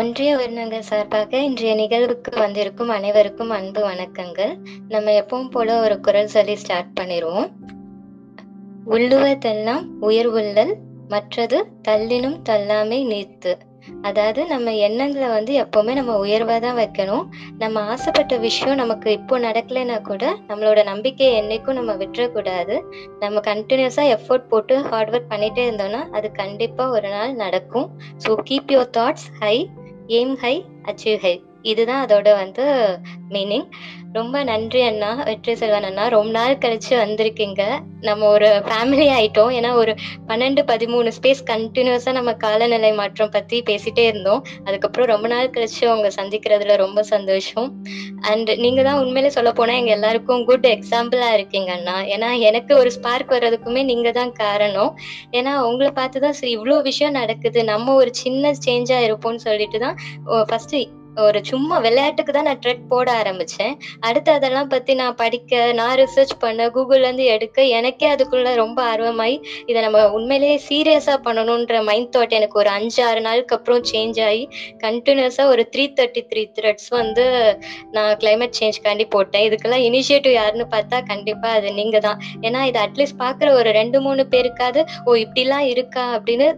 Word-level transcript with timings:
ஒன்றிய 0.00 0.34
உயிரினங்கள் 0.36 0.84
சார்பாக 0.88 1.38
இன்றைய 1.46 1.74
நிகழ்வுக்கு 1.74 2.30
வந்திருக்கும் 2.40 2.88
அனைவருக்கும் 2.88 3.50
அன்பு 3.50 3.80
வணக்கங்கள். 3.88 4.52
நம்ம 4.88 5.14
எப்பவும் 5.20 5.50
போல 5.50 5.78
ஒரு 5.80 6.00
குரல் 6.00 6.30
சொல்லி 6.34 6.54
ஸ்டார்ட் 6.56 6.92
பண்ணிடுவோம். 7.00 7.48
உள்ளுவதெல்லாம் 8.94 9.84
உள்ளல் 10.02 10.72
மற்றது 11.08 11.58
தள்ளினும் 11.88 12.38
தள்ளாமை 12.48 13.00
நீர்த்து. 13.10 13.52
அதாவது 14.02 14.46
நம்ம 14.46 14.72
எண்ணங்களை 14.86 15.28
வந்து 15.28 15.52
எப்பவுமே 15.62 15.92
நம்ம 15.94 16.14
உயர்வா 16.24 16.56
தான் 16.60 16.78
வைக்கணும். 16.80 17.24
நம்ம 17.58 17.80
ஆசைப்பட்ட 17.80 18.36
விஷயம் 18.36 18.76
நமக்கு 18.76 19.10
இப்போ 19.12 19.38
நடக்கலைன்னா 19.38 19.98
கூட 20.02 20.24
நம்மளோட 20.48 20.84
நம்பிக்கையை 20.84 21.34
என்னைக்கும் 21.42 21.78
நம்ம 21.80 21.92
விட்டுறக்கூடாது. 21.92 22.76
நம்ம 23.18 23.40
கண்டினியூஸா 23.50 24.06
எஃபோர்ட் 24.16 24.48
போட்டு 24.48 24.76
ஹார்ட் 24.82 25.12
ஒர்க் 25.14 25.30
பண்ணிட்டே 25.34 25.64
இருந்தோம்னா 25.68 26.02
அது 26.10 26.30
கண்டிப்பா 26.32 26.86
ஒரு 26.90 27.08
நாள் 27.08 27.34
நடக்கும். 27.34 27.88
So 28.26 28.36
keep 28.50 28.72
your 28.76 28.94
thoughts 28.98 29.28
high 29.42 29.56
aim 30.10 30.36
high 30.36 30.54
achieve 30.82 31.18
high. 31.18 31.34
இதுதான் 31.62 32.06
அதோட 32.06 32.32
வந்து 32.32 32.64
மீனிங் 33.28 33.66
ரொம்ப 34.16 34.36
நன்றி 34.42 34.80
அண்ணா 34.82 35.08
வெற்றி 35.26 35.54
செல்வன் 35.58 35.86
அண்ணா. 35.88 36.04
ரொம்ப 36.14 36.30
நாள் 36.36 36.54
கழிச்சு 36.62 36.92
வந்திருக்கீங்க. 37.02 37.62
நம்ம 38.00 38.26
ஒரு 38.26 38.48
ஃபேமிலி 38.68 39.06
ஆயிட்டோம். 39.16 39.52
ஏன்னா 39.58 39.70
ஒரு 39.72 39.92
பன்னெண்டு 40.28 40.62
பதிமூணு 40.70 41.10
ஸ்பேஸ் 41.18 41.42
கண்டினியூஸா 41.50 42.12
நம்ம 42.12 42.32
காலநிலை 42.34 42.92
மாற்றம் 42.92 43.30
பத்தி 43.30 43.62
பேசிட்டே 43.68 44.04
இருந்தோம். 44.06 44.42
அதுக்கப்புறம் 44.64 45.10
ரொம்ப 45.12 45.28
நாள் 45.34 45.52
கழிச்சு 45.56 45.82
அவங்க 45.92 46.10
சந்திக்கிறதுல 46.18 46.76
ரொம்ப 46.76 47.02
சந்தோஷம். 47.02 47.68
அண்ட் 48.20 48.52
நீங்க 48.64 48.82
தான் 48.82 49.00
உண்மையிலே 49.04 49.32
சொல்ல 49.38 49.52
போனா 49.52 49.72
எங்க 49.72 49.90
எல்லாருக்கும் 49.90 50.44
குட் 50.44 50.68
எக்ஸாம்பிளா 50.76 51.32
இருக்கீங்க 51.38 51.72
அண்ணா. 51.78 51.96
ஏன்னா 52.14 52.30
எனக்கு 52.50 52.74
ஒரு 52.76 52.92
ஸ்பார்க் 52.98 53.34
வர்றதுக்குமே 53.38 53.84
நீங்க 53.84 54.10
தான் 54.20 54.32
காரணம். 54.32 54.92
ஏன்னா 55.30 55.54
உங்களை 55.70 55.92
பார்த்து 56.00 56.24
தான் 56.26 56.38
சரி 56.40 56.54
இவ்வளோ 56.58 56.82
விஷயம் 56.82 57.18
நடக்குது. 57.20 57.62
நம்ம 57.64 57.94
ஒரு 57.94 58.12
சின்ன 58.24 58.52
சேஞ்சா 58.66 59.00
இருப்போம்னு 59.08 59.46
சொல்லிட்டு 59.48 59.80
தான் 59.86 59.96
ஃபர்ஸ்ட் 60.50 60.76
ஒரு 61.16 61.44
சும்மா 61.44 61.78
விளையாட்டுக்கு 61.78 62.32
தான் 62.32 62.44
நான் 62.44 62.60
ட்ரெட் 62.64 62.84
போட 62.88 63.08
ஆரம்பிச்சேன். 63.12 63.72
அடுத்து 64.00 64.30
அதெல்லாம் 64.32 64.68
பத்தி 64.68 64.94
நான் 64.94 65.14
படிக்க 65.14 65.72
நான் 65.72 65.94
ரிசர்ச் 65.94 66.34
பண்ண 66.38 66.68
கூகுள்ல 66.68 67.06
இருந்து 67.06 67.24
எடுக்க 67.24 67.62
எனக்கே 67.78 68.08
அதுக்குள்ள 68.14 68.54
ரொம்ப 68.54 68.78
ஆர்வமாயி 68.92 69.36
இதை 69.66 69.82
நம்ம 69.82 70.10
உண்மையிலேயே 70.10 70.60
சீரியஸா 70.68 71.16
பண்ணணும்ன்ற 71.26 71.82
மைண்ட் 71.82 72.16
தாட் 72.16 72.32
எனக்கு 72.32 72.58
ஒரு 72.58 72.68
அஞ்சு 72.68 73.04
ஆறு 73.04 73.20
நாளுக்கு 73.20 73.56
அப்புறம் 73.56 73.84
சேஞ்ச் 73.92 74.20
ஆகி 74.20 74.44
கண்டினியூஸா 74.84 75.46
ஒரு 75.46 75.68
த்ரீ 75.74 75.86
தேர்ட்டி 75.98 76.24
த்ரீ 76.32 76.44
த்ரெட்ஸ் 76.58 76.88
வந்து 76.90 77.26
நான் 77.90 78.16
கிளைமேட் 78.16 78.58
சேஞ்ச்காண்டி 78.60 79.06
போட்டேன். 79.08 79.46
இதுக்கெல்லாம் 79.48 79.86
இனிஷியேட்டிவ் 79.88 80.32
யாருன்னு 80.32 80.66
பார்த்தா 80.70 81.02
கண்டிப்பா 81.02 81.50
அது 81.50 81.72
நீங்க 81.72 81.98
தான் 82.00 82.18
ஏன்னா 82.40 82.62
இது 82.64 82.80
அட்லீஸ்ட் 82.80 83.20
பாக்குற 83.20 83.52
ஒரு 83.52 83.70
ரெண்டு 83.72 84.00
மூணு 84.00 84.26
பேருக்காவது 84.30 84.80
ஓ 85.04 85.16
இப்படிலாம் 85.16 85.66
இருக்கா? 85.66 86.14
அப்படின்னு 86.18 86.48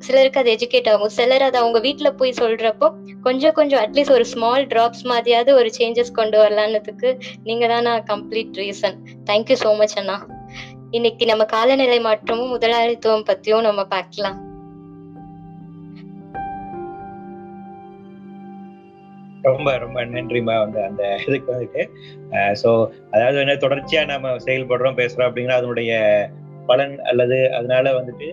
சிலருக்கு 0.00 0.40
அது 0.40 0.50
எஜுகேட் 0.56 0.90
ஆகும். 0.92 1.12
சிலர் 1.16 1.44
அதை 1.46 1.56
அவங்க 1.60 1.78
வீட்டுல 1.86 2.10
போய் 2.20 2.38
சொல்றப்போ 2.40 2.86
கொஞ்சம் 3.22 3.52
கொஞ்சம் 3.52 3.80
அட்லீஸ்ட் 3.84 4.14
ஒரு 4.16 4.24
ஸ்மால் 4.24 4.66
டிராப்ஸ் 4.66 5.04
மாதிரியாவது 5.12 5.50
ஒரு 5.52 5.70
சேஞ்சஸ் 5.78 6.12
கொண்டு 6.12 6.38
வரலான்னதுக்கு 6.42 7.08
நீங்க 7.42 7.66
தான் 7.66 7.86
நான் 7.88 8.04
complete 8.04 8.60
reason 8.62 8.96
thank you 9.30 9.56
so 9.64 9.72
much 9.76 9.96
அண்ணா. 10.02 10.16
இன்னைக்கு 10.90 11.24
நம்ம 11.24 11.44
காலநிலை 11.44 11.98
மாற்றமும் 12.00 12.52
முதலாளித்துவம் 12.54 13.26
பத்தியும் 13.30 13.66
நம்ம 13.68 13.84
பார்க்கலாம். 13.96 14.38
ரொம்ப 19.44 19.70
ரொம்ப 19.78 19.98
நன்றிமா 20.04 20.54
வந்து 20.64 20.80
அந்த 20.88 21.02
இதுக்கு 21.26 21.48
வந்துட்டு. 21.52 21.82
ஸோ 22.62 22.70
அதாவது 23.10 23.38
என்ன 23.44 23.54
தொடர்ச்சியா 23.64 24.02
நம்ம 24.04 24.36
செயல்படுறோம் 24.46 24.98
பேசுறோம் 25.00 25.28
அப்படிங்கிற 25.28 25.54
அதனுடைய 25.60 25.92
பலன் 26.66 26.94
அல்லது 27.02 27.38
அதனால 27.58 27.92
வந்துட்டு 27.98 28.28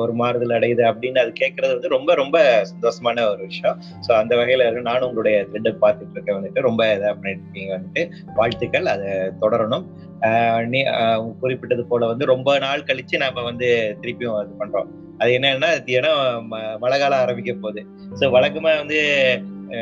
ஒரு 0.00 0.12
மாறுதல் 0.12 0.56
அடையுது 0.58 0.82
அப்படின்னு 0.90 1.22
அது 1.22 1.32
கேட்கறது 1.40 1.72
வந்து 1.74 1.88
ரொம்ப 1.88 2.14
ரொம்ப 2.14 2.38
சந்தோஷமான 2.70 3.24
ஒரு 3.32 3.42
விஷயம். 3.50 3.76
ஸோ 4.06 4.10
அந்த 4.12 4.32
வகையில 4.36 4.70
நானும் 4.88 5.08
உங்களுடைய 5.08 5.36
த்ரெட்டை 5.50 5.72
பார்த்துட்டு 5.84 6.16
இருக்க 6.16 6.30
வந்துட்டு. 6.38 6.66
ரொம்ப 6.68 6.82
இதாக 6.96 7.14
பண்ணிட்டு 7.18 7.44
இருக்கீங்க 7.44 7.72
வந்துட்டு. 7.76 8.02
வாழ்த்துக்கள். 8.34 8.86
அதை 8.86 9.10
தொடரணும். 9.44 9.86
நீ 10.72 10.80
குறிப்பிட்டது 11.40 11.84
போல 11.84 12.06
வந்து 12.06 12.24
ரொம்ப 12.24 12.50
நாள் 12.58 12.86
கழிச்சு 12.90 13.16
நாம 13.22 13.42
வந்து 13.42 13.68
திருப்பியும் 14.02 14.36
இது 14.42 14.54
பண்றோம். 14.60 14.90
அது 15.18 15.32
என்னன்னா 15.38 15.70
ஏன்னா 15.98 16.12
மழை 16.84 16.96
காலம் 16.98 17.22
ஆரம்பிக்க 17.24 17.52
போகுது. 17.64 17.82
ஸோ 18.20 18.24
வழக்கமா 18.36 18.70
வந்து 18.82 19.00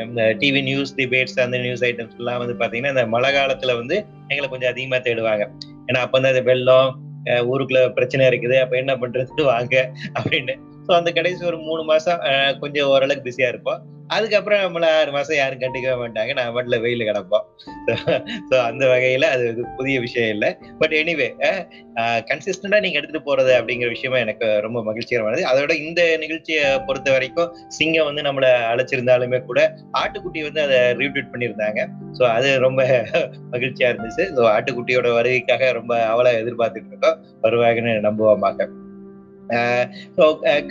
இந்த 0.07 0.23
டிவி 0.41 0.61
நியூஸ் 0.67 0.95
டிபேட்ஸ் 0.97 1.39
அந்த 1.45 1.57
நியூஸ் 1.57 1.83
ஐட்டம்ஸ் 1.83 2.19
எல்லாம் 2.19 2.41
வந்து 2.41 2.53
பாத்தீங்கன்னா 2.59 2.93
இந்த 2.95 3.05
மழை 3.15 3.29
காலத்துல 3.37 3.75
வந்து 3.79 3.95
எங்களை 4.27 4.47
கொஞ்சம் 4.49 4.71
அதிகமா 4.73 4.97
தேடுவாங்க. 5.07 5.45
ஏன்னா 5.87 6.01
அப்ப 6.05 6.19
வந்து 6.19 6.43
வெள்ளம் 6.49 6.89
ஊருக்குள்ள 7.25 7.93
பிரச்சனை 7.93 8.27
இருக்குது. 8.27 8.59
அப்ப 8.59 8.77
என்ன 8.77 8.95
பண்றது 8.95 9.43
வாங்க 9.43 9.91
அப்படின்னு 10.19 10.55
ஸோ 10.85 10.91
அந்த 10.99 11.09
கடைசி 11.17 11.41
ஒரு 11.51 11.57
மூணு 11.69 11.83
மாசம் 11.93 12.21
கொஞ்சம் 12.61 12.91
ஓரளவுக்கு 12.93 13.27
பிஸியா 13.29 13.49
இருப்போம். 13.53 13.81
அதுக்கப்புறம் 14.15 14.61
நம்மள 14.63 14.85
ஆறு 14.99 15.11
மாசம் 15.15 15.37
யாரும் 15.39 15.59
கண்டுக்கவே 15.61 15.97
மாட்டாங்க. 16.01 16.31
நான் 16.37 16.53
பாட்டுல 16.55 16.77
வெயில 16.85 17.03
கிடப்போம். 17.09 17.45
ஸோ 18.49 18.55
அந்த 18.69 18.83
வகையில 18.91 19.27
அது 19.35 19.45
புதிய 19.77 19.95
விஷயம் 20.05 20.31
இல்லை. 20.35 20.49
பட் 20.81 20.93
எனிவே 21.01 21.27
கன்சிஸ்டண்டா 22.31 22.79
நீங்க 22.85 22.99
எடுத்துட்டு 22.99 23.21
போறது 23.29 23.51
அப்படிங்கிற 23.59 23.89
விஷயமா 23.95 24.17
எனக்கு 24.25 24.47
ரொம்ப 24.65 24.81
மகிழ்ச்சிகரமானது 24.89 25.45
அதோட 25.51 25.71
இந்த 25.85 26.01
நிகழ்ச்சியை 26.23 26.65
பொறுத்த 26.89 27.15
வரைக்கும் 27.15 27.53
சிங்கம் 27.77 28.09
வந்து 28.09 28.25
நம்மள 28.27 28.49
அழைச்சிருந்தாலுமே 28.73 29.41
கூட 29.49 29.61
ஆட்டுக்குட்டி 30.01 30.43
வந்து 30.49 30.63
அதை 30.65 30.79
ரீட்வீட் 31.01 31.31
பண்ணியிருந்தாங்க. 31.33 31.87
ஸோ 32.19 32.25
அது 32.35 32.51
ரொம்ப 32.67 32.81
மகிழ்ச்சியா 33.55 33.89
இருந்துச்சு. 33.93 34.25
ஸோ 34.37 34.43
ஆட்டுக்குட்டியோட 34.55 35.09
வருகைக்காக 35.19 35.71
ரொம்ப 35.79 35.93
அவளை 36.13 36.33
எதிர்பார்த்துட்டு 36.43 36.93
இருக்கோம். 36.93 37.17
வருவாங்கன்னு 37.45 37.95
நம்புவோமாக 38.09 38.69
ஸோ 40.17 40.23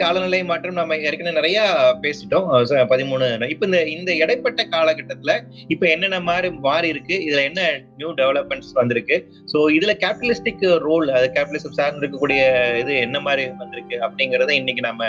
காலநிலை 0.02 0.40
மாற்றம் 0.50 0.78
நம்ம 0.80 0.96
ஏற்கனவே 1.06 1.36
நிறைய 1.38 1.58
பேசிட்டோம். 2.04 2.46
பதிமூணு 2.92 3.26
இப்ப 3.54 3.66
இந்த 3.68 3.80
இந்த 3.94 4.10
இடைப்பட்ட 4.22 4.60
காலகட்டத்துல 4.74 5.34
இப்ப 5.74 5.84
என்னென்ன 5.94 6.20
மாதிரி 6.28 6.50
மாறி 6.66 6.88
இருக்கு 6.94 7.16
இதுல 7.26 7.42
என்ன 7.50 7.60
நியூ 8.00 8.10
டெவலப்மெண்ட்ஸ் 8.20 8.72
வந்திருக்கு? 8.80 9.16
ஸோ 9.52 9.58
இதுல 9.76 9.94
கேபிட்டலிஸ்டிக் 10.04 10.64
ரோல் 10.86 11.08
அது 11.18 11.26
கேபிட்டலிசம் 11.36 11.76
சார்ந்து 11.78 12.02
இருக்கக்கூடிய 12.02 12.40
இது 12.82 12.92
என்ன 13.06 13.20
மாதிரி 13.26 13.44
வந்திருக்கு 13.62 13.98
அப்படிங்கறத 14.06 14.54
இன்னைக்கு 14.60 14.84
நம்ம 14.88 15.04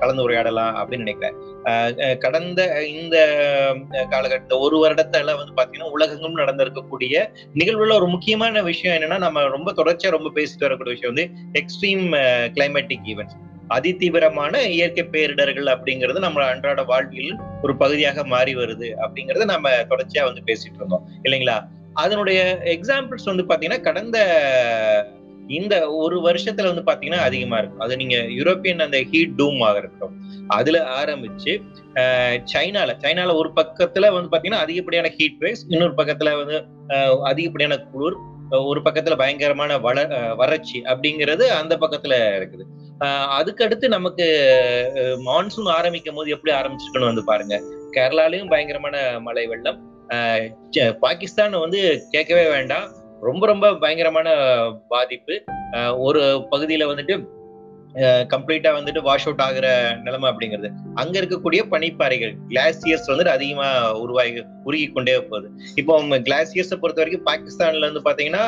கலந்து 0.00 0.24
உரையாடலாம் 0.26 0.74
அப்படின்னு 0.80 1.04
நினைக்கிறேன். 1.06 1.36
கடந்த 2.24 2.60
இந்த 2.94 3.16
காலகட்டத்தை 4.12 4.56
ஒரு 4.66 4.76
வருடத்துல 4.82 5.34
வந்து 5.40 5.54
பாத்தீங்கன்னா 5.58 5.90
உலகங்களும் 5.96 6.40
நடந்திருக்கக்கூடிய 6.42 7.14
நிகழ்வுல 7.60 7.96
ஒரு 8.00 8.08
முக்கியமான 8.14 8.62
விஷயம் 8.70 8.96
என்னன்னா 8.96 9.18
நம்ம 9.26 9.44
ரொம்ப 9.56 9.72
தொடர்ச்சியா 9.80 10.10
ரொம்ப 10.16 10.30
பேசிட்டு 10.38 10.66
வரக்கூடிய 10.66 10.94
விஷயம் 10.96 11.12
வந்து 11.12 11.26
எக்ஸ்ட்ரீம் 11.60 12.04
கிளைமேட் 12.56 12.89
கிளைமேட்டிக் 12.90 13.08
ஈவெண்ட்ஸ் 13.12 13.38
அதிதீவிரமான 13.76 14.54
இயற்கை 14.76 15.02
பேரிடர்கள் 15.12 15.68
அப்படிங்கிறது 15.74 16.18
நம்ம 16.18 16.44
அன்றாட 16.44 16.82
வாழ்வியல் 16.82 17.36
ஒரு 17.62 17.72
பகுதியாக 17.76 18.24
மாறி 18.24 18.52
வருது 18.56 18.88
அப்படிங்கறத 19.04 19.44
நம்ம 19.44 19.70
தொடர்ச்சியா 19.92 20.22
வந்து 20.28 20.42
பேசிட்டு 20.48 20.78
இருந்தோம். 20.80 21.04
இல்லைங்களா? 21.22 21.56
அதனுடைய 21.94 22.40
எக்ஸாம்பிள்ஸ் 22.74 23.30
வந்து 23.32 23.44
பாத்தீங்கன்னா 23.50 23.80
கடந்த 23.80 24.18
இந்த 25.58 25.74
ஒரு 26.02 26.16
வருஷத்துல 26.26 26.70
வந்து 26.72 26.84
பாத்தீங்கன்னா 26.88 27.22
அதிகமா 27.28 27.56
இருக்கும். 27.58 27.84
அது 27.84 27.94
நீங்க 27.96 28.16
யூரோப்பியன் 28.38 28.84
அந்த 28.86 28.98
ஹீட் 29.12 29.38
டூம் 29.38 29.62
ஆக 29.68 29.78
இருக்கட்டும். 29.78 30.14
அதுல 30.58 30.78
ஆரம்பிச்சு 31.00 31.52
சைனால 32.52 32.90
சைனால 33.04 33.34
ஒரு 33.34 33.50
பக்கத்துல 33.56 34.12
வந்து 34.16 34.30
பாத்தீங்கன்னா 34.34 34.62
அதிகப்படியான 34.66 35.10
ஹீட் 35.16 35.40
வேவ்ஸ் 35.40 35.64
இன்னொரு 35.68 35.94
பக்கத்துல 35.96 36.32
வந்து 36.42 36.58
அதிகப்படியான 37.24 37.78
குளிர் 37.92 38.18
ஒரு 38.50 38.80
பக்கத்துல 38.80 39.16
பயங்கரமான 39.16 39.78
வள 39.78 40.04
வறட்சி 40.34 40.82
அப்படிங்கிறது 40.84 41.44
அந்த 41.60 41.76
பக்கத்துல 41.76 42.14
இருக்குது. 42.40 42.64
அதுக்கடுத்து 43.38 43.86
நமக்கு 43.88 44.26
மான்சூன் 45.26 45.68
ஆரம்பிக்கும் 45.78 46.14
போது 46.14 46.30
எப்படி 46.30 46.56
ஆரம்பிச்சிருக்கணும் 46.56 47.10
வந்து 47.10 47.24
பாருங்க. 47.24 47.56
கேரளாலையும் 47.92 48.48
பயங்கரமான 48.48 48.96
மழை 49.20 49.46
வெள்ளம். 49.46 49.78
பாகிஸ்தான் 51.00 51.50
வந்து 51.50 51.80
கேட்கவே 52.10 52.48
வேண்டாம். 52.50 52.88
ரொம்ப 53.20 53.46
ரொம்ப 53.46 53.74
பயங்கரமான 53.74 54.28
பாதிப்பு. 54.88 55.36
ஒரு 55.98 56.20
பகுதியில 56.50 56.84
வந்துட்டு 56.92 57.14
கம்ப்ளீட்டா 58.32 58.70
வந்துட்டு 58.76 59.00
வாஷ் 59.06 59.26
அவுட் 59.26 59.42
ஆகுற 59.46 59.66
நிலைமை 60.06 60.26
அப்படிங்கிறது. 60.30 60.68
அங்க 61.00 61.14
இருக்கக்கூடிய 61.20 61.60
பனிப்பாறைகள் 61.72 62.32
கிளாசியர்ஸ் 62.50 63.10
வந்துட்டு 63.10 63.32
அதிகமா 63.36 63.68
உருவாகி 64.02 64.42
உருகி 64.68 64.86
கொண்டே 64.96 65.14
போகுது. 65.30 65.48
இப்போ 65.82 65.98
கிளாசியர்ஸை 66.28 66.78
பொறுத்த 66.82 67.02
வரைக்கும் 67.02 67.28
பாகிஸ்தான்ல 67.30 67.86
இருந்து 67.86 68.06
பாத்தீங்கன்னா 68.08 68.44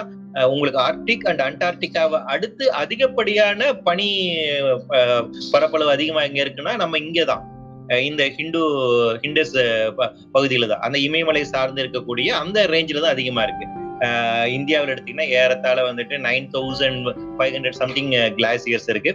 உங்களுக்கு 0.53 0.81
ஆர்டிக் 0.89 1.27
அண்ட் 1.31 1.43
அண்டார்டிகாவை 1.49 2.21
அடுத்து 2.35 2.65
அதிகப்படியான 2.83 3.73
பனி 3.89 4.09
பரப்பளவு 5.55 5.93
அதிகமா 5.97 6.23
எங்க 6.29 6.41
இருக்குன்னா 6.45 6.77
நம்ம 6.85 6.99
இங்கதான். 7.07 7.45
இந்த 8.09 8.25
ஹிந்து 8.39 8.61
ஹிண்டஸ் 9.23 9.57
பகுதியில 10.35 10.69
தான் 10.73 10.85
அந்த 10.87 10.99
இமயமலை 11.07 11.45
சார்ந்து 11.55 11.83
இருக்கக்கூடிய 11.85 12.29
அந்த 12.43 12.59
ரேஞ்சில 12.75 13.03
தான் 13.05 13.17
அதிகமா 13.17 13.43
இருக்கு. 13.49 13.67
இந்தியாவில் 14.57 14.93
எடுத்தீங்கன்னா 14.95 15.27
ஏறத்தாழ 15.41 15.79
வந்துட்டு 15.93 16.17
nine 16.29 16.49
thousand 16.55 17.07
five 17.39 17.55
hundred 17.57 17.81
something 17.83 18.11
glaciers 18.11 18.89
இருக்கு. 18.93 19.13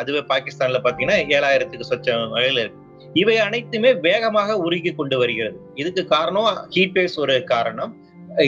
அதுவே 0.00 0.22
பாகிஸ்தான்ல 0.32 0.80
பாத்தீங்கன்னா 0.86 1.16
ஏழாயிரத்துக்கு 1.36 1.90
சொச்சம் 1.90 2.30
வகையில் 2.34 2.60
இருக்கு. 2.62 2.80
இவை 3.22 3.36
அனைத்துமே 3.38 3.90
வேகமாக 4.06 4.56
உருகி 4.66 4.92
கொண்டு 4.94 5.18
வருகிறது. 5.18 5.58
இதுக்கு 5.74 6.04
காரணம் 6.14 6.66
ஹீட் 6.70 6.96
வேவ்ஸ் 6.98 7.18
ஒரு 7.24 7.36
காரணம். 7.44 7.92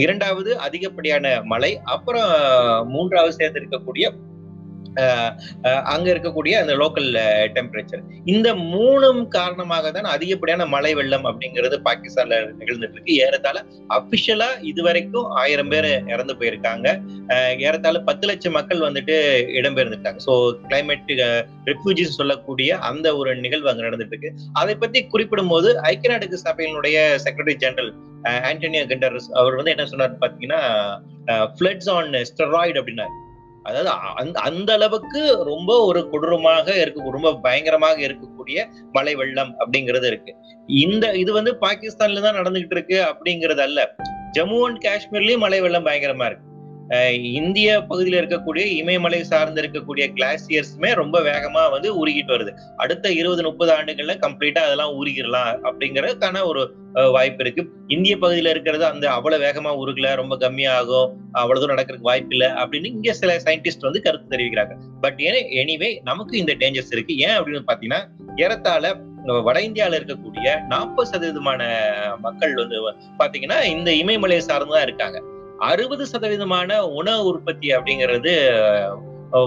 இரண்டாவது 0.04 0.52
அதிகப்படியான 0.66 1.26
மழை. 1.52 1.72
அப்புறம் 1.94 2.30
மூன்றாவது 2.88 3.32
சேர்ந்து 3.32 3.60
இருக்கக்கூடிய 3.60 4.06
அங்க 5.94 6.06
இருக்கக்கூடிய 6.14 6.52
அந்த 6.52 6.74
லோக்கல் 6.74 7.10
டெம்பரேச்சர் 7.56 8.02
இந்த 8.24 8.54
மூணும் 8.54 9.28
காரணமாக 9.28 9.90
தான் 9.90 10.04
அதிகப்படியான 10.04 10.66
மழை 10.66 10.94
வெள்ளம் 10.94 11.24
அப்படிங்கிறது 11.24 11.78
பாகிஸ்தான்ல 11.88 12.40
நிகழ்ந்துட்டு 12.60 12.96
இருக்கு 12.96 13.18
ஏறத்தாழ 13.26 13.64
அபிஷியலா 13.98 14.50
இதுவரைக்கும் 14.62 15.28
ஆயிரம் 15.42 15.68
பேர் 15.68 15.90
இறந்து 16.14 16.36
போயிருக்காங்க. 16.40 16.86
ஏறத்தாழ 17.58 18.00
பத்து 18.00 18.26
லட்சம் 18.26 18.56
மக்கள் 18.58 18.84
வந்துட்டு 18.86 19.16
இடம்பெயர்ந்துட்டாங்க 19.58 20.20
ஸோ 20.26 20.34
கிளைமேட் 20.68 21.12
ரெஃப்யூஜிஸ் 21.70 22.18
சொல்லக்கூடிய 22.20 22.78
அந்த 22.78 23.16
ஒரு 23.16 23.36
நிகழ்வு 23.36 23.70
அங்க 23.70 23.82
நடந்துட்டு 23.82 24.14
இருக்கு 24.16 24.32
அதை 24.52 24.76
பத்தி 24.76 25.06
குறிப்பிடும் 25.06 25.48
போது 25.48 25.80
ஐக்கிய 25.80 26.12
நாடுகள் 26.12 26.44
சபையினுடைய 26.48 26.96
செக்ரட்டரி 27.26 27.56
ஜெனரல் 27.56 27.92
ஆண்டனியோ 28.50 28.84
கண்டர்ஸ் 28.92 29.30
அவர் 29.32 29.54
வந்து 29.54 29.70
என்ன 29.70 29.86
சொன்னார் 29.86 30.20
பாத்தீங்கன்னா 30.22 30.62
ஃபிளட்ஸ் 31.58 31.90
ஆன் 31.90 32.12
ஸ்டெராய்டு 32.30 32.80
அப்படின்னாரு. 32.82 33.14
அதாவது 33.68 33.90
அந்த 34.20 34.36
அந்த 34.48 34.70
அளவுக்கு 34.78 35.20
ரொம்ப 35.50 35.72
ஒரு 35.88 36.00
கொடூரமாக 36.12 36.68
இருக்கு 36.82 37.16
ரொம்ப 37.16 37.32
பயங்கரமாக 37.46 37.98
இருக்கக்கூடிய 38.08 38.58
மழை 38.92 39.14
வெள்ளம் 39.20 39.52
அப்படிங்கிறது 39.60 40.06
இருக்கு. 40.12 40.34
இந்த 40.68 41.06
இது 41.22 41.32
வந்து 41.32 41.54
பாகிஸ்தான்ல 41.64 42.24
தான் 42.26 42.38
நடந்துகிட்டு 42.40 42.76
இருக்கு 42.78 42.98
அப்படிங்கிறது 43.10 43.64
அல்ல 43.68 43.88
ஜம்மு 44.36 44.60
அண்ட் 44.66 44.82
காஷ்மீர்லயும் 44.86 45.44
மழை 45.46 45.60
வெள்ளம் 45.66 45.88
பயங்கரமா 45.88 46.26
இருக்கு. 46.30 46.46
இந்திய 47.22 47.82
பகுதியில் 47.82 48.26
இருக்கக்கூடிய 48.26 48.64
இமயமலை 48.64 49.24
சார்ந்து 49.24 49.62
இருக்கக்கூடிய 49.62 50.04
கிளாசியர்ஸுமே 50.14 50.94
ரொம்ப 50.94 51.20
வேகமா 51.20 51.70
வந்து 51.70 52.06
உருகிட்டு 52.06 52.32
வருது. 52.34 52.52
அடுத்த 52.76 53.12
இருபது 53.12 53.42
முப்பது 53.42 53.72
ஆண்டுகள்ல 53.72 54.16
கம்ப்ளீட்டா 54.16 54.58
அதெல்லாம் 54.58 55.04
உருகிடலாம் 55.04 55.58
அப்படிங்கறதுக்கான 55.62 56.44
ஒரு 56.44 56.74
வாய்ப்பு 56.92 57.44
இருக்கு. 57.44 57.68
இந்திய 57.88 58.16
பகுதியில 58.16 58.48
இருக்கிறது 58.48 58.84
அந்த 58.84 59.10
அவ்வளவு 59.10 59.44
வேகமா 59.44 59.72
உருகல 59.82 60.14
ரொம்ப 60.14 60.36
கம்மியாகும் 60.36 61.12
அவ்வளவு 61.32 61.66
தூரம் 61.66 61.76
நடக்கிறதுக்கு 61.76 62.10
வாய்ப்பு 62.10 62.36
இல்லை 62.36 62.48
அப்படின்னு 62.48 62.86
இங்க 62.86 63.12
சில 63.12 63.36
சயின்டிஸ்ட் 63.36 63.86
வந்து 63.88 64.02
கருத்து 64.02 64.36
தெரிவிக்கிறாங்க. 64.36 64.76
பட் 65.00 65.18
ஏன்னா 65.18 65.42
எனிவே 65.62 65.98
நமக்கு 66.02 66.38
இந்த 66.38 66.54
டேஞ்சர்ஸ் 66.54 66.92
இருக்கு. 66.92 67.16
ஏன் 67.18 67.38
அப்படின்னு 67.38 67.62
பாத்தீங்கன்னா 67.66 68.06
ஏறத்தாழ 68.36 68.96
வட 69.42 69.62
இந்தியாவில் 69.62 70.04
இருக்கக்கூடிய 70.04 70.66
நாற்பது 70.66 71.10
சதவீதமான 71.10 71.62
மக்கள் 72.18 72.54
வந்து 72.54 72.90
பாத்தீங்கன்னா 73.18 73.64
இந்த 73.64 73.90
இமயமலையை 73.90 74.40
சார்ந்துதான் 74.48 74.82
இருக்காங்க. 74.82 75.22
அறுபது 75.64 76.06
சதவீதமான 76.06 76.78
உணவு 77.00 77.22
உற்பத்தி 77.24 77.68
அப்படிங்கிறது 77.70 78.32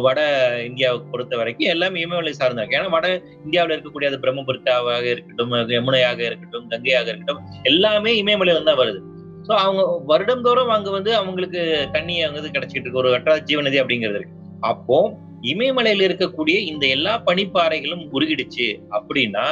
வட 0.06 0.19
இந்தியாவை 0.67 0.97
பொறுத்த 1.11 1.38
வரைக்கும் 1.38 1.69
எல்லாமே 1.69 2.01
இமயமலை 2.01 2.33
சார்ந்தாங்க 2.39 2.75
ஏன்னா 2.77 2.89
வட 2.89 3.07
இந்தியாவில் 3.45 3.73
இருக்கக்கூடிய 3.75 4.09
அது 4.11 4.21
பிரம்மபுரத்தாவாக 4.23 5.06
இருக்கட்டும் 5.13 5.53
யமுனையாக 5.75 6.19
இருக்கட்டும் 6.29 6.67
கங்கையாக 6.67 7.07
இருக்கட்டும் 7.07 7.39
எல்லாமே 7.63 8.11
இமயமலையில 8.23 8.63
தான் 8.63 8.81
வருது. 8.81 9.00
ஸோ 9.47 9.51
அவங்க 9.63 9.81
வருடந்தோறும் 10.13 10.67
அங்க 10.67 10.89
வந்து 10.89 11.15
அவங்களுக்கு 11.15 11.61
தண்ணி 11.91 12.15
அங்க 12.23 12.50
கிடைச்சிட்டு 12.56 12.85
இருக்கு. 12.85 13.01
ஒரு 13.03 13.09
வட்டார 13.09 13.38
ஜீவநதி 13.39 13.77
அப்படிங்கிறது 13.81 14.19
இருக்கு. 14.19 14.35
அப்போ 14.59 14.97
இமயமலையில 15.41 16.07
இருக்கக்கூடிய 16.09 16.57
இந்த 16.71 16.88
எல்லா 16.88 17.23
பனிப்பாறைகளும் 17.27 18.06
உருகிடுச்சு 18.15 18.67
அப்படின்னா 18.91 19.45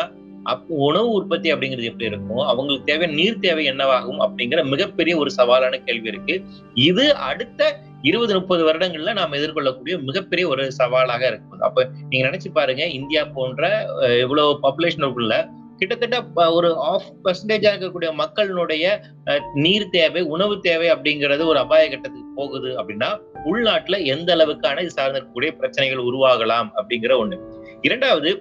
அப்போ 0.51 0.75
உணவு 0.87 1.09
உற்பத்தி 1.17 1.47
அப்படிங்கிறது 1.53 1.89
எப்படி 1.91 2.09
இருக்கும்? 2.11 2.43
அவங்களுக்கு 2.51 2.89
தேவை 2.91 3.07
நீர் 3.19 3.43
தேவை 3.45 3.65
என்னவாகும்? 3.71 4.21
அப்படிங்கிற 4.25 4.61
மிகப்பெரிய 4.73 5.13
ஒரு 5.17 5.31
சவாலான 5.39 5.79
கேள்வி 5.87 6.09
இருக்கு. 6.13 6.35
இது 6.73 7.05
அடுத்த 7.29 7.61
இருபது 8.01 8.33
முப்பது 8.39 8.63
வருடங்கள்ல 8.67 9.13
நாம் 9.19 9.37
எதிர்கொள்ளக்கூடிய 9.37 9.95
மிகப்பெரிய 10.03 10.47
ஒரு 10.47 10.63
சவாலாக 10.79 11.23
இருக்கும் 11.27 11.63
அப்ப 11.67 11.85
நீங்க 12.09 12.23
நினைச்சு 12.27 12.49
பாருங்க 12.53 12.83
இந்தியா 12.97 13.21
போன்ற 13.37 13.69
இவ்வளவு 14.23 14.59
பாப்புலேஷனுக்குள்ள 14.65 15.35
கிட்டத்தட்ட 15.79 16.45
ஒரு 16.57 16.69
ஆஃப் 16.91 17.09
பர்சன்டேஜா 17.23 17.71
இருக்கக்கூடிய 17.71 18.09
மக்களினுடைய 18.21 18.85
நீர் 19.53 19.85
தேவை 19.89 20.21
உணவு 20.35 20.55
தேவை 20.59 20.87
அப்படிங்கிறது 20.93 21.43
ஒரு 21.45 21.59
அபாய 21.59 21.83
கட்டத்துக்கு 21.89 22.31
போகுது 22.35 22.69
அப்படின்னா 22.79 23.09
உள்நாட்டுல 23.51 23.97
எந்த 24.05 24.29
அளவுக்கான 24.35 24.81
இது 24.81 24.97
சார்ந்திருக்கக்கூடிய 24.97 25.51
பிரச்சனைகள் 25.59 26.07
உருவாகலாம் 26.09 26.69
அப்படிங்கிற 26.77 27.13
ஒண்ணு. 27.23 27.37
இரண்டாவது 27.81 28.31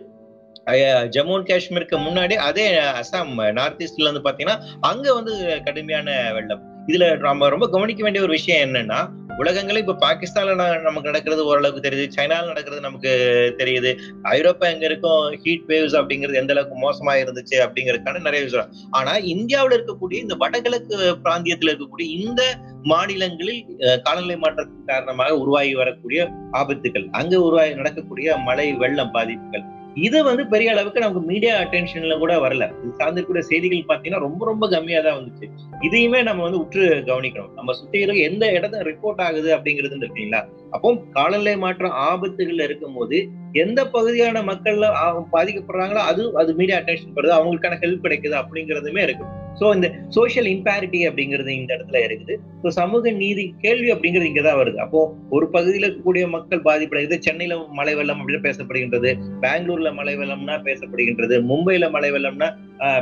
ஜம்மு 1.14 1.34
அண்ட் 1.34 1.50
காஷ்மீருக்கு 1.50 1.96
முன்னாடி 2.06 2.34
அதே 2.48 2.64
அசாம் 3.00 3.52
நார்த் 3.52 3.82
ஈஸ்ட்ல 3.82 4.08
வந்து 4.12 4.24
பாத்தீங்கன்னா 4.28 4.56
அங்க 4.80 5.14
வந்து 5.14 5.34
கடுமையான 5.64 6.32
வெள்ளம். 6.32 6.62
இதுல 6.86 7.18
நம்ம 7.18 7.48
ரொம்ப 7.48 7.66
கவனிக்க 7.68 8.02
வேண்டிய 8.02 8.24
ஒரு 8.24 8.32
விஷயம் 8.32 8.62
என்னன்னா 8.66 8.98
உலகங்களே 9.38 9.76
இப்ப 9.76 9.94
பாகிஸ்தான்ல 10.00 10.54
நமக்கு 10.82 11.08
நடக்கிறது 11.10 11.42
ஓரளவுக்கு 11.44 11.88
தெரியுது. 11.88 12.04
சைனால 12.16 12.46
நடக்கிறது 12.46 12.80
நமக்கு 12.80 13.10
தெரியுது. 13.58 13.90
ஐரோப்பா 14.22 14.66
எங்க 14.68 14.84
இருக்கும்? 14.84 15.24
ஹீட் 15.42 15.66
வேவ்ஸ் 15.68 15.96
அப்படிங்கிறது 16.00 16.34
எந்த 16.34 16.54
அளவுக்கு 16.54 16.76
மோசமா 16.84 17.14
இருந்துச்சு 17.22 17.56
அப்படிங்கறதுக்கான 17.64 18.20
நிறைய 18.20 18.44
விஷயம் 18.44 18.72
ஆனா 18.90 19.14
இந்தியாவில 19.34 19.76
இருக்கக்கூடிய 19.78 20.18
இந்த 20.24 20.34
வடகிழக்கு 20.34 20.96
பிராந்தியத்துல 21.24 21.72
இருக்கக்கூடிய 21.72 22.08
இந்த 22.26 22.42
மாநிலங்களில் 22.82 23.62
காலநிலை 24.02 24.36
மாற்றத்தின் 24.36 24.84
காரணமாக 24.86 25.38
உருவாகி 25.38 25.74
வரக்கூடிய 25.74 26.28
ஆபத்துகள் 26.52 27.08
அங்க 27.10 27.40
உருவாகி 27.40 27.74
நடக்கக்கூடிய 27.74 28.36
மழை 28.36 28.72
வெள்ளம் 28.72 29.12
பாதிப்புகள். 29.12 29.66
இது 29.96 30.22
வந்து 30.24 30.46
பெரிய 30.46 30.72
அளவுக்கு 30.72 31.00
நமக்கு 31.00 31.22
மீடியா 31.26 31.52
அட்டென்ஷன்ல 31.56 32.18
கூட 32.18 32.38
வரல. 32.38 32.64
இது 32.82 32.90
சார்ந்திருக்கிற 33.00 33.38
செய்திகள் 33.38 33.88
பாத்தீங்கன்னா 33.90 34.18
ரொம்ப 34.18 34.44
ரொம்ப 34.46 34.68
கம்மியா 34.68 35.00
தான் 35.00 35.16
வந்துச்சு. 35.18 35.46
இதையுமே 35.82 36.22
நம்ம 36.22 36.42
வந்து 36.42 36.58
உற்று 36.58 37.04
கவனிக்கணும். 37.06 37.52
நம்ம 37.54 37.72
சுத்தி 37.72 37.98
இருக்க 37.98 38.28
எந்த 38.30 38.46
இடத்துல 38.46 38.82
ரிப்போர்ட் 38.82 39.20
ஆகுது 39.20 39.50
அப்படிங்கிறது 39.56 39.96
இருக்கீங்களா 39.96 40.40
அப்போ 40.70 40.94
காலநிலை 41.10 41.56
மாற்றம் 41.56 41.96
ஆபத்துகள்ல 42.10 42.62
இருக்கும் 42.62 42.94
போது 42.94 43.18
எந்த 43.52 43.86
பகுதியான 43.86 44.42
மக்கள்ல 44.42 44.86
பாதிக்கப்படுறாங்களோ 45.32 46.02
அது 46.02 46.32
அது 46.36 46.54
மீடியா 46.54 46.78
அட்டென்ஷன் 46.78 47.16
படுது 47.16 47.34
அவங்களுக்கான 47.38 47.78
ஹெல்ப் 47.84 48.04
கிடைக்குது 48.06 48.34
அப்படிங்கிறதுமே 48.34 49.02
இருக்கு. 49.02 49.26
ஸோ 49.60 49.66
இந்த 49.76 49.88
சோசியல் 50.16 50.48
இம்பேரிட்டி 50.54 51.00
அப்படிங்கிறது 51.08 51.50
இந்த 51.60 51.70
இடத்துல 51.76 52.00
இருக்குது. 52.06 52.34
ஸோ 52.62 52.68
சமூக 52.78 53.10
நீதி 53.22 53.44
கேள்வி 53.64 53.88
அப்படிங்கிறது 53.94 54.30
இங்கதான் 54.30 54.58
வருது. 54.60 54.78
அப்போ 54.84 55.00
ஒரு 55.36 55.46
பகுதியில் 55.54 55.86
இருக்கக்கூடிய 55.88 56.24
மக்கள் 56.36 56.64
பாதிப்படைகிறது 56.68 57.18
சென்னையில 57.26 57.56
மழை 57.78 57.94
வெள்ளம் 57.98 58.20
அப்படின்னு 58.22 58.46
பேசப்படுகின்றது 58.48 59.12
பெங்களூர்ல 59.44 59.92
மழை 60.00 60.16
வெள்ளம்னா 60.20 60.56
பேசப்படுகின்றது 60.68 61.38
மும்பைல 61.50 61.90
மழை 61.96 62.10
வெள்ளம்னா 62.16 62.50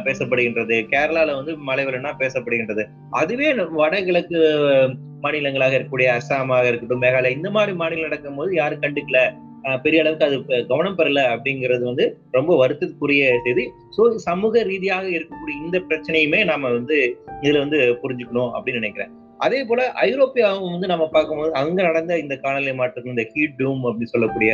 பேசப்படுகின்றது 0.08 0.76
கேரளால 0.92 1.34
வந்து 1.40 1.54
மழை 1.70 1.84
வெள்ளம்னா 1.86 2.12
பேசப்படுகின்றது. 2.22 2.84
அதுவே 3.22 3.50
வடகிழக்கு 3.80 4.38
மாநிலங்களாக 5.24 5.76
இருக்கக்கூடிய 5.76 6.08
அஸ்ஸாமாக 6.18 6.68
இருக்கட்டும் 6.70 7.02
மேகாலயா 7.04 7.36
இந்த 7.38 7.50
மாதிரி 7.56 7.72
மாநிலம் 7.82 8.08
நடக்கும் 8.08 8.38
போது 8.40 8.50
யாரும் 8.60 8.82
கண்டுக்கல. 8.84 9.20
பெரிய 9.84 10.02
அளவுக்கு 10.02 10.26
அது 10.28 10.36
கவனம் 10.70 10.96
பெறல 10.98 11.20
அப்படிங்கிறது 11.34 11.84
வந்து 11.90 12.04
ரொம்ப 12.36 12.52
வருத்தத்துக்குரிய 12.62 13.26
செய்தி. 13.46 13.64
ஸோ 13.96 14.02
சமூக 14.28 14.62
ரீதியாக 14.70 15.06
இருக்கக்கூடிய 15.16 15.56
இந்த 15.66 15.78
பிரச்சனையுமே 15.90 16.40
நாம 16.50 16.70
வந்து 16.78 16.98
இதுல 17.44 17.62
வந்து 17.64 17.78
புரிஞ்சுக்கணும் 18.02 18.50
அப்படின்னு 18.56 18.82
நினைக்கிறேன். 18.82 19.12
அதே 19.44 19.60
போல 19.68 19.80
ஐரோப்பியாவும் 20.08 20.74
வந்து 20.74 20.88
நம்ம 20.90 21.04
பார்க்கும்போது 21.14 21.50
அங்க 21.60 21.78
நடந்த 21.88 22.12
இந்த 22.24 22.34
காலநிலை 22.44 22.74
மாற்றம் 22.80 23.12
இந்த 23.14 23.24
ஹீட் 23.32 23.56
டூம் 23.60 23.82
அப்படின்னு 23.88 24.12
சொல்லக்கூடிய 24.12 24.50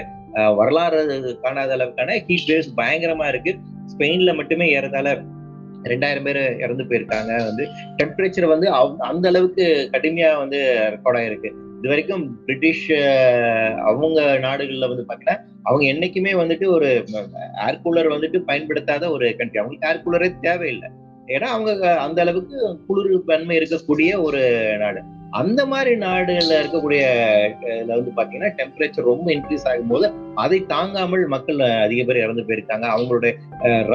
வரலாறு 0.61 1.01
காணாத 1.45 1.75
அளவுக்கான 1.77 2.17
ஹீட் 2.29 2.49
வேவ்ஸ் 2.53 2.73
பயங்கரமா 2.81 3.27
இருக்கு. 3.33 3.53
ஸ்பெயின்ல 3.93 4.33
மட்டுமே 4.41 4.69
ஏறதால 4.79 5.15
ரெண்டாயிரம் 5.93 6.27
பேர் 6.29 6.41
இறந்து 6.65 6.85
போயிருக்காங்க. 6.89 7.33
வந்து 7.49 7.65
டெம்பரேச்சர் 8.01 8.53
வந்து 8.55 8.69
அந்த 9.11 9.27
அளவுக்கு 9.33 9.67
கடுமையா 9.95 10.31
வந்து 10.43 10.61
ரெக்கார்ட் 10.95 11.19
ஆயிருக்கு. 11.21 11.51
இது 11.81 11.91
வரைக்கும் 11.91 12.25
பிரிட்டிஷ் 12.47 12.87
அவங்க 13.91 14.21
நாடுகள்ல 14.43 14.89
வந்து 14.91 15.05
பாத்தீங்கன்னா 15.09 15.37
அவங்க 15.69 15.85
என்னைக்குமே 15.93 16.33
வந்துட்டு 16.41 16.67
ஒரு 16.77 16.89
ஏர் 17.67 17.79
கூலர் 17.85 18.15
வந்துட்டு 18.15 18.39
பயன்படுத்தாத 18.49 19.05
ஒரு 19.11 19.29
கண்ட்ரி 19.39 19.61
அவங்களுக்கு 19.63 19.89
ஏர் 19.91 20.03
கூலரே 20.07 20.29
தேவையில்லை. 20.41 20.91
ஏன்னா 21.35 21.49
அவங்க 21.57 21.71
அந்த 22.05 22.19
அளவுக்கு 22.25 22.59
குளிர் 22.87 23.25
தன்மை 23.31 23.57
இருக்கக்கூடிய 23.59 24.11
ஒரு 24.27 24.43
நாடு. 24.83 25.01
அந்த 25.41 25.61
மாதிரி 25.73 25.91
நாடுகள்ல 26.05 26.61
இருக்கக்கூடிய 26.61 27.03
இதுல 27.73 27.97
வந்து 27.99 28.13
பாத்தீங்கன்னா 28.17 28.51
டெம்பரேச்சர் 28.61 29.11
ரொம்ப 29.11 29.27
இன்க்ரீஸ் 29.35 29.67
ஆகும்போது 29.71 30.07
அதை 30.45 30.59
தாங்காமல் 30.75 31.25
மக்கள் 31.35 31.61
அதிக 31.85 32.01
பேர் 32.05 32.23
இறந்து 32.25 32.47
போயிருக்காங்க. 32.49 32.87
அவங்களுடைய 32.95 33.33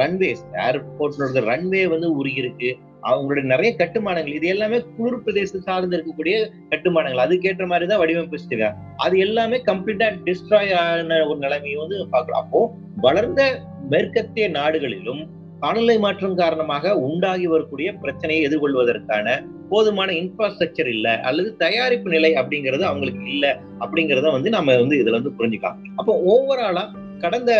ரன்வேஸ் 0.00 0.44
ஏர்போர்ட்ல 0.66 1.44
ரன்வே 1.50 1.84
வந்து 1.94 2.10
உருகி 2.20 2.42
இருக்கு 2.44 2.70
அவங்களுடைய 3.02 3.44
நிறைய 3.52 3.70
கட்டுமானங்கள் 3.80 4.36
இது 4.38 4.46
எல்லாமே 4.54 4.78
குளிர் 4.96 5.22
பிரதேசம் 5.24 5.64
சார்ந்து 5.68 5.96
இருக்கக்கூடிய 5.96 6.36
கட்டுமானங்கள். 6.72 7.22
அதுக்கேற்ற 7.26 7.66
மாதிரி 7.72 7.86
தான் 7.90 8.02
வடிவமைச்சிருக்காங்க 8.02 8.74
அது 8.96 9.16
எல்லாமே 9.18 9.58
கம்ப்ளீட்டா 9.70 10.08
டிஸ்ட்ராய் 10.28 10.74
ஆன 10.82 11.18
ஒரு 11.30 11.38
நிலைமையை 11.38 11.78
வந்து 11.84 11.98
பார்க்கலாம். 12.10 12.44
அப்போ 12.44 12.60
வளர்ந்த 13.06 13.42
மேற்கத்திய 13.90 14.48
நாடுகளிலும் 14.48 15.22
காலநிலை 15.60 15.98
மாற்றம் 15.98 16.38
காரணமாக 16.40 16.94
உண்டாகி 16.98 17.46
வரக்கூடிய 17.46 17.88
பிரச்சனையை 18.02 18.40
எதிர்கொள்வதற்கான 18.48 19.36
போதுமான 19.70 20.12
இன்ஃப்ராஸ்ட்ரக்சர் 20.12 20.90
இல்ல 20.94 21.20
அல்லது 21.20 21.56
தயாரிப்பு 21.56 22.08
நிலை 22.10 22.30
அப்படிங்கிறது 22.34 22.82
அவங்களுக்கு 22.82 23.24
இல்ல 23.26 23.46
அப்படிங்கிறத 23.80 24.32
வந்து 24.32 24.50
நம்ம 24.50 24.76
வந்து 24.76 24.96
இதுல 25.02 25.10
வந்து 25.10 25.32
புரிஞ்சுக்கலாம். 25.38 25.78
அப்போ 25.96 26.12
ஓவராலா 26.32 26.84
கடந்த 27.22 27.52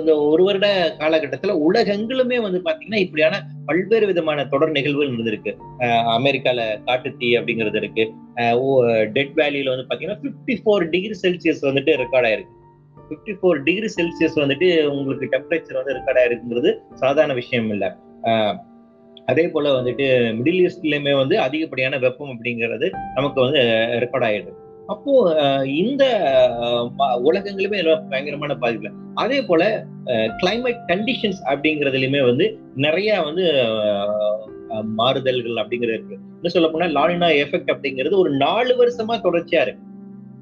இந்த 0.00 0.12
ஒரு 0.32 0.42
வருட 0.48 0.66
காலகட்டத்துல 1.00 1.54
உலகெங்கிலுமே 1.66 2.38
வந்து 2.46 2.58
பாத்தீங்கன்னா 2.66 3.00
இப்படியான 3.04 3.40
பல்வேறு 3.68 4.06
விதமான 4.10 4.44
தொடர் 4.52 4.74
நிகழ்வுகள் 4.76 5.10
இருந்திருக்கு 5.10 5.52
அமெரிக்கால 6.16 6.66
காட்டுத்தீ 6.88 7.30
அப்படிங்கிறது 7.38 7.80
இருக்கு. 7.82 8.04
டெட் 9.16 9.34
வேலியில 9.40 9.72
வந்து 9.74 9.88
பாத்தீங்கன்னா 9.90 10.18
பிப்டி 10.26 10.56
ஃபோர் 10.62 10.86
டிகிரி 10.94 11.16
செல்சியஸ் 11.24 11.64
வந்துட்டு 11.68 11.94
ரெக்கார்ட் 12.02 12.28
ஆயிருக்கு. 12.30 12.54
பிப்டி 13.10 13.34
ஃபோர் 13.40 13.62
டிகிரி 13.68 13.90
செல்சியஸ் 13.96 14.38
வந்துட்டு 14.42 14.68
உங்களுக்கு 14.98 15.26
டெம்பரேச்சர் 15.34 15.80
வந்து 15.80 15.96
ரெக்கார்ட் 15.98 16.20
ஆயிருக்குங்கிறது 16.22 16.72
சாதாரண 17.02 17.34
விஷயம் 17.40 17.70
இல்லை. 17.76 17.90
அதே 19.30 19.44
போல 19.52 19.70
வந்துட்டு 19.76 20.06
மிடில் 20.38 20.62
ஈஸ்ட்லயுமே 20.66 21.12
வந்து 21.20 21.36
அதிகப்படியான 21.44 21.98
வெப்பம் 22.04 22.32
அப்படிங்கிறது 22.32 22.86
நமக்கு 23.16 23.38
வந்து 23.44 23.60
ரெக்கார்ட் 24.04 24.26
ஆயிடுது. 24.28 24.52
அப்போ 24.86 25.12
அஹ், 25.34 25.64
இந்த 25.76 26.04
உலகங்களுமே 27.24 27.78
பயங்கரமான 28.10 28.54
பாதிப்பு 28.54 28.90
அதே 29.14 29.42
போல 29.42 29.62
கிளைமேட் 30.42 30.80
கண்டிஷன்ஸ் 30.88 31.40
அப்படிங்கறதுலயுமே 31.46 32.24
வந்து 32.24 32.46
நிறைய 32.76 33.22
வந்து 33.22 33.44
மாறுதல்கள் 34.96 35.56
அப்படிங்கிறது 35.56 35.94
இருக்கு. 35.94 36.16
இன்னும் 36.36 36.48
சொல்ல 36.48 36.68
போனா 36.68 36.86
லாலினா 36.88 37.28
எஃபெக்ட் 37.42 37.72
அப்படிங்கிறது 37.72 38.16
ஒரு 38.16 38.30
நாலு 38.36 38.72
வருஷமா 38.80 39.16
தொடர்ச்சியா 39.20 39.60
இருக்கு. 39.60 39.82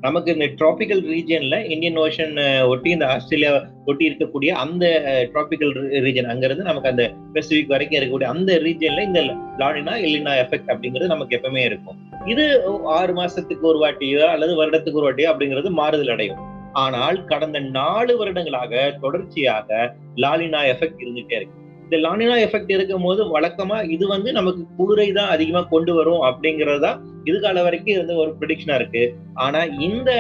நமக்கு 0.05 0.33
இந்த 0.33 0.47
டிராபிக்கல் 0.61 1.03
ரீஜன்ல 1.13 1.57
இந்தியன் 1.73 1.99
ஓஷன் 2.05 2.33
ஒட்டி 2.69 2.91
இந்த 2.91 3.07
ஆஸ்திரேலியா 3.07 3.51
ஒட்டி 3.85 4.05
இருக்கக்கூடிய 4.11 4.51
அந்த 4.63 4.85
டிராபிக்கல் 5.35 5.73
ரீஜன் 6.07 6.31
அங்கிருந்து 6.33 6.65
நமக்கு 6.69 6.89
அந்த 6.89 7.05
பெசிபிக் 7.35 7.73
வரைக்கும் 7.75 7.99
இருக்கக்கூடிய 7.99 8.31
அந்த 8.35 8.53
ரீஜன்ல 8.65 9.05
இந்த 9.09 9.21
லானினா 9.61 9.95
இல்லினா 10.07 10.35
எஃபெக்ட் 10.45 10.73
அப்படிங்கிறது 10.75 11.13
நமக்கு 11.15 11.37
எப்பவுமே 11.37 11.65
இருக்கும். 11.65 11.99
இது 12.27 12.45
ஆறு 12.99 13.15
மாசத்துக்கு 13.15 13.67
ஒரு 13.73 13.81
வாட்டியோ 13.85 14.27
அல்லது 14.35 14.55
வருடத்துக்கு 14.63 15.01
ஒரு 15.03 15.09
வாட்டியோ 15.09 15.31
அப்படிங்கிறது 15.33 15.71
மாறுதல் 15.81 16.09
அடையும். 16.09 16.43
ஆனால் 16.85 17.25
கடந்த 17.25 17.59
நாலு 17.79 18.13
வருடங்களாக 18.19 18.99
தொடர்ச்சியாக 19.01 19.97
லாலினா 20.17 20.61
எஃபெக்ட் 20.75 21.03
இருந்துட்டே 21.05 21.37
இருக்கு. 21.41 21.59
இந்த 21.93 22.09
லானினா 22.09 22.37
எஃபெக்ட் 22.45 22.71
இருக்கும் 22.73 23.03
போது 23.03 23.23
வழக்கமா 23.33 23.79
இது 23.91 24.07
வந்து 24.07 24.33
நமக்கு 24.33 24.63
குளிரை 24.79 25.13
தான் 25.13 25.29
அதிகமா 25.29 25.61
கொண்டு 25.63 25.95
வரும் 25.95 26.23
அப்படிங்கறதா 26.23 26.93
இது 27.01 27.31
இதுகால 27.31 27.63
வரைக்கும் 27.63 27.95
இருந்த 27.95 28.15
ஒரு 28.15 28.31
ப்ரிடிக்ஷனா 28.41 28.75
இருக்கு. 28.75 29.03
ஆனா 29.35 29.65
இந்த 29.65 30.11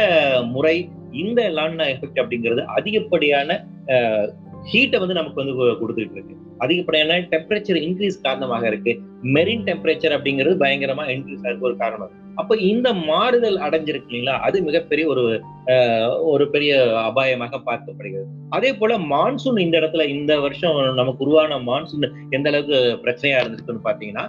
முறை 0.52 0.74
இந்த 1.12 1.40
லானினா 1.48 1.86
எஃபெக்ட் 1.94 2.20
அப்படிங்கிறது 2.20 2.62
அதிகப்படியான 2.64 3.56
ஹீட்டை 4.66 4.98
வந்து 4.98 5.14
நமக்கு 5.14 5.40
வந்து 5.40 5.52
கொடுத்துட்டு 5.80 6.16
இருக்கு. 6.16 6.34
அதிகப்படியான 6.60 7.14
டெம்பரேச்சர் 7.30 7.78
இன்க்ரீஸ் 7.84 8.16
காரணமாக 8.22 8.64
இருக்கு. 8.68 8.92
மெரின் 9.34 9.64
டெம்பரேச்சர் 9.66 10.14
அப்படிங்கிறது 10.16 10.54
பயங்கரமா 10.60 11.04
இன்க்ரீஸ் 11.12 11.44
ஆகிறது 11.44 11.68
ஒரு 11.68 11.76
காரணம் 11.78 12.12
அப்ப 12.38 12.56
இந்த 12.66 12.88
மாறுதல் 13.08 13.58
அடைஞ்சிருக்கு 13.64 14.08
இல்லைங்களா? 14.10 14.36
அது 14.40 14.56
மிகப்பெரிய 14.62 15.04
ஒரு 15.08 15.22
அஹ், 15.72 16.04
ஒரு 16.30 16.44
பெரிய 16.50 16.72
அபாயமாக 17.08 17.58
பார்க்கப்படுகிறது. 17.66 18.26
அதே 18.50 18.70
போல 18.74 18.92
மான்சூன் 19.10 19.58
இந்த 19.58 19.74
இடத்துல 19.80 20.06
இந்த 20.14 20.32
வருஷம் 20.40 20.70
நமக்கு 20.96 21.24
உருவான 21.24 21.58
மான்சூன் 21.66 22.06
எந்த 22.30 22.46
அளவுக்கு 22.50 22.76
பிரச்சனையா 23.02 23.40
இருந்திருக்குன்னு 23.40 23.86
பாத்தீங்கன்னா 23.86 24.24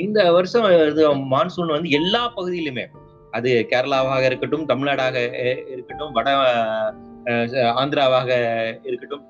இந்த 0.00 0.20
வருஷம் 0.32 0.64
இது 0.86 1.02
மான்சூன் 1.32 1.74
வந்து 1.74 1.90
எல்லா 1.98 2.22
பகுதியிலுமே 2.36 2.84
அது 3.32 3.50
கேரளாவாக 3.70 4.22
இருக்கட்டும் 4.26 4.68
தமிழ்நாடாக 4.68 5.16
இருக்கட்டும் 5.72 6.12
வட 6.12 6.28
அஹ், 7.30 7.48
ஆந்திராவாக 7.76 8.30
இருக்கட்டும் 8.84 9.24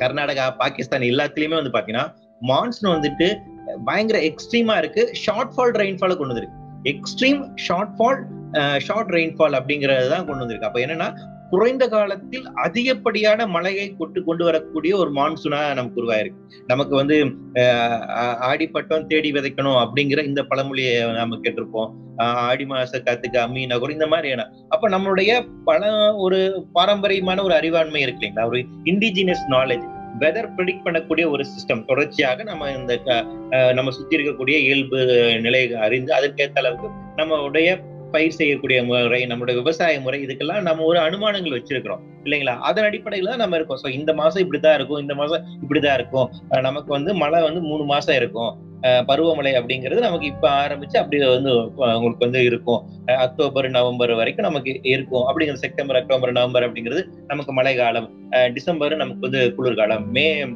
கர்நாடகா 0.00 0.46
பாகிஸ்தான் 0.62 1.06
எல்லாத்துலயுமே 1.10 1.56
வந்து 1.60 1.74
பாத்தீங்கன்னா 1.76 2.06
மான்சூன் 2.50 2.94
வந்துட்டு 2.96 3.26
பயங்கர 3.84 4.18
எக்ஸ்ட்ரீமா 4.30 4.74
இருக்கு. 4.78 5.02
ஷார்ட் 5.24 5.52
ஃபால் 5.54 5.74
ரெயின்ஃபால 5.82 6.16
கொண்டு 6.20 6.34
வந்திருக்கு. 6.34 6.58
Extreme 6.92 7.40
short 7.66 7.94
fall 7.98 8.20
short 8.86 9.10
rainfall 9.16 9.56
அப்படிங்கறது 9.58 10.08
தான் 10.14 10.26
கொண்டு 10.28 10.42
வந்திருக்கு. 10.44 10.68
அப்ப 10.68 10.80
என்னன்னா 10.86 11.08
குறைந்த 11.50 11.88
காலத்தில் 11.88 12.46
அதிகப்படியான 12.54 13.46
மழையை 13.46 13.94
கொட்டு 13.98 14.24
கொண்டு 14.24 14.44
வரக்கூடிய 14.44 14.96
ஒரு 14.96 15.10
மான்சூனா 15.10 15.60
நமக்கு 15.74 16.02
உருவாயிருக்கு. 16.02 16.40
நமக்கு 16.66 16.94
வந்து 16.96 17.16
ஆடிப்பட்டம் 18.50 19.06
தேடி 19.06 19.32
விதைக்கணும் 19.32 19.78
அப்படிங்கிற 19.84 20.24
இந்த 20.24 20.42
பழமொழியை 20.42 21.12
நம்ம 21.12 21.36
கேட்டிருப்போம். 21.36 21.90
ஆஹ் 22.18 22.40
ஆடி 22.48 22.64
மாச 22.64 22.92
காத்துக்கு 22.92 23.38
அம்மி 23.38 23.66
நகர் 23.66 23.90
இந்த 23.90 24.06
மாதிரியான 24.06 24.46
அப்ப 24.68 24.88
நம்மளுடைய 24.88 25.30
பல 25.64 26.14
ஒரு 26.16 26.66
பாரம்பரியமான 26.72 27.42
ஒரு 27.42 27.54
அறிவாண்மை 27.54 28.00
இருக்கு 28.00 28.26
இல்லைங்களா? 28.26 28.46
ஒரு 28.46 28.58
இண்டிஜினியஸ் 28.84 29.46
நாலேஜ் 29.50 29.86
வெதர் 30.18 30.48
ப்ரிடிக்ட் 30.56 30.84
பண்ணக்கூடிய 30.84 31.24
ஒரு 31.30 31.44
சிஸ்டம் 31.44 31.86
தொடர்ச்சியாக 31.86 32.42
நம்ம 32.42 32.70
இந்த 32.70 32.92
நம்ம 33.72 33.90
சுத்தி 33.90 34.16
இருக்கக்கூடிய 34.16 34.56
இயல்பு 34.58 34.98
நிலை 35.40 35.74
அறிந்து 35.74 36.12
அதற்கேற்ற 36.12 36.60
அளவுக்கு 36.60 36.88
நம்மளுடைய 37.16 37.68
பயிர் 38.12 38.30
செய்யக்கூடிய 38.30 38.84
முறை 38.84 39.26
நம்மளுடைய 39.26 39.54
விவசாய 39.54 40.00
முறை 40.00 40.24
இதுக்கெல்லாம் 40.24 40.60
நம்ம 40.60 40.84
ஒரு 40.84 40.98
அனுமானங்கள் 40.98 41.56
வச்சிருக்கிறோம். 41.58 42.00
இல்லைங்களா? 42.24 42.56
அதன் 42.60 42.84
அடிப்படையில 42.84 43.28
தான் 43.28 43.36
நம்ம 43.36 43.56
இருக்கோம். 43.56 43.78
ஸோ 43.82 43.88
இந்த 43.88 44.14
மாசம் 44.14 44.42
இப்படித்தான் 44.42 44.74
இருக்கும் 44.74 45.00
இந்த 45.00 45.14
மாசம் 45.14 45.44
இப்படிதான் 45.62 45.94
இருக்கும். 45.94 46.30
நமக்கு 46.48 46.90
வந்து 46.90 47.14
மழை 47.14 47.42
வந்து 47.42 47.60
மூணு 47.60 47.84
மாசம் 47.84 48.16
இருக்கும். 48.16 48.66
பருவமழை 48.82 49.52
அப்படிங்கிறது 49.52 49.98
நமக்கு 49.98 50.26
இப்ப 50.26 50.48
ஆரம்பிச்சு 50.48 50.96
அப்படி 50.96 51.26
வந்து 51.26 51.52
உங்களுக்கு 51.74 52.18
வந்து 52.18 52.44
இருக்கும். 52.44 52.82
அக்டோபர் 53.06 53.70
நவம்பர் 53.70 54.12
வரைக்கும் 54.14 54.46
நமக்கு 54.46 54.80
இருக்கும். 54.82 55.24
அப்படிங்கிறது 55.28 55.64
செப்டம்பர் 55.64 55.96
அக்டோபர் 55.96 56.32
நவம்பர் 56.32 56.72
அப்படிங்கிறது 56.72 57.04
நமக்கு 57.26 57.52
மழை 57.52 57.76
காலம். 57.76 58.30
அஹ் 58.30 58.52
டிசம்பர் 58.52 58.96
நமக்கு 58.96 59.20
வந்து 59.20 59.54
குளிர்காலம். 59.54 60.10
மே 60.10 60.46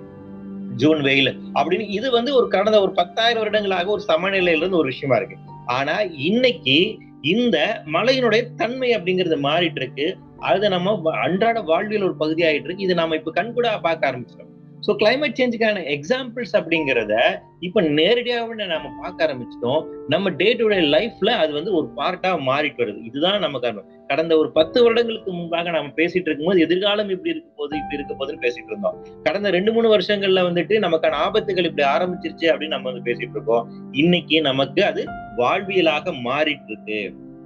ஜூன் 0.76 1.00
வெயில் 1.00 1.38
அப்படின்னு 1.54 1.88
இது 1.88 2.10
வந்து 2.10 2.34
ஒரு 2.34 2.48
கடந்த 2.48 2.80
ஒரு 2.80 2.92
பத்தாயிரம் 2.92 3.38
வருடங்களாக 3.38 3.90
ஒரு 3.90 4.02
சமநிலையில 4.08 4.56
இருந்து 4.56 4.76
ஒரு 4.76 4.88
விஷயமா 4.88 5.16
இருக்கு. 5.16 5.36
ஆனா 5.66 6.00
இன்னைக்கு 6.00 6.98
இந்த 7.22 7.84
மலையினுடைய 7.86 8.54
தன்மை 8.56 8.94
அப்படிங்கிறது 8.96 9.36
மாறிட்டு 9.48 9.74
இருக்கு 9.74 10.16
அது 10.38 10.68
நம்ம 10.68 11.10
அன்றாட 11.10 11.60
வாழ்வியல் 11.60 12.02
ஒரு 12.02 12.16
பகுதியாயிட்டு 12.18 12.64
இருக்கு 12.64 12.82
இது 12.82 12.94
நம்ம 12.94 13.16
இப்ப 13.16 13.42
கண்கூடா 13.42 13.80
பார்க்க 13.80 14.10
ஆரம்பிச்சிட்டோம். 14.10 14.48
ஸோ 14.86 14.92
கிளைமேட் 15.00 15.36
சேஞ்சுக்கான 15.38 15.82
எக்ஸாம்பிள்ஸ் 15.96 16.54
அப்படிங்கிறத 16.58 17.14
இப்ப 17.60 17.80
நேரடியாக 17.80 18.54
நம்ம 18.54 18.88
பார்க்க 19.02 19.26
ஆரம்பிச்சிட்டோம். 19.26 19.86
நம்ம 20.08 20.30
டே 20.30 20.54
டு 20.54 20.68
டே 20.68 20.78
லைஃப்ல 20.78 21.26
அது 21.26 21.52
வந்து 21.52 21.74
ஒரு 21.74 21.88
பார்ட்டா 21.96 22.30
மாறிட்டு 22.48 22.82
வருது. 22.82 23.04
இதுதான் 23.04 23.38
நம்ம 23.38 23.58
காரணம் 23.58 23.88
கடந்த 24.06 24.36
ஒரு 24.38 24.50
பத்து 24.50 24.82
வருடங்களுக்கு 24.82 25.30
முன்பாக 25.32 25.70
நம்ம 25.70 25.92
பேசிட்டு 25.96 26.28
இருக்கும்போது 26.28 26.60
எதிர்காலம் 26.60 27.08
இப்படி 27.08 27.30
இருக்க 27.30 27.50
போது 27.56 27.76
இப்படி 27.76 27.98
இருக்க 27.98 28.14
போதுன்னு 28.14 28.44
பேசிட்டு 28.46 28.66
இருந்தோம். 28.66 28.96
கடந்த 29.22 29.50
ரெண்டு 29.50 29.72
மூணு 29.72 29.96
வருஷங்கள்ல 29.96 30.42
வந்துட்டு 30.48 30.78
நமக்கான 30.78 31.20
ஆபத்துகள் 31.26 31.68
இப்படி 31.70 31.88
ஆரம்பிச்சிருச்சு 31.88 32.48
அப்படின்னு 32.52 32.76
நம்ம 32.76 32.90
வந்து 32.92 33.12
பேசிட்டு 33.12 33.36
இருக்கோம். 33.38 33.90
இன்னைக்கு 33.92 34.40
நமக்கு 34.40 34.84
அது 34.84 35.04
வாழ்வியலாக 35.36 36.14
மாறிட்டு 36.24 36.70
இருக்கு 36.72 36.98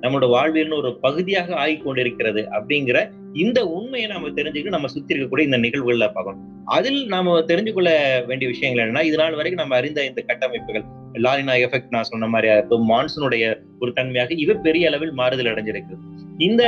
நம்மளோட 0.03 0.27
வாழ்வியல்னு 0.35 0.77
ஒரு 0.77 0.91
பகுதியாக 1.01 1.55
ஆகி 1.55 1.77
கொண்டிருக்கிறது 1.77 2.43
அப்படிங்கிற 2.57 2.99
இந்த 3.33 3.59
உண்மையை 3.67 4.11
நம்ம 4.11 4.29
தெரிஞ்சுக்கிட்டு 4.29 4.75
நம்ம 4.77 4.87
சுத்தி 4.87 5.15
இருக்கக்கூடிய 5.15 5.41
இந்த 5.41 5.59
நிகழ்வுகள்ல 5.59 6.07
பார்க்கணும். 6.13 6.43
அதில் 6.65 7.01
நாம 7.07 7.41
தெரிஞ்சு 7.41 7.73
கொள்ள 7.73 7.91
வேண்டிய 8.27 8.49
விஷயங்கள் 8.51 8.83
என்னன்னா 8.85 9.03
இது 9.03 9.17
நாள் 9.17 9.35
வரைக்கும் 9.35 9.63
நம்ம 9.63 9.77
அறிந்த 9.77 10.05
இந்த 10.05 10.23
கட்டமைப்புகள். 10.27 10.85
லாரினா 11.25 11.55
எஃபெக்ட் 11.65 11.95
நான் 11.97 12.09
சொன்ன 12.11 12.27
மாதிரி 12.27 12.53
இருக்கும் 12.53 12.87
மான்சூனுடைய 12.91 13.45
ஒரு 13.81 13.93
தன்மையாக 13.93 14.35
இவை 14.35 14.57
பெரிய 14.63 14.89
அளவில் 14.89 15.13
மாறுதல் 15.13 15.53
அடைஞ்சிருக்கு 15.55 15.97
இந்த 16.39 16.65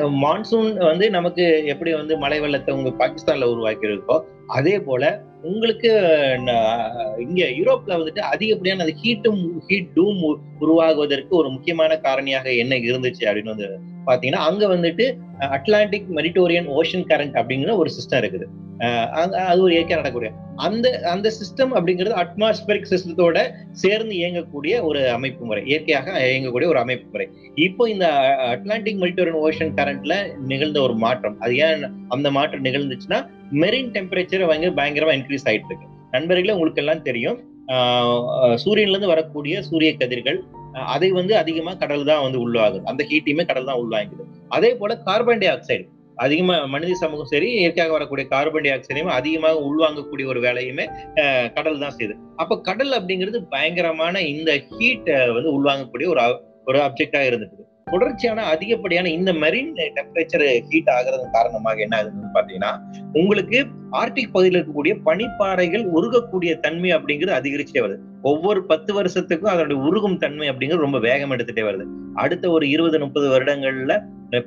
மான்சூன் 0.00 0.74
வந்து 0.74 1.10
நமக்கு 1.10 1.64
எப்படி 1.64 1.92
வந்து 1.92 2.18
மழை 2.18 2.40
வெள்ளத்தை 2.40 2.74
உங்க 2.74 2.90
பாகிஸ்தான்ல 2.90 3.48
உருவாக்கி 3.50 3.86
இருக்கோ 3.86 4.20
அதே 4.46 4.80
போல 4.80 5.24
உங்களுக்கு 5.42 5.90
இங்க 7.18 7.44
யூரோப்ல 7.44 7.96
வந்துட்டு 7.98 8.18
அதிகப்படியான 8.18 8.82
அந்த 8.82 8.94
ஹீட்டும் 9.02 9.60
ஹீட் 9.68 9.90
டூம் 9.94 10.20
உருவாகுவதற்கு 10.58 11.36
ஒரு 11.36 11.50
முக்கியமான 11.50 11.94
காரணியாக 11.94 12.56
என்ன 12.56 12.76
இருந்துச்சு 12.76 13.24
அப்படின்னு 13.26 13.54
வந்து 13.54 13.68
பாத்தீங்கன்னா 14.06 14.42
அங்க 14.42 14.66
வந்துட்டு 14.66 15.18
அட்லாண்டிக் 15.38 16.08
மெரிட்டோரியன் 16.10 16.66
ஓஷன் 16.66 17.06
கரண்ட் 17.08 17.34
அப்படிங்கிற 17.34 17.76
ஒரு 17.76 17.90
சிஸ்டம் 17.90 18.18
இருக்குது. 18.18 18.46
அது 19.42 19.62
ஒரு 19.62 19.72
இயற்கையா 19.74 19.96
நடக்கக்கூடிய 19.96 20.30
அந்த 20.56 21.00
அந்த 21.04 21.30
சிஸ்டம் 21.30 21.72
அப்படிங்கிறது 21.74 22.14
அட்மாஸ்பரிக் 22.22 22.88
சிஸ்டத்தோட 22.90 23.38
சேர்ந்து 23.72 24.14
இயங்கக்கூடிய 24.14 24.82
ஒரு 24.82 25.10
அமைப்பு 25.10 25.44
முறை 25.44 25.62
இயற்கையாக 25.66 26.08
இயங்கக்கூடிய 26.28 26.66
ஒரு 26.66 26.78
அமைப்பு 26.78 27.06
முறை. 27.10 27.26
இப்போ 27.54 27.88
இந்த 27.88 28.06
அட்லாண்டிக் 28.48 29.00
மல்டிவரன் 29.02 29.40
ஓஷன் 29.42 29.74
கரண்ட்ல 29.74 30.16
நிகழ்ந்த 30.46 30.80
ஒரு 30.80 30.94
மாற்றம் 30.94 31.40
அது 31.40 31.56
ஏன் 31.56 31.84
அந்த 32.08 32.30
மாற்றம் 32.30 32.64
நிகழ்ந்துச்சுன்னா 32.64 33.20
மெரின் 33.54 33.92
டெம்பரேச்சர் 33.92 34.46
வாங்க 34.46 34.70
பயங்கரமா 34.70 35.14
இன்க்ரீஸ் 35.14 35.46
ஆயிட்டு 35.46 35.70
இருக்கு 35.70 35.88
நண்பர்களே 36.10 36.52
உங்களுக்கு 36.52 36.82
எல்லாம் 36.82 37.02
தெரியும் 37.02 37.38
ஆஹ் 37.68 38.56
சூரியன்ல 38.56 38.90
இருந்து 38.90 39.06
வரக்கூடிய 39.06 39.62
சூரிய 39.62 39.96
கதிர்கள் 39.96 40.38
அதை 40.86 41.10
வந்து 41.10 41.36
அதிகமா 41.36 41.74
கடல் 41.74 42.04
தான் 42.04 42.22
வந்து 42.22 42.38
உள்வாகுது 42.40 42.84
அந்த 42.84 43.02
ஹீட்டையுமே 43.10 43.44
கடல் 43.46 43.64
தான் 43.64 43.80
உள்வாங்குது. 43.82 44.24
அதே 44.48 44.74
போல 44.74 44.96
கார்பன் 44.98 45.38
டை 45.38 45.48
ஆக்சைடு 45.48 45.84
அதிகமா 46.24 46.54
மனித 46.74 46.96
சமூகம் 47.02 47.30
சரி 47.32 47.48
இயற்கையாக 47.60 47.94
வரக்கூடிய 47.96 48.26
கார்பன் 48.28 48.64
டை 48.66 48.72
ஆக்சைடையும் 48.74 49.12
அதிகமாக 49.18 49.64
உள்வாங்கக்கூடிய 49.68 50.26
ஒரு 50.32 50.40
வேலையுமே 50.46 50.86
கடல் 51.56 51.82
தான் 51.84 51.96
செய்யுது. 51.98 52.16
அப்ப 52.36 52.60
கடல் 52.68 52.94
அப்படிங்கிறது 52.98 53.40
பயங்கரமான 53.54 54.22
இந்த 54.34 54.52
ஹீட்டை 54.70 55.18
வந்து 55.36 55.52
உள்வாங்கக்கூடிய 55.58 56.08
ஒரு 56.14 56.22
ஒரு 56.70 56.78
அப்ஜெக்டாக 56.86 57.28
இருந்துட்டு 57.30 57.61
தொடர்ச்சியான 57.86 58.44
அதிகப்படியான 58.52 59.10
இந்த 59.16 59.30
மெரின் 59.42 59.70
டெம்பரேச்சர் 59.96 60.44
ஹீட் 60.68 60.90
ஆகிறது 60.94 61.24
காரணமாக 61.32 61.80
என்ன 61.80 61.96
ஆகுதுன்னு 61.98 62.30
பாத்தீங்கன்னா 62.36 62.70
உங்களுக்கு 63.20 63.58
ஆர்டிக் 64.00 64.32
பகுதியில் 64.32 64.58
இருக்கக்கூடிய 64.58 64.94
பனிப்பாறைகள் 65.08 65.84
உருகக்கூடிய 65.96 66.52
தன்மை 66.64 66.90
அப்படிங்கிறது 66.96 67.38
அதிகரிச்சுட்டே 67.38 67.82
வருது. 67.84 67.98
ஒவ்வொரு 68.22 68.60
பத்து 68.70 68.90
வருஷத்துக்கும் 68.98 69.52
அதனுடைய 69.52 69.78
உருகும் 69.88 70.18
தன்மை 70.18 70.46
அப்படிங்கிறது 70.50 70.86
ரொம்ப 70.86 71.00
வேகம் 71.08 71.34
எடுத்துட்டே 71.36 71.64
வருது. 71.68 71.86
அடுத்த 72.14 72.44
ஒரு 72.50 72.64
இருபது 72.74 72.98
முப்பது 73.04 73.28
வருடங்கள்ல 73.34 73.94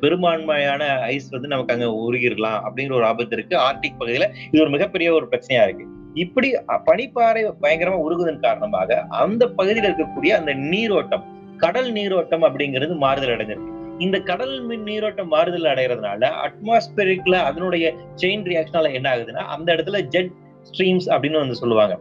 பெரும்பான்மையான 0.03 0.83
ஐஸ் 1.13 1.29
வந்து 1.35 1.47
நமக்கு 1.47 1.73
அங்க 1.73 1.87
உருகிடலாம் 2.05 2.59
அப்படிங்கிற 2.67 2.95
ஒரு 2.99 3.05
ஆபத்து 3.11 3.35
இருக்கு. 3.37 3.55
ஆர்டிக் 3.67 3.99
பகுதியில 3.99 4.27
இது 4.51 4.63
ஒரு 4.63 4.69
மிகப்பெரிய 4.69 5.11
ஒரு 5.13 5.27
பிரச்சனையா 5.31 5.63
இருக்கு. 5.67 5.85
இப்படி 6.23 6.49
பனிப்பாறை 6.89 7.41
பயங்கரமா 7.63 7.97
உருகுவதன் 8.05 8.43
காரணமாக 8.47 8.99
அந்த 9.23 9.43
பகுதியில் 9.59 9.87
இருக்கக்கூடிய 9.89 10.33
அந்த 10.39 10.51
நீரோட்டம் 10.71 11.25
கடல் 11.63 11.89
நீரோட்டம் 11.91 12.45
அப்படிங்கிறது 12.47 12.95
மாறுதல் 13.03 13.33
அடைஞ்சிருக்கு. 13.35 13.73
இந்த 14.05 14.17
கடல் 14.29 14.55
மின் 14.69 14.87
நீரோட்டம் 14.89 15.31
மாறுதல் 15.33 15.69
அடைகிறதுனால 15.73 16.31
அட்மாஸ்பியரிக்ல 16.45 17.35
அதனுடைய 17.49 17.93
செயின் 18.21 18.47
ரியாக்ஷனால 18.51 18.91
என்ன 18.97 19.07
ஆகுதுன்னா 19.13 19.45
அந்த 19.55 19.67
இடத்துல 19.75 19.99
ஜெட் 20.15 20.33
ஸ்ட்ரீம்ஸ் 20.69 21.07
அப்படின்னு 21.13 21.43
வந்து 21.43 21.61
சொல்லுவாங்க. 21.61 21.95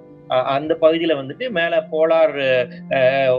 அந்த 0.57 0.73
பகுதியில 0.83 1.15
வந்துட்டு 1.19 1.47
மேல 1.57 1.81
போலார் 1.91 2.37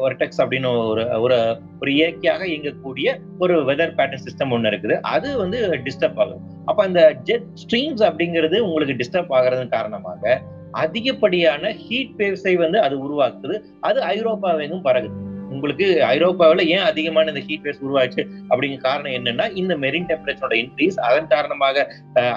ஒர்டெக்ஸ் 0.08 0.42
அப்படின்னு 0.42 0.70
ஒரு 0.92 1.04
ஒரு 1.24 1.38
ஒரு 1.82 1.90
இயற்கையாக 1.96 2.44
இயங்கக்கூடிய 2.52 3.08
ஒரு 3.40 3.56
வெதர் 3.70 3.96
பேட்டர்ன் 4.00 4.26
சிஸ்டம் 4.28 4.54
ஒன்று 4.56 4.72
இருக்குது. 4.72 4.98
அது 5.16 5.30
வந்து 5.44 5.60
டிஸ்டர்ப் 5.88 6.20
ஆகும் 6.26 6.44
அப்ப 6.66 6.80
அந்த 6.84 7.02
ஜெட் 7.30 7.50
ஸ்ட்ரீம்ஸ் 7.64 8.04
அப்படிங்கிறது 8.10 8.60
உங்களுக்கு 8.68 9.00
டிஸ்டர்ப் 9.02 9.34
ஆகிறது 9.38 9.66
காரணமாக 9.76 10.42
அதிகப்படியான 10.84 11.74
ஹீட் 11.84 12.16
வேவ்ஸை 12.22 12.56
வந்து 12.64 12.80
அது 12.86 12.96
உருவாக்குது. 13.06 13.58
அது 13.88 14.00
ஐரோப்பாவெங்கும் 14.16 14.86
பரகுது 14.90 15.24
உங்களுக்கு 15.56 15.88
ஐரோப்பாவில் 16.14 16.64
ஏன் 16.76 16.86
அதிகமான 16.92 17.32
இந்த 17.34 17.44
ஹீட் 17.48 17.66
வேவ்ஸ் 17.66 17.84
உருவாச்சு? 17.88 18.22
அப்படிங்கிற 18.50 18.82
காரணம் 18.88 19.16
என்னன்னா 19.20 19.48
இந்த 19.62 19.74
மெரின் 19.86 20.08
டெம்பரேச்சரோட 20.12 20.56
இன்க்ரீஸ் 20.64 20.98
அதன் 21.10 21.30
காரணமாக 21.36 21.86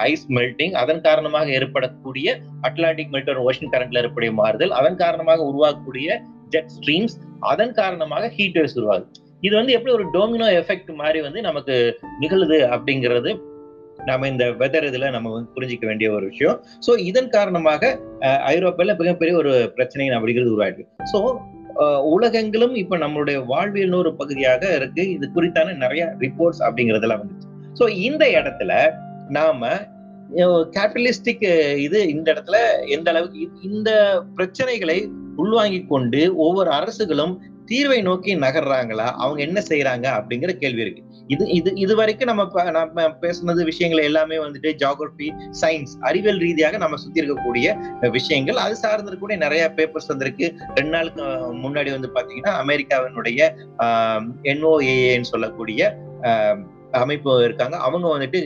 ஐஸ் 0.09 0.25
மெல்டிங் 0.39 0.75
அதன் 0.83 1.03
காரணமாக 1.07 1.49
ஏற்படக்கூடிய 1.59 2.37
அட்லாண்டிக் 2.69 3.13
மெல்டர் 3.15 3.41
ஓஷன் 3.47 3.73
கரண்ட்ல 3.75 4.03
ஏற்படைய 4.03 4.33
மாறுதல் 4.41 4.75
அதன் 4.81 4.99
காரணமாக 5.03 5.47
உருவாகக்கூடிய 5.51 6.19
ஜெட் 6.55 6.71
ஸ்ட்ரீம்ஸ் 6.77 7.17
அதன் 7.51 7.75
காரணமாக 7.81 8.31
ஹீட் 8.37 8.57
வேவ்ஸ் 8.59 8.77
உருவாகுது. 8.79 9.09
இது 9.47 9.53
வந்து 9.59 9.73
எப்படி 9.75 9.91
ஒரு 9.97 10.05
டோமினோ 10.15 10.47
எஃபெக்ட் 10.61 10.89
மாதிரி 11.01 11.19
வந்து 11.27 11.41
நமக்கு 11.49 11.75
நிகழுது 12.23 12.57
அப்படிங்கிறது 12.75 13.31
நம்ம 14.09 14.27
இந்த 14.31 14.45
வெதர் 14.59 14.85
இதுல 14.89 15.07
நம்ம 15.15 15.31
வந்து 15.35 15.49
புரிஞ்சிக்க 15.55 15.85
வேண்டிய 15.89 16.09
ஒரு 16.17 16.25
விஷயம். 16.31 16.57
சோ 16.85 16.91
இதன் 17.09 17.31
காரணமாக 17.37 17.91
ஐரோப்பால 18.53 18.95
மிகப்பெரிய 19.01 19.33
ஒரு 19.41 19.53
பிரச்சனை 19.77 20.05
அப்படிங்கிறது 20.17 20.53
உருவாயிருக்கு. 20.55 20.85
சோ 21.11 21.19
உலகங்களும் 22.13 22.75
இப்ப 22.75 22.97
நம்மளுடைய 22.97 23.37
வாழ்வியல் 23.45 23.91
ஒரு 23.91 24.11
பகுதியாக 24.15 24.75
இருக்கு. 24.75 25.03
இது 25.11 25.29
குறித்தான 25.35 25.75
நிறைய 25.77 26.03
ரிப்போர்ட்ஸ் 26.19 26.63
அப்படிங்கறதெல்லாம் 26.67 27.21
வந்துச்சு. 27.21 27.47
சோ 27.79 27.89
இந்த 27.89 28.23
இடத்துல 28.39 28.71
நாம 29.29 29.67
கேபிட்டலிஸ்டிக் 30.75 31.45
இது 31.77 31.99
இந்த 32.07 32.27
இடத்துல 32.33 32.57
எந்த 32.87 33.07
அளவுக்கு 33.11 33.47
இந்த 33.61 33.91
பிரச்சனைகளை 34.37 34.97
உள்வாங்கி 35.35 35.79
கொண்டு 35.85 36.21
ஒவ்வொரு 36.35 36.71
அரசுகளும் 36.71 37.33
தீர்வை 37.71 38.01
நோக்கி 38.01 38.31
நகர்றாங்களா? 38.35 39.07
அவங்க 39.23 39.39
என்ன 39.41 39.59
செய்யறாங்க 39.69 40.05
அப்படிங்கிற 40.17 40.51
கேள்வி 40.53 40.81
இருக்கு. 40.81 41.03
இது 41.29 41.43
இது 41.49 41.71
இது 41.75 41.93
வரைக்கும் 41.95 42.27
நம்ம 42.27 42.43
நம்ம 42.71 43.03
பேசுனது 43.21 43.63
விஷயங்கள் 43.63 44.03
எல்லாமே 44.03 44.37
வந்துட்டு 44.37 44.69
ஜாகிரபி 44.75 45.27
சயின்ஸ் 45.61 45.93
அறிவியல் 46.01 46.39
ரீதியாக 46.39 46.77
நம்ம 46.77 46.95
சுத்தி 46.95 47.21
இருக்கக்கூடிய 47.21 47.67
விஷயங்கள். 48.11 48.57
அது 48.57 48.75
சார்ந்து 48.75 49.17
கூட 49.17 49.35
நிறைய 49.35 49.63
பேப்பர்ஸ் 49.77 50.07
வந்திருக்கு. 50.07 50.47
ரெண்டு 50.75 50.91
நாளுக்கு 50.91 51.23
முன்னாடி 51.63 51.91
வந்து 51.91 52.09
பாத்தீங்கன்னா 52.15 52.53
அமெரிக்காவினுடைய 52.63 53.39
என்ஓஏன்னு 54.43 55.31
சொல்லக்கூடிய 55.31 55.81
ஆஹ், 56.23 56.57
அமைப்பு 56.91 57.43
இருக்காங்க. 57.43 57.77
அவங்க 57.77 58.17
வந்துட்டு 58.17 58.39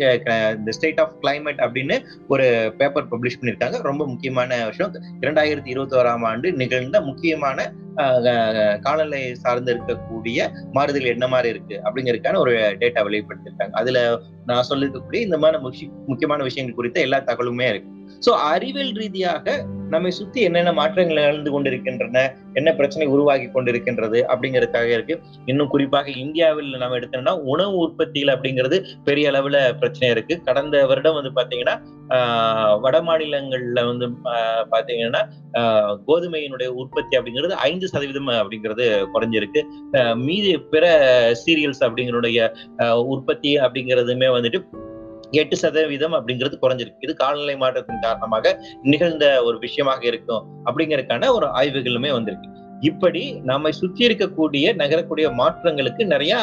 இந்த 0.58 0.72
ஸ்டேட் 0.72 1.00
ஆஃப் 1.00 1.14
கிளைமேட் 1.22 1.62
அப்படின்னு 1.66 2.00
ஒரு 2.28 2.74
பேப்பர் 2.78 3.08
பப்ளிஷ் 3.08 3.40
பண்ணியிருக்காங்க. 3.42 3.82
ரொம்ப 3.82 4.08
முக்கியமான 4.08 4.66
விஷயம். 4.66 4.94
இரண்டாயிரத்தி 5.22 5.68
இருபத்தி 5.68 5.98
ஓராம் 5.98 6.26
ஆண்டு 6.26 6.54
நிகழ்ந்த 6.54 7.02
முக்கியமான 7.02 7.72
ஆஹ், 7.96 8.80
காலநிலை 8.80 9.36
சார்ந்து 9.36 9.76
இருக்கக்கூடிய 9.76 10.52
மாறுதல் 10.72 11.04
என்ன 11.04 11.28
மாதிரி 11.28 11.50
இருக்கு 11.50 11.82
அப்படிங்கறதுக்கான 11.84 12.38
ஒரு 12.38 12.52
டேட்டா 12.80 13.02
வெளிப்படுத்திருக்காங்க 13.04 13.72
அதுல 13.72 14.20
நான் 14.46 14.64
சொல்லிருக்கக்கூடிய 14.70 15.16
இந்த 15.16 15.38
மாதிரி 15.38 15.62
முக்கியமான 16.06 16.44
விஷயங்கள் 16.44 16.76
குறித்த 16.76 17.00
எல்லா 17.00 17.20
தகவலுமே 17.20 17.70
இருக்கு. 17.70 17.90
சோ 18.26 18.32
அறிவியல் 18.52 18.94
ரீதியாக 18.94 19.66
நம்மை 19.94 20.12
சுத்தி 20.18 20.40
என்னென்ன 20.42 20.72
மாற்றங்கள் 20.74 21.20
நடந்து 21.24 21.50
கொண்டிருக்கின்றன 21.52 22.22
என்ன 22.54 22.70
பிரச்சனை 22.74 23.06
உருவாகி 23.08 23.46
கொண்டிருக்கின்றது 23.46 24.20
அப்படிங்கிறதுக்காக 24.32 24.88
இருக்கு. 24.96 25.16
இன்னும் 25.46 25.68
குறிப்பாக 25.68 26.08
இந்தியாவில் 26.24 26.70
நம்ம 26.82 26.98
எடுத்தோம்னா 27.00 27.34
உணவு 27.54 27.76
உற்பத்தியில் 27.78 28.32
அப்படிங்கிறது 28.34 28.78
பெரிய 29.04 29.32
அளவுல 29.32 29.58
பிரச்சனை 29.78 30.10
இருக்கு. 30.10 30.36
கடந்த 30.42 30.86
வருடம் 30.86 31.18
வந்து 31.20 31.32
பாத்தீங்கன்னா 31.40 31.76
ஆஹ் 32.10 32.80
வட 32.80 32.96
மாநிலங்கள்ல 33.02 33.82
வந்து 33.90 34.08
பாத்தீங்கன்னா 34.74 35.22
கோதுமையினுடைய 36.08 36.68
உற்பத்தி 36.84 37.18
அப்படிங்கிறது 37.18 37.56
ஐந்து 37.70 37.88
சதவீதம் 37.88 38.34
அப்படிங்கிறது 38.42 38.88
குறைஞ்சிருக்கு. 39.16 39.64
மீதி 40.16 40.54
பிற 40.58 40.86
சீரியல்ஸ் 41.44 41.84
அப்படிங்கிறடைய 41.88 42.50
ஆஹ் 42.78 43.02
உற்பத்தி 43.14 43.54
அப்படிங்கிறதுமே 43.58 44.30
வந்துட்டு 44.38 44.62
எட்டு 45.42 45.56
சதவீதம் 45.64 46.16
அப்படிங்கிறது 46.18 46.58
குறைஞ்சிருக்கு. 46.64 47.06
இது 47.06 47.14
காலநிலை 47.22 47.56
மாற்றத்தின் 47.64 48.04
காரணமாக 48.08 48.56
நிகழ்ந்த 48.94 49.26
ஒரு 49.48 49.58
விஷயமாக 49.66 50.02
இருக்கும் 50.12 50.44
அப்படிங்கறதுக்கான 50.66 51.32
ஒரு 51.38 51.48
ஆய்வுகளுமே 51.62 52.12
வந்திருக்கு. 52.18 52.50
இப்படி 52.90 53.24
நம்மை 53.52 53.72
சுத்தி 53.82 54.02
இருக்கக்கூடிய 54.08 54.76
நகரக்கூடிய 54.82 55.28
மாற்றங்களுக்கு 55.42 56.04
நிறைய 56.14 56.36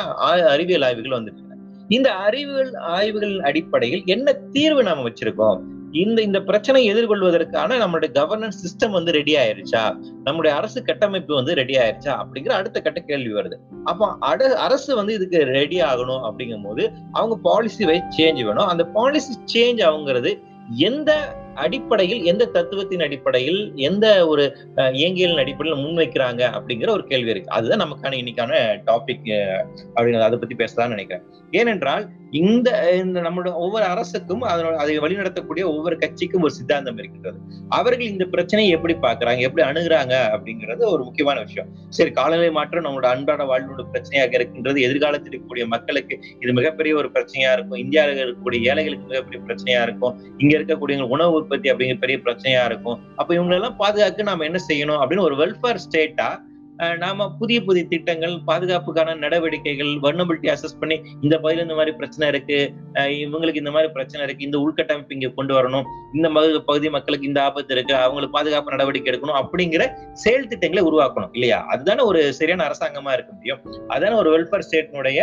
அறிவியல் 0.54 0.86
ஆய்வுகள் 0.88 1.16
வந்திருக்கு 1.18 1.48
இந்த 1.96 2.08
அறிவியல் 2.26 2.74
ஆய்வுகளின் 2.96 3.46
அடிப்படையில் 3.48 4.02
என்ன 4.14 4.32
தீர்வு 4.54 4.82
நாம 4.88 5.04
வச்சிருக்கோம்? 5.08 5.60
இந்த 5.92 6.22
இந்த 6.22 6.42
பிரச்சனை 6.42 6.94
எதிர்கொள்வதற்கான 6.94 7.78
நம்மளுடைய 7.78 8.10
கவர்னன்ஸ் 8.14 8.60
சிஸ்டம் 8.64 8.90
வந்து 8.90 9.12
ரெடி 9.12 9.36
ஆயிருச்சா? 9.36 9.98
நம்முடைய 10.24 10.56
அரசு 10.56 10.82
கட்டமைப்பு 10.82 11.34
வந்து 11.34 11.54
ரெடி 11.54 11.76
ஆயிருச்சா? 11.76 12.22
அப்படிங்கிற 12.22 12.48
அடுத்த 12.48 12.80
கட்ட 12.80 13.00
கேள்வி 13.00 13.32
வருது. 13.32 13.56
அப்போ 13.84 14.16
அட 14.20 14.58
அரசு 14.58 14.96
வந்து 14.96 15.14
இதுக்கு 15.14 15.44
ரெடி 15.44 15.80
ஆகணும் 15.80 16.22
அப்படிங்கும் 16.22 16.62
போது 16.62 16.90
அவங்க 17.12 17.36
பாலிசி 17.42 17.84
வைஸ் 17.84 18.20
சேஞ்ச் 18.20 18.44
வேணும். 18.44 18.66
அந்த 18.66 18.84
பாலிசி 18.84 19.34
சேஞ்ச் 19.54 19.84
ஆகுங்கிறது 19.84 20.42
எந்த 20.74 21.34
அடிப்படையில் 21.54 22.22
எந்த 22.22 22.44
தத்துவத்தின் 22.44 23.02
அடிப்படையில் 23.02 23.72
எந்த 23.74 24.26
ஒரு 24.26 24.56
இயங்கியலின் 24.76 25.38
அடிப்படையில் 25.38 25.84
முன்வைக்கிறாங்க 25.84 26.42
அப்படிங்கிற 26.56 26.88
ஒரு 26.88 27.04
கேள்வி 27.04 27.30
இருக்கு. 27.30 27.50
அதுதான் 27.50 27.80
நமக்கான 27.80 28.14
இன்னைக்கான 28.14 28.52
டாபிக் 28.86 29.28
அப்படிங்கிறது 29.94 30.28
அதை 30.28 30.38
பத்தி 30.38 30.54
பேசலாம்னு 30.54 30.88
நினைக்கிறேன். 30.88 31.24
ஏனென்றால் 31.50 32.08
இந்த 32.30 32.94
இந்த 32.96 33.20
நம்மளோட 33.20 33.54
ஒவ்வொரு 33.54 33.84
அரசுக்கும் 33.84 34.42
அதனோட 34.42 34.74
அதை 34.74 34.98
வழிநடத்தக்கூடிய 34.98 35.62
ஒவ்வொரு 35.64 35.98
கட்சிக்கும் 35.98 36.42
ஒரு 36.42 36.52
சித்தாந்தம் 36.52 36.98
இருக்கின்றது. 36.98 37.38
அவர்கள் 37.68 38.06
இந்த 38.06 38.24
பிரச்சனையை 38.24 38.74
எப்படி 38.74 38.94
பாக்குறாங்க 38.94 39.38
எப்படி 39.38 39.68
அணுகுறாங்க 39.68 40.14
அப்படிங்கிறது 40.34 40.84
ஒரு 40.84 41.04
முக்கியமான 41.04 41.40
விஷயம். 41.40 41.68
சரி 41.88 42.10
காலநிலை 42.10 42.50
மாற்றம் 42.50 42.84
நம்மளோட 42.84 43.04
அன்றாட 43.04 43.44
வாழ்வோட 43.44 43.84
பிரச்சனையாக 43.92 44.34
இருக்கின்றது. 44.34 44.80
எதிர்காலத்தில் 44.80 45.32
இருக்கக்கூடிய 45.32 45.66
மக்களுக்கு 45.66 46.18
இது 46.40 46.52
மிகப்பெரிய 46.52 46.96
ஒரு 46.96 47.10
பிரச்சனையா 47.10 47.52
இருக்கும். 47.52 47.78
இந்தியாவில் 47.78 48.22
இருக்கக்கூடிய 48.24 48.60
ஏழைகளுக்கு 48.62 49.06
மிகப்பெரிய 49.06 49.42
பிரச்சனையா 49.46 49.82
இருக்கும். 49.82 50.20
இங்க 50.38 50.58
இருக்கக்கூடிய 50.58 51.08
உணவு 51.08 51.39
உற்பத்தி 51.40 51.70
அப்படிங்கிற 51.70 51.98
பெரிய 51.98 52.18
பிரச்சனையா 52.18 52.64
இருக்கும். 52.64 53.00
அப்ப 53.16 53.34
இவங்களெல்லாம் 53.34 53.76
பாதுகாக்க 53.76 54.22
நாம 54.22 54.44
என்ன 54.44 54.58
செய்யணும் 54.68 55.00
அப்படின்னு 55.00 55.20
ஒரு 55.20 55.36
வெல்ஃபேர் 55.36 55.82
ஸ்டேட்டா 55.84 56.30
நாம 56.98 57.30
புதிய 57.38 57.60
புதிய 57.60 57.84
திட்டங்கள் 57.84 58.34
பாதுகாப்புக்கான 58.46 59.18
நடவடிக்கைகள் 59.18 59.90
வர்னபிலிட்டி 60.02 60.48
அசஸ் 60.50 60.78
பண்ணி 60.80 60.96
இந்த 61.20 61.36
பகுதியில் 61.36 61.62
இந்த 61.62 61.74
மாதிரி 61.74 61.96
பிரச்சனை 61.96 62.28
இருக்கு 62.28 62.58
இவங்களுக்கு 63.18 63.54
இந்த 63.54 63.70
மாதிரி 63.70 63.92
பிரச்சனை 63.92 64.26
இருக்கு 64.26 64.44
இந்த 64.44 64.58
உள்கட்டமைப்பு 64.58 65.14
இங்க 65.14 65.28
கொண்டு 65.28 65.54
வரணும் 65.54 65.84
இந்த 66.14 66.28
மகு- 66.28 66.64
பகுதி 66.64 66.90
மக்களுக்கு 66.90 67.26
இந்த 67.26 67.42
ஆபத்து 67.42 67.74
இருக்கு 67.74 67.94
அவங்களுக்கு 67.96 68.36
பாதுகாப்பு 68.36 68.70
நடவடிக்கை 68.70 69.12
எடுக்கணும் 69.12 69.40
அப்படிங்கிற 69.42 69.82
செயல் 70.14 70.46
திட்டங்களை 70.46 70.84
உருவாக்கணும் 70.88 71.32
இல்லையா? 71.32 71.64
அதுதானே 71.68 72.02
ஒரு 72.02 72.32
சரியான 72.32 72.64
அரசாங்கமா 72.64 73.12
இருக்க 73.12 73.32
முடியும். 73.32 73.60
அதான 73.88 74.14
ஒரு 74.14 74.30
வெல்ஃபேர் 74.34 74.66
ஸ்டேட்னுடைய 74.68 75.20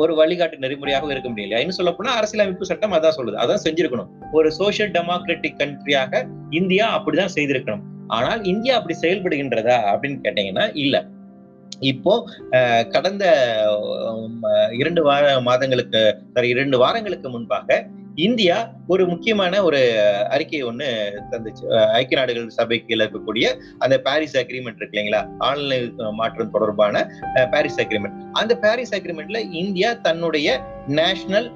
ஒரு 0.00 0.12
வழிகாட்டு 0.20 0.62
நெறிமுறையாக 0.64 1.10
இருக்க 1.12 1.28
முடியல 1.28 1.46
இல்லையா 1.46 1.62
இன்னும் 1.62 1.78
சொல்ல 1.78 1.92
போனா 1.92 2.12
அரசியலமைப்பு 2.20 2.70
சட்டம் 2.70 2.94
அதான் 2.98 3.16
சொல்லுது. 3.18 3.36
அதான் 3.44 3.64
செஞ்சிருக்கணும். 3.64 4.10
ஒரு 4.38 4.48
சோசியல் 4.58 4.92
டெமோக்ராட்டிக் 4.96 5.58
கண்ட்ரியாக 5.62 6.22
இந்தியா 6.60 6.86
அப்படிதான் 6.96 7.34
செய்திருக்கணும். 7.36 7.84
ஆனால் 8.16 8.40
இந்தியா 8.52 8.74
அப்படி 8.78 8.96
செயல்படுகின்றதா 9.02 9.76
அப்படின்னு 9.92 10.18
கேட்டீங்கன்னா 10.24 10.66
இல்ல. 10.84 10.96
இப்போ 11.92 12.12
கடந்த 12.94 13.24
இரண்டு 14.80 15.02
வார 15.02 15.24
மாதங்களுக்கு 15.48 16.02
இரண்டு 16.52 16.76
வாரங்களுக்கு 16.82 17.28
முன்பாக 17.30 17.78
இந்தியா 18.14 18.56
ஒரு 18.86 19.02
முக்கியமான 19.10 19.62
ஒரு 19.64 19.80
அறிக்கை 20.34 20.60
ஒண்ணு 20.64 20.88
தந்துச்சு. 21.30 21.64
ஐக்கிய 21.98 22.18
நாடுகள் 22.20 22.48
சபை 22.48 22.78
இருக்கக்கூடிய 22.88 23.46
அந்த 23.78 23.96
பாரிஸ் 24.06 24.36
அக்ரிமெண்ட் 24.42 24.78
இருக்கு 24.80 24.96
இல்லைங்களா? 24.96 25.22
ஆன்லை 25.48 25.78
மாற்றம் 26.20 26.50
தொடர்பான 26.50 27.04
பாரிஸ் 27.52 27.80
அக்ரிமெண்ட் 27.84 28.18
அந்த 28.32 28.54
பாரிஸ் 28.64 28.94
அக்ரிமெண்ட்ல 28.94 29.40
இந்தியா 29.62 29.92
தன்னுடைய 30.06 30.56
நேஷனல் 31.00 31.48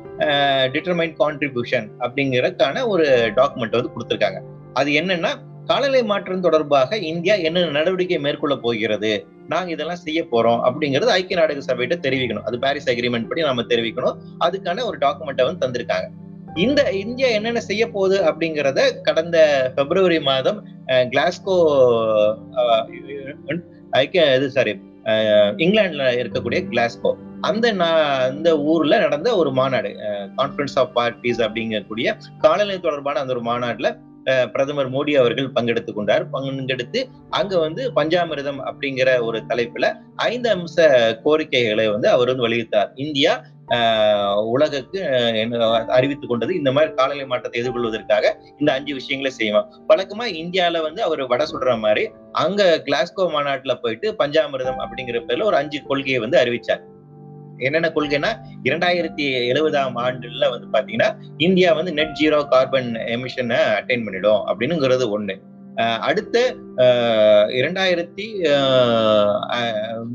டிட்டர்மைன் 0.74 1.14
கான்ட்ரிபியூஷன் 1.22 1.88
அப்படிங்கறதுக்கான 2.00 2.86
ஒரு 2.86 3.06
டாக்குமெண்ட் 3.36 3.78
வந்து 3.78 3.94
கொடுத்துருக்காங்க. 3.94 4.40
அது 4.72 4.90
என்னன்னா 5.02 5.32
காலநிலை 5.70 6.02
மாற்றம் 6.10 6.44
தொடர்பாக 6.44 6.98
இந்தியா 7.12 7.34
என்னென்ன 7.46 7.74
நடவடிக்கை 7.78 8.18
மேற்கொள்ள 8.26 8.54
போகிறது 8.56 9.10
நாங்க 9.48 9.70
இதெல்லாம் 9.74 10.04
செய்ய 10.04 10.20
போறோம் 10.30 10.60
அப்படிங்கிறது 10.68 11.12
ஐக்கிய 11.16 11.36
நாடுகள் 11.40 11.66
சபையிட்ட 11.68 11.96
தெரிவிக்கணும். 12.06 12.46
அது 12.48 12.56
பாரிஸ் 12.58 12.88
அக்ரிமெண்ட் 12.90 13.28
படி 13.28 13.42
நாம 13.42 13.64
தெரிவிக்கணும். 13.72 14.16
அதுக்கான 14.44 14.84
ஒரு 14.84 14.98
டாக்குமெண்ட்டை 14.98 15.44
வந்து 15.48 15.62
தந்திருக்காங்க. 15.64 16.08
இந்த 16.64 16.80
இந்தியா 17.02 17.28
என்னென்ன 17.28 17.60
செய்ய 17.60 17.84
போகுது 17.88 18.16
அப்படிங்கிறத 18.28 18.80
கடந்த 19.02 19.36
பிப்ரவரி 19.76 20.18
மாதம் 20.20 20.58
கிளாஸ்கோ 21.12 21.56
ஐக்கிய 23.98 24.22
இது 24.36 24.48
சாரி 24.50 24.72
இங்கிலாந்துல 25.64 26.06
இருக்கக்கூடிய 26.20 26.60
கிளாஸ்கோ. 26.72 27.10
அந்த 27.40 27.66
அந்த 28.28 28.48
ஊர்ல 28.70 28.94
நடந்த 28.98 29.28
ஒரு 29.36 29.50
மாநாடு 29.52 29.90
கான்ஃபரன்ஸ் 30.38 30.76
ஆஃப் 30.82 30.92
பார்ட்டிஸ் 30.96 31.40
அப்படிங்கக்கூடிய 31.46 32.08
காலநிலை 32.38 32.78
தொடர்பான 32.80 33.20
அந்த 33.20 33.34
ஒரு 33.36 33.44
மாநாடுல 33.50 33.90
பிரதமர் 34.52 34.90
மோடி 34.94 35.12
அவர்கள் 35.20 35.46
பங்கெடுத்துக் 35.52 35.98
கொண்டார். 35.98 36.24
பங்கெடுத்து 36.32 37.00
அங்க 37.30 37.52
வந்து 37.58 37.82
பஞ்சாமிரதம் 37.92 38.60
அப்படிங்கிற 38.68 39.10
ஒரு 39.28 39.38
தலைப்புல 39.50 39.86
ஐந்து 40.30 40.48
அம்ச 40.56 40.76
கோரிக்கைகளை 41.22 41.86
வந்து 41.88 42.08
அவர் 42.08 42.30
வந்து 42.32 42.46
வலியுறுத்தார் 42.46 42.90
இந்தியா 43.04 43.32
உலகுக்கு 44.52 45.00
அறிவித்துக் 45.96 46.30
கொண்டது. 46.30 46.52
இந்த 46.54 46.70
மாதிரி 46.72 46.92
காலநிலை 46.98 47.26
மாற்றத்தை 47.32 47.62
எதிர்கொள்வதற்காக 47.62 48.32
இந்த 48.58 48.70
அஞ்சு 48.76 48.92
விஷயங்களை 48.94 49.32
செய்வோம். 49.38 49.66
வழக்கமா 49.88 50.26
இந்தியால 50.42 50.82
வந்து 50.82 51.02
அவர் 51.02 51.22
வட 51.32 51.44
சொல்ற 51.52 51.78
மாதிரி 51.78 52.04
அங்க 52.44 52.62
கிளாஸ்கோ 52.86 53.26
மாநாட்டுல 53.34 53.74
போயிட்டு 53.82 54.14
பஞ்சாமிரதம் 54.18 54.80
அப்படிங்கிற 54.84 55.20
பேர்ல 55.28 55.48
ஒரு 55.50 55.58
அஞ்சு 55.62 55.80
கொள்கையை 55.90 56.20
வந்து 56.20 56.40
அறிவிச்சார். 56.42 56.84
என்னென்ன 57.66 57.88
கொள்கைன்னா 57.94 58.30
இரண்டாயிரத்தி 58.62 59.24
எழுபதாம் 59.52 59.96
ஆண்டுல 60.04 60.48
வந்து 60.54 60.66
பாத்தீங்கன்னா 60.74 61.08
இந்தியா 61.46 61.70
வந்து 61.78 61.92
நெட் 61.92 62.16
ஜீரோ 62.20 62.38
கார்பன் 62.48 62.90
எமிஷனை 63.14 63.58
அட்டைன் 63.78 64.04
பண்ணிடும் 64.04 64.42
அப்படின்னுங்கிறது 64.46 65.06
ஒண்ணு. 65.16 65.36
அடுத்த 66.08 66.36
இரண்டாயிரத்தி 67.58 68.26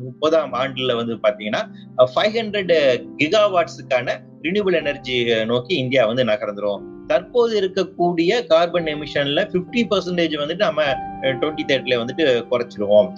முப்பதாம் 0.04 0.54
ஆண்டுல 0.62 0.96
வந்து 1.00 1.14
பாத்தீங்கன்னா 1.26 1.62
ஃபைவ் 2.14 2.36
ஹண்ட்ரட் 2.40 2.74
கிகாவாட்ஸுக்கான 3.20 4.16
ரினியூபிள் 4.48 4.80
எனர்ஜி 4.80 5.18
நோக்கி 5.52 5.74
இந்தியா 5.84 6.06
வந்து 6.10 6.24
நகர்ந்துரும். 6.32 6.82
தற்போது 7.08 7.54
இருக்கக்கூடிய 7.62 8.32
கார்பன் 8.48 8.90
எமிஷன்ல 8.94 9.42
பிப்டி 9.54 9.82
பர்சன்டேஜ் 9.92 10.36
வந்துட்டு 10.42 10.66
நம்ம 10.68 10.84
டுவெண்ட்டி 11.42 11.64
தேர்ட்ல 11.70 12.00
வந்துட்டு 12.02 12.26
குறைச்சிருவோம். 12.52 13.10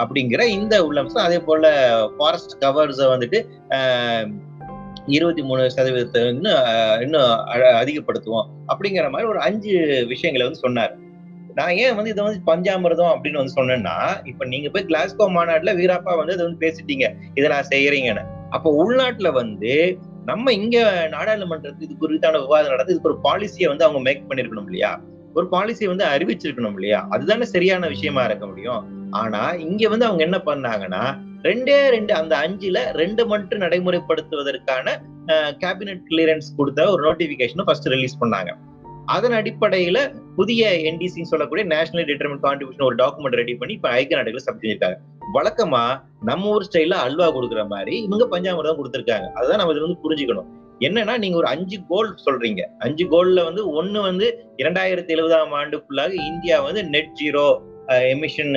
அப்படிங்கிற 0.00 0.42
இந்த 0.58 0.74
உள்ளம்சம் 0.88 1.26
அதே 1.28 1.38
போல 1.48 1.72
ஃபாரஸ்ட் 2.18 2.54
கவர்ஸை 2.64 3.08
வந்துட்டு 3.14 3.40
இருபத்தி 5.16 5.42
மூணு 5.48 5.62
சதவீதத்தை 5.76 6.20
இன்னும் 6.34 6.62
இன்னும் 7.00 7.32
அதிகப்படுத்துவோம். 7.82 8.46
அப்படிங்கிற 8.72 9.08
மாதிரி 9.10 9.30
ஒரு 9.32 9.40
அஞ்சு 9.48 9.74
விஷயங்களை 10.08 10.44
வந்து 10.46 10.64
சொன்னார். 10.66 10.94
நான் 11.56 11.70
ஏன் 11.70 11.94
வந்து 11.94 12.10
இதை 12.10 12.22
வந்து 12.24 12.40
பஞ்சாமிரதம் 12.46 13.12
அப்படின்னு 13.12 13.36
வந்து 13.36 13.56
சொன்னேன்னா 13.56 14.26
இப்ப 14.26 14.44
நீங்க 14.44 14.68
போய் 14.70 14.84
கிளாஸ்கோ 14.84 15.26
மாநாட்டுல 15.36 15.72
வீராப்பா 15.80 16.12
வந்து 16.16 16.32
இதை 16.32 16.44
வந்து 16.46 16.62
பேசிட்டீங்க. 16.64 17.06
இதை 17.34 17.46
நான் 17.48 17.70
செய்யறீங்கன்னு. 17.70 18.24
அப்போ 18.50 18.68
உள்நாட்டுல 18.80 19.32
வந்து 19.32 19.72
நம்ம 20.24 20.52
இங்க 20.52 21.08
நாடாளுமன்றத்துக்கு 21.10 21.86
இது 21.88 21.96
குறித்தான 22.00 22.40
விவாதம் 22.40 22.70
நடந்து 22.70 22.92
இதுக்கு 22.92 23.10
ஒரு 23.12 23.18
பாலிசியை 23.24 23.68
வந்து 23.68 23.84
அவங்க 23.84 24.00
மேக் 24.00 24.22
பண்ணிருக்கணும் 24.28 24.64
இல்லையா? 24.64 25.00
ஒரு 25.34 25.46
பாலிசியை 25.50 25.84
வந்து 25.84 26.04
அறிவிச்சிருக்கணும் 26.04 26.74
இல்லையா? 26.74 27.06
அதுதானே 27.10 27.44
சரியான 27.44 27.88
விஷயமா 27.88 28.24
இருக்க 28.24 28.46
முடியும். 28.46 29.10
ஆனா 29.10 29.50
இங்க 29.50 29.88
வந்து 29.88 30.04
அவங்க 30.04 30.22
என்ன 30.24 30.38
பண்ணாங்கன்னா 30.46 31.02
ரெண்டே 31.42 31.88
ரெண்டு 31.88 32.14
அந்த 32.14 32.34
அஞ்சுல 32.36 32.78
ரெண்டு 32.92 33.26
மட்டும் 33.26 33.60
நடைமுறைப்படுத்துவதற்கான 33.60 34.86
கேபினட் 35.62 36.06
கிளியரன்ஸ் 36.10 36.48
கொடுத்த 36.56 36.90
ஒரு 36.90 37.02
நோட்டிபிகேஷனை 37.10 37.64
ஃபர்ஸ்ட் 37.64 37.86
ரிலீஸ் 37.86 38.22
பண்ணாங்க. 38.22 38.50
அதன் 39.06 39.32
அடிப்படையில 39.32 39.98
புதிய 40.36 40.70
என்டிசின்னு 40.70 41.30
சொல்லக்கூடிய 41.32 41.66
நேஷனல் 41.66 42.06
டிட்டர்மெண்ட் 42.06 42.44
கான்ட்ரிபியூஷன் 42.46 42.84
ஒரு 42.84 42.94
டாக்குமெண்ட் 42.94 43.38
ரெடி 43.40 43.54
பண்ணி 43.54 43.74
இப்ப 43.74 43.88
ஐக்கிய 43.88 44.16
நாடுகள் 44.16 44.44
சப்மிட் 44.46 44.96
வழக்கமா 45.34 46.02
நம்ம 46.22 46.48
ஊர் 46.48 46.68
ஸ்டைல 46.72 46.90
அல்வா 46.90 47.34
கொடுக்குற 47.34 47.66
மாதிரி 47.66 48.02
இவங்க 48.02 48.24
பஞ்சாமிரதம் 48.30 48.78
கொடுத்துருக்காங்க. 48.78 49.26
அதுதான் 49.30 49.56
நம்ம 49.56 49.72
இதுல 49.72 49.86
வந்து 49.86 50.02
புரிஞ்சுக்கணும். 50.04 50.46
என்னன்னா 50.80 51.18
நீங்க 51.18 51.36
ஒரு 51.36 51.46
அஞ்சு 51.46 51.80
கோல் 51.88 52.14
சொல்றீங்க. 52.24 52.62
அஞ்சு 52.78 53.04
கோல்ல 53.06 53.44
வந்து 53.44 53.84
ஒண்ணு 53.84 54.00
வந்து 54.00 54.48
இரண்டாயிரத்தி 54.56 55.12
எழுபதாம் 55.16 55.54
ஆண்டுக்குள்ளாக 55.54 56.12
இந்தியா 56.12 56.60
வந்து 56.60 56.84
நெட் 56.84 57.12
ஜீரோ 57.24 57.74
எமிஷன் 57.88 58.54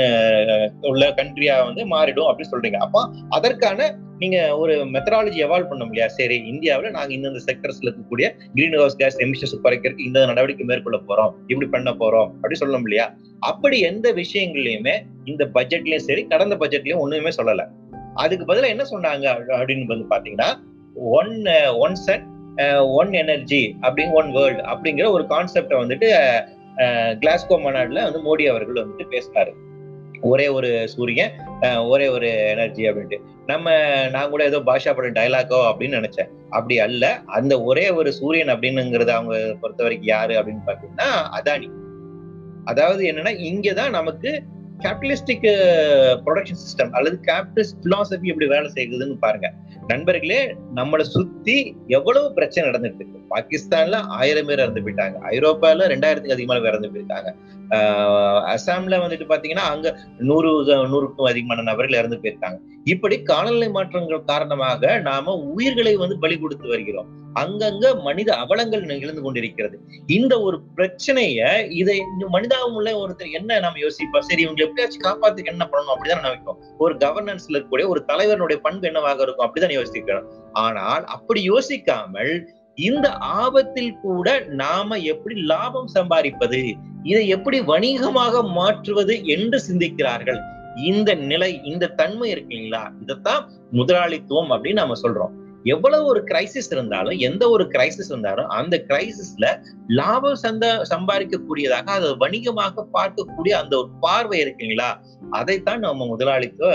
உள்ள 0.82 1.10
கண்ட்ரியா 1.10 1.56
வந்து 1.66 1.84
மாறிடும் 1.86 2.30
அப்படின்னு 2.30 2.54
சொல்றீங்க. 2.54 2.80
அப்போ 2.86 3.02
அதற்கான 3.30 3.90
நீங்க 4.18 4.58
ஒரு 4.58 4.74
மெத்தடாலஜி 4.94 5.40
எவால்வ் 5.46 5.68
பண்ண 5.68 5.86
முடியாது 5.86 6.10
சரி 6.10 6.38
இந்தியாவில் 6.46 6.92
நாங்க 6.92 7.14
இந்தந்த 7.14 7.42
செக்டர்ஸ்ல 7.48 7.88
இருக்கக்கூடிய 7.88 8.28
கிரீன் 8.56 8.78
ஹவுஸ் 8.78 8.96
கேஸ் 8.96 9.18
எமிஷன்ஸ் 9.18 9.56
குறைக்கிறதுக்கு 9.64 10.06
இந்த 10.06 10.26
நடவடிக்கை 10.26 10.66
மேற்கொள்ள 10.66 11.00
போறோம். 11.10 11.32
இப்படி 11.48 11.70
பண்ண 11.70 11.92
போறோம் 11.92 12.28
அப்படி 12.28 12.58
சொல்லணும் 12.60 12.88
இல்லையா? 12.88 13.06
அப்படி 13.40 13.80
எந்த 13.80 14.14
விஷயங்கள்லயுமே 14.14 14.96
இந்த 15.26 15.46
பட்ஜெட்லயும் 15.54 16.08
சரி 16.08 16.24
கடந்த 16.28 16.56
பட்ஜெட்லயும் 16.56 17.04
ஒண்ணுமே 17.06 17.30
சொல்லல. 17.30 17.66
அதுக்கு 18.14 18.46
பதிலாக 18.46 18.74
என்ன 18.74 18.86
சொன்னாங்க 18.92 19.26
அப்படின்னு 19.60 19.86
வந்து 19.86 20.12
பாத்தீங்கன்னா 20.16 20.50
one 20.94 21.46
one 21.78 21.96
set 21.96 22.26
one 22.84 23.12
energy 23.14 23.76
அப்படிங்க 23.82 24.12
ஒன் 24.12 24.32
வேர்ல்டு 24.32 24.64
அப்படிங்கிற 24.64 25.12
ஒரு 25.12 25.26
கான்செப்டை 25.30 25.78
வந்துட்டு 25.84 26.08
கிளாஸ்கோ 27.22 27.58
மாநாடுல 27.58 28.04
வந்து 28.04 28.22
மோடி 28.28 28.50
அவர்கள் 28.50 28.84
வந்துட்டு 28.84 29.06
பேசினாரு. 29.10 29.54
ஒரே 30.22 30.48
ஒரு 30.48 30.90
சூரியன் 30.90 31.32
ஒரே 31.88 32.08
ஒரு 32.08 32.30
எனர்ஜி 32.48 32.90
அப்படின்ட்டு. 32.90 33.18
நம்ம 33.46 33.76
நான் 34.10 34.30
கூட 34.30 34.44
ஏதோ 34.44 34.60
பாஷா 34.60 34.96
படம் 34.96 35.14
டைலாக்கோ 35.14 35.60
அப்படின்னு 35.72 36.00
நினைச்சேன். 36.00 36.30
அப்படி 36.50 36.80
அல்ல 36.80 37.20
அந்த 37.26 37.64
ஒரே 37.64 37.90
ஒரு 37.90 38.14
சூரியன் 38.14 38.60
அப்படின்னுங்கிறது 38.60 39.10
அவங்க 39.10 39.56
பொறுத்த 39.62 39.84
வரைக்கும் 39.84 40.10
யாரு 40.10 40.34
அப்படின்னு 40.34 40.68
பாத்தீங்கன்னா 40.68 41.10
அதானி. 41.40 41.68
அதாவது 42.66 43.12
என்னன்னா 43.12 43.34
இங்கதான் 43.50 43.90
நமக்கு 43.90 44.44
கேபிட்டலிஸ்டிக் 44.84 45.48
ப்ரொடக்ஷன் 46.26 46.62
சிஸ்டம் 46.64 46.92
அல்லது 46.98 47.18
கேபிட்டலிஸ்ட் 47.30 47.80
பிலாசபி 47.86 48.30
எப்படி 48.32 48.48
வேலை 48.54 48.68
செய்யுதுன்னு 48.76 49.18
பாருங்க. 49.26 49.48
நண்பர்களே 49.92 50.42
நம்மளை 50.76 51.06
சுத்தி 51.16 51.56
எவ்வளவு 51.98 52.28
பிரச்சனை 52.38 52.66
நடந்துட்டு 52.70 53.02
இருக்கு. 53.02 53.20
பாகிஸ்தான்ல 53.34 53.98
ஆயிரம் 54.20 54.48
பேர் 54.50 54.64
இறந்து 54.64 54.84
போயிட்டாங்க. 54.86 55.18
ஐரோப்பால 55.36 55.88
ரெண்டாயிரத்துக்கு 55.94 56.36
அதிகமான 56.38 56.62
பேர் 56.64 56.74
இறந்து 56.74 56.92
போயிருக்காங்க 56.94 57.32
அசாம்ல 58.54 58.98
வந்துட்டு 59.02 59.26
பாத்தீங்கன்னா 59.32 59.66
அங்க 59.74 59.88
நூறு 60.30 60.52
நூறுக்கும் 60.94 61.30
அதிகமான 61.32 61.66
நபர்கள் 61.70 62.00
இறந்து 62.00 62.20
போயிருக்காங்க. 62.22 62.60
இப்படி 62.94 63.16
காலநிலை 63.32 63.70
மாற்றங்கள் 63.78 64.30
காரணமாக 64.32 65.00
நாம 65.10 65.36
உயிர்களை 65.56 65.94
வந்து 66.04 66.16
பலி 66.24 66.38
கொடுத்து 66.38 66.68
வருகிறோம். 66.74 67.10
அங்கங்க 67.34 68.02
மனித 68.02 68.36
அவலங்கள் 68.36 68.82
நிகழ்ந்து 68.82 69.22
கொண்டிருக்கிறது. 69.22 69.80
இந்த 70.08 70.42
ஒரு 70.42 70.62
பிரச்சனைய 70.76 71.70
இதை 71.70 72.02
மனிதாவுள்ள 72.32 72.90
ஒருத்தர் 73.02 73.32
என்ன 73.32 73.60
நம்ம 73.60 73.80
யோசிப்பா? 73.80 74.20
சரி 74.20 74.42
இவங்க 74.42 74.64
எப்படியாச்சும் 74.64 75.02
காப்பாத்துக்கு 75.02 75.46
என்ன 75.46 75.70
பண்ணணும்? 75.72 75.94
அப்படிதான் 75.96 76.26
நினைப்போம். 76.26 76.58
ஒரு 76.78 76.96
கவர்னன்ஸ்ல 76.96 77.50
இருக்கக்கூடிய 77.50 77.88
ஒரு 77.88 78.06
தலைவனுடைய 78.06 78.62
பண்பு 78.62 78.88
என்னவாக 78.88 79.22
இருக்கும்? 79.22 79.48
அப்படிதான் 79.48 79.74
யோசிக்கிறோம். 79.74 80.26
ஆனால் 80.52 81.06
அப்படி 81.06 81.50
யோசிக்காமல் 81.50 82.46
இந்த 82.76 83.12
ஆபத்தில் 83.12 84.00
கூட 84.02 84.40
நாம 84.40 84.98
எப்படி 84.98 85.36
லாபம் 85.36 85.90
சம்பாதிப்பது? 85.94 86.74
இதை 87.04 87.28
எப்படி 87.28 87.62
வணிகமாக 87.62 88.44
மாற்றுவது 88.44 89.26
என்று 89.26 89.62
சிந்திக்கிறார்கள். 89.72 90.40
இந்த 90.76 91.14
நிலை 91.14 91.60
இந்த 91.64 91.88
தன்மை 91.88 92.30
இருக்கு 92.30 92.56
இல்லைங்களா? 92.56 92.92
இதைத்தான் 93.02 93.52
முதலாளித்துவம் 93.72 94.52
அப்படின்னு 94.52 94.74
நம்ம 94.74 94.94
சொல்றோம். 95.04 95.48
எவ்வளவு 95.66 96.06
ஒரு 96.06 96.22
கிரைசிஸ் 96.32 96.72
இருந்தாலும் 96.72 97.18
எந்த 97.18 97.50
ஒரு 97.50 97.64
கிரைசிஸ் 97.74 98.10
இருந்தாலும் 98.10 98.48
அந்த 98.48 98.76
கிரைசிஸ்ல 98.90 99.46
லாபம் 99.88 100.36
சந்த 100.36 100.66
சம்பாதிக்கக்கூடியதாக 100.92 101.86
அதை 101.86 102.10
வணிகமாக 102.18 102.86
பார்க்கக்கூடிய 102.98 103.54
அந்த 103.62 103.78
ஒரு 103.78 103.90
பார்வை 104.00 104.40
இருக்குங்களா 104.44 104.90
அதைத்தான் 105.30 105.80
நம்ம 105.80 106.06
முதலாளித்துவ 106.06 106.70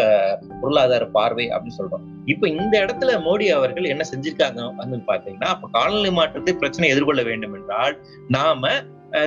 பொருளாதார 0.61 1.05
பார்வை 1.07 1.47
அப்படின்னு 1.49 1.79
சொல்றோம். 1.79 2.05
இப்ப 2.25 2.49
இந்த 2.49 2.75
இடத்துல 2.85 3.11
மோடி 3.29 3.47
அவர்கள் 3.59 3.93
என்ன 3.93 4.05
செஞ்சிருக்காங்க 4.13 4.61
அப்படின்னு 4.69 5.07
பாத்தீங்கன்னா 5.13 5.51
அப்ப 5.55 5.69
காலநிலை 5.73 6.11
மாற்றத்தை 6.11 6.55
பிரச்சனை 6.55 6.91
எதிர்கொள்ள 6.91 7.23
வேண்டும் 7.23 7.55
என்றால் 7.55 7.97
நாம 8.29 8.71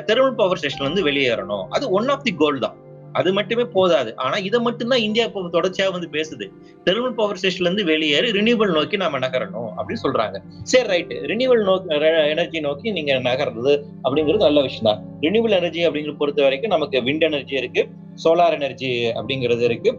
தெர்மல் 0.08 0.36
பவர் 0.36 0.60
ஸ்டேஷன்ல 0.62 0.86
இருந்து 0.86 1.08
வெளியேறணும். 1.10 1.66
அது 1.70 1.90
ஒன் 1.90 2.10
ஆஃப் 2.10 2.24
தி 2.24 2.32
கோல் 2.36 2.60
தான். 2.60 2.78
அது 3.20 3.30
மட்டுமே 3.38 3.66
போதாது. 3.76 4.12
ஆனா 4.26 4.38
இதை 4.48 4.60
மட்டும்தான் 4.68 5.04
இந்தியா 5.08 5.26
இப்போ 5.30 5.44
தொடர்ச்சியா 5.58 5.86
வந்து 5.96 6.10
பேசுது. 6.18 6.48
தெர்மல் 6.88 7.16
பவர் 7.20 7.40
ஸ்டேஷன்ல 7.42 7.68
இருந்து 7.68 7.86
வெளியேறி 7.92 8.30
ரினியூவல் 8.40 8.76
நோக்கி 8.78 8.98
நாம 9.04 9.20
நகரணும் 9.26 9.72
அப்படின்னு 9.78 10.04
சொல்றாங்க. 10.06 10.40
சரி 10.72 10.88
ரைட் 10.94 11.14
ரினியூவல் 11.32 11.64
நோக்கி 11.70 12.02
எனர்ஜி 12.34 12.62
நோக்கி 12.68 12.92
நீங்க 12.98 13.14
நகர்றது 13.30 13.74
அப்படிங்கிறது 14.06 14.48
நல்ல 14.48 14.62
விஷயம் 14.68 14.90
தான் 14.90 15.02
ரினியூவல் 15.28 15.58
எனர்ஜி 15.62 15.84
அப்படிங்கிறது 15.88 16.22
பொறுத்த 16.24 16.46
வரைக்கும் 16.48 16.76
நமக்கு 16.76 17.00
விண்ட் 17.08 17.26
எனர்ஜி 17.32 17.58
இருக்கு 17.64 17.84
சோலார் 18.26 18.58
எனர்ஜி 18.60 18.92
அப்படிங்கிறது 19.22 19.66
இருக்கு. 19.70 19.92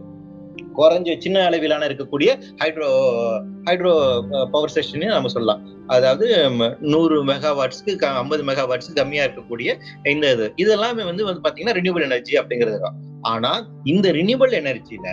குறைஞ்ச 0.77 1.13
சின்ன 1.23 1.37
அளவிலான 1.47 1.87
இருக்கக்கூடிய 1.87 2.29
ஹைட்ரோ 2.59 2.89
ஹைட்ரோ 3.67 3.93
பவர் 4.53 4.71
ஸ்டேஷன் 4.73 5.05
நம்ம 5.15 5.31
சொல்லலாம். 5.33 5.61
அதாவது 5.95 6.27
நூறு 6.93 7.15
மெகாவாட்ஸ்க்கு 7.29 7.93
ஐம்பது 8.21 8.43
மெகாவாட்ஸ்க்கு 8.49 8.99
கம்மியா 8.99 9.23
இருக்கக்கூடிய 9.27 9.69
இந்த 10.13 10.25
இது. 10.35 10.47
இதெல்லாமே 10.63 11.05
வந்து 11.09 11.25
வந்து 11.29 11.43
பாத்தீங்கன்னா 11.45 11.77
ரினியூவல் 11.79 12.07
எனர்ஜி 12.09 12.35
அப்படிங்கிறது 12.41 12.79
தான். 12.85 12.97
ஆனா 13.21 13.69
இந்த 13.83 14.11
ரினியூவல் 14.11 14.53
எனர்ஜியில 14.61 15.07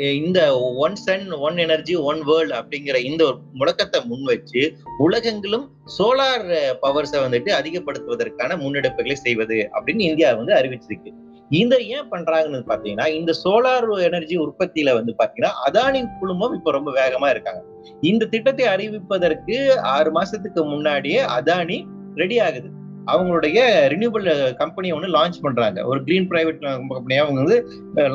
இந்த 0.00 0.56
one 0.56 0.96
sun 0.96 1.32
one 1.32 1.56
energy 1.56 1.94
one 1.96 2.20
world 2.22 2.54
அப்படிங்கிற 2.54 2.96
இந்த 3.04 3.24
ஒரு 3.24 3.36
முழக்கத்தை 3.54 4.06
முன் 4.06 4.22
வச்சு 4.22 4.76
உலகங்களும் 4.98 5.66
சோலார் 5.98 6.46
பவர்ஸை 6.82 7.18
வந்துட்டு 7.24 7.50
அதிகப்படுத்துவதற்கான 7.50 8.56
முன்னெடுப்புகளை 8.62 9.12
செய்வது 9.12 9.70
அப்படின்னு 9.72 10.00
இந்தியா 10.00 10.34
வந்து 10.34 10.54
அறிவிச்சிருக்கு. 10.54 11.12
இந்த 11.50 11.76
ஏன் 11.78 12.10
பண்றாங்கன்னு 12.10 12.70
பாத்தீங்கன்னா 12.72 13.06
இந்த 13.06 13.32
சோலார் 13.44 13.86
எனர்ஜி 14.00 14.36
உற்பத்தியில 14.38 14.94
வந்து 14.94 15.14
பாத்தீங்கன்னா 15.18 15.52
அதானி 15.66 16.02
குழுமம் 16.20 16.54
இப்ப 16.54 16.70
ரொம்ப 16.70 16.90
வேகமா 16.90 17.30
இருக்காங்க. 17.30 17.62
இந்த 18.00 18.26
திட்டத்தை 18.26 18.66
அறிவிப்பதற்கு 18.66 19.80
ஆறு 19.80 20.12
மாசத்துக்கு 20.12 20.64
முன்னாடியே 20.64 21.22
அதானி 21.22 21.84
ரெடி 22.14 22.38
ஆகுது. 22.40 22.70
அவங்களுடைய 23.06 23.58
ரினியூபிள் 23.92 24.54
கம்பெனி 24.54 24.92
ஒன்று 24.92 25.08
லான்ச் 25.08 25.42
பண்றாங்க. 25.42 25.84
ஒரு 25.84 26.04
கிரீன் 26.04 26.28
பிரைவேட் 26.28 26.86
கம்பெனியா 26.88 27.24
அவங்க 27.26 27.40
வந்து 27.42 27.58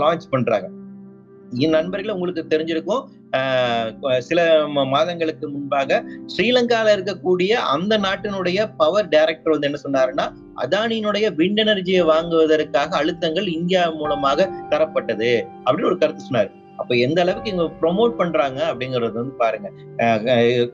லான்ச் 0.03 0.29
பண்றாங்க. 0.29 0.69
நண்பர்கள் 1.49 2.13
உங்களுக்கு 2.13 2.43
தெரிஞ்சிருக்கும் 2.49 3.03
சில 4.19 4.67
மாதங்களுக்கு 4.67 5.49
முன்பாக 5.49 6.03
ஸ்ரீலங்கால 6.35 6.87
இருக்கக்கூடிய 6.95 7.51
அந்த 7.73 7.97
நாட்டினுடைய 7.97 8.59
பவர் 8.77 9.07
டைரக்டர் 9.07 9.55
வந்து 9.55 9.69
என்ன 9.69 9.79
சொன்னாருன்னா 9.85 10.25
அதானியினுடைய 10.63 11.25
விண்ட் 11.39 11.61
எனர்ஜியை 11.65 12.03
வாங்குவதற்காக 12.05 13.03
அழுத்தங்கள் 13.03 13.47
இந்தியா 13.47 13.89
மூலமாக 13.89 14.49
தரப்பட்டது 14.69 15.31
அப்படின்னு 15.65 15.89
ஒரு 15.91 15.97
கருத்து 15.97 16.23
சொன்னாரு. 16.31 16.51
அப்ப 16.77 16.95
எந்த 16.95 17.21
அளவுக்கு 17.21 17.51
இவங்க 17.51 17.65
ப்ரொமோட் 17.81 18.15
பண்றாங்க 18.21 18.59
அப்படிங்கறது 18.71 19.15
வந்து 19.19 19.35
பாருங்க. 19.41 19.69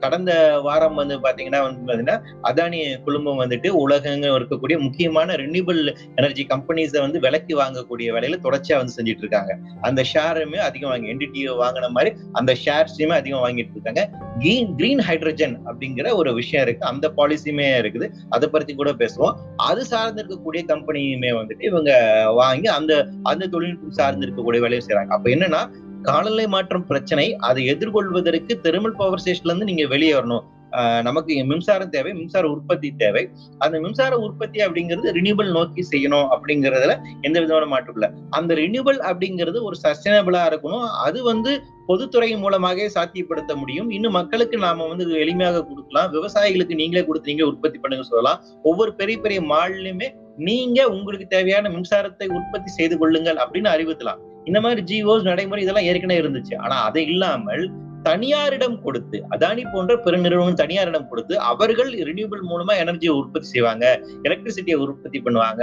கடந்த 0.00 0.60
வாரம் 0.60 0.94
வந்து 0.94 1.16
பாத்தீங்கன்னா 1.18 1.60
வந்து 1.62 1.82
பாத்தீங்கன்னா 1.88 2.18
அதானி 2.42 2.80
குழுமம் 3.02 3.40
வந்துட்டு 3.40 3.68
உலகங்க 3.68 4.26
இருக்கக்கூடிய 4.38 4.78
முக்கியமான 4.78 5.34
ரினியூபிள் 5.34 5.80
எனர்ஜி 6.14 6.46
கம்பெனிஸை 6.54 7.00
வந்து 7.00 7.20
விலக்கி 7.20 7.54
வாங்கக்கூடிய 7.54 8.08
வேலையில 8.16 8.38
தொடர்ச்சியா 8.46 8.76
வந்து 8.76 8.96
செஞ்சுட்டு 8.96 9.24
இருக்காங்க. 9.24 9.52
அந்த 9.80 10.04
ஷேருமே 10.12 10.60
அதிகம் 10.68 10.90
வாங்கி 10.90 11.12
என்டிடி 11.14 11.44
வாங்கின 11.62 11.88
மாதிரி 11.88 12.12
அந்த 12.32 12.56
ஷேர்ஸையுமே 12.64 13.16
அதிகம் 13.20 13.44
வாங்கிட்டு 13.44 13.76
இருக்காங்க. 13.76 14.04
கிரீன் 14.38 14.74
கிரீன் 14.76 15.02
ஹைட்ரஜன் 15.08 15.56
அப்படிங்கிற 15.66 16.14
ஒரு 16.14 16.34
விஷயம் 16.34 16.66
இருக்கு. 16.66 16.86
அந்த 16.86 17.12
பாலிசியுமே 17.16 17.68
இருக்குது. 17.82 18.08
அதை 18.30 18.48
பத்தி 18.48 18.74
கூட 18.74 18.92
பேசுவோம். 18.92 19.34
அது 19.56 19.84
சார்ந்து 19.84 20.24
இருக்கக்கூடிய 20.24 20.62
கம்பெனியுமே 20.72 21.30
வந்துட்டு 21.40 21.64
இவங்க 21.70 21.92
வாங்கி 22.32 22.68
அந்த 22.68 22.92
அந்த 23.22 23.46
தொழில்நுட்பம் 23.46 23.98
சார்ந்து 24.00 24.26
இருக்கக்கூடிய 24.26 24.62
வேலையை 24.66 24.82
செய்றாங்க. 24.86 25.12
அப்ப 25.16 25.30
என்னன்னா 25.30 25.62
காலநிலை 26.02 26.46
மாற்றம் 26.46 26.86
பிரச்சனை 26.86 27.36
அதை 27.36 27.74
எதிர்கொள்வதற்கு 27.74 28.60
தெர்மல் 28.62 28.96
பவர் 28.96 29.22
ஸ்டேஷன்ல 29.24 29.44
இருந்து 29.44 29.64
நீங்க 29.64 29.86
வெளியே 29.86 30.12
வரணும். 30.12 30.42
ஆஹ் 30.70 31.02
நமக்கு 31.02 31.44
மின்சாரம் 31.44 31.88
தேவை 31.88 32.14
மின்சார 32.14 32.48
உற்பத்தி 32.48 32.92
தேவை. 32.96 33.28
அந்த 33.58 33.80
மின்சார 33.80 34.18
உற்பத்தி 34.18 34.58
அப்படிங்கிறது 34.58 35.12
ரினியூபிள் 35.12 35.50
நோக்கி 35.50 35.86
செய்யணும் 35.90 36.28
அப்படிங்கறதுல 36.34 36.98
எந்த 37.20 37.40
விதமான 37.40 37.66
மாற்றம் 37.66 37.94
இல்லை. 37.94 38.10
அந்த 38.30 38.54
ரினியூபிள் 38.54 38.98
அப்படிங்கிறது 39.10 39.62
ஒரு 39.62 39.76
சஸ்டைனபிளா 39.82 40.42
இருக்கணும். 40.48 40.88
அது 40.88 41.22
வந்து 41.22 41.62
பொதுத்துறை 41.86 42.36
மூலமாக 42.36 42.90
சாத்தியப்படுத்த 42.94 43.54
முடியும். 43.54 43.90
இன்னும் 43.90 44.12
மக்களுக்கு 44.12 44.58
நாம 44.58 44.86
வந்து 44.86 45.06
எளிமையாக 45.06 45.66
கொடுக்கலாம். 45.68 46.12
விவசாயிகளுக்கு 46.12 46.74
நீங்களே 46.74 47.06
கொடுத்து 47.06 47.28
நீங்களே 47.28 47.50
உற்பத்தி 47.50 47.78
பண்ணுங்க 47.78 48.06
சொல்லலாம். 48.06 48.42
ஒவ்வொரு 48.62 48.94
பெரிய 48.94 49.18
பெரிய 49.18 49.40
மால்லையுமே 49.40 50.20
நீங்க 50.36 50.88
உங்களுக்கு 50.88 51.26
தேவையான 51.26 51.68
மின்சாரத்தை 51.68 52.28
உற்பத்தி 52.28 52.70
செய்து 52.70 52.98
கொள்ளுங்கள் 52.98 53.36
அப்படின்னு 53.36 53.68
அறிவித்தலாம் 53.68 54.30
இந்த 54.44 54.58
மாதிரி 54.60 54.80
ஜிஓஸ் 54.90 55.28
நடைமுறை 55.30 55.62
இதெல்லாம் 55.62 55.88
ஏற்கனவே 55.90 56.20
இருந்துச்சு. 56.22 56.54
ஆனா 56.64 56.76
அதை 56.88 57.04
இல்லாமல் 57.06 57.64
தனியாரிடம் 58.08 58.76
கொடுத்து 58.84 59.16
அதானி 59.34 59.62
போன்ற 59.72 59.94
பெருநிறுவனம் 60.04 60.60
தனியாரிடம் 60.62 61.08
கொடுத்து 61.08 61.34
அவர்கள் 61.50 61.90
ரினியூபிள் 62.08 62.42
மூலமா 62.50 62.74
எனர்ஜியை 62.84 63.12
உற்பத்தி 63.20 63.48
செய்வாங்க 63.48 63.84
எலக்ட்ரிசிட்டியை 64.28 64.78
உற்பத்தி 64.84 65.18
பண்ணுவாங்க. 65.26 65.62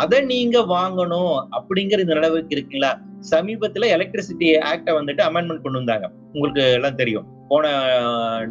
அதை 0.00 0.18
நீங்க 0.30 0.58
வாங்கணும் 0.74 1.34
அப்படிங்கிற 1.56 2.04
இந்த 2.04 2.14
நடவடிக்கை 2.14 2.54
இருக்குங்களா? 2.56 2.92
சமீபத்துல 3.32 3.90
எலக்ட்ரிசிட்டி 3.96 4.48
ஆக்டை 4.70 4.92
வந்துட்டு 4.98 5.22
அமெண்ட்மெண்ட் 5.28 5.64
கொண்டு 5.66 5.80
வந்தாங்க. 5.82 6.06
உங்களுக்கு 6.32 6.64
எல்லாம் 6.78 6.98
தெரியும். 7.02 7.28
போன 7.48 7.70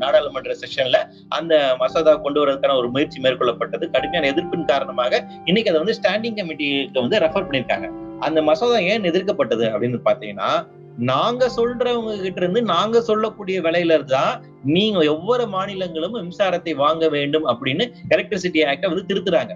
நாடாளுமன்ற 0.02 0.54
செஷன்ல 0.62 0.98
அந்த 1.38 1.54
மசோதா 1.80 2.16
கொண்டு 2.16 2.40
வரதுக்கான 2.42 2.78
ஒரு 2.82 2.90
முயற்சி 2.96 3.20
மேற்கொள்ளப்பட்டது. 3.22 3.86
கடுமையான 3.96 4.30
எதிர்ப்பின் 4.34 4.72
காரணமாக 4.74 5.24
இன்னைக்கு 5.46 5.72
அதை 5.74 5.82
வந்து 5.84 5.98
ஸ்டாண்டிங் 6.00 6.40
கமிட்டிக்கு 6.40 7.06
வந்து 7.06 7.24
ரெஃபர் 7.26 7.48
பண்ணியிருக்காங்க. 7.48 7.90
அந்த 8.20 8.42
மசோதா 8.42 8.80
ஏன் 8.80 9.04
எதிர்க்கப்பட்டது 9.04 9.66
அப்படின்னு 9.74 10.00
பாத்தீங்கன்னா 10.06 10.68
நாங்க 10.98 11.50
சொல்றவங்க 11.50 12.22
கிட்ட 12.22 12.42
இருந்து 12.42 12.62
நாங்க 12.62 13.02
சொல்லக்கூடிய 13.02 13.62
விலையில 13.62 14.04
தான் 14.04 14.44
நீங்க 14.64 15.12
ஒவ்வொரு 15.14 15.46
மாநிலங்களும் 15.46 16.12
மின்சாரத்தை 16.12 16.74
வாங்க 16.76 17.10
வேண்டும் 17.10 17.46
அப்படின்னு 17.46 17.86
எலக்ட்ரிசிட்டி 18.10 18.62
ஆக்ட 18.66 18.88
வந்து 18.88 19.16
திருத்துறாங்க. 19.16 19.56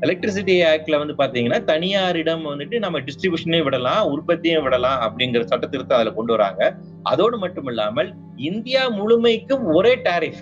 எலக்ட்ரிசிட்டி 0.00 0.54
ஆக்ட்ல 0.62 0.98
வந்து 0.98 1.14
பாத்தீங்கன்னா 1.18 1.64
தனியாரிடம் 1.64 2.44
வந்துட்டு 2.50 2.78
நம்ம 2.78 2.98
டிஸ்ட்ரிபியூஷனையும் 2.98 3.64
விடலாம் 3.64 4.10
உற்பத்தியும் 4.10 4.62
விடலாம் 4.62 5.00
அப்படிங்கிற 5.00 5.44
சட்ட 5.44 5.66
திருத்தம் 5.66 5.98
அதுல 5.98 6.12
கொண்டு 6.12 6.32
வராங்க. 6.32 6.76
அதோடு 7.02 7.38
மட்டும் 7.38 7.66
இல்லாமல் 7.66 8.14
இந்தியா 8.36 8.88
முழுமைக்கும் 8.88 9.64
ஒரே 9.64 9.94
டாரிஃப் 9.94 10.40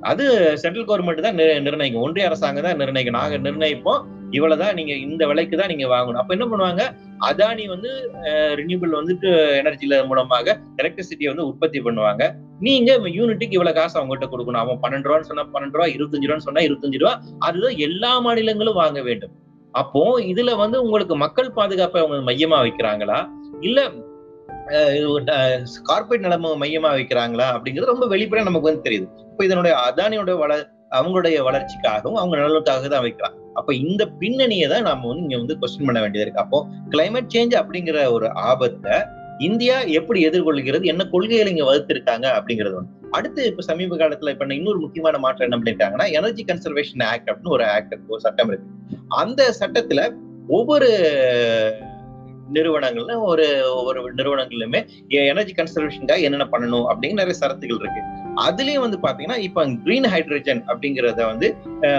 அது 0.00 0.58
சென்ட்ரல் 0.58 0.84
கவர்மெண்ட் 0.84 1.20
தான் 1.20 1.34
நிர்ணயிக்கும். 1.34 2.02
ஒன்றிய 2.02 2.26
அரசாங்கம் 2.26 2.62
தான் 2.62 2.76
நிர்ணயிக்கும். 2.76 3.18
நாங்க 3.20 3.36
நிர்ணயிப்போம். 3.50 4.02
இவ்வளவுதான் 4.36 4.76
நீங்க 4.78 4.92
இந்த 5.06 5.22
விலைக்கு 5.30 5.56
தான் 5.60 5.70
நீங்க 5.72 5.86
வாங்கணும். 5.92 6.20
அப்ப 6.22 6.34
என்ன 6.36 6.46
பண்ணுவாங்க? 6.50 6.82
அதானி 7.28 7.64
வந்து 7.72 7.90
ரினியூபிள் 8.60 8.96
வந்துட்டு 8.98 9.28
எனர்ஜில 9.60 9.98
மூலமாக 10.10 10.56
எலக்ட்ரிசிட்டியை 10.80 11.30
வந்து 11.32 11.46
உற்பத்தி 11.50 11.80
பண்ணுவாங்க. 11.86 12.22
நீங்க 12.66 12.92
யூனிட்டுக்கு 13.18 13.58
இவ்வளவு 13.58 13.78
காசு 13.78 13.96
அவங்ககிட்ட 14.00 14.28
கொடுக்கணும். 14.32 14.62
அவன் 14.64 14.80
பன்னெண்டு 14.84 15.08
ரூபான்னு 15.10 15.30
சொன்னா 15.30 15.44
பன்னெண்டு 15.54 15.78
ரூபா 15.78 15.88
இருபத்தஞ்சு 15.96 16.28
ரூபான்னு 16.28 16.46
சொன்னா 16.48 16.64
இருபத்தஞ்சு 16.68 17.00
ரூபா. 17.02 17.14
அதுதான் 17.48 17.76
எல்லா 17.88 18.12
மாநிலங்களும் 18.26 18.80
வாங்க 18.82 19.00
வேண்டும். 19.08 19.34
அப்போ 19.82 20.02
இதுல 20.32 20.50
வந்து 20.64 20.76
உங்களுக்கு 20.84 21.16
மக்கள் 21.24 21.54
பாதுகாப்பை 21.60 22.00
அவங்க 22.02 22.18
மையமா 22.30 22.58
வைக்கிறாங்களா? 22.66 23.20
இல்ல 23.68 23.88
கார்பரேட் 25.88 26.24
நிலைமை 26.26 26.50
மையமா 26.62 26.90
வைக்கிறாங்களா? 26.98 27.48
அப்படிங்கிறது 27.56 27.92
ரொம்ப 27.92 28.06
வெளிப்படையா 28.14 28.48
நமக்கு 28.50 28.70
வந்து 28.70 28.86
தெரியுது. 28.86 29.08
இப்ப 29.32 29.44
இதனுடைய 29.48 29.74
அதானியோட 29.88 30.32
வள 30.44 30.54
அவங்களுடைய 30.98 31.36
வளர்ச்சிக்காகவும் 31.48 32.20
அவங்க 32.20 32.34
நலனுக்காக 32.40 32.88
தான் 32.94 33.04
வைக்கிறாங்க. 33.06 33.38
அப்ப 33.56 33.74
இந்த 33.74 34.02
பின்னணியை 34.20 34.68
தான் 34.68 34.86
நாம 34.88 35.06
வந்து 35.06 35.24
இங்க 35.26 35.36
வந்து 35.36 35.56
கொஸ்டின் 35.62 35.88
பண்ண 35.88 36.00
வேண்டியது 36.00 36.26
இருக்கு. 36.26 36.44
அப்போ 36.44 36.58
கிளைமேட் 36.90 37.32
சேஞ்ச் 37.34 37.54
அப்படிங்கிற 37.60 38.00
ஒரு 38.10 38.28
ஆபத்தை 38.50 38.96
இந்தியா 39.38 39.76
எப்படி 39.98 40.18
எதிர்கொள்கிறது 40.28 40.84
என்ன 40.84 41.02
கொள்கைகளை 41.04 41.50
இங்க 41.54 41.64
வகுத்திருக்காங்க 41.70 42.26
அப்படிங்கிறது 42.36 42.76
வந்து. 42.78 42.92
அடுத்து 43.10 43.40
இப்ப 43.46 43.62
சமீப 43.62 43.96
காலத்துல 43.96 44.32
இப்ப 44.34 44.54
இன்னொரு 44.54 44.78
முக்கியமான 44.80 45.18
மாற்றம் 45.18 45.46
என்ன 45.48 45.58
பண்ணிருக்காங்கன்னா 45.58 46.06
எனர்ஜி 46.12 46.44
கன்சர்வேஷன் 46.44 47.04
ஆக்ட் 47.10 47.28
அப்படின்னு 47.30 47.54
ஒரு 47.56 47.66
ஆக்ட் 47.74 47.94
ஒரு 48.08 48.20
சட்டம் 48.20 48.48
இருக்கு. 48.48 48.70
அந்த 49.22 49.42
சட்டத்துல 49.60 50.00
ஒவ்வொரு 50.48 50.88
நிறுவனங்கள்ல 52.54 53.14
ஒரு 53.30 53.46
ஒரு 53.84 54.14
நிறுவனங்களிலுமே 54.14 54.80
எனர்ஜி 55.08 55.52
கன்சர்வேஷனுக்காக 55.52 56.26
என்னென்ன 56.26 56.46
பண்ணணும் 56.52 56.86
அப்படிங்கிற 56.90 57.20
நிறைய 57.22 57.36
சரத்துகள் 57.40 57.82
இருக்கு. 57.82 58.02
அதுலயும் 58.46 58.84
வந்து 58.84 58.98
பாத்தீங்கன்னா 59.02 59.38
இப்ப 59.38 59.66
கிரீன் 59.84 60.08
ஹைட்ரஜன் 60.14 60.62
அப்படிங்கறத 60.70 61.20
வந்து 61.26 61.48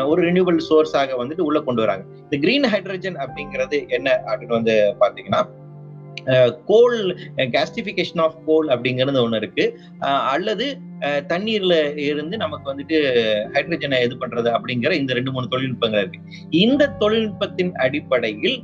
ஒரு 0.06 0.20
ரினியூவல் 0.30 0.60
சோர்ஸாக 0.70 1.16
வந்துட்டு 1.22 1.48
உள்ள 1.50 1.60
கொண்டு 1.60 1.82
வராங்க. 1.82 2.06
இந்த 2.24 2.38
கிரீன் 2.38 2.68
ஹைட்ரஜன் 2.74 3.18
அப்படிங்கிறது 3.26 3.80
என்ன 3.90 4.18
அப்படின்னு 4.26 4.58
வந்து 4.60 4.76
பாத்தீங்கன்னா 5.00 5.42
கோல் 6.66 7.00
கேஸ்டிபிகேஷன் 7.56 8.22
ஆஃப் 8.24 8.40
கோல் 8.46 8.68
அப்படிங்கிறது 8.68 9.20
ஒன்று 9.24 9.38
இருக்கு. 9.38 9.66
அல்லது 10.34 10.66
தண்ணீர்ல 11.32 11.76
இருந்து 11.96 12.38
நமக்கு 12.38 12.68
வந்துட்டு 12.72 12.98
ஹைட்ரஜனை 13.56 14.00
இது 14.06 14.16
பண்றது 14.24 14.50
அப்படிங்கிற 14.56 14.92
இந்த 15.02 15.14
ரெண்டு 15.14 15.32
மூணு 15.32 15.52
தொழில்நுட்பங்கள் 15.54 16.04
இருக்கு. 16.04 16.20
இந்த 16.64 16.90
தொழில்நுட்பத்தின் 17.04 17.72
அடிப்படையில் 17.86 18.58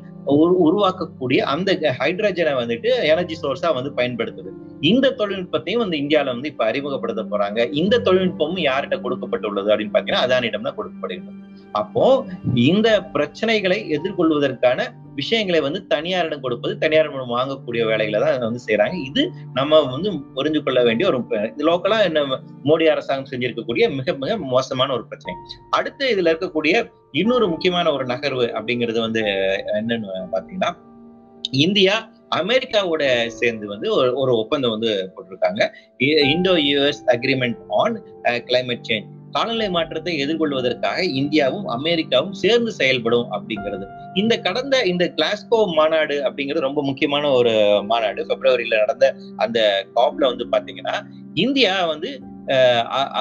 உருவாக்கக்கூடிய 0.65 1.39
அந்த 1.54 1.72
ஹைட்ரஜனை 2.02 2.54
வந்துட்டு 2.60 2.89
எனர்ஜி 3.12 3.36
சோர்ஸா 3.41 3.69
வந்து 3.74 3.91
பயன்படுத்துது. 3.98 4.52
இந்த 4.91 5.13
தொழில்நுட்பத்தையும் 5.19 5.84
வந்து 5.84 5.98
இந்தியாவில 6.04 6.34
வந்து 6.36 6.52
இப்ப 6.54 6.65
அறிமுகப்படுத்த 6.65 7.24
போறாங்க. 7.32 7.60
இந்த 7.82 8.02
தொழில்நுட்பமும் 8.08 8.63
யார்கிட்ட 8.69 8.98
கொடுக்கப்பட்டுள்ளது 9.06 9.72
அப்படின்னு 9.74 9.96
பாத்தீங்கன்னா 9.96 10.26
அதானிடம் 10.28 10.67
தான் 10.67 10.78
கொடுக்கப்படுகிறது 10.80 11.39
அப்போ 11.73 12.05
இந்த 12.69 12.88
பிரச்சனைகளை 13.13 13.77
எதிர்கொள்வதற்கான 13.95 14.79
விஷயங்களை 15.15 15.59
வந்து 15.62 15.79
தனியாரிடம் 15.93 16.43
கொடுப்பது 16.45 16.73
தனியார் 16.77 17.12
மூலம் 17.12 17.33
வாங்கக்கூடிய 17.38 17.81
வேலைகளை 17.89 18.19
தான் 18.19 18.45
வந்து 18.47 18.63
செய்யறாங்க 18.67 18.95
இது 19.09 19.23
நம்ம 19.53 19.81
வந்து 19.91 20.09
புரிஞ்சு 20.36 20.59
கொள்ள 20.63 20.79
வேண்டிய 20.83 21.07
ஒரு 21.12 21.19
லோக்கலா 21.69 21.99
என்ன 22.07 22.39
மோடி 22.69 22.88
அரசாங்கம் 22.93 23.31
செஞ்சிருக்கக்கூடிய 23.31 23.88
மிக 23.97 24.15
மிக 24.23 24.38
மோசமான 24.55 24.93
ஒரு 24.93 25.05
பிரச்சனை. 25.09 25.36
அடுத்து 25.69 26.05
இதுல 26.15 26.33
இருக்கக்கூடிய 26.33 26.75
இன்னொரு 27.21 27.47
முக்கியமான 27.47 27.91
ஒரு 27.91 28.05
நகர்வு 28.05 28.47
அப்படிங்கிறது 28.57 28.99
வந்து 28.99 29.23
என்னன்னு 29.79 30.09
பாத்தீங்கன்னா 30.36 30.71
இந்தியா 31.65 31.95
அமெரிக்காவோட 32.41 33.03
சேர்ந்து 33.39 33.65
வந்து 33.67 33.88
ஒரு 34.21 34.31
ஒப்பந்தம் 34.41 34.73
வந்து 34.75 34.91
போட்டிருக்காங்க. 35.15 35.62
Indo 36.36 36.53
US 36.69 37.03
agreement 37.15 37.59
on 37.81 37.97
climate 38.47 38.88
change 38.89 39.09
காலநிலை 39.36 39.69
மாற்றத்தை 39.76 40.13
எதிர்கொள்வதற்காக 40.24 41.00
இந்தியாவும் 41.22 41.67
அமெரிக்காவும் 41.78 42.36
சேர்ந்து 42.43 42.72
செயல்படும் 42.80 43.30
அப்படிங்கிறது. 43.36 43.86
இந்த 44.22 44.34
கடந்த 44.48 44.76
இந்த 44.91 45.06
கிளாஸ்கோ 45.17 45.60
மாநாடு 45.80 46.17
அப்படிங்கிறது 46.28 46.67
ரொம்ப 46.67 46.84
முக்கியமான 46.89 47.32
ஒரு 47.39 47.54
மாநாடு. 47.91 48.22
பிப்ரவரியில 48.32 48.82
நடந்த 48.84 49.08
அந்த 49.46 49.60
காப்ல 49.98 50.30
வந்து 50.34 50.48
பாத்தீங்கன்னா 50.54 50.96
இந்தியா 51.46 51.74
வந்து 51.93 52.12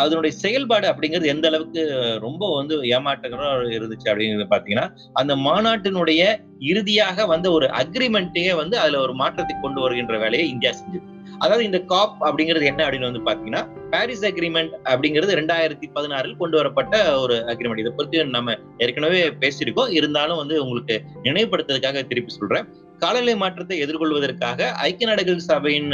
அதனுடைய 0.00 0.32
செயல்பாடு 0.44 0.86
அப்படிங்கிறது 0.90 1.32
எந்த 1.32 1.46
அளவுக்கு 1.50 1.82
ரொம்ப 2.24 2.42
வந்து 2.56 2.74
ஏமாற்றகரம் 2.96 3.74
இருந்துச்சு 3.76 4.10
அப்படிங்கிறது 4.12 4.46
பாத்தீங்கன்னா 4.54 4.86
அந்த 5.20 5.32
மாநாட்டினுடைய 5.48 6.22
இறுதியாக 6.70 7.26
வந்த 7.32 7.46
ஒரு 7.56 7.66
அக்ரிமெண்ட்டையே 7.82 8.52
வந்து 8.62 8.76
அதுல 8.82 9.00
ஒரு 9.06 9.14
மாற்றத்தை 9.22 9.56
கொண்டு 9.56 9.80
வருகின்ற 9.84 10.16
வேலையை 10.24 10.46
இந்தியா 10.54 10.72
செஞ்சது. 10.80 11.06
அதாவது 11.42 11.64
இந்த 11.68 11.78
காப் 11.92 12.16
அப்படிங்கிறது 12.26 12.66
என்ன 12.70 12.80
அப்படின்னு 12.86 13.08
வந்து 13.10 13.24
பாத்தீங்கன்னா 13.28 13.62
பாரிஸ் 13.92 14.24
அக்ரிமெண்ட் 14.28 14.72
அப்படிங்கிறது 14.92 15.32
ரெண்டாயிரத்தி 15.40 15.86
பதினாறில் 15.96 16.36
கொண்டு 16.42 16.56
வரப்பட்ட 16.60 16.96
ஒரு 17.22 17.36
அக்ரிமெண்ட் 17.52 17.82
இதை 17.82 17.92
பத்தி 17.96 18.24
நம்ம 18.36 18.54
ஏற்கனவே 18.84 19.20
பேசியிருக்கோம். 19.42 19.90
இருந்தாலும் 19.98 20.40
வந்து 20.42 20.56
உங்களுக்கு 20.64 20.96
நினைவுபடுத்துறதுக்காக 21.26 22.06
திருப்பி 22.10 22.32
சொல்றேன். 22.38 22.66
காலநிலை 23.04 23.34
மாற்றத்தை 23.42 23.76
எதிர்கொள்வதற்காக 23.84 24.68
ஐக்கிய 24.86 25.08
நாடுகள் 25.10 25.46
சபையின் 25.50 25.90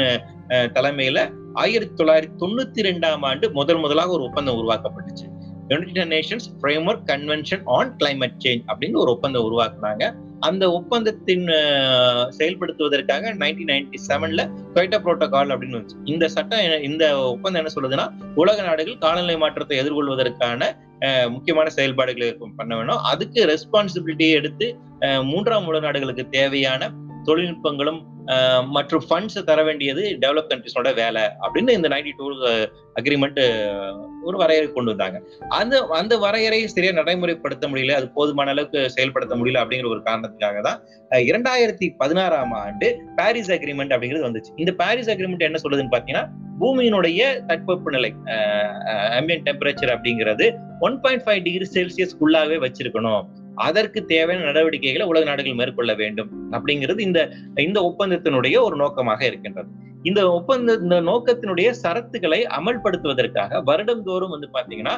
தலைமையில 0.77 1.19
ஆயிரத்தி 1.63 1.95
தொள்ளாயிரத்தி 2.01 2.39
தொண்ணூத்தி 2.43 2.81
ரெண்டாம் 2.89 3.25
ஆண்டு 3.31 3.47
முதல் 3.59 3.83
முதலாக 3.85 4.13
ஒரு 4.17 4.25
ஒப்பந்தம் 4.29 4.59
உருவாக்கப்பட்டுச்சு. 4.61 5.27
United 5.71 6.11
Nations 6.13 6.49
framework 6.59 7.07
convention 7.13 7.65
on 7.77 7.91
climate 8.01 8.39
change 8.45 8.63
அப்படின்னு 8.73 9.01
ஒரு 9.03 9.11
ஒப்பந்தம் 9.17 9.47
உருவாக்குனாங்க. 9.49 10.05
அந்த 10.47 10.65
ஒப்பந்தத்தின் 10.79 11.47
செயல்படுத்துவதற்காக 12.39 13.33
நைன்டீன் 13.43 13.71
நைன்டி 13.73 13.99
செவன்ல 14.09 14.43
கொய்டா 14.75 14.99
புரோட்டோகால் 15.05 15.53
அப்படின்னு 15.55 15.79
வந்துச்சு. 15.79 15.99
இந்த 16.13 16.25
சட்டம் 16.35 16.83
இந்த 16.89 17.05
ஒப்பந்தம் 17.35 17.61
என்ன 17.63 17.73
சொல்லுதுன்னா 17.77 18.07
உலக 18.43 18.59
நாடுகள் 18.69 19.03
காலநிலை 19.05 19.37
மாற்றத்தை 19.43 19.79
எதிர்கொள்வதற்கான 19.83 20.71
முக்கியமான 21.35 21.69
செயல்பாடுகளை 21.79 22.29
பண்ண 22.61 22.73
வேணும். 22.77 23.03
அதுக்கு 23.13 23.41
ரெஸ்பான்சிபிலிட்டியை 23.53 24.37
எடுத்து 24.41 24.69
மூன்றாம் 25.33 25.69
உலக 25.73 25.85
நாடுகளுக்கு 25.87 26.27
தேவையான 26.39 26.91
தொழில்நுட்பங்களும் 27.29 28.01
மற்றும் 28.77 29.05
ஃபண்ட்ஸ் 29.09 29.39
தர 29.49 29.61
வேண்டியது 29.69 30.03
டெவலப் 30.23 30.51
கண்ட்ரிஸோட 30.51 30.89
வேலை 30.95 31.23
அப்படின்னு 31.45 31.77
இந்த 31.79 31.89
நைன்டி 31.93 32.13
டூ 32.19 32.27
அக்ரிமெண்ட் 33.01 33.41
ஒரு 34.29 34.37
வரையறை 34.43 34.69
கொண்டு 34.77 34.93
வந்தாங்க. 34.93 35.19
அந்த 35.61 35.75
அந்த 36.01 36.15
வரையறையை 36.25 36.67
சரியா 36.75 36.93
நடைமுறைப்படுத்த 37.01 37.67
முடியல 37.73 37.97
அது 38.01 38.09
போதுமான 38.17 38.53
அளவுக்கு 38.55 38.81
செயல்படுத்த 38.97 39.37
முடியல 39.41 39.63
அப்படிங்கிற 39.63 39.89
ஒரு 39.95 40.03
காரணத்துக்காக 40.09 40.61
தான் 40.69 40.79
இரண்டாயிரத்தி 41.31 41.89
பதினாறாம் 42.03 42.55
ஆண்டு 42.65 42.89
பாரிஸ் 43.21 43.53
அக்ரிமெண்ட் 43.57 43.95
அப்படிங்கிறது 43.95 44.29
வந்துச்சு. 44.29 44.53
இந்த 44.63 44.73
பாரிஸ் 44.83 45.11
அக்ரிமெண்ட் 45.15 45.49
என்ன 45.49 45.61
சொல்லுதுன்னு 45.65 45.95
பாத்தீங்கன்னா 45.97 46.25
பூமியினுடைய 46.63 47.23
தட்பவெப்ப 47.49 47.91
நிலை 47.97 48.11
அம்பியன் 49.19 49.45
டெம்பரேச்சர் 49.49 49.93
அப்படிங்கிறது 49.97 50.47
ஒன் 50.87 50.97
பாயிண்ட் 51.05 51.25
ஃபைவ் 51.27 51.43
டிகிரி 51.47 51.69
செல்சியஸ்க்குள்ளாவே 51.77 52.57
வச்சிருக்கணும். 52.65 53.23
அதற்கு 53.67 54.01
தேவையான 54.13 54.47
நடவடிக்கைகளை 54.47 55.07
உலக 55.11 55.25
நாடுகள் 55.25 55.59
மேற்கொள்ள 55.61 55.95
வேண்டும் 55.95 56.31
அப்படிங்கிறது 56.57 57.01
இந்த 57.09 57.21
இந்த 57.67 57.81
ஒப்பந்தத்தினுடைய 57.91 58.57
ஒரு 58.69 58.77
நோக்கமாக 58.77 59.21
இருக்கின்றது. 59.27 59.71
இந்த 60.09 60.21
ஒப்பந்த 60.31 60.73
இந்த 60.83 60.97
நோக்கத்தினுடைய 61.01 61.69
சரத்துக்களை 61.83 62.39
அமல்படுத்துவதற்காக 62.59 63.61
வருடந்தோறும் 63.71 64.33
வந்து 64.35 64.49
பாத்தீங்கன்னா 64.57 64.95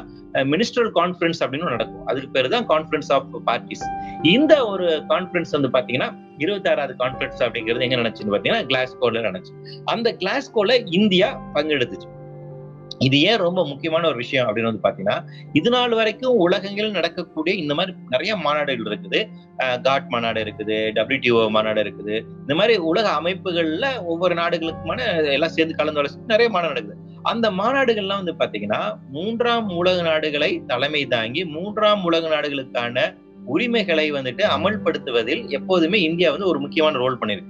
மினிஸ்ட்ரல் 0.53 0.91
கான்பரன்ஸ் 0.99 1.41
அப்படின்னு 1.45 1.73
நடக்கும். 1.75 2.05
அதுக்கு 2.07 2.31
பேர் 2.37 2.53
தான் 2.57 2.67
கான்பரன்ஸ் 2.73 3.11
ஆஃப் 3.17 3.31
பார்ட்டிஸ் 3.49 3.87
இந்த 4.35 4.55
ஒரு 4.73 4.89
கான்பரன்ஸ் 5.13 5.57
வந்து 5.57 5.73
பாத்தீங்கன்னா 5.77 6.11
இருபத்தி 6.45 6.71
ஆறாவது 6.73 6.95
கான்பரன்ஸ் 7.03 7.43
அப்படிங்கிறது 7.47 7.87
எங்க 7.89 7.99
நினைச்சுன்னு 8.03 8.35
பாத்தீங்கன்னா 8.37 8.69
கிளாஸ்கோல 8.73 9.27
நினைச்சு 9.29 9.53
அந்த 9.95 10.11
கிளாஸ்கோல 10.23 10.81
இந்தியா 11.01 11.31
பங்கெடுத்துச்சு. 11.55 12.09
இது 13.07 13.17
ஏன் 13.29 13.43
ரொம்ப 13.45 13.61
முக்கியமான 13.71 14.07
ஒரு 14.11 14.19
விஷயம் 14.23 14.47
அப்படின்னு 14.47 14.71
வந்து 14.71 14.85
பாத்தீங்கன்னா 14.87 15.17
இது 15.59 15.71
நாள் 15.75 15.95
வரைக்கும் 15.99 16.41
உலகங்களில் 16.47 16.97
நடக்கக்கூடிய 16.99 17.53
இந்த 17.63 17.73
மாதிரி 17.79 17.93
நிறைய 18.15 18.33
மாநாடுகள் 18.47 18.91
இருக்குது. 18.91 19.21
காட் 19.87 20.11
மாநாடு 20.15 20.41
இருக்குது 20.45 20.77
டபிள்யூடிஓ 20.97 21.45
மாநாடு 21.57 21.81
இருக்குது. 21.85 22.17
இந்த 22.43 22.55
மாதிரி 22.61 22.75
உலக 22.91 23.07
அமைப்புகள்ல 23.21 23.87
ஒவ்வொரு 24.13 24.37
நாடுகளுக்குமான 24.43 25.07
எல்லாம் 25.37 25.55
சேர்ந்து 25.57 25.79
கலந்து 25.81 26.01
வளர்ச்சி 26.01 26.33
நிறைய 26.35 26.51
மாநாடு 26.57 26.75
நடக்குது. 26.75 26.99
அந்த 27.31 27.47
மாநாடுகள்லாம் 27.61 28.23
வந்து 28.23 28.37
பாத்தீங்கன்னா 28.43 28.83
மூன்றாம் 29.17 29.71
உலக 29.81 29.97
நாடுகளை 30.11 30.51
தலைமை 30.71 31.03
தாங்கி 31.17 31.43
மூன்றாம் 31.57 32.05
உலக 32.11 32.25
நாடுகளுக்கான 32.35 33.07
உரிமைகளை 33.55 34.07
வந்துட்டு 34.17 34.43
அமல்படுத்துவதில் 34.57 35.43
எப்போதுமே 35.59 36.01
இந்தியா 36.09 36.31
வந்து 36.35 36.51
ஒரு 36.53 36.61
முக்கியமான 36.65 37.01
ரோல் 37.05 37.21
பண்ணிருக்கு. 37.23 37.49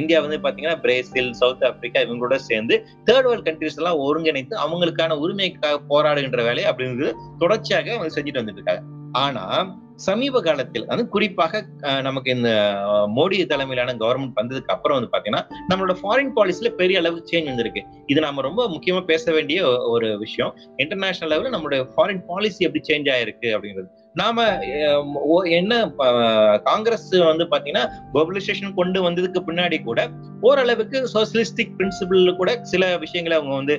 இந்தியா 0.00 0.18
வந்து 0.24 0.36
பாத்தீங்கன்னா 0.44 0.76
பிரேசில் 0.84 1.30
சவுத் 1.40 1.64
ஆப்பிரிக்கா 1.68 2.00
இவங்களோட 2.06 2.34
சேர்ந்து 2.48 2.74
தேர்ட் 3.08 3.28
வேர்ல்ட் 3.28 3.48
கண்ட்ரிஸ் 3.48 3.78
எல்லாம் 3.80 4.00
ஒருங்கிணைத்து 4.06 4.54
அவங்களுக்கான 4.64 5.16
உரிமைக்காக 5.24 5.82
போராடுகின்ற 5.90 6.40
வேலையை 6.48 6.68
அப்படிங்கிறது 6.70 7.12
தொடர்ச்சியாக 7.42 7.92
அவங்க 7.96 8.14
செஞ்சுட்டு 8.16 8.42
வந்துட்டு 8.42 8.60
இருக்காங்க. 8.60 8.84
ஆனா 9.24 9.44
சமீப 10.06 10.40
காலத்தில் 10.46 10.84
அது 10.94 11.02
குறிப்பாக 11.14 11.60
நமக்கு 12.06 12.28
இந்த 12.36 12.50
மோடி 13.16 13.38
தலைமையிலான 13.52 13.94
கவர்மெண்ட் 14.02 14.38
வந்ததுக்கு 14.40 14.74
அப்புறம் 14.74 14.96
வந்து 14.98 15.12
பாத்தீங்கன்னா 15.14 15.42
நம்மளோட 15.70 15.94
ஃபாரின் 16.02 16.34
பாலிசில 16.36 16.70
பெரிய 16.80 16.98
அளவுக்கு 17.02 17.30
சேஞ்ச் 17.32 17.50
வந்திருக்கு. 17.52 17.82
இது 18.12 18.20
நம்ம 18.26 18.44
ரொம்ப 18.48 18.68
முக்கியமா 18.74 19.00
பேச 19.12 19.32
வேண்டிய 19.36 19.60
ஒரு 19.94 20.10
விஷயம். 20.24 20.52
இன்டர்நேஷனல் 20.76 21.32
லெவலில் 21.32 21.56
நம்மளுடைய 21.56 21.82
ஃபாரின் 21.94 22.22
பாலிசி 22.26 22.66
எப்படி 22.68 22.84
சேஞ்ச் 22.90 23.10
ஆயிருக்கு 23.14 23.50
அப்படிங்கிறது. 23.56 23.90
நாம 24.14 24.46
என்ன 25.58 25.72
காங்கிரஸ் 26.68 27.08
வந்து 27.30 27.44
பாத்தீங்கன்னா 27.52 27.84
குளோபலைசேஷன் 28.12 28.76
கொண்டு 28.78 28.98
வந்ததுக்கு 29.06 29.40
பின்னாடி 29.48 29.78
கூட 29.82 30.00
ஓரளவுக்கு 30.48 30.98
சோசியலிஸ்டிக் 31.14 31.74
பிரின்சிபிள் 31.78 32.22
கூட 32.40 32.50
சில 32.72 32.84
விஷயங்களை 33.04 33.36
அவங்க 33.38 33.54
வந்து 33.60 33.76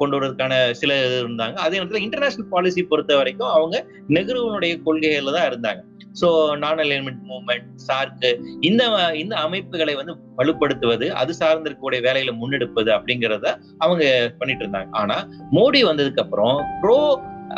கொண்டு 0.00 0.16
வரதுக்கான 0.16 0.72
சில 0.80 0.98
இது 1.06 1.16
இருந்தாங்க. 1.24 1.54
அதே 1.64 1.76
நேரத்தில் 1.78 2.04
இன்டர்நேஷனல் 2.06 2.52
பாலிசி 2.54 2.82
பொறுத்த 2.92 3.16
வரைக்கும் 3.20 3.54
அவங்க 3.56 3.76
நெஹ்ருவனுடைய 4.16 4.74
கொள்கைகள்ல 4.86 5.34
தான் 5.38 5.48
இருந்தாங்க. 5.50 5.82
சோ 6.20 6.28
நான் 6.62 6.80
அலைன்மெண்ட் 6.84 7.22
மூவ்மெண்ட் 7.28 7.68
சார்க்கு 7.88 8.30
இந்த 8.60 8.82
இந்த 9.22 9.34
அமைப்புகளை 9.46 9.94
வந்து 10.00 10.14
வலுப்படுத்துவது 10.38 11.06
அது 11.20 11.32
சார்ந்திருக்கக்கூடிய 11.40 12.00
வேலைகளை 12.06 12.34
முன்னெடுப்பது 12.40 12.90
அப்படிங்கிறத 12.96 13.46
அவங்க 13.84 14.04
பண்ணிட்டு 14.40 14.64
இருந்தாங்க. 14.64 14.90
ஆனா 15.02 15.16
மோடி 15.58 15.82
வந்ததுக்கு 15.90 16.24
அப்புறம் 16.24 16.58
ப்ரோ 16.82 16.98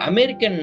அமெரிக்கன் 0.08 0.58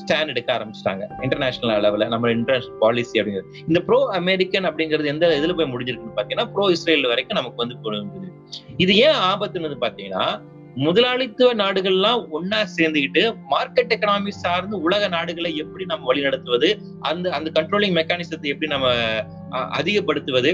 ஸ்டாண்ட் 0.00 0.32
எடுக்க 0.32 0.50
ஆரம்பிச்சிட்டாங்க. 0.56 1.04
இன்டர்நேஷனல் 1.24 1.82
லெவலில் 1.86 2.12
நம்ம 2.14 2.30
இன்டர்நேஷனல் 2.30 2.78
பாலிசி 2.78 3.14
அப்படிங்கிறது. 3.20 3.64
இந்த 3.68 3.80
ப்ரோ 3.88 3.98
அமெரிக்கன் 4.20 4.68
அப்படிங்கிறது 4.70 5.12
எந்த 5.14 5.28
இதுல 5.40 5.54
போய் 5.58 5.72
முடிஞ்சிருக்குன்னு 5.72 6.16
பார்த்தீங்கன்னா 6.16 6.48
ப்ரோ 6.54 6.66
இஸ்ரேல் 6.76 7.10
வரைக்கும் 7.12 7.40
நமக்கு 7.40 7.62
வந்து 7.64 7.76
புரிஞ்சுது 7.84 8.30
இது 8.76 8.94
ஏன் 8.96 9.20
ஆபத்துன்னு 9.30 9.84
பாத்தீங்கன்னா 9.86 10.24
முதலாளித்துவ 10.76 11.54
நாடுகள்லாம் 11.54 12.20
ஒன்னா 12.36 12.58
சேர்ந்துக்கிட்டு 12.76 13.22
மார்க்கெட் 13.52 13.94
எக்கனாமி 13.96 14.28
சார்ந்து 14.28 14.76
உலக 14.80 15.08
நாடுகளை 15.08 15.56
எப்படி 15.56 15.84
நம்ம 15.84 16.06
வழிநடத்துவது 16.12 16.68
அந்த 17.00 17.30
அந்த 17.30 17.50
கண்ட்ரோலிங் 17.60 17.96
மெக்கானிசத்தை 18.00 18.50
எப்படி 18.52 18.70
நம்ம 18.70 18.88
அதிகப்படுத்துவது 19.78 20.52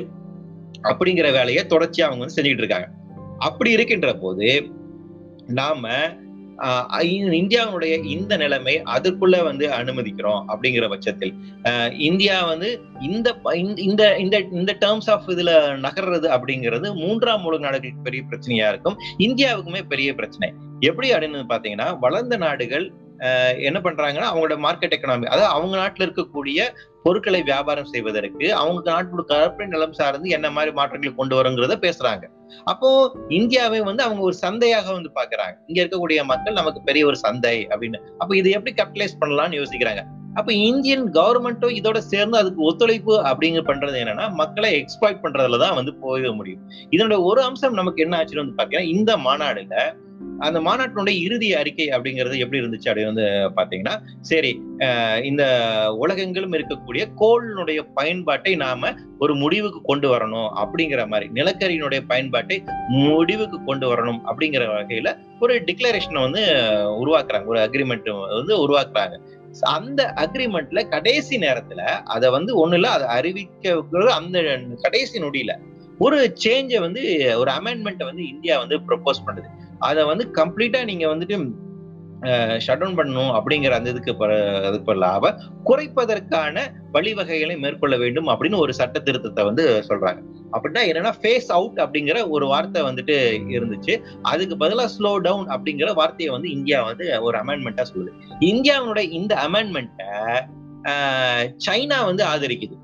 அப்படிங்கிற 0.82 1.32
வேலையை 1.32 1.64
தொடர்ச்சியா 1.64 2.06
அவங்க 2.08 2.22
வந்து 2.24 2.36
செஞ்சுக்கிட்டு 2.36 2.64
இருக்காங்க. 2.64 2.88
அப்படி 3.38 3.70
இருக்கின்ற 3.70 4.12
போது 4.14 4.48
நாம 5.46 5.88
இந்தியாவுடைய 7.38 7.94
இந்த 8.04 8.36
நிலைமை 8.36 8.74
அதற்குள்ள 8.94 9.42
வந்து 9.42 9.66
அனுமதிக்கிறோம் 9.70 10.42
அப்படிங்கிற 10.52 10.88
பட்சத்தில். 10.88 11.32
இந்தியா 12.08 12.36
வந்து 12.44 12.70
இந்த 13.00 13.34
இந்த 13.88 14.02
இந்த 14.24 14.38
இந்த 14.60 14.76
டேர்ம்ஸ் 14.80 15.10
ஆஃப் 15.14 15.28
இதுல 15.28 15.52
நகர்றது 15.86 16.28
அப்படிங்கிறது 16.36 16.94
மூன்றாம் 16.94 17.44
உலக 17.44 17.62
நாடுகளுக்கு 17.62 18.06
பெரிய 18.08 18.22
பிரச்சனையா 18.30 18.68
இருக்கும். 18.74 18.98
இந்தியாவுக்குமே 19.18 19.82
பெரிய 19.88 20.14
பிரச்சனை. 20.14 20.50
எப்படி 20.80 21.10
அப்படின்னு 21.12 21.50
பாத்தீங்கன்னா 21.54 21.88
வளர்ந்த 21.98 22.36
நாடுகள் 22.36 22.86
என்ன 23.58 23.80
பண்றாங்கன்னா 23.80 24.28
அவங்களோட 24.30 24.56
மார்க்கெட் 24.56 24.94
எக்கனாமி 24.96 25.24
அதாவது 25.24 25.46
அவங்க 25.46 25.76
நாட்டில் 25.76 26.12
இருக்கக்கூடிய 26.12 26.60
பொருட்களை 27.02 27.42
வியாபாரம் 27.42 27.84
செய்வதற்கு 27.84 28.52
அவங்க 28.52 28.92
நாட்டோட 28.92 29.24
கற்பனை 29.24 29.66
நிலம் 29.66 29.92
சார்ந்து 29.92 30.28
என்ன 30.28 30.50
மாதிரி 30.50 30.74
மாற்றங்களை 30.74 31.14
கொண்டு 31.14 31.42
வருங்கிறத 31.42 31.76
பேசுறாங்க. 31.76 32.24
அப்போ 32.64 33.16
இந்தியாவை 33.28 33.80
வந்து 33.80 34.02
அவங்க 34.02 34.22
ஒரு 34.22 34.34
சந்தையாக 34.34 34.92
வந்து 34.92 35.10
பாக்குறாங்க 35.14 35.56
இங்க 35.66 35.82
இருக்கக்கூடிய 35.82 36.24
மக்கள் 36.24 36.52
நமக்கு 36.52 36.82
பெரிய 36.82 37.06
ஒரு 37.06 37.16
சந்தை 37.16 37.66
அப்படின்னு. 37.70 38.00
அப்ப 38.18 38.36
இதை 38.36 38.52
எப்படி 38.52 38.74
கேபிட்டலைஸ் 38.82 39.20
பண்ணலாம்னு 39.20 39.60
யோசிக்கிறாங்க. 39.60 40.02
அப்ப 40.34 40.52
இந்தியன் 40.52 41.12
கவர்மெண்ட்டும் 41.12 41.76
இதோட 41.76 41.98
சேர்ந்து 41.98 42.38
அதுக்கு 42.38 42.62
ஒத்துழைப்பு 42.62 43.14
அப்படிங்க 43.20 43.60
பண்றது 43.60 43.96
என்னன்னா 44.02 44.32
மக்களை 44.32 44.84
எக்ஸ்பிளாய்ட் 44.84 45.22
பண்றதுலதான் 45.22 45.74
வந்து 45.74 45.94
போக 45.94 46.32
முடியும். 46.32 46.62
இதனுடைய 46.90 47.22
ஒரு 47.22 47.42
அம்சம் 47.42 47.72
நமக்கு 47.72 48.02
என்ன 48.02 48.24
ஆச்சுன்னு 48.24 48.44
வந்து 48.44 48.58
பாத்தீங்கன்னா 48.58 48.92
இந்த 48.96 49.16
மாநாடுல 49.16 49.96
அந்த 50.38 50.60
மாநாட்டினுடைய 50.60 51.20
இறுதி 51.20 51.54
அறிக்கை 51.54 51.88
அப்படிங்கிறது 51.88 52.38
எப்படி 52.38 52.62
இருந்துச்சு 52.62 52.84
அப்படின்னு 52.84 53.12
வந்து 53.12 53.22
பாத்தீங்கன்னா 53.56 54.00
சரி 54.20 54.62
இந்த 55.22 55.44
உலகெங்கிலும் 56.00 56.52
இருக்கக்கூடிய 56.52 57.04
கோளினுடைய 57.20 57.86
பயன்பாட்டை 57.94 58.54
நாம 58.54 58.92
ஒரு 59.18 59.34
முடிவுக்கு 59.34 59.80
கொண்டு 59.82 60.08
வரணும் 60.14 60.48
அப்படிங்கிற 60.56 61.06
மாதிரி 61.06 61.30
நிலக்கரியினுடைய 61.34 62.00
பயன்பாட்டை 62.08 62.62
முடிவுக்கு 62.88 63.64
கொண்டு 63.64 63.86
வரணும் 63.92 64.20
அப்படிங்கிற 64.26 64.64
வகையில 64.74 65.18
ஒரு 65.40 65.54
டிக்ளரேஷனை 65.60 66.20
வந்து 66.20 66.42
உருவாக்குறாங்க. 67.02 67.46
ஒரு 67.46 67.60
அக்ரிமெண்ட் 67.60 68.34
வந்து 68.34 68.54
உருவாக்குறாங்க. 68.56 69.16
அந்த 69.62 70.12
அக்ரிமெண்ட்ல 70.16 70.88
கடைசி 70.88 71.38
நேரத்துல 71.38 71.82
அதை 72.14 72.30
வந்து 72.30 72.68
ஒண்ணு 72.68 72.74
இல்ல 72.74 72.88
அதை 72.88 73.06
அறிவிக்க 73.06 73.84
அந்த 74.14 74.60
கடைசி 74.82 75.20
நொடியில 75.20 75.58
ஒரு 75.98 76.32
சேஞ்சை 76.44 76.80
வந்து 76.80 77.32
ஒரு 77.38 77.50
அமெண்ட்மெண்ட்டை 77.50 78.04
வந்து 78.04 78.28
இந்தியா 78.28 78.58
வந்து 78.58 78.78
ப்ரொபோஸ் 78.78 79.22
பண்ணுது. 79.26 79.48
அதை 79.78 80.02
வந்து 80.04 80.26
கம்ப்ளீட்டா 80.40 80.82
நீங்க 80.84 81.06
வந்துட்டு 81.14 81.64
ஷட் 82.64 82.80
டவுன் 82.80 82.96
பண்ணணும் 82.98 83.32
அப்படிங்கிற 83.38 83.72
அந்த 83.78 83.90
இதுக்கு 83.90 84.12
அதுக்கு 84.68 84.86
பதிலாக 84.86 85.32
குறைப்பதற்கான 85.68 86.62
வழிவகைகளை 86.94 87.58
மேற்கொள்ள 87.58 87.96
வேண்டும் 87.96 88.28
அப்படின்னு 88.32 88.62
ஒரு 88.64 88.72
சட்ட 88.78 89.00
திருத்தத்தை 89.00 89.44
வந்து 89.44 89.64
சொல்றாங்க. 89.88 90.20
அப்படின்னா 90.56 90.82
என்னன்னா 90.90 91.12
ஃபேஸ் 91.20 91.50
அவுட் 91.56 91.78
அப்படிங்கிற 91.84 92.28
ஒரு 92.28 92.46
வார்த்தை 92.46 92.82
வந்துட்டு 92.82 93.16
இருந்துச்சு. 93.56 93.96
அதுக்கு 94.22 94.56
பதிலாக 94.56 94.92
ஸ்லோ 94.96 95.12
டவுன் 95.26 95.46
அப்படிங்கிற 95.46 95.92
வார்த்தையை 96.00 96.32
வந்து 96.34 96.50
இந்தியா 96.50 96.82
வந்து 96.82 97.22
ஒரு 97.22 97.38
அமெண்ட்மெண்ட்டா 97.38 97.86
சொல்லுது. 97.92 98.12
இந்தியாவுடைய 98.52 99.06
இந்த 99.10 99.34
அமெண்ட்மெண்ட்டை 99.46 100.10
சைனா 101.68 102.00
வந்து 102.10 102.24
ஆதரிக்குது. 102.24 102.76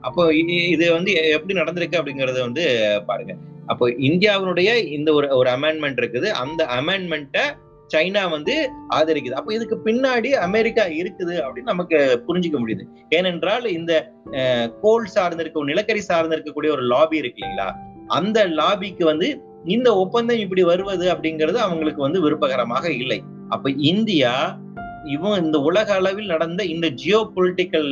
அப்போ 0.00 0.34
இது 0.74 0.92
வந்து 0.92 1.12
எப்படி 1.36 1.60
நடந்திருக்கு 1.60 1.98
அப்படிங்கறத 2.00 2.40
வந்து 2.40 2.64
பாருங்க. 3.06 3.34
அப்போ 3.72 3.84
இந்தியாவினுடைய 4.08 4.70
இந்த 4.96 5.10
ஒரு 5.18 5.28
ஒரு 5.40 5.50
அமெண்ட்மெண்ட் 5.56 6.00
இருக்குது. 6.02 6.30
அந்த 6.44 6.62
அமெண்ட்மெண்ட்டை 6.78 7.44
சைனா 7.94 8.22
வந்து 8.34 8.54
ஆதரிக்குது. 8.96 9.38
அப்ப 9.38 9.50
இதுக்கு 9.56 9.76
பின்னாடி 9.86 10.30
அமெரிக்கா 10.46 10.84
இருக்குது 11.00 11.34
அப்படின்னு 11.44 11.72
நமக்கு 11.72 11.98
புரிஞ்சுக்க 12.28 12.58
முடியுது. 12.62 12.84
ஏனென்றால் 13.16 13.66
இந்த 13.78 13.92
கோல் 14.84 15.12
சார்ந்து 15.14 15.42
இருக்க 15.44 15.70
நிலக்கரி 15.72 16.02
சார்ந்து 16.10 16.36
இருக்கக்கூடிய 16.36 16.70
ஒரு 16.76 16.84
லாபி 16.92 17.16
இருக்கு 17.22 17.40
இல்லைங்களா? 17.42 17.68
அந்த 18.18 18.38
லாபிக்கு 18.60 19.04
வந்து 19.12 19.28
இந்த 19.74 19.88
ஒப்பந்தம் 20.02 20.42
இப்படி 20.44 20.62
வருவது 20.70 21.06
அப்படிங்கிறது 21.14 21.58
அவங்களுக்கு 21.66 22.00
வந்து 22.06 22.22
விருப்பகரமாக 22.24 22.86
இல்லை. 23.02 23.18
அப்ப 23.54 23.70
இந்தியா 23.92 24.32
இவன் 25.04 25.44
இந்த 25.44 25.58
உலக 25.58 25.92
அளவில் 25.92 26.26
நடந்த 26.26 26.64
இந்த 26.64 26.88
ஜியோ 26.88 27.32
பொலிட்டிக்கல் 27.36 27.90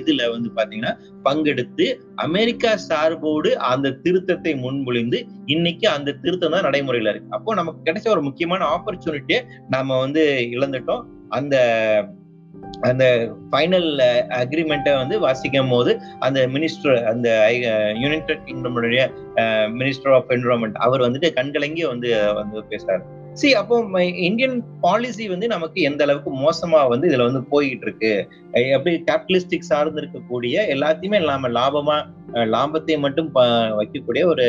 இதுல 0.00 0.30
வந்து 0.30 0.50
பாத்தீங்கன்னா 0.56 0.92
பங்கெடுத்து 1.24 1.86
அமெரிக்கா 2.14 2.76
சார்போடு 2.76 3.58
அந்த 3.58 3.94
திருத்தத்தை 4.04 4.54
முன்மொழிந்து 4.64 5.20
இன்னைக்கு 5.46 5.88
அந்த 5.88 6.12
திருத்தம் 6.12 6.50
தான் 6.50 6.66
நடைமுறையில 6.68 7.08
இருக்கு. 7.08 7.30
அப்போ 7.30 7.54
நமக்கு 7.54 7.92
கிடைச்ச 7.92 8.08
ஒரு 8.08 8.22
முக்கியமான 8.22 8.66
ஆப்பர்ச்சுனிட்டியை 8.66 9.40
நாம 9.68 9.98
வந்து 9.98 10.24
இழந்துட்டோம். 10.50 11.04
அந்த 11.28 11.56
அந்த 12.80 13.04
ஃபைனல் 13.50 13.90
அக்ரிமெண்ட்டை 14.28 14.92
வந்து 14.96 15.20
வாசிக்கும் 15.20 15.68
போது 15.68 16.00
அந்த 16.18 16.46
மினிஸ்டர் 16.46 17.04
அந்த 17.04 17.28
யுனைடெட் 18.00 18.46
கிங்டமுடைய 18.46 19.10
மினிஸ்டர் 19.80 20.14
ஆஃப் 20.14 20.30
என்விரான்மெண்ட் 20.30 20.72
அவர் 20.72 21.00
வந்துட்டு 21.00 21.32
கண்கலங்கி 21.32 21.84
வந்து 21.84 22.10
வந்து 22.34 22.64
பேசுறாரு. 22.70 23.04
சி 23.34 23.48
அப்போ 23.54 23.76
இந்தியன் 24.18 24.56
பாலிசி 24.80 25.24
வந்து 25.28 25.46
நமக்கு 25.48 25.80
எந்த 25.80 26.02
அளவுக்கு 26.04 26.30
மோசமா 26.34 26.88
வந்து 26.88 27.08
இதுல 27.08 27.24
வந்து 27.24 27.42
போயிட்டு 27.44 27.86
இருக்கு 27.86 28.12
எப்படி 28.72 28.92
கேபிட்டலிஸ்டிக் 29.08 29.70
சார்ந்து 29.70 30.00
இருக்கக்கூடிய 30.02 30.54
எல்லாத்தையுமே 30.66 31.18
நாம 31.24 31.48
லாபமா 31.48 31.96
லாபத்தை 32.46 32.96
மட்டும் 32.98 33.30
வைக்கக்கூடிய 33.76 34.22
ஒரு 34.26 34.46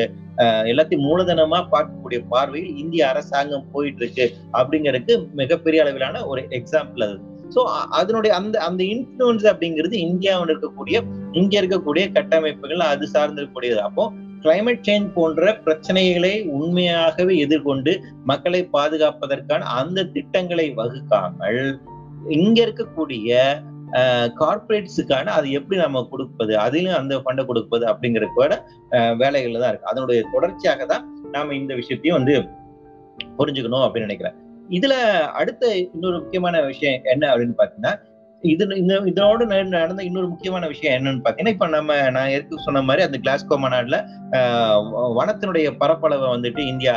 எல்லாத்தையும் 0.65 1.05
மூலதனமா 1.05 1.59
பார்க்கக்கூடிய 1.71 2.19
பார்வையில் 2.29 2.77
இந்திய 2.77 3.07
அரசாங்கம் 3.07 3.69
போயிட்டு 3.71 4.01
இருக்கு 4.05 4.25
அப்படிங்கிறதுக்கு 4.53 5.15
மிகப்பெரிய 5.33 5.83
அளவிலான 5.83 6.25
ஒரு 6.25 6.41
எக்ஸாம்பிள் 6.49 7.03
அது. 7.03 7.17
ஸோ 7.49 7.61
அதனுடைய 7.89 8.31
அந்த 8.35 8.55
அந்த 8.59 8.83
இன்ஃபுளுன்ஸ் 8.83 9.45
அப்படிங்கிறது 9.45 9.97
இந்தியாவில் 9.99 10.49
இருக்கக்கூடிய 10.49 10.97
இங்க 11.33 11.53
இருக்கக்கூடிய 11.61 12.05
கட்டமைப்புகள் 12.11 12.83
அது 12.87 13.07
சார்ந்திருக்கக்கூடியது 13.13 13.81
அப்போ 13.81 14.05
கிளைமேட் 14.45 14.85
சேஞ்ச் 14.87 15.07
போன்ற 15.17 15.51
பிரச்சனைகளை 15.65 16.33
உண்மையாகவே 16.57 17.35
எதிர்கொண்டு 17.45 17.91
மக்களை 18.31 18.61
பாதுகாப்பதற்கான 18.75 19.69
அந்த 19.79 20.07
திட்டங்களை 20.15 20.67
வகுக்காமல் 20.79 21.61
இங்க 22.39 22.57
இருக்கக்கூடிய 22.65 23.31
கார்பரேட்ஸுக்கான 24.39 25.33
அது 25.37 25.47
எப்படி 25.57 25.75
நம்ம 25.81 26.01
கொடுப்பது 26.11 26.53
அதிலும் 26.63 26.97
அந்த 26.99 27.15
ஃபண்டை 27.23 27.43
கொடுப்பது 27.49 27.83
அப்படிங்கிறதுக்கூட 27.91 28.53
வேலைகள்ல 29.21 29.61
தான் 29.63 29.71
இருக்கு. 29.71 29.89
அதனுடைய 29.91 30.19
தொடர்ச்சியாக 30.33 30.85
தான் 30.91 31.03
நாம 31.35 31.53
இந்த 31.61 31.73
விஷயத்தையும் 31.81 32.17
வந்து 32.19 32.35
புரிஞ்சுக்கணும் 33.37 33.85
அப்படின்னு 33.85 34.07
நினைக்கிறேன். 34.07 34.35
இதுல 34.77 34.95
அடுத்த 35.39 35.63
இன்னொரு 35.77 36.17
முக்கியமான 36.21 36.61
விஷயம் 36.71 36.99
என்ன 37.13 37.23
அப்படின்னு 37.33 37.57
பாத்தீங்கன்னா 37.61 37.93
இது 38.45 38.63
இந்த 38.75 38.93
இதோட 39.05 39.45
நடந்த 39.45 40.03
இன்னொரு 40.03 40.27
முக்கியமான 40.27 40.67
விஷயம் 40.67 40.95
என்னன்னு 40.97 41.23
பாத்தீங்கன்னா 41.25 41.55
இப்ப 41.55 41.67
நம்ம 41.67 42.09
நான் 42.09 42.29
ஏற்கனவே 42.29 42.65
சொன்ன 42.65 42.81
மாதிரி 42.81 43.05
அந்த 43.05 43.17
கிளாஸ்கோ 43.17 43.57
மாநாடுல 43.63 43.97
வனத்தினுடைய 45.19 45.67
பரப்பளவை 45.81 46.27
வந்துட்டு 46.35 46.61
இந்தியா 46.65 46.93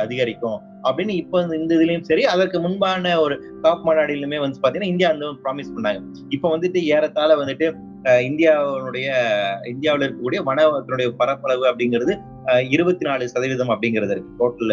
அதிகரிக்கும். 0.00 0.58
அப்படின்னு 0.86 1.14
இப்ப 1.22 1.42
இந்த 1.58 1.72
இதுலயும் 1.78 2.06
சரி 2.10 2.24
அதற்கு 2.32 2.58
முன்பான 2.64 3.12
ஒரு 3.24 3.36
டாப் 3.62 3.84
மாநாடுலுமே 3.88 4.40
வந்து 4.44 4.62
பாத்தீங்கன்னா 4.64 4.92
இந்தியா 4.92 5.10
வந்து 5.12 5.28
ப்ராமிஸ் 5.44 5.74
பண்ணாங்க. 5.76 6.00
இப்ப 6.36 6.50
வந்துட்டு 6.56 6.80
ஏறத்தாழ 6.94 7.30
வந்துட்டு 7.42 7.68
இந்தியாவுடைய 8.28 9.08
இந்தியாவில் 9.70 10.04
இருக்கக்கூடிய 10.04 10.40
வனத்தினுடைய 10.48 11.08
பரப்பளவு 11.20 11.64
அப்படிங்கிறது 11.70 12.12
இருபத்தி 12.74 13.04
நாலு 13.08 13.24
சதவீதம் 13.32 13.72
அப்படிங்கிறது 13.74 14.12
இருக்கு. 14.14 14.30
டோட்டல் 14.40 14.72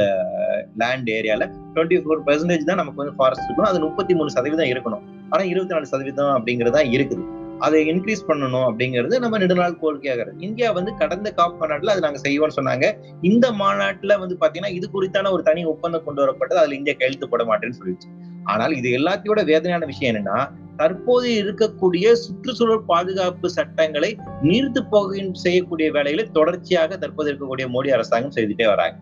லேண்ட் 0.81 1.09
ஏரியால 1.15 1.47
டுவெண்ட்டி 1.75 1.97
ஃபோர் 2.03 2.21
பெர்சன்டேஜ் 2.27 2.69
தான் 2.69 2.79
நமக்கு 2.81 3.01
வந்து 3.01 3.15
ஃபாரஸ்ட் 3.19 3.47
இருக்கணும் 3.47 3.71
அது 3.71 3.81
முப்பத்தி 3.87 4.15
மூணு 4.19 4.35
சதவீதம் 4.35 4.71
இருக்கணும். 4.73 5.03
ஆனா 5.31 5.43
இருபத்தி 5.53 5.75
நாலு 5.75 5.91
சதவீதம் 5.93 6.35
அப்படிங்கிறதா 6.37 6.83
இருக்குது. 6.95 7.25
அதை 7.65 7.79
இன்க்ரீஸ் 7.91 8.25
பண்ணணும் 8.27 8.65
அப்படிங்கிறது 8.67 9.15
நம்ம 9.23 9.37
நெடுநாள் 9.41 9.77
கோரிக்கையாக 9.81 10.23
இருக்கு. 10.23 10.45
இந்தியா 10.47 10.69
வந்து 10.77 10.91
கடந்த 11.01 11.31
காப் 11.37 11.57
மாநாட்டில் 11.61 11.91
அது 11.93 12.03
நாங்க 12.05 12.19
செய்வோம்னு 12.25 12.57
சொன்னாங்க. 12.57 12.85
இந்த 13.29 13.45
மாநாட்டுல 13.61 14.19
வந்து 14.23 14.37
பாத்தீங்கன்னா 14.41 14.73
இது 14.77 14.87
குறித்தான 14.95 15.31
ஒரு 15.35 15.43
தனி 15.49 15.63
ஒப்பந்தம் 15.73 16.05
கொண்டு 16.07 16.23
வரப்பட்டது. 16.23 16.61
அதுல 16.63 16.77
இந்தியா 16.79 16.95
கையெழுத்து 16.99 17.29
போட 17.33 17.43
மாட்டேன்னு 17.51 17.79
சொல்லிடுச்சு. 17.79 18.09
ஆனால் 18.53 18.75
இது 18.79 18.89
எல்லாத்தையோட 18.99 19.43
வேதனையான 19.51 19.85
விஷயம் 19.91 20.11
என்னன்னா 20.11 20.39
தற்போது 20.79 21.27
இருக்கக்கூடிய 21.41 22.05
சுற்றுச்சூழல் 22.21 22.81
பாதுகாப்பு 22.91 23.49
சட்டங்களை 23.57 24.09
நீர்த்து 24.49 24.81
போக 24.93 25.21
செய்யக்கூடிய 25.43 25.87
வேலைகளை 25.97 26.25
தொடர்ச்சியாக 26.37 26.97
தற்போது 27.03 27.29
இருக்கக்கூடிய 27.31 27.67
மோடி 27.75 27.91
அரசாங்கம் 27.97 28.35
செய்துட்டே 28.37 28.67
வராங்க. 28.73 28.97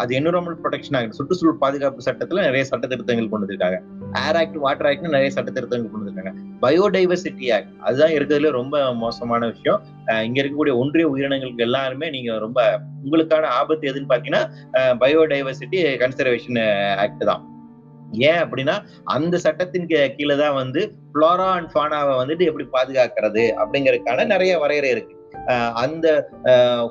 அது 0.00 0.14
என்விரான்மெண்ட் 0.18 0.60
ப்ரொடெக்ஷன் 0.64 0.96
ஆக்ட் 0.98 1.16
சுற்றுச்சூழல் 1.18 1.60
பாதுகாப்பு 1.62 2.06
சட்டத்துல 2.08 2.42
நிறைய 2.48 2.64
சட்ட 2.70 2.84
திருத்தங்கள் 2.86 3.30
கொண்டு 3.32 3.46
வந்திருக்காங்க. 3.46 3.78
ஏர் 4.22 4.36
ஆக்ட் 4.40 4.58
வாட்டர் 4.64 4.88
ஆக்ட் 4.88 5.06
நிறைய 5.14 5.30
சட்ட 5.36 5.50
திருத்தங்கள் 5.56 5.92
கொண்டு 5.92 6.06
வந்திருக்காங்க 6.08 6.42
பயோடைவர்சிட்டி 6.64 7.46
ஆக்ட் 7.56 7.72
அதுதான் 7.86 8.12
இருக்கிறதுல 8.16 8.50
ரொம்ப 8.58 8.82
மோசமான 9.04 9.48
விஷயம். 9.54 9.80
இங்க 10.26 10.38
இருக்கக்கூடிய 10.42 10.74
ஒன்றிய 10.82 11.06
உயிரினங்களுக்கு 11.14 11.66
எல்லாருமே 11.68 12.08
நீங்க 12.16 12.38
ரொம்ப 12.44 12.60
உங்களுக்கான 13.04 13.50
ஆபத்து 13.60 13.90
எதுன்னு 13.92 14.12
பாத்தீங்கன்னா 14.12 14.44
பயோடைவர்சிட்டி 15.02 15.80
கன்சர்வேஷன் 16.04 16.60
ஆக்ட் 17.04 17.26
தான். 17.30 17.42
ஏன் 18.30 18.40
அப்படின்னா 18.44 18.76
அந்த 19.16 19.36
சட்டத்தின் 19.44 19.90
கீழே 20.16 20.34
தான் 20.44 20.56
வந்து 20.62 20.80
புளோரா 21.14 21.50
அண்ட் 21.58 21.70
ஃபானாவை 21.74 22.14
வந்துட்டு 22.22 22.48
எப்படி 22.50 22.66
பாதுகாக்கிறது 22.76 23.44
அப்படிங்கறதுக்கான 23.62 24.26
நிறைய 24.34 24.52
வரையறை 24.64 24.90
இருக்கு. 24.94 25.14
அந்த 25.82 26.06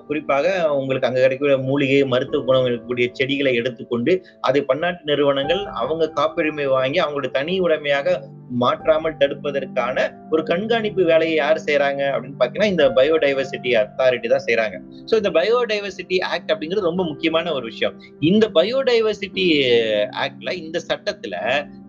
குறிப்பாக 0.08 0.48
உங்களுக்கு 0.80 1.10
அங்க 1.10 1.20
கிடைக்கக்கூடிய 1.22 1.58
மூலிகை 1.70 2.00
மருத்துவ 2.14 2.44
குணம் 2.44 2.68
இருக்கக்கூடிய 2.70 3.08
செடிகளை 3.20 3.54
எடுத்துக்கொண்டு 3.62 4.14
அதை 4.42 4.62
பன்னாட்டு 4.72 5.10
நிறுவனங்கள் 5.12 5.62
அவங்க 5.82 6.12
காப்புரிமை 6.20 6.68
வாங்கி 6.78 7.00
அவங்களுடைய 7.04 7.32
தனி 7.32 7.56
உடைமையாக 7.60 8.18
மாற்றாமல் 8.64 9.20
தடுப்பதற்கான 9.22 9.98
ஒரு 10.30 10.42
கண்காணிப்பு 10.44 11.04
வேலையை 11.12 11.36
யார் 11.36 11.66
செய்யறாங்க 11.68 12.02
அப்படின்னு 12.14 12.40
பாத்தீங்கன்னா 12.40 12.72
இந்த 12.74 12.86
பயோடைவர்சிட்டி 12.98 13.72
அத்தாரிட்டி 13.82 14.28
தான் 14.28 14.46
செய்யறாங்க 14.48 14.78
ஸோ 15.10 15.14
இந்த 15.22 15.32
பயோடைவர்சிட்டி 15.40 16.18
ஆக்ட் 16.32 16.52
அப்படிங்கிறது 16.54 16.90
ரொம்ப 16.90 17.04
முக்கியமான 17.04 17.54
ஒரு 17.54 17.66
விஷயம். 17.72 17.96
இந்த 18.22 18.46
பயோடைவர்சிட்டி 18.60 19.46
ஆக்ட்ல 20.24 20.54
இந்த 20.64 20.80
சட்டத்துல 20.90 21.36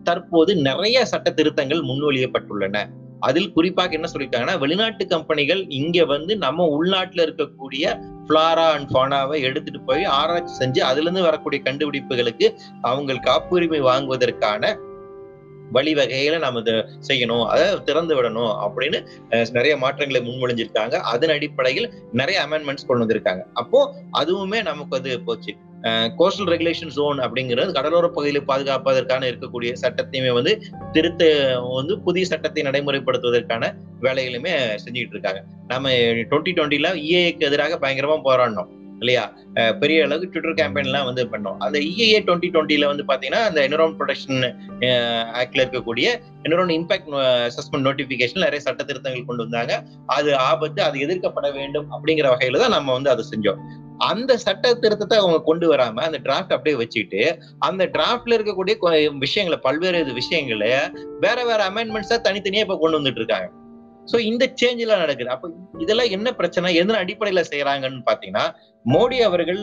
தற்போது 0.04 0.52
நிறைய 0.68 0.98
சட்ட 1.12 1.28
திருத்தங்கள் 1.30 1.88
முன்மொழியப்பட்டுள்ளன. 1.90 2.78
அதில் 3.20 3.52
குறிப்பாக 3.52 3.92
என்ன 3.92 4.08
சொல்லிட்டாங்கன்னா 4.12 4.58
வெளிநாட்டு 4.58 5.06
கம்பெனிகள் 5.06 5.64
இங்க 5.68 6.04
வந்து 6.04 6.36
நம்ம 6.36 6.66
உள்நாட்டுல 6.66 7.24
இருக்கக்கூடிய 7.26 7.84
ஃபிளாரா 8.26 8.66
அண்ட் 8.70 8.90
ஃபானாவை 8.90 9.40
எடுத்துட்டு 9.40 9.80
போய் 9.80 10.04
ஆராய்ச்சி 10.04 10.64
செஞ்சு 10.64 10.78
அதுல 10.78 11.02
இருந்து 11.02 11.22
வரக்கூடிய 11.22 11.62
கண்டுபிடிப்புகளுக்கு 11.64 12.56
அவங்க 12.80 13.14
காப்புரிமை 13.14 13.80
வாங்குவதற்கான 13.80 14.78
வழிவகைகளை 15.72 16.38
நம்ம 16.38 16.60
இதை 16.60 16.74
செய்யணும் 17.08 17.44
அதை 17.46 17.82
திறந்து 17.82 18.22
விடணும் 18.22 18.52
அப்படின்னு 18.64 18.98
நிறைய 19.50 19.76
மாற்றங்களை 19.76 20.20
முன்மொழிஞ்சிருக்காங்க. 20.28 20.94
அதன் 20.94 21.30
அடிப்படையில் 21.30 21.92
நிறைய 22.12 22.46
அமெண்ட்மெண்ட்ஸ் 22.46 22.86
கொண்டு 22.86 23.04
வந்திருக்காங்க. 23.04 23.42
அப்போ 23.54 23.94
அதுவுமே 24.18 24.62
நமக்கு 24.62 24.88
வந்து 24.88 25.20
போச்சு. 25.20 25.56
கோஸ்டல் 26.18 26.50
ரெகுலேஷன் 26.52 26.92
ஜோன் 26.94 27.18
அப்படிங்கிறது 27.18 27.72
கடலோர 27.72 28.06
பகுதியில 28.06 28.40
பாதுகாப்பதற்கான 28.46 29.28
இருக்கக்கூடிய 29.30 29.72
சட்டத்தையுமே 29.82 30.32
வந்து 30.32 30.62
திருத்த 30.92 31.22
வந்து 31.74 31.98
புதிய 31.98 32.24
சட்டத்தை 32.24 32.62
நடைமுறைப்படுத்துவதற்கான 32.62 33.72
வேலைகளுமே 34.00 34.54
செஞ்சுக்கிட்டு 34.84 35.16
இருக்காங்க. 35.16 35.42
நம்ம 35.66 35.90
டுவெண்ட்டி 36.30 36.54
டுவெண்ட்டில 36.56 36.94
இஏக்கு 37.08 37.38
எதிராக 37.38 37.78
பயங்கரமா 37.88 38.18
போராடணும் 38.24 38.70
இல்லையா? 39.04 39.24
பெரிய 39.82 40.04
அளவுக்கு 40.06 40.32
ட்விட்டர் 40.34 40.58
கேம்பெயின்லாம் 40.60 41.08
வந்து 41.08 41.22
பண்ணோம். 41.32 41.58
அந்த 41.64 41.76
இஏஏ 41.88 42.18
டுவெண்ட்டி 42.26 42.48
டுவெண்ட்டில 42.54 42.88
வந்து 42.92 43.04
பாத்தீங்கன்னா 43.10 43.42
அந்த 43.48 43.60
என்வரான் 43.66 43.96
ப்ரொடெக்ஷன் 44.00 44.42
ஆக்ட்ல 45.40 45.62
இருக்கக்கூடிய 45.64 46.06
என்வரான் 46.46 46.74
இம்பாக்ட் 46.78 47.10
அசஸ்மெண்ட் 47.48 47.86
நோட்டிபிகேஷன் 47.88 48.44
நிறைய 48.46 48.62
சட்ட 48.66 48.82
திருத்தங்கள் 48.90 49.28
கொண்டு 49.30 49.44
வந்தாங்க. 49.46 49.74
அது 50.16 50.30
ஆபத்து 50.50 50.82
அது 50.88 50.98
எதிர்க்கப்பட 51.06 51.48
வேண்டும் 51.60 51.88
அப்படிங்கிற 51.96 52.28
வகையில 52.34 52.62
தான் 52.64 52.76
நம்ம 52.76 52.92
வந்து 52.98 53.12
அதை 53.14 53.24
செஞ்சோம். 53.32 53.60
அந்த 54.10 54.32
சட்ட 54.44 54.72
திருத்தத்தை 54.84 55.16
அவங்க 55.22 55.40
கொண்டு 55.48 55.66
வராம 55.72 56.02
அந்த 56.06 56.18
டிராஃப்ட் 56.24 56.54
அப்படியே 56.54 56.76
வச்சுட்டு 56.80 57.20
அந்த 57.68 57.82
டிராஃப்ட்ல 57.96 58.36
இருக்கக்கூடிய 58.38 58.74
விஷயங்களை 59.24 59.58
பல்வேறு 59.66 60.14
விஷயங்களை 60.20 60.72
வேற 61.24 61.38
வேற 61.50 61.60
அமெண்ட்மெண்ட்ஸா 61.70 62.18
தனித்தனியா 62.26 62.64
இப்ப 62.66 62.78
கொண்டு 62.82 62.98
வந்துட்டு 63.00 63.22
இருக்காங்க. 63.22 63.48
சோ 64.10 64.16
இந்த 64.30 64.44
சேஞ்ச் 64.60 64.82
எல்லாம் 64.84 65.02
நடக்குது. 65.04 65.30
அப்ப 65.34 65.50
இதெல்லாம் 65.84 66.12
என்ன 66.16 66.28
பிரச்சனை? 66.40 66.74
எந்த 66.82 66.94
அடிப்படையில 67.02 67.42
செய்யறாங்கன்னு 67.52 68.02
பாத்தீங்கன்னா 68.10 68.44
மோடி 68.84 69.18
அவர்கள் 69.28 69.60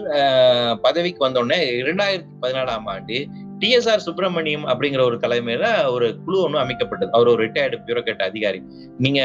பதவிக்கு 0.85 1.21
வந்தோடனே 1.27 1.59
இரண்டாயிரத்தி 1.81 2.35
பதினாலாம் 2.43 2.87
ஆண்டு 2.93 3.17
டிஎஸ்ஆர் 3.61 4.05
சுப்பிரமணியம் 4.05 4.65
அப்படிங்கிற 4.71 5.01
ஒரு 5.09 5.17
தலைமையில 5.23 5.65
ஒரு 5.95 6.07
குழு 6.25 6.37
ஒன்று 6.45 6.63
அமைக்கப்பட்டது. 6.63 7.11
அவர் 7.17 7.31
ஒரு 7.33 7.41
ரிட்டையர்டு 7.45 7.79
பியூரோக்ராட் 7.87 8.23
அதிகாரி. 8.29 8.61
நீங்க 8.97 9.21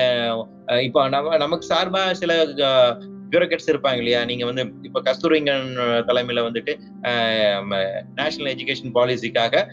இப்போ 0.88 1.02
நம்ம 1.14 1.36
நமக்கு 1.44 1.66
சார்பா 1.74 2.02
சில 2.22 2.32
பியூரோக்ராட்ஸ் 3.30 3.70
இருப்பாங்க 3.72 4.00
இல்லையா? 4.02 4.20
நீங்க 4.30 4.44
வந்து 4.48 4.62
இப்ப 4.88 5.02
கஸ்தூரிங்கன் 5.08 5.66
தலைமையில 6.08 6.44
வந்துட்டு 6.48 6.72
நேஷனல் 8.20 8.50
எஜுகேஷன் 8.54 8.94
பாலிசிக்காக 8.98 9.64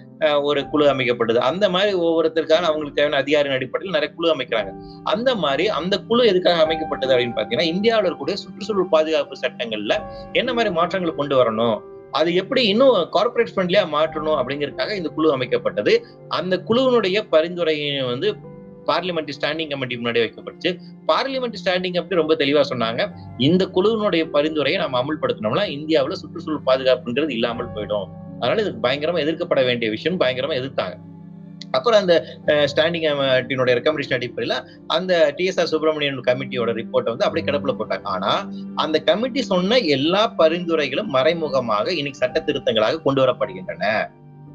ஒரு 0.49 0.61
குழு 0.73 0.85
அமைக்கப்பட்டது. 0.93 1.39
அந்த 1.51 1.65
மாதிரி 1.75 1.93
ஒவ்வொருத்தருக்கான 2.05 2.67
அவங்களுக்கு 2.69 2.99
தேவையான 2.99 3.21
அதிகாரின் 3.23 3.57
அடிப்படையில் 3.57 3.95
நிறைய 3.97 4.11
குழு 4.17 4.29
அமைக்கிறாங்க. 4.35 4.73
அந்த 5.13 5.29
மாதிரி 5.45 5.65
அந்த 5.79 5.97
குழு 6.09 6.29
எதுக்காக 6.33 6.61
அமைக்கப்பட்டது 6.67 7.15
அப்படின்னு 7.15 7.39
பாத்தீங்கன்னா 7.39 7.71
இந்தியாவில் 7.73 8.07
இருக்கக்கூடிய 8.09 8.37
சுற்றுச்சூழல் 8.43 8.93
பாதுகாப்பு 8.95 9.41
சட்டங்கள்ல 9.45 9.95
என்ன 10.41 10.49
மாதிரி 10.53 10.71
மாற்றங்களை 10.79 11.15
கொண்டு 11.15 11.37
வரணும்? 11.41 11.77
அது 12.19 12.29
எப்படி 12.39 12.61
இன்னும் 12.71 12.95
கார்பரேட் 13.15 13.51
ஃப்ரெண்ட்லியா 13.51 13.83
மாற்றணும் 13.93 14.39
அப்படிங்கிறதுக்காக 14.39 14.91
இந்த 14.99 15.09
குழு 15.15 15.29
அமைக்கப்பட்டது. 15.37 15.93
அந்த 16.37 16.55
குழுவினுடைய 16.67 17.17
பரிந்துரையை 17.29 17.93
வந்து 18.09 18.27
பார்லிமெண்ட் 18.89 19.31
ஸ்டாண்டிங் 19.37 19.71
கமிட்டி 19.73 19.97
முன்னாடி 20.01 20.21
வைக்கப்பட்டுச்சு. 20.25 20.71
பார்லிமெண்ட் 21.11 21.59
ஸ்டாண்டிங் 21.61 21.95
கமிட்டி 21.97 22.21
ரொம்ப 22.21 22.35
தெளிவா 22.43 22.63
சொன்னாங்க. 22.73 23.01
இந்த 23.49 23.63
குழுவினுடைய 23.77 24.25
பரிந்துரையை 24.35 24.81
நம்ம 24.83 25.01
அமல்படுத்தினோம்னா 25.03 25.65
இந்தியாவில் 25.77 26.19
சுற்றுச்சூழல் 26.23 26.67
பாதுகாப்புங்கிறது 26.69 27.33
இல்லாமல் 27.39 27.73
போயிடும். 27.77 28.07
அதனால 28.41 28.61
இது 28.65 28.71
பயங்கரமா 28.85 29.23
எதிர்க்கப்பட 29.25 29.63
வேண்டிய 29.71 29.89
விஷயம் 29.97 30.21
பயங்கரமா 30.21 30.55
எதிர்த்தாங்க. 30.61 30.95
அப்புறம் 31.77 31.99
அந்த 32.01 32.15
ஸ்டாண்டிங் 32.71 33.05
கமிட்டியினுடைய 33.05 33.73
ரெக்கமெண்டேஷன் 33.77 34.17
அடிப்படையில் 34.17 34.57
அந்த 34.95 35.13
டிஎஸ்ஆர் 35.37 35.69
சுப்பிரமணியன் 35.71 36.19
கமிட்டியோட 36.27 36.71
ரிப்போர்ட்டை 36.79 37.13
வந்து 37.13 37.25
அப்படியே 37.27 37.45
கிடப்புல 37.47 37.73
போட்டாங்க. 37.79 38.07
ஆனா 38.15 38.31
அந்த 38.83 38.97
கமிட்டி 39.07 39.41
சொன்ன 39.51 39.79
எல்லா 39.95 40.23
பரிந்துரைகளும் 40.41 41.09
மறைமுகமாக 41.15 41.87
இன்னைக்கு 41.99 42.21
சட்ட 42.23 42.43
திருத்தங்களாக 42.49 43.01
கொண்டு 43.05 43.21
வரப்படுகின்றன. 43.23 43.85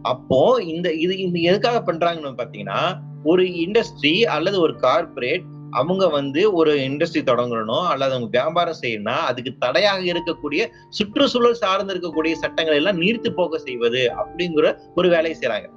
அப்போ 0.02 0.40
இந்த 0.64 0.88
இது 0.94 1.14
இந்த 1.18 1.38
எதுக்காக 1.40 1.78
பண்றாங்கன்னு 1.80 2.40
பாத்தீங்கன்னா 2.40 2.80
ஒரு 3.24 3.44
இண்டஸ்ட்ரி 3.58 4.16
அல்லது 4.26 4.56
ஒரு 4.60 4.74
கார்ப்பரேட் 4.76 5.46
அவங்க 5.70 6.04
வந்து 6.08 6.52
ஒரு 6.52 6.72
இண்டஸ்ட்ரி 6.78 7.22
தொடங்கணும் 7.22 7.86
அல்லது 7.88 8.12
அவங்க 8.12 8.28
வியாபாரம் 8.30 8.80
செய்யணும்னா 8.82 9.16
அதுக்கு 9.22 9.50
தடையாக 9.58 10.02
இருக்கக்கூடிய 10.04 10.62
சுற்றுச்சூழல் 10.90 11.54
சார்ந்து 11.54 11.94
இருக்கக்கூடிய 11.94 12.34
சட்டங்களை 12.34 12.76
எல்லாம் 12.76 12.96
நீர்த்து 12.98 13.32
போக 13.32 13.58
செய்வது 13.58 14.02
அப்படிங்கிற 14.16 14.68
ஒரு 14.94 15.08
வேலையை 15.08 15.36
செய்யறாங்க 15.36 15.68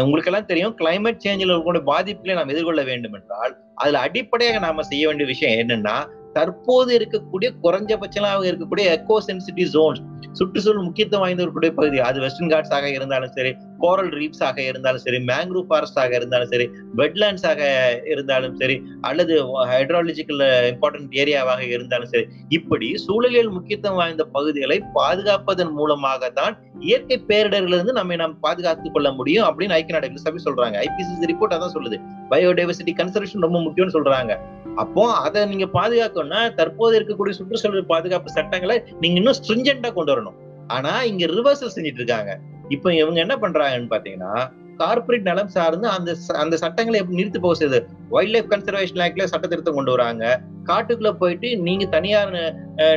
உங்களுக்கு 0.00 0.30
எல்லாம் 0.32 0.46
தெரியும் 0.46 0.74
கிளைமேட் 0.74 1.22
சேஞ்சில் 1.22 1.50
இருக்கக்கூடிய 1.50 1.82
பாதிப்புகளை 1.84 2.34
நாம் 2.34 2.48
எதிர்கொள்ள 2.48 2.82
வேண்டும் 2.82 3.12
என்றால் 3.12 3.52
அதுல 3.74 4.00
அடிப்படையாக 4.00 4.58
நாம 4.58 4.82
செய்ய 4.82 5.06
வேண்டிய 5.06 5.26
விஷயம் 5.26 5.58
என்னன்னா 5.58 5.96
தற்போது 6.32 6.98
இருக்கக்கூடிய 6.98 7.48
குறைஞ்சபட்சமாக 7.62 8.48
இருக்கக்கூடிய 8.50 8.84
எக்கோ 8.96 9.18
சென்சிட்டி 9.26 9.64
ஜோன்ஸ் 9.68 10.02
சுற்றுச்சூழல் 10.32 10.82
முக்கியத்துவம் 10.82 11.24
வாய்ந்த 11.24 11.42
இருக்கக்கூடிய 11.42 11.74
பகுதி 11.74 11.98
அது 11.98 12.20
வெஸ்டர்ன் 12.20 12.50
காட்ஸ் 12.50 12.72
ஆக 12.72 12.88
இருந்தாலும் 12.88 13.30
சரி 13.30 13.54
கோரல் 13.78 14.08
ரீப்ஸ் 14.08 14.42
ஆக 14.42 14.62
இருந்தாலும் 14.62 15.00
சரி 15.00 15.16
மேங்க்ரூவ் 15.16 15.66
ஃபாரஸ்ட் 15.68 15.98
ஆக 15.98 16.14
இருந்தாலும் 16.14 16.48
சரி 16.48 16.70
வெட்லேண்ட்ஸ் 16.96 17.46
ஆக 17.46 17.62
இருந்தாலும் 18.04 18.56
சரி 18.56 18.82
அல்லது 19.00 19.34
ஹைட்ராலஜிக்கல் 19.66 20.42
இம்பார்ட்டன்ட் 20.72 21.10
ஏரியாவாக 21.10 21.60
இருந்தாலும் 21.60 22.08
சரி 22.08 22.26
இப்படி 22.48 22.94
சூழலியல் 23.06 23.50
முக்கியத்துவம் 23.50 23.98
வாய்ந்த 23.98 24.24
பகுதிகளை 24.24 24.82
பாதுகாப்பதன் 24.94 25.72
மூலமாக 25.72 26.30
தான் 26.30 26.56
இயற்கை 26.80 27.24
பேரிடர்களிலிருந்து 27.28 27.92
நம்மை 27.92 28.16
நாம் 28.16 28.40
பாதுகாத்துக் 28.40 28.92
கொள்ள 28.92 29.12
முடியும் 29.12 29.46
அப்படின்னு 29.46 29.76
ஐக்கிய 29.78 29.98
நாடுகள் 29.98 30.24
சபை 30.26 30.42
சொல்றாங்க. 30.44 30.76
ஐபிசிசி 30.86 31.30
ரிப்போர்ட் 31.32 31.56
அதான் 31.56 31.74
சொல்லுது. 31.74 31.98
பயோடைவர்சிட்டி 32.30 32.94
கன்சர்வேஷன் 33.00 33.46
ரொம்ப 33.46 33.58
முக்கியம்னு 33.58 33.96
சொல்றாங்க. 33.98 34.38
அப்போ 34.82 35.04
அதை 35.26 35.40
நீங்க 35.52 35.66
பாதுகாக்கணும்னா 35.78 36.40
தற்போது 36.60 36.94
இருக்கக்கூடிய 36.98 37.34
சுற்றுச்சூழல் 37.38 37.90
பாதுகாப்பு 37.94 38.36
சட்டங்களை 38.38 38.76
நீங்க 39.02 39.16
இன்னும் 39.20 39.38
ஸ்ட்ரிஞ்சண்டா 39.40 39.90
கொண்டு 39.98 40.12
வரணும். 40.14 40.38
ஆனா 40.76 40.92
இங்க 41.10 41.24
ரிவர்சல் 41.38 41.74
செஞ்சுட்டு 41.74 42.00
இருக்காங்க. 42.02 42.32
இப்ப 42.74 42.94
இவங்க 43.02 43.18
என்ன 43.24 43.34
பண்றாங்கன்னு 43.44 43.92
பாத்தீங்கன்னா 43.92 44.32
கார்பரேட் 44.80 45.28
நலம் 45.28 45.52
சார்ந்து 45.54 45.86
அந்த 45.94 46.10
அந்த 46.42 46.54
சட்டங்களை 46.62 46.98
எப்படி 47.00 47.18
நிறுத்தி 47.20 47.40
போக 47.44 47.54
செய்யுது 47.60 47.78
வைல்ட் 48.14 48.32
லைஃப் 48.34 48.50
கன்சர்வேஷன் 48.52 49.02
ஆக்ட்ல 49.04 49.24
சட்ட 49.32 49.46
திருத்தம் 49.52 49.78
கொண்டு 49.78 49.94
வராங்க. 49.94 50.24
காட்டுக்குள்ள 50.68 51.10
போயிட்டு 51.22 51.48
நீங்க 51.66 51.84
தனியார் 51.94 52.34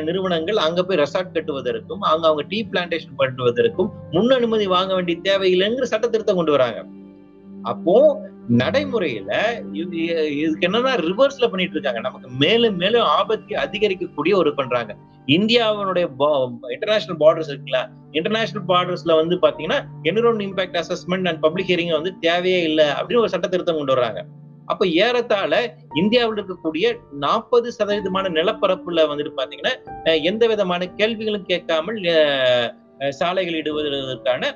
நிறுவனங்கள் 0.07 0.63
அங்க 0.65 0.79
போய் 0.87 1.01
ரெசார்ட் 1.03 1.35
கட்டுவதற்கும் 1.37 2.03
அங்க 2.11 2.23
அவங்க 2.29 2.43
டீ 2.51 2.59
பிளான்டேஷன் 2.71 3.19
பண்ணுவதற்கும் 3.21 3.89
முன் 4.15 4.33
அனுமதி 4.37 4.67
வாங்க 4.77 4.91
வேண்டிய 4.97 5.17
தேவையில்லைங்கிற 5.29 5.87
சட்ட 5.93 6.07
திருத்தம் 6.15 6.39
கொண்டு 6.41 6.55
வராங்க. 6.57 6.81
அப்போ 7.69 7.95
நடைமுறையில 8.61 9.31
இதுக்கு 9.73 10.67
என்னன்னா 10.67 10.93
ரிவர்ஸ்ல 11.07 11.45
பண்ணிட்டு 11.51 11.75
இருக்காங்க. 11.77 12.01
நமக்கு 12.07 12.29
மேலும் 12.43 12.77
மேலும் 12.81 13.07
ஆபத்து 13.17 13.55
அதிகரிக்கக்கூடிய 13.65 14.33
ஒரு 14.41 14.51
பண்றாங்க. 14.59 14.91
இந்தியாவினுடைய 15.37 16.05
இன்டர்நேஷனல் 16.75 17.19
பார்டர்ஸ் 17.23 17.51
இருக்குல்ல 17.51 17.79
இன்டர்நேஷனல் 18.17 18.67
பார்டர்ஸ்ல 18.71 19.15
வந்து 19.21 19.35
பாத்தீங்கன்னா 19.45 19.79
environment 20.09 20.43
impact 20.47 20.79
assessment 20.81 21.29
and 21.31 21.41
public 21.45 21.69
hearing 21.71 21.95
வந்து 21.97 22.13
தேவையே 22.27 22.61
இல்லை 22.69 22.87
அப்படின்னு 22.97 23.23
ஒரு 23.23 23.33
சட்ட 23.35 23.47
திருத்தம் 23.47 23.79
கொண்டு 23.81 23.95
வர்றாங்க. 23.95 24.21
அப்ப 24.65 24.85
ஏறத்தாழ 25.05 25.53
இந்தியாவில் 26.01 26.37
இருக்கக்கூடிய 26.37 26.85
நாற்பது 27.23 27.67
சதவீதமான 27.77 28.29
நிலப்பரப்புல 28.39 29.05
வந்துட்டு 29.11 29.33
பாத்தீங்கன்னா 29.39 29.73
எந்த 30.31 30.43
விதமான 30.47 30.91
கேள்விகளும் 30.99 31.49
கேட்காமல் 31.53 31.99
சாலைகள் 33.19 33.59
இடுவதற்கான 33.61 34.51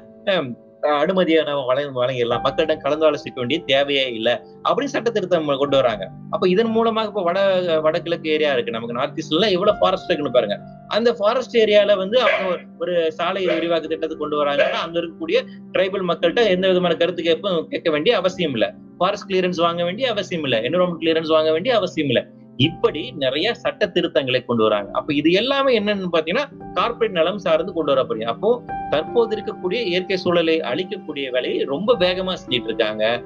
அனுமதியை 0.90 1.44
நம்ம 1.44 1.66
வழங்க 1.66 2.06
வழங்கிடலாம். 2.06 2.42
மக்களிடம் 2.42 2.80
கலந்து 2.80 3.12
ஆலோசிக்க 3.12 3.36
வேண்டிய 3.36 3.60
தேவையே 3.66 4.14
இல்லை. 4.14 4.40
அப்படின்னு 4.70 4.84
சட்ட 4.84 5.10
திருத்தம் 5.10 5.46
கொண்டு 5.46 5.78
வராங்க. 5.78 6.10
அப்ப 6.30 6.50
இதன் 6.50 6.68
மூலமாக 6.68 7.08
இப்ப 7.08 7.24
வட 7.24 7.40
வடகிழக்கு 7.82 8.30
ஏரியா 8.30 8.54
இருக்கு. 8.54 8.72
நமக்கு 8.72 8.96
நார்த் 8.96 9.18
ஈஸ்ட்ல 9.18 9.52
எவ்வளவு 9.52 9.78
ஃபாரஸ்ட் 9.78 10.12
இருக்குன்னு 10.12 10.32
பாருங்க. 10.32 10.60
அந்த 10.88 11.14
ஃபாரஸ்ட் 11.14 11.58
ஏரியால 11.58 11.98
வந்து 11.98 12.20
அவங்க 12.20 12.60
ஒரு 12.80 13.12
சாலை 13.12 13.46
விரிவாக்க 13.46 13.88
திட்டத்தை 13.88 14.18
கொண்டு 14.18 14.46
வராங்கன்னா 14.46 14.70
அங்க 14.70 15.00
இருக்கக்கூடிய 15.00 15.46
ட்ரைபல் 15.72 16.08
மக்கள்கிட்ட 16.08 16.46
எந்த 16.46 16.68
விதமான 16.68 16.96
கருத்து 16.96 17.24
கேட்பும் 17.24 17.68
கேட்க 17.68 17.92
வேண்டிய 17.92 18.18
அவசியம் 18.18 18.52
இல்லை. 18.52 18.72
ஃபாரஸ்ட் 18.98 19.32
கிளியரன்ஸ் 19.32 19.62
வாங்க 19.62 19.84
வேண்டிய 19.84 20.10
அவசியம் 20.10 20.44
இல்லை. 20.44 20.60
என்விரான்மெண்ட் 20.60 21.02
கிளியரன்ஸ் 21.02 21.28
வாங்க 21.28 21.52
வேண்டிய 21.52 21.76
அவசியம் 21.76 22.08
இல்லை. 22.08 22.26
இப்படி 22.58 23.12
நிறைய 23.12 23.53
சட்ட 23.53 23.86
திருத்தங்களை 23.86 24.45
கொண்டு 24.45 24.64
வராங்க. 24.64 24.89
அப்ப 24.91 25.14
இது 25.14 25.32
எல்லாமே 25.32 25.80
என்னன்னு 25.80 26.14
பாத்தீங்கன்னா 26.14 26.45
கார்பரேட் 26.74 27.18
நலம் 27.20 27.39
சார்ந்து 27.39 27.74
கொண்டு 27.74 27.93
வரப்படுது 27.93 28.24
அப்போ 28.24 28.64
தற்போது 28.89 29.36
இருக்கக்கூடிய 29.36 29.80
இயற்கை 29.91 30.18
சூழலை 30.18 30.62
அழிக்கக்கூடிய 30.62 31.32
வேலையை 31.32 31.64
ரொம்ப 31.64 31.95
வேகமா 31.99 32.36
செஞ்சிட்டு 32.41 32.70
இருக்காங்க. 32.72 33.22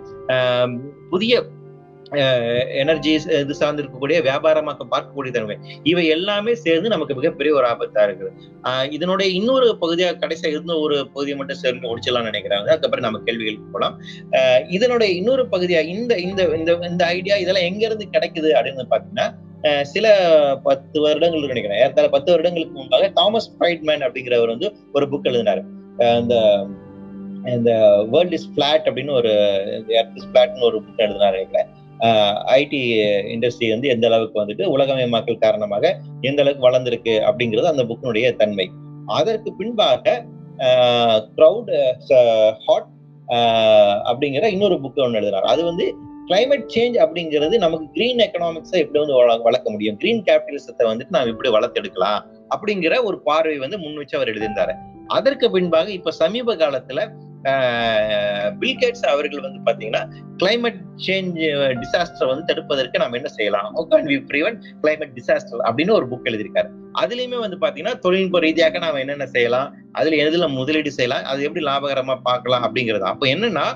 புதிய 1.09 1.43
எனர்ஜி 2.71 3.11
இது 3.11 3.53
சார்ந்து 3.53 3.83
இருக்கக்கூடிய 3.83 4.21
வியாபாரமாக 4.21 4.77
பார்க்கக்கூடிய 4.91 5.31
தன்மை. 5.31 5.57
இவை 5.83 6.07
எல்லாமே 6.07 6.55
சேர்ந்து 6.55 6.89
நமக்கு 6.89 7.15
மிகப்பெரிய 7.15 7.55
ஒரு 7.55 7.67
ஆபத்தா 7.67 7.95
இருக்குது. 7.95 8.29
ஆஹ் 8.63 8.91
இதனுடைய 8.91 9.31
இன்னொரு 9.31 9.77
பகுதியாக 9.77 10.27
கடைசியா 10.27 10.47
இருந்த 10.47 10.75
ஒரு 10.75 11.07
பகுதியை 11.07 11.37
மட்டும் 11.37 11.57
சேர்ந்து 11.57 11.97
முடிச்சலாம் 11.97 12.25
நினைக்கிறாங்க. 12.25 12.59
அதுக்கப்புறம் 12.59 12.99
நம்ம 12.99 13.19
கேள்விகளுக்கு 13.19 13.65
போகலாம். 13.65 14.01
ஆஹ் 14.31 14.71
இதனுடைய 14.71 15.13
இன்னொரு 15.13 15.47
பகுதியா 15.51 15.85
இந்த 15.85 16.15
இந்த 16.15 16.43
இந்த 16.43 16.77
இந்த 16.81 17.05
ஐடியா 17.05 17.35
இதெல்லாம் 17.35 17.63
எங்க 17.63 17.85
இருந்து 17.85 18.07
கிடைக்குது 18.11 18.53
அப்படின்னு 18.53 18.85
பாத்தீங்கன்னா 18.91 19.81
சில 19.81 20.15
பத்து 20.63 21.01
வருடங்கள் 21.01 21.39
நினைக்கிறேன். 21.39 21.81
ஏற்கால 21.81 22.07
பத்து 22.07 22.31
வருடங்களுக்கு 22.31 22.77
முன்பாக 22.77 23.09
தாமஸ் 23.09 23.55
ஃப்ரைட்மேன் 23.59 24.03
அப்படிங்கிறவர் 24.07 24.47
வந்து 24.47 24.75
ஒரு 24.93 25.07
புக் 25.11 25.25
எழுதினாரு. 25.25 25.63
அந்த 26.15 26.67
இந்த 27.45 28.03
வேர்ல்ட் 28.11 28.33
இஸ் 28.33 28.53
பிளாட் 28.55 28.87
அப்படின்னு 28.87 29.11
ஒரு 29.11 29.31
எர்த் 29.87 30.15
இஸ் 30.15 30.27
பிளாட்னு 30.33 30.63
ஒரு 30.63 30.79
புக் 30.79 30.99
எழுதினாரு. 30.99 31.31
நினைக்கிறேன் 31.31 31.77
ஐடி 32.57 32.81
இண்டஸ்ட்ரி 33.35 33.69
வந்து 33.73 33.87
எந்த 33.93 34.05
அளவுக்கு 34.09 34.41
வந்துட்டு 34.41 34.65
உலகமயமாக்கல் 34.75 35.43
காரணமாக 35.45 35.93
எந்த 36.29 36.41
அளவுக்கு 36.43 36.67
வளர்ந்துருக்கு 36.67 37.15
அப்படிங்கிறது 37.29 37.71
அந்த 37.73 37.85
புக்கினுடைய 37.89 38.29
தன்மை. 38.41 38.67
அதற்கு 39.19 39.49
பின்பாக 39.59 40.13
க்ரௌட் 41.37 41.71
ஹாட் 42.67 42.89
அப்படிங்கிற 44.09 44.45
இன்னொரு 44.55 44.77
புக் 44.83 45.03
ஒன்று 45.05 45.19
எழுதினார். 45.19 45.49
அது 45.53 45.61
வந்து 45.69 45.85
கிளைமேட் 46.29 46.65
சேஞ்ச் 46.73 46.97
அப்படிங்கிறது 47.03 47.55
நமக்கு 47.63 47.85
கிரீன் 47.95 48.19
எக்கனாமிக்ஸை 48.25 48.79
எப்படி 48.83 48.99
வந்து 49.03 49.15
வளர்க்க 49.47 49.67
முடியும்? 49.73 49.97
கிரீன் 50.01 50.21
கேபிட்டலிசத்தை 50.27 50.83
வந்துட்டு 50.89 51.15
நாம் 51.15 51.31
எப்படி 51.33 51.51
வளர்த்தெடுக்கலாம்? 51.55 52.19
அப்படிங்கிற 52.55 52.93
ஒரு 53.07 53.17
பார்வை 53.27 53.57
வந்து 53.63 53.77
முன் 53.83 53.99
வச்சு 54.01 54.17
அவர் 54.17 54.31
எழுதியிருந்தாரு. 54.33 54.73
அதற்கு 55.17 55.47
பின்பாக 55.55 55.89
இப்ப 55.97 56.11
சமீப 56.21 56.55
காலத்துல 56.63 57.05
பில்கேட்ஸ் 58.61 59.05
அவர்கள் 59.05 59.41
வந்து 59.41 59.59
பாத்தீங்கன்னா 59.67 60.01
கிளைமேட் 60.37 60.79
சேஞ்ச் 61.07 61.37
டிசாஸ்டர் 61.81 62.27
வந்து 62.27 62.43
தடுப்பதற்கு 62.49 62.97
நம்ம 62.97 63.15
என்ன 63.15 63.27
செய்யலாம்? 63.27 63.75
Can 63.91 64.09
we 64.11 64.17
prevent 64.31 64.59
climate 64.81 65.13
disaster 65.19 65.63
அப்படின்னு 65.67 65.91
ஒரு 65.91 66.07
புக் 66.11 66.27
எழுதியிருக்காரு. 66.31 66.69
அதுலயுமே 67.01 67.39
வந்து 67.39 67.57
பாத்தீங்கன்னா 67.57 67.99
தொழில்நுட்ப 67.99 68.39
ரீதியாக 68.39 68.77
நாம 68.77 68.99
என்னென்ன 68.99 69.25
செய்யலாம்? 69.25 69.75
அதுல 69.91 70.15
எதுல 70.15 70.49
முதலீடு 70.49 70.91
செய்யலாம்? 70.91 71.23
அது 71.23 71.43
எப்படி 71.43 71.65
லாபகரமா 71.65 72.19
பார்க்கலாம் 72.21 72.63
அப்படிங்கிறது. 72.63 73.01
அப்போ 73.01 73.27
என்னன்னா 73.27 73.67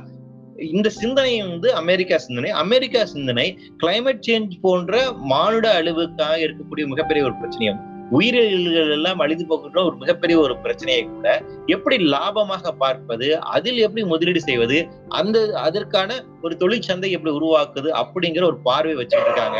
இந்த 0.57 0.89
சிந்தனை 0.89 1.41
வந்து 1.41 1.74
அமெரிக்கா 1.74 2.18
சிந்தனை. 2.18 2.49
அமெரிக்கா 2.49 3.05
சிந்தனை 3.05 3.59
கிளைமேட் 3.84 4.26
சேஞ்ச் 4.28 4.53
போன்ற 4.61 5.11
மானுட 5.11 5.82
அழிவுக்காக 5.82 6.36
இருக்கக்கூடிய 6.45 6.86
மிகப்பெரிய 6.88 7.26
ஒரு 7.26 7.34
பிரச்சனையும் 7.34 7.93
உயிரிழல்கள் 8.16 8.91
எல்லாம் 8.91 9.20
அழிந்து 9.20 9.45
போகின்ற 9.45 9.80
ஒரு 9.84 9.95
மிகப்பெரிய 9.95 10.36
ஒரு 10.39 10.53
பிரச்சனையை 10.57 11.03
கூட 11.03 11.28
எப்படி 11.68 11.97
லாபமாக 12.14 12.72
பார்ப்பது 12.78 13.28
அதில் 13.55 13.78
எப்படி 13.78 14.03
முதலீடு 14.03 14.41
செய்வது 14.41 14.78
அந்த 15.20 15.38
அதற்கான 15.57 16.20
ஒரு 16.41 16.55
தொழிற்சந்தை 16.57 17.11
எப்படி 17.11 17.34
உருவாக்குது 17.36 17.89
அப்படிங்கிற 18.01 18.43
ஒரு 18.43 18.59
பார்வை 18.70 18.95
வச்சுட்டு 18.95 19.30
இருக்காங்க. 19.30 19.59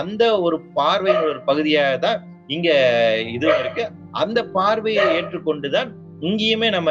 அந்த 0.00 0.40
ஒரு 0.40 0.58
பார்வையின் 0.74 1.28
ஒரு 1.30 1.40
பகுதியாக 1.40 1.98
தான் 1.98 2.18
இங்க 2.46 2.68
இதுவும் 3.32 3.58
இருக்கு. 3.58 3.84
அந்த 4.22 4.38
பார்வையை 4.56 5.04
ஏற்றுக்கொண்டுதான் 5.16 5.90
இங்கேயுமே 6.26 6.68
நம்ம 6.74 6.90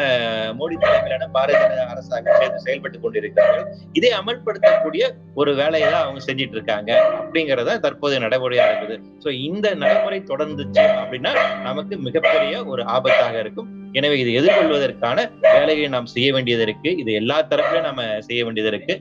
மோடி 0.59 0.75
தலைமையிலான 0.81 1.25
பாரதிய 1.35 1.61
ஜனதா 1.63 1.85
அரசாங்கம் 1.93 2.37
சேர்ந்து 2.41 2.59
செயல்பட்டு 2.65 2.97
கொண்டிருக்கிறார்கள். 3.05 3.65
இதை 3.97 4.11
அமல்படுத்தக்கூடிய 4.19 5.03
ஒரு 5.41 5.51
வேலையை 5.61 5.87
தான் 5.93 6.03
அவங்க 6.05 6.21
செஞ்சிட்டு 6.27 6.55
இருக்காங்க 6.57 6.91
அப்படிங்கறத 7.21 7.75
தற்போதைய 7.85 8.19
நடைமுறையா 8.25 8.67
இருக்குது. 8.69 8.95
சோ 9.23 9.29
இந்த 9.47 9.67
நடைமுறை 9.83 10.19
தொடர்ந்துச்சு 10.31 10.85
அப்படின்னா 11.01 11.33
நமக்கு 11.67 11.97
மிகப்பெரிய 12.07 12.63
ஒரு 12.73 12.83
ஆபத்தாக 12.95 13.35
இருக்கும். 13.45 13.69
எனவே 13.97 14.15
இதை 14.21 14.31
எதிர்கொள்வதற்கான 14.39 15.19
வேலையை 15.55 15.85
நாம் 15.93 16.09
செய்ய 16.13 16.29
வேண்டியது 16.35 16.63
இருக்கு. 16.67 16.89
இது 17.01 17.11
எல்லா 17.19 17.37
தரப்புலையும் 17.51 17.87
நம்ம 17.89 18.01
செய்ய 18.27 18.41
வேண்டியது 18.45 18.71
இருக்கு. 18.73 18.95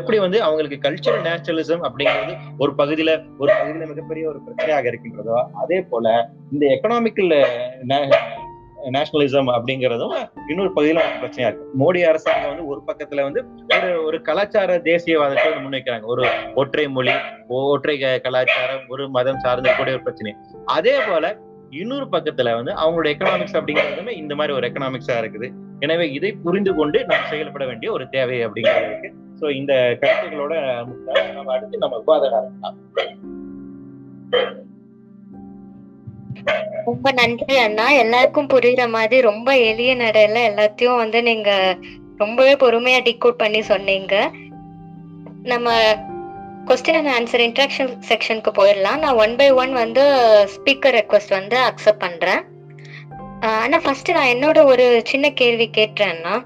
எப்படி 0.00 0.18
வந்து 0.24 0.38
அவங்களுக்கு 0.46 0.78
கல்ச்சரல் 0.86 1.24
நேச்சுரலிசம் 1.28 1.84
அப்படிங்கிறது 1.88 2.34
ஒரு 2.62 2.72
பகுதியில 2.80 3.10
ஒரு 3.42 3.50
பகுதியில 3.58 3.86
மிகப்பெரிய 3.92 4.24
ஒரு 4.32 4.38
பிரச்சனையாக 4.46 4.90
இருக்கின்றதோ 4.92 5.38
அதே 5.62 5.80
போல 5.92 6.16
இந்த 6.54 6.64
எக்கனாமிக்கல் 6.74 7.34
நேஷனலிசம் 8.94 9.50
அப்படிங்கிறதும் 9.54 10.14
இன்னொரு 10.50 10.70
பகுதியில 10.76 11.02
பிரச்சனையா 11.22 11.48
இருக்கு. 11.48 11.66
மோடி 11.82 12.00
அரசாங்கம் 12.10 12.50
வந்து 12.52 12.66
ஒரு 12.72 12.80
பக்கத்துல 12.88 13.24
வந்து 13.28 13.40
ஒரு 13.76 13.90
ஒரு 14.08 14.18
கலாச்சார 14.28 14.78
தேசியவாதத்தை 14.90 15.46
வந்து 15.48 15.64
முன்வைக்கிறாங்க. 15.66 16.06
ஒரு 16.14 16.24
ஒற்றை 16.62 16.86
மொழி 16.96 17.14
ஒற்றை 17.74 17.96
கலாச்சாரம் 18.26 18.86
ஒரு 18.94 19.04
மதம் 19.16 19.42
சார்ந்த 19.44 19.74
கூட 19.80 19.90
ஒரு 19.96 20.04
பிரச்சனை. 20.06 20.34
அதே 20.76 20.96
போல 21.08 21.34
இன்னொரு 21.82 22.06
பக்கத்துல 22.12 22.52
வந்து 22.58 22.72
அவங்களோட 22.82 23.08
எக்கனாமிக்ஸ் 23.14 23.56
அப்படிங்கிறதுமே 23.60 24.12
இந்த 24.22 24.34
மாதிரி 24.40 24.54
ஒரு 24.58 24.66
எக்கனாமிக்ஸா 24.68 25.16
இருக்குது. 25.22 25.48
எனவே 25.84 26.04
இதை 26.16 26.30
புரிந்து 26.44 26.72
கொண்டு 26.74 26.98
நாம் 27.10 27.30
செயல்பட 27.32 27.64
வேண்டிய 27.70 27.88
ஒரு 27.96 28.04
தேவை 28.14 28.38
அப்படிங்கிறது 28.46 28.88
இருக்கு. 28.90 29.10
சோ 29.40 29.46
இந்த 29.60 29.72
கருத்துக்களோட 30.02 30.54
நம்ம 31.38 31.52
அடுத்து 31.56 31.82
நம்ம 31.84 31.98
விவாதம் 32.04 32.34
நடத்தலாம் 32.36 32.78
ரொம்ப 36.84 37.12
நன்றி 37.12 37.56
அண்ணா. 37.56 37.90
எல்லாருக்கும் 37.90 38.48
புரியுற 38.48 38.88
மாதிரி 38.88 39.20
ரொம்ப 39.20 39.56
எளிய 39.58 39.96
நடையில 39.96 40.38
எல்லாத்தையும் 40.50 40.96
வந்து 40.96 41.22
நீங்க 41.22 41.76
ரொம்பவே 42.16 42.54
பொறுமையா 42.54 43.00
டிகோட் 43.02 43.40
பண்ணி 43.42 43.62
சொன்னீங்க. 43.62 44.30
நம்ம 45.42 45.72
கொஸ்டின் 46.64 47.04
அண்ட் 47.04 47.12
ஆன்சர் 47.16 47.38
இன்ட்ராக்ஷன் 47.38 47.92
செக்ஷனுக்கு 48.08 48.50
போயிடலாம். 48.58 48.98
நான் 48.98 49.14
ஒன் 49.14 49.36
பை 49.36 49.50
ஒன் 49.50 49.72
வந்து 49.72 50.04
ஸ்பீக்கர் 50.54 50.96
ரெக்வஸ்ட் 50.98 51.28
வந்து 51.28 51.56
அக்செப்ட் 51.56 51.98
பண்றேன். 51.98 52.42
ஆனா 53.40 53.78
ஃபர்ஸ்ட் 53.78 54.10
நான் 54.10 54.26
என்னோட 54.26 54.64
ஒரு 54.64 55.02
சின்ன 55.04 55.30
கேள்வி 55.30 55.70
கேட்டுறேன்னா 55.76 56.44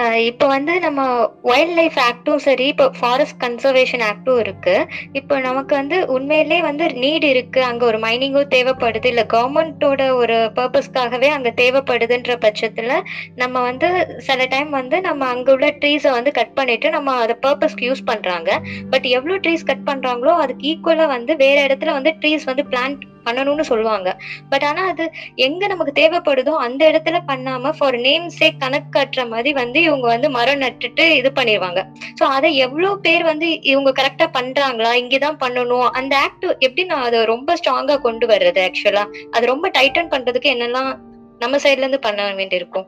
இப்போ 0.00 0.46
வந்து 0.46 0.80
நம்ம 0.80 1.00
வைல்ட் 1.42 1.74
லைஃப் 1.74 1.98
ஆக்டும் 2.06 2.36
சரி 2.36 2.66
இப்போ 2.66 2.90
ஃபாரஸ்ட் 2.98 3.44
கன்சர்வேஷன் 3.44 4.02
ஆக்டும் 4.08 4.38
இருக்கு. 4.38 4.86
இப்போ 5.12 5.40
நமக்கு 5.40 5.74
வந்து 5.74 6.06
உண்மையிலே 6.06 6.60
வந்து 6.60 6.84
நீட் 6.86 7.22
இருக்கு. 7.22 7.64
அங்க 7.64 7.84
ஒரு 7.86 7.98
மைனிங்கும் 7.98 8.50
தேவைப்படுது. 8.54 9.04
இல்ல 9.04 9.26
கவர்மெண்டோட 9.32 10.14
ஒரு 10.14 10.50
பர்பஸ்க்காகவே 10.58 11.26
அங்க 11.26 11.52
தேவைப்படுதுன்ற 11.62 12.36
பட்சத்துல 12.46 13.00
நம்ம 13.34 13.60
வந்து 13.60 13.90
சில 14.18 14.46
டைம் 14.46 14.70
வந்து 14.70 15.00
நம்ம 15.00 15.26
அங்க 15.26 15.52
உள்ள 15.52 15.70
ட்ரீஸை 15.70 16.10
வந்து 16.10 16.32
கட் 16.32 16.54
பண்ணிட்டு 16.54 16.90
நம்ம 16.90 17.14
அதை 17.14 17.36
பர்பஸ்க்கு 17.46 17.88
யூஸ் 17.90 18.04
பண்றாங்க. 18.04 18.60
பட் 18.90 19.02
எவ்வளவு 19.02 19.40
ட்ரீஸ் 19.40 19.64
கட் 19.64 19.88
பண்றாங்களோ 19.90 20.34
அதுக்கு 20.44 20.66
ஈக்குவலா 20.72 21.06
வந்து 21.06 21.36
வேற 21.36 21.66
இடத்துல 21.66 21.92
வந்து 21.92 22.14
ட்ரீஸ் 22.20 22.44
வந்து 22.44 22.66
பிளான்ட் 22.70 23.12
பண்ணணும்னு 23.24 23.60
சொல்லுவாங்க. 23.60 24.18
பட் 24.50 24.64
ஆனா 24.64 24.82
அது 24.86 25.10
எங்க 25.34 25.66
நமக்கு 25.66 25.92
தேவைப்படுதோ 26.02 26.54
அந்த 26.66 26.90
இடத்துல 26.90 27.20
பண்ணாம 27.28 27.72
ஃபார் 27.78 27.98
நேம் 27.98 28.28
சே 28.28 28.52
கணக்கு 28.56 29.24
மாதிரி 29.24 29.52
வந்து 29.52 29.82
இவங்க 29.82 30.06
வந்து 30.06 30.30
மரம் 30.30 30.60
நட்டுட்டு 30.60 31.04
இது 31.10 31.32
பண்ணிடுவாங்க 31.34 31.80
ஸோ 32.20 32.22
அதை 32.22 32.56
எவ்வளவு 32.56 33.00
பேர் 33.00 33.22
வந்து 33.22 33.62
இவங்க 33.62 33.90
கரெக்டா 34.02 34.28
பண்றாங்களா 34.38 34.92
இங்கதான் 34.94 35.40
பண்ணணும் 35.40 35.88
அந்த 35.90 36.16
ஆக்ட் 36.16 36.46
எப்படி 36.58 36.84
நான் 36.84 37.02
அதை 37.02 37.24
ரொம்ப 37.24 37.56
ஸ்ட்ராங்கா 37.56 38.00
கொண்டு 38.00 38.26
வர்றது 38.26 38.60
ஆக்சுவலா 38.60 39.04
அது 39.30 39.46
ரொம்ப 39.46 39.68
டைட்டன் 39.68 40.12
பண்றதுக்கு 40.14 40.52
என்னெல்லாம் 40.54 40.90
நம்ம 41.38 41.56
சைட்ல 41.56 41.84
இருந்து 41.84 41.98
பண்ண 41.98 42.34
வேண்டியிருக்கும்? 42.34 42.86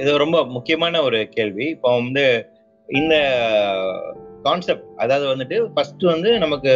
இது 0.00 0.18
ரொம்ப 0.18 0.44
முக்கியமான 0.46 1.02
ஒரு 1.02 1.28
கேள்வி. 1.28 1.66
இப்போ 1.66 1.94
வந்து 1.96 2.24
இந்த 2.88 3.14
கான்செப்ட் 4.42 4.86
அதாவது 4.96 5.26
வந்துட்டு 5.32 5.56
ஃபர்ஸ்ட் 5.74 6.04
வந்து 6.04 6.30
நமக்கு 6.38 6.72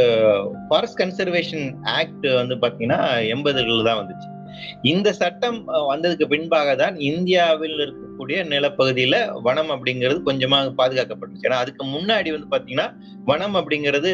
ஃபாரஸ்ட் 0.69 1.01
கன்சர்வேஷன் 1.03 1.67
ஆக்ட் 1.99 2.27
வந்து 2.41 2.57
பாத்தீங்கன்னா 2.65 3.01
எண்பதுகள் 3.35 3.89
தான் 3.89 4.01
வந்துச்சு. 4.01 4.29
இந்த 4.83 5.09
சட்டம் 5.13 5.59
வந்ததுக்கு 5.93 6.27
பின்பாக 6.27 6.75
தான் 6.77 6.95
இந்தியாவில் 7.11 7.79
இருக்கக்கூடிய 7.85 8.39
நிலப்பகுதியில 8.53 9.17
வனம் 9.43 9.71
அப்படிங்கிறது 9.75 10.19
கொஞ்சமாக 10.23 10.73
பாதுகாக்கப்பட்டுச்சு. 10.81 11.47
ஏன்னா 11.49 11.61
அதுக்கு 11.65 11.85
முன்னாடி 11.87 12.31
வந்து 12.37 12.51
பாத்தீங்கன்னா 12.55 12.89
வனம் 13.25 13.55
அப்படிங்கிறது 13.55 14.13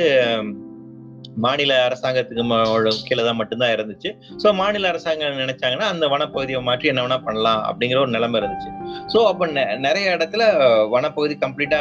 மாநில 1.36 1.88
அரசாங்கத்துக்கு 1.88 2.42
ம- 2.42 3.04
கீழே 3.08 3.24
தான் 3.24 3.36
மட்டும்தான் 3.36 3.70
இருந்துச்சு. 3.70 4.16
ஸோ 4.36 4.54
மாநில 4.54 4.88
அரசாங்கம் 4.88 5.38
நினைச்சாங்கன்னா 5.38 5.78
அந்த 5.78 6.06
வனப்பகுதியை 6.08 6.62
மாற்றி 6.62 6.88
என்ன 6.88 7.06
வேணா 7.06 7.24
பண்ணலாம் 7.24 7.64
அப்படிங்கிற 7.64 7.98
ஒரு 7.98 8.10
நிலைமை 8.10 8.40
இருந்துச்சு. 8.40 8.70
ஸோ 9.06 9.26
அப்போ 9.26 9.46
நெ- 9.46 9.78
நிறைய 9.78 10.16
இடத்துல 10.16 10.42
வனப்பகுதி 10.90 11.38
கம்ப்ளீட்டா 11.40 11.80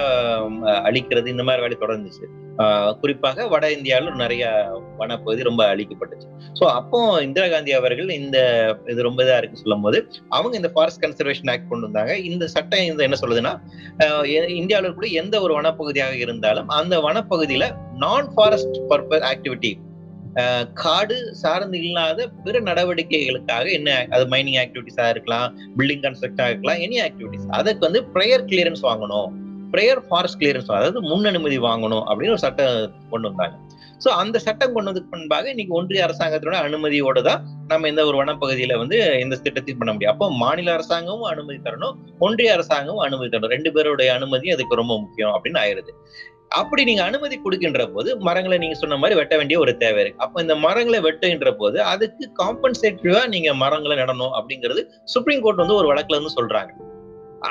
அழிக்கிறது 0.84 1.28
இந்த 1.28 1.44
மாதிரி 1.44 1.62
வேலை 1.62 1.78
தொடர்ந்துச்சு. 1.82 2.26
குறிப்பாக 3.02 3.48
வட 3.48 3.72
இந்தியாவில் 3.72 4.12
நிறைய 4.14 4.46
வனப்பகுதி 5.00 5.44
ரொம்ப 5.44 5.76
அழிக்கப்பட்டுச்சு. 5.76 6.28
ஸோ 6.60 6.64
அப்போ 6.80 7.00
இந்திரா 7.22 7.48
காந்தி 7.48 7.72
அவர்கள் 7.72 8.10
இந்த 8.10 8.38
இது 8.88 9.02
ரொம்ப 9.02 9.24
இதா 9.24 9.38
இருக்கு 9.38 9.62
சொல்லும் 9.62 9.82
போது 9.82 10.00
அவங்க 10.30 10.56
இந்த 10.56 10.72
ஃபாரஸ்ட் 10.74 11.04
கன்சர்வேஷன் 11.06 11.52
ஆக்ட் 11.54 11.70
கொண்டு 11.70 11.88
வந்தாங்க. 11.88 12.18
இந்த 12.18 12.48
சட்டம் 12.48 12.84
இந்த 12.84 13.04
என்ன 13.04 13.20
சொல்லுதுன்னா 13.22 13.54
ஆஹ் 14.06 14.50
இந்தியாவில் 14.62 14.94
கூட 14.94 15.08
எந்த 15.22 15.42
ஒரு 15.42 15.54
வனப்பகுதியாக 15.60 16.18
இருந்தாலும் 16.18 16.68
அந்த 16.68 16.98
வனப்பகுதியில 17.00 17.68
நான் 17.98 18.28
ஃபாரஸ்ட் 18.36 18.78
பர்பஸ் 18.90 19.26
ஆக்டிவிட்டி 19.32 19.74
காடு 20.74 21.16
சார்ந்து 21.32 21.78
இல்லாத 21.84 22.28
பிற 22.44 22.60
நடவடிக்கைகளுக்காக 22.60 23.66
என்ன 23.72 24.08
அது 24.10 24.26
மைனிங் 24.26 24.60
ஆக்டிவிட்டிஸா 24.64 25.10
இருக்கலாம் 25.10 25.48
பில்டிங் 25.78 26.04
கன்ஸ்ட்ரக்டாக 26.06 26.50
இருக்கலாம் 26.50 26.78
எனி 26.78 27.00
ஆக்டிவிட்டிஸ் 27.08 27.48
அதுக்கு 27.50 27.84
வந்து 27.88 28.02
ப்ரேயர் 28.14 28.46
கிளியரன்ஸ் 28.46 28.84
வாங்கணும். 28.84 29.30
ப்ரேயர் 29.74 30.02
ஃபாரஸ்ட் 30.08 30.40
கிளியரன்ஸ் 30.40 30.72
அதாவது 30.78 31.02
முன் 31.10 31.30
அனுமதி 31.32 31.60
வாங்கணும் 31.68 32.06
அப்படின்னு 32.10 32.36
ஒரு 32.38 32.44
சட்டம் 32.46 32.98
கொண்டு 33.12 33.30
வந்தாங்க. 33.30 33.56
ஸோ 34.04 34.10
அந்த 34.22 34.38
சட்டம் 34.46 34.74
கொண்டு 34.74 34.90
வந்ததுக்கு 34.90 35.14
முன்பாக 35.14 35.50
இன்னைக்கு 35.54 35.74
ஒன்றிய 35.80 36.06
அரசாங்கத்தோட 36.06 36.56
அனுமதியோட 36.68 37.20
தான் 37.28 37.42
நம்ம 37.72 37.90
இந்த 37.92 38.02
ஒரு 38.10 38.18
வனப்பகுதியில 38.22 38.78
வந்து 38.82 38.98
இந்த 39.24 39.36
திட்டத்தையும் 39.44 39.80
பண்ண 39.82 39.92
முடியும். 39.94 40.14
அப்போ 40.14 40.28
மாநில 40.44 40.72
அரசாங்கமும் 40.78 41.30
அனுமதி 41.34 41.60
தரணும் 41.68 41.98
ஒன்றிய 42.26 42.56
அரசாங்கமும் 42.58 43.04
அனுமதி 43.08 43.30
தரணும். 43.30 43.54
ரெண்டு 43.56 43.72
பேருடைய 43.76 44.12
அனுமதி 44.20 44.50
அதுக்கு 44.56 44.80
ரொம்ப 44.82 44.96
முக்கியம் 45.04 45.34
அப்படின்னு 45.36 45.62
ஆயிருது. 45.64 45.94
அப்படி 46.60 46.82
நீங்க 46.88 47.04
அனுமதி 47.10 47.36
கொடுக்கின்ற 47.44 47.84
போது 47.96 48.10
மரங்களை 48.28 48.58
நீங்க 48.64 48.78
சொன்ன 48.80 48.98
மாதிரி 49.02 49.18
வெட்ட 49.20 49.36
வேண்டிய 49.40 49.58
ஒரு 49.64 49.74
தேவை 49.84 50.00
இருக்கு. 50.04 50.22
அப்ப 50.26 50.42
இந்த 50.46 50.56
மரங்களை 50.66 51.00
வெட்டுகின்ற 51.08 51.52
போது 51.62 51.78
அதுக்கு 51.92 52.26
காம்பன்சேட்டிவா 52.42 53.22
நீங்க 53.36 53.52
மரங்களை 53.64 53.98
நடணும் 54.04 54.34
அப்படிங்கிறது 54.40 54.84
சுப்ரீம் 55.14 55.44
கோர்ட் 55.46 55.64
வந்து 55.64 55.80
ஒரு 55.82 55.90
வழக்குல 55.92 56.18
இருந்து 56.18 56.38
சொல்றாங்க. 56.40 56.72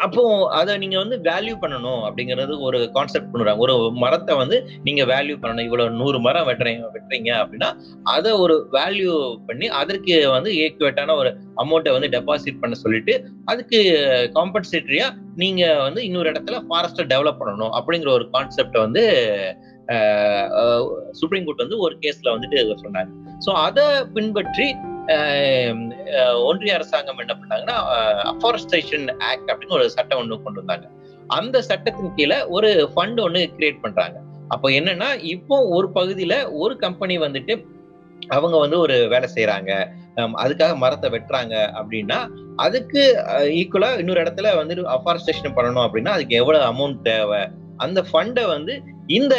அப்போ 0.04 0.22
அதை 0.58 0.72
நீங்க 0.82 0.96
வந்து 1.02 1.16
வேல்யூ 1.28 1.54
பண்ணணும் 1.62 2.02
அப்படிங்கிறது 2.06 2.52
ஒரு 2.66 2.78
கான்செப்ட் 2.96 3.30
பண்ணுறாங்க. 3.32 3.62
ஒரு 3.64 3.74
மரத்தை 4.02 4.34
வந்து 4.40 4.56
நீங்க 4.86 5.02
வேல்யூ 5.12 5.36
பண்ணணும். 5.42 5.66
இவ்வளவு 5.68 5.96
நூறு 6.00 6.18
மரம் 6.26 6.48
வெட்டுறீங்க 6.48 6.90
வெட்டுறீங்க 6.96 7.30
அப்படின்னா 7.42 7.70
அதை 8.14 8.32
ஒரு 8.44 8.56
வேல்யூ 8.76 9.14
பண்ணி 9.48 9.68
அதற்கு 9.80 10.16
வந்து 10.36 10.52
ஏக்குவேட்டான 10.64 11.16
ஒரு 11.22 11.32
அமௌண்ட்டை 11.64 11.94
வந்து 11.96 12.12
டெபாசிட் 12.16 12.60
பண்ண 12.62 12.76
சொல்லிட்டு 12.84 13.16
அதுக்கு 13.52 13.80
காம்பன்சேட்டரியா 14.38 15.08
நீங்க 15.42 15.64
வந்து 15.86 16.00
இன்னொரு 16.08 16.30
இடத்துல 16.32 16.58
ஃபாரஸ்ட்டை 16.68 17.06
டெவலப் 17.14 17.40
பண்ணணும் 17.42 17.74
அப்படிங்கிற 17.80 18.12
ஒரு 18.18 18.26
கான்செப்டை 18.36 18.80
வந்து 18.86 19.04
சுப்ரீம் 21.20 21.46
கோர்ட் 21.46 21.64
வந்து 21.64 21.78
ஒரு 21.86 21.94
கேஸ்ல 22.02 22.34
வந்துட்டு 22.34 22.58
சொன்னாங்க. 22.84 23.10
ஸோ 23.44 23.50
அதை 23.66 23.84
பின்பற்றி 24.16 24.66
ஒன்றிய 26.48 26.74
அரசாங்கம் 26.78 27.22
என்ன 27.24 27.34
பண்ணாங்கன்னா 27.40 27.76
அஃபாரஸ்டேஷன் 28.32 29.06
ஆக்ட் 29.28 29.50
அப்படின்னு 29.52 29.76
ஒரு 29.78 29.86
சட்டம் 29.96 30.20
ஒன்று 30.22 30.42
கொண்டு 30.46 30.60
வந்தாங்க. 30.62 30.86
அந்த 31.38 31.56
சட்டத்தின் 31.68 32.14
கீழே 32.18 32.38
ஒரு 32.56 32.70
ஃபண்ட் 32.92 33.20
ஒன்று 33.26 33.42
கிரியேட் 33.56 33.82
பண்றாங்க. 33.84 34.16
அப்போ 34.54 34.68
என்னன்னா 34.78 35.08
இப்போ 35.34 35.56
ஒரு 35.76 35.88
பகுதியில 35.98 36.36
ஒரு 36.62 36.76
கம்பெனி 36.84 37.16
வந்துட்டு 37.26 37.54
அவங்க 38.36 38.56
வந்து 38.62 38.76
ஒரு 38.84 38.96
வேலை 39.12 39.28
செய்யறாங்க. 39.34 39.72
அதுக்காக 40.42 40.72
மரத்தை 40.82 41.08
வெட்டுறாங்க 41.14 41.54
அப்படின்னா 41.78 42.18
அதுக்கு 42.64 43.02
ஈக்குவலா 43.60 43.90
இன்னொரு 44.00 44.22
இடத்துல 44.24 44.48
வந்து 44.60 44.74
அஃபாரஸ்டேஷன் 44.96 45.56
பண்ணணும் 45.58 45.84
அப்படின்னா 45.86 46.14
அதுக்கு 46.16 46.34
எவ்வளவு 46.42 46.64
அமௌண்ட் 46.72 47.00
தேவை? 47.10 47.42
அந்த 47.84 48.00
ஃபண்டை 48.08 48.44
வந்து 48.54 48.74
இந்த 49.18 49.34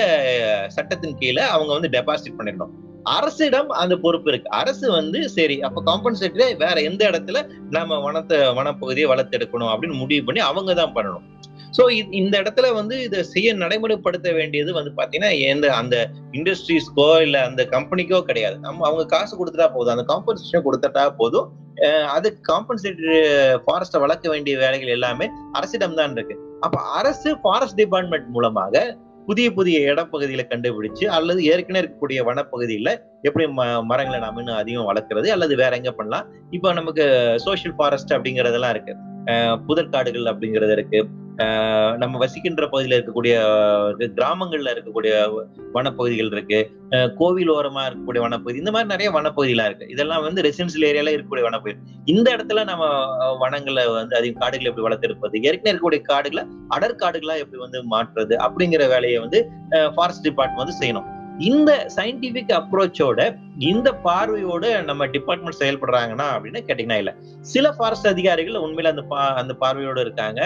சட்டத்தின் 0.75 1.19
கீழே 1.19 1.43
அவங்க 1.55 1.71
வந்து 1.77 1.91
டெபாசிட் 1.97 2.37
பண்ணிடணும். 2.39 2.73
அரசிடம் 3.17 3.69
அந்த 3.81 3.95
பொறுப்பு 4.03 4.29
இருக்கு. 4.31 4.49
அரசு 4.61 4.85
வந்து 4.99 5.19
சரி 5.37 5.55
அப்ப 5.67 5.83
காம்பன்சேட்டரி 5.89 6.47
வேற 6.63 6.75
எந்த 6.89 7.01
இடத்துல 7.11 7.37
நம்ம 7.77 7.99
வனத்தை 8.05 8.37
வனப்பகுதியை 8.57 9.07
வளர்த்தெடுக்கணும் 9.11 9.71
அப்படின்னு 9.73 10.01
முடிவு 10.01 10.25
பண்ணி 10.27 10.41
அவங்க 10.49 10.73
தான் 10.81 10.95
பண்ணணும். 10.97 11.25
ஸோ 11.77 11.83
இந்த 12.19 12.33
இடத்துல 12.41 12.69
வந்து 12.77 12.95
இதை 13.07 13.19
செய்ய 13.33 13.49
நடைமுறைப்படுத்த 13.61 14.29
வேண்டியது 14.39 14.71
வந்து 14.77 14.91
பாத்தீங்கன்னா 14.97 15.31
எந்த 15.51 15.65
அந்த 15.81 15.95
இண்டஸ்ட்ரீஸ்க்கோ 16.37 17.09
இல்ல 17.25 17.37
அந்த 17.49 17.61
கம்பெனிக்கோ 17.75 18.19
கிடையாது. 18.29 18.57
நம்ம 18.65 18.85
அவங்க 18.89 19.05
காசு 19.15 19.33
கொடுத்துட்டா 19.39 19.69
போதும். 19.75 19.93
அந்த 19.95 20.05
காம்பன்சேஷன் 20.13 20.65
கொடுத்துட்டா 20.67 21.03
போதும். 21.21 21.47
அது 22.15 22.27
காம்பன்சேட்டரி 22.49 23.19
ஃபாரஸ்ட்டை 23.65 24.01
வளர்க்க 24.03 24.27
வேண்டிய 24.33 24.55
வேலைகள் 24.63 24.95
எல்லாமே 24.97 25.27
அரசிடம் 25.59 25.95
தான் 25.99 26.17
இருக்கு. 26.17 26.35
அப்ப 26.65 26.77
அரசு 26.99 27.29
ஃபாரஸ்ட் 27.43 27.79
டிபார்ட்மெண்ட் 27.81 28.27
மூலமாக 28.35 28.83
புதிய 29.25 29.51
புதிய 29.51 29.93
இடப்பகுதிகளை 29.93 30.45
கண்டுபிடிச்சு 30.47 31.05
அல்லது 31.05 31.43
ஏற்கனவே 31.43 31.81
இருக்கக்கூடிய 31.83 32.19
வனப்பகுதியில 32.27 32.89
எப்படி 33.21 33.45
ம 33.45 33.83
மரங்களை 33.83 34.19
நாம 34.19 34.39
இன்னும் 34.39 34.55
அதிகம் 34.55 34.87
வளர்க்கறது 34.89 35.27
அல்லது 35.27 35.55
வேற 35.55 35.75
எங்க 35.75 35.91
பண்ணலாம்? 35.91 36.27
இப்போ 36.49 36.73
நமக்கு 36.73 37.03
சோசியல் 37.45 37.75
ஃபாரஸ்ட் 37.77 38.13
அப்படிங்கறதெல்லாம் 38.13 38.69
இருக்கு. 38.69 38.95
புதற்காடுகள் 39.67 40.29
அப்படிங்கிறது 40.31 40.75
இருக்கு. 40.77 41.01
நம்ம 42.01 42.17
வசிக்கின்ற 42.21 42.63
பகுதியில் 42.71 42.95
இருக்கக்கூடிய 42.97 43.35
கிராமங்கள்ல 44.17 44.71
இருக்கக்கூடிய 44.73 45.13
வனப்பகுதிகள் 45.75 46.31
இருக்கு. 46.35 46.59
கோவில் 47.19 47.51
ஓரமா 47.51 47.83
இருக்கக்கூடிய 47.89 48.21
வனப்பகுதி 48.25 48.61
இந்த 48.61 48.71
மாதிரி 48.75 48.89
நிறைய 48.93 49.09
வனப்பகுதிலாம் 49.17 49.69
இருக்கு. 49.69 49.87
இதெல்லாம் 49.95 50.25
வந்து 50.27 50.43
ரெசிடென்சியல் 50.47 50.87
ஏரியால 50.89 51.13
இருக்கக்கூடிய 51.13 51.45
வனப்பகுதி. 51.47 51.79
இந்த 52.13 52.27
இடத்துல 52.35 52.65
நம்ம 52.71 52.89
வனங்களை 53.43 53.85
வந்து 53.99 54.17
அதிக 54.19 54.39
காடுகளை 54.43 54.69
எப்படி 54.71 54.87
வளர்த்தெடுப்பது 54.87 55.43
ஏற்கனவே 55.47 55.73
இருக்கக்கூடிய 55.73 56.01
காடுகளை 56.11 56.43
அடற்காடுகளா 56.77 57.37
எப்படி 57.45 57.61
வந்து 57.65 57.81
மாற்றுறது 57.95 58.37
அப்படிங்கிற 58.47 58.83
வேலையை 58.95 59.19
வந்து 59.25 59.41
ஃபாரஸ்ட் 59.95 60.27
டிபார்ட்மெண்ட் 60.27 60.63
வந்து 60.63 60.79
செய்யணும். 60.81 61.09
இந்த 61.51 61.71
சயின்டிபிக் 61.95 62.51
அப்ரோச்சோட 62.57 63.19
இந்த 63.69 63.89
பார்வையோடு 64.05 64.67
நம்ம 64.89 65.05
டிபார்ட்மெண்ட் 65.13 65.57
செயல்படுறாங்கன்னா 65.61 66.25
அப்படின்னு 66.35 66.59
கேட்டீங்கன்னா 66.67 66.99
இல்லை. 67.01 67.13
சில 67.51 67.65
ஃபாரஸ்ட் 67.77 68.07
அதிகாரிகள் 68.11 68.57
உண்மையில 68.65 68.91
அந்த 68.93 69.03
பா 69.11 69.19
அந்த 69.41 69.53
பார்வையோட 69.61 69.97
இருக்காங்க. 70.05 70.39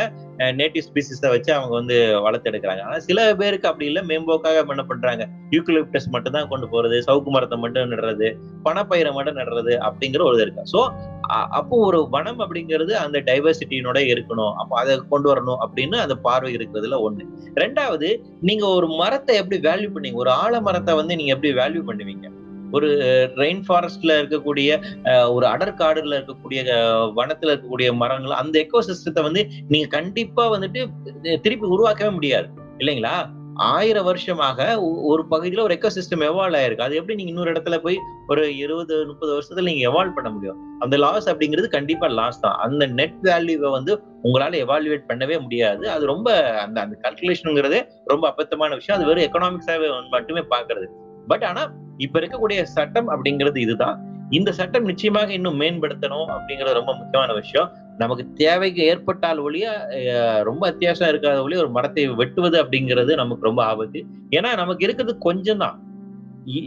நேட்டிவ் 0.60 0.86
ஸ்பீசிஸை 0.88 1.30
வச்சு 1.34 1.52
அவங்க 1.58 1.74
வந்து 1.80 1.98
வளர்த்தெடுக்கிறாங்க 2.26 2.84
ஆனால் 2.88 3.04
சில 3.08 3.20
பேருக்கு 3.42 3.70
அப்படி 3.72 3.88
இல்லை. 3.90 4.02
மேம்போக்காக 4.10 4.64
என்ன 4.76 4.86
பண்றாங்க. 4.92 5.26
யூக்கலிப்டஸ் 5.56 6.10
மட்டும் 6.16 6.36
தான் 6.38 6.50
கொண்டு 6.54 6.68
போறது 6.74 6.98
சவுக்கு 7.08 7.32
மரத்தை 7.36 7.60
மட்டும் 7.64 7.92
நடுறது 7.94 8.30
பணப்பயிரை 8.68 9.12
மட்டும் 9.18 9.40
நடுறது 9.42 9.76
அப்படிங்கிற 9.90 10.24
ஒரு 10.30 10.38
இது 10.40 10.46
இருக்கு. 10.48 10.66
ஸோ 10.74 10.82
அப்போ 11.60 11.76
ஒரு 11.90 12.00
வனம் 12.16 12.42
அப்படிங்கிறது 12.46 12.94
அந்த 13.04 13.18
டைவர்சிட்டியினோட 13.30 14.00
இருக்கணும். 14.14 14.54
அப்போ 14.62 14.74
அதை 14.82 14.96
கொண்டு 15.14 15.30
வரணும் 15.32 15.62
அப்படின்னு 15.66 16.00
அந்த 16.06 16.18
பார்வை 16.28 16.52
இருக்கிறதுல 16.58 16.98
ஒண்ணு. 17.08 17.26
ரெண்டாவது 17.64 18.10
நீங்க 18.50 18.66
ஒரு 18.78 18.90
மரத்தை 19.02 19.36
எப்படி 19.44 19.60
வேல்யூ 19.70 19.92
பண்ணீங்க 19.96 20.20
ஒரு 20.26 20.34
ஆழ 20.42 20.54
மரத்தை 20.70 20.96
வந்து 21.02 21.16
நீங்க 21.22 21.34
எப்படி 21.38 21.54
வேல்யூ 21.62 21.84
பண்ணுவீங்க? 21.92 22.28
ஒரு 22.76 22.90
ரெயின் 23.42 23.64
ஃபாரஸ்ட்ல 23.68 24.18
இருக்கக்கூடிய 24.22 24.70
ஒரு 25.36 25.48
அடற்காடுல 25.54 26.18
இருக்கக்கூடிய 26.20 26.60
வனத்துல 27.20 27.54
இருக்கக்கூடிய 27.54 27.90
மரங்கள் 28.02 28.40
அந்த 28.42 28.56
எக்கோ 28.66 28.82
சிஸ்டத்தை 28.90 29.24
வந்து 29.30 29.44
நீங்க 29.74 29.90
கண்டிப்பா 29.98 30.46
வந்துட்டு 30.58 30.84
திருப்பி 31.48 31.74
உருவாக்கவே 31.78 32.14
முடியாது. 32.20 32.48
இல்லைங்களா? 32.82 33.16
ஆயிரம் 33.74 34.08
வருஷமாக 34.08 34.60
ஒரு 35.10 35.22
பகுதியில 35.34 35.62
ஒரு 35.66 35.76
எக்கோ 35.76 35.90
சிஸ்டம் 35.98 36.24
எவால்வ் 36.30 36.58
ஆயிருக்கு. 36.60 36.86
அது 36.88 36.98
எப்படி 37.00 37.16
நீங்க 37.18 37.32
இன்னொரு 37.34 37.52
இடத்துல 37.54 37.76
போய் 37.86 37.98
ஒரு 38.32 38.44
இருபது 38.64 38.96
முப்பது 39.12 39.32
வருஷத்துல 39.36 39.68
நீங்க 39.68 39.84
எவால்வ் 39.90 40.18
பண்ண 40.18 40.30
முடியும்? 40.30 40.58
அந்த 40.84 40.96
லாஸ் 41.04 41.30
அப்படிங்கிறது 41.32 41.68
கண்டிப்பா 41.76 42.08
லாஸ் 42.20 42.42
தான். 42.46 42.58
அந்த 42.66 42.86
நெட் 43.00 43.22
வேல்யூவை 43.30 43.72
வந்து 43.78 43.94
உங்களால 44.24 44.60
எவால்வேட் 44.66 45.08
பண்ணவே 45.12 45.38
முடியாது. 45.46 45.84
அது 45.96 46.04
ரொம்ப 46.14 46.30
அந்த 46.66 46.78
அந்த 46.86 46.96
கல்குலேஷனுங்கிறதே 47.06 47.82
ரொம்ப 48.14 48.26
அபத்தமான 48.34 48.74
விஷயம். 48.82 48.98
அது 49.00 49.10
வெறும் 49.10 49.28
எக்கனாமிக்ஸாவே 49.28 49.90
மட்டுமே 50.16 50.44
பாக்குறது 50.54 50.88
பட் 51.28 51.44
ஆனா 51.44 51.64
இப்ப 52.00 52.16
இருக்கக்கூடிய 52.20 52.62
சட்டம் 52.74 53.10
அப்படிங்கிறது 53.10 53.60
இதுதான். 53.62 53.98
இந்த 54.32 54.52
சட்டம் 54.52 54.86
நிச்சயமாக 54.86 55.30
இன்னும் 55.34 55.60
மேம்படுத்தணும் 55.62 56.30
அப்படிங்கிறது 56.34 56.80
ரொம்ப 56.80 56.94
முக்கியமான 56.96 57.34
விஷயம். 57.34 57.68
நமக்கு 58.00 58.24
தேவைக்கு 58.40 58.82
ஏற்பட்டால் 58.86 59.40
ஒழிய 59.40 59.66
அஹ், 59.98 60.42
ரொம்ப 60.44 60.64
அத்தியாவசியம் 60.70 61.12
இருக்காத 61.12 61.44
ஒழிய 61.44 61.60
ஒரு 61.60 61.70
மரத்தை 61.70 62.06
வெட்டுவது 62.22 62.58
அப்படிங்கிறது 62.64 63.12
நமக்கு 63.16 63.44
ரொம்ப 63.44 63.62
ஆபத்து. 63.66 64.00
ஏன்னா 64.32 64.50
நமக்கு 64.56 64.86
இருக்கிறது 64.86 65.16
கொஞ்சம் 65.28 65.62
தான் 65.64 65.78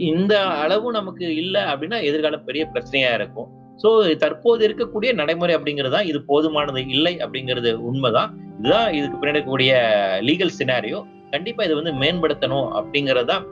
இந்த 0.09 0.33
அளவு 0.63 0.87
நமக்கு 0.91 1.25
இல்லை 1.41 1.61
அப்படின்னா 1.71 1.97
எதிர்காலம் 2.07 2.47
பெரிய 2.47 2.63
பிரச்சனையா 2.73 3.11
இருக்கும். 3.19 3.49
சோ 3.79 3.89
தற்போது 4.23 4.61
இருக்கக்கூடிய 4.67 5.11
நடைமுறை 5.13 5.53
அப்படிங்கிறது 5.57 5.95
தான் 5.95 6.09
இது 6.09 6.19
போதுமானது 6.27 6.81
இல்லை 6.95 7.13
அப்படிங்கிறது 7.23 7.69
உண்மைதான். 7.89 8.31
இதுதான் 8.57 8.89
இதுக்கு 8.97 9.17
பின்னாடி 9.17 9.37
இருக்கக்கூடிய 9.37 9.73
லீகல் 10.21 10.57
சினாரியோ 10.57 10.99
கண்டிப்பா 11.31 11.63
இது 11.63 11.75
வந்து 11.75 11.93
மேம்படுத்தணும் 12.01 12.67
அப்படிங்கிறது 12.77 13.27
தான் 13.27 13.45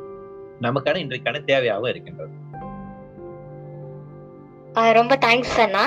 நமக்கான 0.66 1.02
இன்றைக்கான 1.06 1.42
தேவையாக 1.52 1.94
இருக்கின்றது. 1.94 2.34
ரொம்ப 4.98 5.14
தேங்க்ஸ் 5.24 5.56
அண்ணா. 5.64 5.84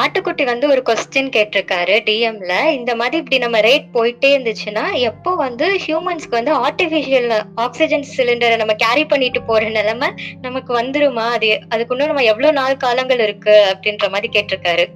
ஆட்டுக்குட்டி 0.00 0.44
வந்து 0.50 0.66
ஒரு 0.72 0.82
கொஸ்டின் 0.88 1.28
கேட்டிருக்காரு 1.34 1.96
டிஎம்ல 2.06 2.54
இந்த 2.76 2.92
மாதிரி 3.00 3.16
இப்படி 3.22 3.38
நம்ம 3.42 3.58
ரேட் 3.66 3.88
போயிட்டே 3.96 4.28
இருந்துச்சுன்னா 4.36 4.84
எப்போ 5.08 5.30
வந்து 5.42 5.66
ஹியூமன்ஸ்க்கு 5.84 6.38
வந்து 6.38 6.52
ஆர்டிபிஷியல் 6.66 7.34
ஆக்சிஜன் 7.64 8.06
சிலிண்டரை 8.14 8.56
நம்ம 8.62 8.76
கேரி 8.84 9.04
பண்ணிட்டு 9.12 9.42
போற 9.42 9.68
நிலைமை 9.78 10.08
நமக்கு 10.40 10.72
வந்துருமா? 10.80 11.26
அது 11.36 11.50
அதுக்கு 11.68 11.94
இன்னும் 11.94 12.12
நம்ம 12.12 12.26
எவ்வளவு 12.32 12.58
நாள் 12.60 12.82
காலங்கள் 12.86 13.24
இருக்கு 13.26 13.56
அப்படின்ற 13.72 14.08
மாதிரி 14.14 14.30
கேட்டிருக்காரு. 14.36 14.86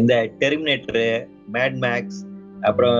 இந்த 0.00 0.14
டெர்மினேட்டரு 0.42 1.08
மேட் 1.52 1.78
மேக்ஸ் 1.86 2.20
அப்புறம் 2.68 2.98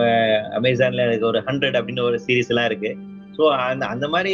அமேசான்ல 0.59 1.05
எனக்கு 1.09 1.30
ஒரு 1.32 1.40
ஹண்ட்ரட் 1.47 1.78
அப்படின்னு 1.78 2.09
ஒரு 2.11 2.18
சீரீஸ் 2.26 2.53
எல்லாம் 2.53 2.68
இருக்கு. 2.72 2.92
ஸோ 3.39 3.45
அந்த 3.51 3.87
அந்த 3.87 4.09
மாதிரி 4.09 4.32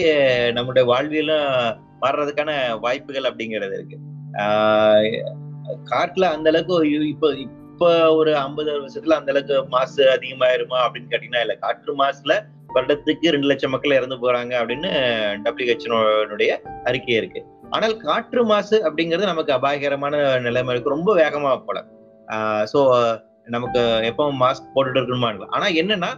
நம்முடைய 0.53 0.85
வாழ்வியலும் 0.93 1.49
மாறுறதுக்கான 2.01 2.79
வாய்ப்புகள் 2.81 3.29
அப்படிங்கிறது 3.33 3.75
இருக்கு. 3.75 3.97
ஆஹ் 4.33 5.07
காட்டுல 5.85 6.25
அந்த 6.37 6.51
அளவுக்கு 6.51 7.09
இப்போ 7.09 7.29
இப்போ 7.35 8.15
ஒரு 8.15 8.37
ஐம்பது 8.37 8.71
வருஷத்துல 8.81 9.13
அந்த 9.13 9.31
அளவுக்கு 9.33 9.69
மாசு 9.69 10.03
அதிகமாயிருமா 10.11 10.79
அப்படின்னு 10.87 11.11
கேட்டீங்கன்னா 11.11 11.41
இல்ல 11.41 11.55
காற்று 11.55 11.97
மாசுல 11.97 12.33
வருடத்துக்கு 12.75 13.33
ரெண்டு 13.35 13.47
லட்சம் 13.47 13.71
மக்கள் 13.71 13.97
இறந்து 13.97 14.17
போறாங்க 14.17 14.53
அப்படின்னு 14.61 14.91
டபிள்யூஹெச்னுடைய 15.45 16.53
அறிக்கை 16.85 17.15
இருக்கு. 17.15 17.41
ஆனால் 17.71 17.97
காற்று 17.97 18.45
மாசு 18.45 18.77
அப்படிங்கிறது 18.91 19.31
நமக்கு 19.33 19.53
அபாயகரமான 19.53 20.39
நிலைமை 20.39 20.75
இருக்கு. 20.75 20.91
ரொம்ப 20.91 21.17
வேகமா 21.17 21.65
போல. 21.67 21.85
ஸோ 22.73 22.81
நமக்கு 23.45 23.81
எப்பவும் 24.11 24.41
மாஸ்க் 24.41 24.71
போட்டுட்டு 24.75 25.01
இருக்கணுமா 25.01 25.47
ஆனா 25.47 25.67
என்னன்னா 25.67 26.11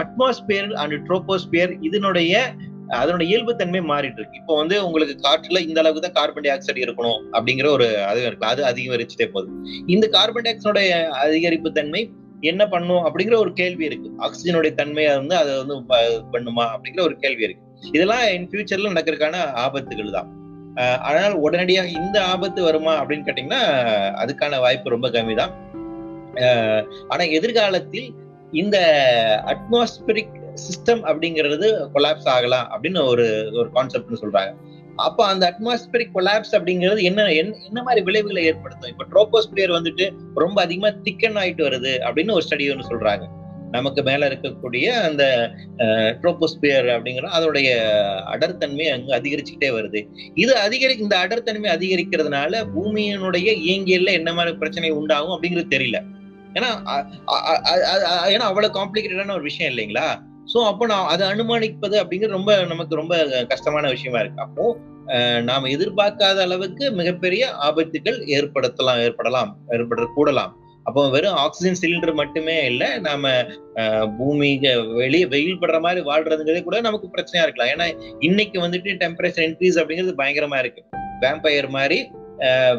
அட்மாஸ்பியர் 0.00 0.70
அண்ட் 0.82 0.96
ட்ரோபோஸ்பியர் 1.08 1.72
இதனுடைய 1.88 2.44
அதனுடைய 3.00 3.26
இயல்புத்தன்மை 3.30 3.80
மாறிட்டு 3.90 4.20
இருக்கு. 4.20 4.40
இப்போ 4.40 4.54
வந்து 4.60 4.76
உங்களுக்கு 4.86 5.14
காற்றுல 5.26 5.60
இந்த 5.68 5.78
அளவுக்கு 5.82 6.02
தான் 6.06 6.16
கார்பன் 6.18 6.44
டை 6.44 6.50
ஆக்சைடு 6.54 6.80
இருக்கணும் 6.86 7.20
அப்படிங்கிற 7.36 7.68
ஒரு 7.76 7.86
அது 8.10 8.20
இருக்கு. 8.28 8.46
அது 8.52 8.62
அதிகரிச்சுட்டே 8.70 9.26
போகுது. 9.34 9.48
இந்த 9.94 10.06
கார்பன் 10.16 10.44
டை 10.46 10.50
ஆக்சைடோடைய 10.52 10.98
அதிகரிப்பு 11.24 11.70
தன்மை 11.78 12.02
என்ன 12.50 12.62
பண்ணும் 12.72 13.04
அப்படிங்கிற 13.06 13.36
ஒரு 13.44 13.52
கேள்வி 13.60 13.84
இருக்கு. 13.88 14.08
ஆக்சிஜனுடைய 14.26 14.72
தன்மையை 14.80 15.12
வந்து 15.20 15.36
அதை 15.42 15.52
வந்து 15.60 15.76
பண்ணுமா 16.34 16.64
அப்படிங்கிற 16.74 17.02
ஒரு 17.08 17.16
கேள்வி 17.24 17.44
இருக்கு. 17.46 17.62
இதெல்லாம் 17.96 18.24
இன் 18.36 18.48
ஃபியூச்சர்ல 18.50 18.92
நடக்கிறதுக்கான 18.94 19.38
ஆபத்துகள் 19.64 20.16
தான். 20.18 20.28
ஆனால் 21.08 21.34
உடனடியாக 21.46 21.88
இந்த 22.00 22.16
ஆபத்து 22.32 22.60
வருமா 22.68 22.92
அப்படின்னு 23.00 23.26
கேட்டீங்கன்னா 23.26 23.62
அதுக்கான 24.22 24.58
வாய்ப்பு 24.64 24.94
ரொம்ப 24.94 25.08
கம்மி 25.16 25.34
தான் 25.42 25.52
ஆனா 27.12 27.24
எதிர்காலத்தில் 27.38 28.08
இந்த 28.54 28.78
அட்மாஸ்பரிக் 29.46 30.42
சிஸ்டம் 30.54 31.02
அப்படிங்கிறது 31.04 31.88
கொலாப்ஸ் 31.94 32.28
ஆகலாம் 32.28 32.80
அப்படின்னு 32.82 33.06
ஒரு 33.06 33.50
ஒரு 33.52 33.68
கான்செப்ட்னு 33.74 34.22
சொல்றாங்க. 34.22 34.54
அப்ப 34.96 35.26
அந்த 35.26 35.54
அட்மாஸ்பியரிக் 35.54 36.10
கொலாப்ஸ் 36.14 36.52
அப்படிங்கிறது 36.52 37.02
என்ன 37.02 37.32
என்ன- 37.32 37.56
என்ன 37.56 37.82
மாதிரி 37.82 38.02
விளைவுகளை 38.04 38.44
ஏற்படுத்தும்? 38.44 38.94
இப்ப 38.98 39.06
ட்ரோபோஸ்பியர் 39.12 39.70
வந்துட்டு 39.70 40.10
ரொம்ப 40.34 40.62
அதிகமா 40.62 40.88
திக்கன் 40.88 41.46
ஆயிட்டு 41.46 41.62
வருது 41.62 41.98
அப்படின்னு 41.98 42.32
ஒரு 42.32 42.44
ஸ்டடி 42.50 42.70
ஒன்று 42.70 42.98
சொல்றாங்க. 42.98 43.26
நமக்கு 43.70 44.02
மேல 44.02 44.28
இருக்கக்கூடிய 44.28 44.84
அந்த 44.84 45.50
ட்ரோபோஸ்பியர் 45.76 46.86
அப்படிங்கிற 46.86 47.28
அதோடைய 47.38 47.76
அடர்த்தன்மை 48.32 48.84
அங்க 48.84 49.20
அதிகரிச்சுக்கிட்டே 49.20 49.64
வருது. 49.64 50.06
இது 50.34 50.56
அதிகரி 50.56 50.96
இந்த 50.96 51.16
அடர்த்தன்மை 51.16 51.68
அதிகரிக்கிறதுனால 51.70 52.64
பூமியினுடைய 52.76 53.56
இயங்கியல்ல 53.68 54.10
என்ன 54.10 54.32
மாதிரி 54.32 54.56
பிரச்சனை 54.56 54.90
உண்டாகும் 54.90 55.42
அப்படிங்கிறது 55.42 55.66
தெரியல. 55.70 56.04
ஏன்னா 56.54 56.70
ஏன்னா 58.32 58.44
அவ்வளவு 58.44 58.76
காம்ப்ளிகேட்டடான 58.78 59.34
ஒரு 59.34 59.42
விஷயம் 59.42 59.70
இல்லைங்களா? 59.72 60.06
சோ 60.52 60.58
அப்போ 60.70 60.84
நான் 60.86 61.06
அதை 61.06 61.24
அனுமானிப்பது 61.28 61.96
அப்படிங்கிறது 62.00 62.38
ரொம்ப 62.38 62.52
நமக்கு 62.64 62.94
ரொம்ப 62.94 63.14
கஷ்டமான 63.48 63.88
விஷயமா 63.88 64.18
இருக்கு. 64.18 64.40
அப்போ 64.40 64.64
நாம் 65.42 65.72
எதிர்பார்க்காத 65.72 66.38
அளவுக்கு 66.40 66.84
மிகப்பெரிய 66.92 67.44
ஆபத்துகள் 67.66 68.18
ஏற்படுத்தலாம் 68.36 69.00
ஏற்படலாம் 69.00 69.50
ஏற்பட 69.70 70.06
கூடலாம். 70.16 70.52
அப்போ 70.86 71.02
வெறும் 71.10 71.38
ஆக்சிஜன் 71.42 71.78
சிலிண்டர் 71.80 72.14
மட்டுமே 72.14 72.56
இல்லை 72.64 72.88
நாம 72.98 73.22
அஹ், 73.80 74.08
பூமிக்கு 74.16 74.70
வெளியே 74.98 75.26
வெயில் 75.26 75.60
படுற 75.60 75.78
மாதிரி 75.80 76.00
வாழ்றதுங்கிறதே 76.08 76.62
கூட 76.62 76.80
நமக்கு 76.80 77.08
பிரச்சனையா 77.14 77.44
இருக்கலாம். 77.44 77.72
ஏன்னா 77.74 77.86
இன்னைக்கு 78.20 78.58
வந்துட்டு 78.60 78.92
டெம்பரேச்சர் 79.02 79.46
இன்க்ரீஸ் 79.48 79.80
அப்படிங்கிறது 79.80 80.20
பயங்கரமா 80.20 80.58
இருக்கு. 80.58 80.82
வேம்பயர் 81.22 81.70
மாதிரி 81.70 81.98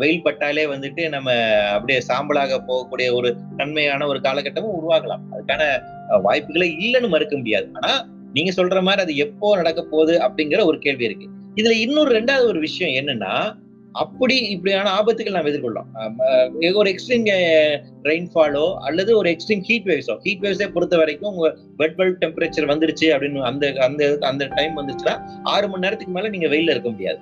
வெயில் 0.01 0.24
பட்டாலே 0.24 0.66
வந்துட்டு 0.74 1.03
நம்ம 1.09 1.30
அப்படியே 1.76 1.99
சாம்பலாக 2.09 2.59
போகக்கூடிய 2.68 3.07
ஒரு 3.13 3.30
தன்மையான 3.57 4.07
ஒரு 4.07 4.20
காலகட்டமும் 4.20 4.78
உருவாகலாம். 4.80 5.24
அதுக்கான 5.34 5.63
வாய்ப்புகளை 6.26 6.26
வாய்ப்புகளே 6.28 6.68
இல்லைன்னு 6.86 7.13
மறுக்க 7.13 7.36
முடியாது. 7.38 7.68
ஆனா 7.78 7.91
நீங்க 8.34 8.51
சொல்ற 8.51 8.80
மாதிரி 8.82 9.01
அது 9.01 9.13
எப்போ 9.26 9.49
நடக்க 9.57 9.82
போகுது 9.84 10.13
அப்படிங்கிற 10.20 10.61
ஒரு 10.66 10.80
கேள்வி 10.80 11.07
இருக்கு. 11.09 11.28
இதுல 11.57 11.76
இன்னொரு 11.78 12.11
ரெண்டாவது 12.18 12.47
ஒரு 12.47 12.59
விஷயம் 12.59 12.95
என்னன்னா 13.01 13.36
அப்படி 13.95 14.36
இப்படியான 14.53 14.88
ஆபத்துகள் 14.89 15.36
நாம் 15.36 15.49
எதிர்கொள்ளலாம் 15.51 15.89
ஒரு 16.80 16.89
எக்ஸ்ட்ரீம் 16.93 17.28
ரெயின்ஃபாலோ 18.09 18.66
அல்லது 18.88 19.11
ஒரு 19.18 19.30
எக்ஸ்ட்ரீம் 19.30 19.63
ஹீட் 19.70 19.88
வேவ்ஸோ 19.91 20.16
ஹீட் 20.26 20.43
வேவ்ஸை 20.43 20.68
பொறுத்த 20.74 20.97
வரைக்கும் 20.97 21.32
உங்க 21.32 21.49
வெட் 21.78 21.95
பல்ப் 21.99 22.20
டெம்பரேச்சர் 22.24 22.72
வந்துருச்சு 22.72 23.07
அப்படின்னு 23.13 23.47
அந்த 23.51 23.68
அந்த 23.88 24.09
அந்த 24.32 24.45
டைம் 24.57 24.76
வந்துச்சுன்னா 24.82 25.16
ஆறு 25.53 25.70
மணி 25.70 25.86
நேரத்துக்கு 25.86 26.16
மேல 26.18 26.30
நீங்க 26.30 26.47
வெயில 26.47 26.76
இருக்க 26.76 26.89
முடியாது. 26.89 27.22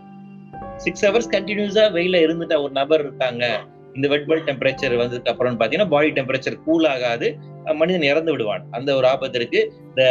சிக்ஸ் 0.75 1.05
ஹவர்ஸ் 1.05 1.33
கண்டினியூஸா 1.33 1.85
வெயில 1.97 2.19
இருந்துட்ட 2.25 2.61
ஒரு 2.61 2.71
நபர் 2.71 2.99
இருக்காங்க. 2.99 3.59
இந்த 3.93 4.07
வெட் 4.07 4.27
பல்ப் 4.27 4.47
டெம்பரேச்சர் 4.49 4.93
வந்ததுக்கு 5.01 5.31
அப்புறம் 5.31 5.59
பாத்தீங்கன்னா 5.59 5.87
பாடி 5.87 6.11
டெம்பரேச்சர் 6.11 6.63
கூல் 6.65 6.85
ஆகாது. 6.85 7.37
மனிதன் 7.73 8.01
இறந்து 8.01 8.31
விடுவான். 8.31 8.63
அந்த 8.71 8.95
ஒரு 8.95 9.07
ஆபத்து 9.07 9.39
இருக்கு. 9.39 9.73
இந்த 9.89 10.03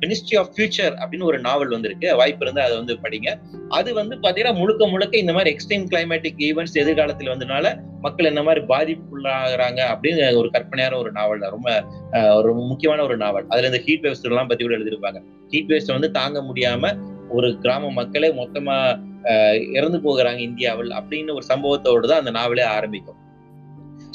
மினிஸ்ட்ரி 0.00 0.38
ஆஃப் 0.38 0.50
ஃபியூச்சர் 0.56 0.94
அப்படின்னு 1.02 1.22
ஒரு 1.22 1.38
நாவல் 1.38 1.68
வந்திருக்கு. 1.68 2.16
வாய்ப்பு 2.16 2.44
இருந்தா 2.44 2.64
அதை 2.64 2.76
வந்து 2.76 2.94
படிங்க. 3.04 3.30
அது 3.68 3.94
வந்து 3.94 4.16
பாத்தீங்கன்னா 4.16 4.54
முழுக்க 4.54 4.86
முழுக்க 4.86 5.18
இந்த 5.18 5.32
மாதிரி 5.32 5.56
எக்ஸ்ட்ரீம் 5.56 5.86
கிளைமேட்டிக் 5.94 6.42
ஈவெண்ட்ஸ் 6.48 6.80
எதிர்காலத்தில் 6.82 7.28
வந்தனால 7.28 7.74
மக்கள் 8.00 8.26
என்ன 8.26 8.42
மாதிரி 8.42 8.64
பாதிப்புள்ளாகிறாங்க 8.66 9.80
அப்படின்னு 9.92 10.36
ஒரு 10.36 10.50
கற்பனையான 10.50 10.96
ஒரு 10.96 11.12
நாவல். 11.12 11.40
தான் 11.40 11.50
ரொம்ப 11.50 11.70
ஒரு 12.34 12.54
முக்கியமான 12.54 13.02
ஒரு 13.02 13.16
நாவல். 13.16 13.46
அதுல 13.48 13.66
இந்த 13.66 13.78
ஹீட் 13.78 14.06
வேவ்ஸ் 14.06 14.26
எல்லாம் 14.30 14.46
பத்தி 14.46 14.64
கூட 14.64 14.76
எழுதியிருப்பாங்க. 14.76 15.20
ஹீட் 15.48 15.70
வேவ்ஸ் 15.72 15.92
வந்து 15.92 16.10
தாங்க 16.10 16.40
முடியாம 16.40 16.92
ஒரு 17.28 17.58
கிராம 17.58 17.90
மக்களே 17.90 18.28
மொத்தமா 18.28 19.08
இறந்து 19.72 19.98
போகிறாங்க 19.98 20.38
இந்தியாவில் 20.38 20.90
அப்படின்னு 20.90 21.32
ஒரு 21.32 21.46
சம்பவத்தோடு 21.48 22.06
தான் 22.06 22.18
அந்த 22.18 22.30
நாவலே 22.30 22.62
ஆரம்பிக்கும். 22.62 23.18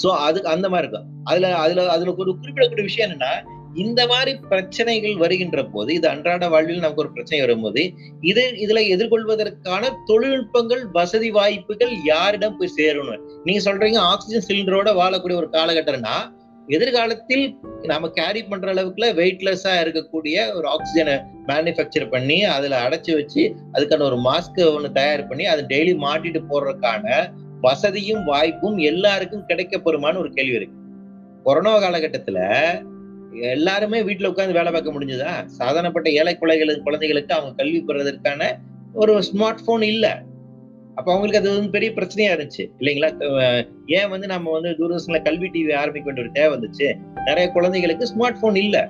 சோ 0.04 0.08
அதுக்கு 0.08 0.50
அந்த 0.50 0.70
மாதிரி 0.70 0.88
இருக்கும். 0.88 1.24
அதுல 1.24 1.56
அதுல 1.56 1.90
அதுல 1.90 2.14
ஒரு 2.18 2.38
குறிப்பிடக்கூடிய 2.42 2.84
விஷயம் 2.84 3.08
என்னன்னா 3.10 3.34
இந்த 3.76 4.08
மாதிரி 4.08 4.40
பிரச்சனைகள் 4.50 5.16
வருகின்ற 5.16 5.64
போது 5.64 5.94
இது 5.94 6.08
அன்றாட 6.08 6.50
வாழ்வில் 6.50 6.80
நமக்கு 6.80 7.00
ஒரு 7.00 7.12
பிரச்சனை 7.12 7.42
வரும்போது 7.42 7.94
இது 8.22 8.54
இதுல 8.58 8.82
எதிர்கொள்வதற்கான 8.88 9.90
தொழில்நுட்பங்கள் 10.06 10.92
வசதி 10.92 11.32
வாய்ப்புகள் 11.32 11.94
யாரிடம் 12.06 12.58
போய் 12.58 12.76
சேரணும் 12.78 13.24
நீங்க 13.44 13.72
சொல்றீங்க 13.72 13.98
ஆக்சிஜன் 13.98 14.48
சிலிண்டரோட 14.50 14.94
வாழக்கூடிய 14.96 15.38
ஒரு 15.38 15.50
காலகட்டம்னா 15.50 16.35
எதிர்காலத்தில் 16.68 17.58
நாம 17.84 18.10
கேரி 18.10 18.44
பண்ற 18.44 18.74
அளவுக்குல 18.74 19.08
வெயிட்லெஸ்ஸா 19.14 19.74
இருக்கக்கூடிய 19.84 20.54
ஒரு 20.54 20.68
ஆக்சிஜனை 20.68 21.22
மேனுஃபேக்சர் 21.48 22.10
பண்ணி 22.10 22.44
அதுல 22.44 22.90
அடைச்சு 22.90 23.14
வச்சு 23.14 23.56
அதுக்கான 23.74 24.02
ஒரு 24.02 24.18
மாஸ்க் 24.18 24.76
ஒன்று 24.76 24.92
தயார் 24.92 25.28
பண்ணி 25.28 25.46
அதை 25.46 25.64
டெய்லி 25.64 25.98
மாட்டிட்டு 25.98 26.42
போடுறதுக்கான 26.50 27.34
வசதியும் 27.62 28.24
வாய்ப்பும் 28.24 28.78
எல்லாருக்கும் 28.78 29.46
கிடைக்க 29.46 29.78
போருமான்னு 29.78 30.18
ஒரு 30.18 30.32
கேள்வி 30.34 30.56
இருக்கு. 30.56 30.76
கொரோனா 31.44 31.78
காலகட்டத்துல 31.78 32.40
எல்லாருமே 33.42 34.02
வீட்டுல 34.02 34.30
உட்காந்து 34.32 34.52
வேலை 34.52 34.72
பார்க்க 34.72 34.94
முடிஞ்சதா? 34.94 35.32
சாதாரணப்பட்ட 35.60 36.08
ஏழை 36.08 36.38
குழந்தைகளுக்கு 36.38 36.84
குழந்தைகளுக்கு 36.84 37.34
அவங்க 37.34 37.54
கல்வி 37.56 37.84
பெறதற்கான 37.88 38.60
ஒரு 38.94 39.24
ஸ்மார்ட் 39.34 39.66
போன் 39.66 39.82
இல்லை. 39.82 40.12
அப்ப 40.96 41.14
அவங்களுக்கு 41.14 41.50
அது 41.50 41.58
வந்து 41.58 41.70
பெரிய 41.70 41.92
பிரச்சனையா 41.92 42.38
இருந்துச்சு. 42.40 42.70
இல்லைங்களா? 42.80 43.68
ஏன் 43.86 44.10
வந்து 44.10 44.28
நம்ம 44.28 44.52
வந்து 44.52 44.70
தூர்தர்ஷன்ல 44.70 45.24
கல்வி 45.24 45.48
டிவி 45.48 45.76
ஆரம்பிக்க 45.76 46.12
வேண்டிய 46.12 46.28
ஒரு 46.28 46.32
தேவை 46.32 46.58
வந்துச்சு. 46.58 46.96
நிறைய 47.26 47.50
குழந்தைகளுக்கு 47.50 48.10
ஸ்மார்ட் 48.18 48.40
போன் 48.42 48.56
இல்ல. 48.56 48.90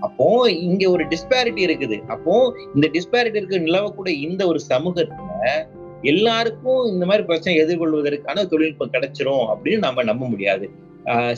அப்போ 0.00 0.50
இங்க 0.50 0.90
ஒரு 0.90 1.06
டிஸ்பாரிட்டி 1.06 1.64
இருக்குது. 1.64 2.00
அப்போ 2.06 2.56
இந்த 2.74 2.90
டிஸ்பாரிட்டி 2.92 3.36
இருக்கு 3.36 3.58
நிலவக்கூடிய 3.58 4.08
இந்த 4.08 4.46
ஒரு 4.46 4.60
சமூகத்துல 4.68 5.64
எல்லாருக்கும் 6.02 6.92
இந்த 6.92 7.06
மாதிரி 7.06 7.24
பிரச்சனை 7.24 7.64
எதிர்கொள்வதற்கான 7.64 8.46
தொழில்நுட்பம் 8.46 8.92
கிடைச்சிரும் 8.92 9.54
அப்படின்னு 9.54 9.78
நம்ம 9.78 10.02
நம்ப 10.02 10.28
முடியாது. 10.28 10.70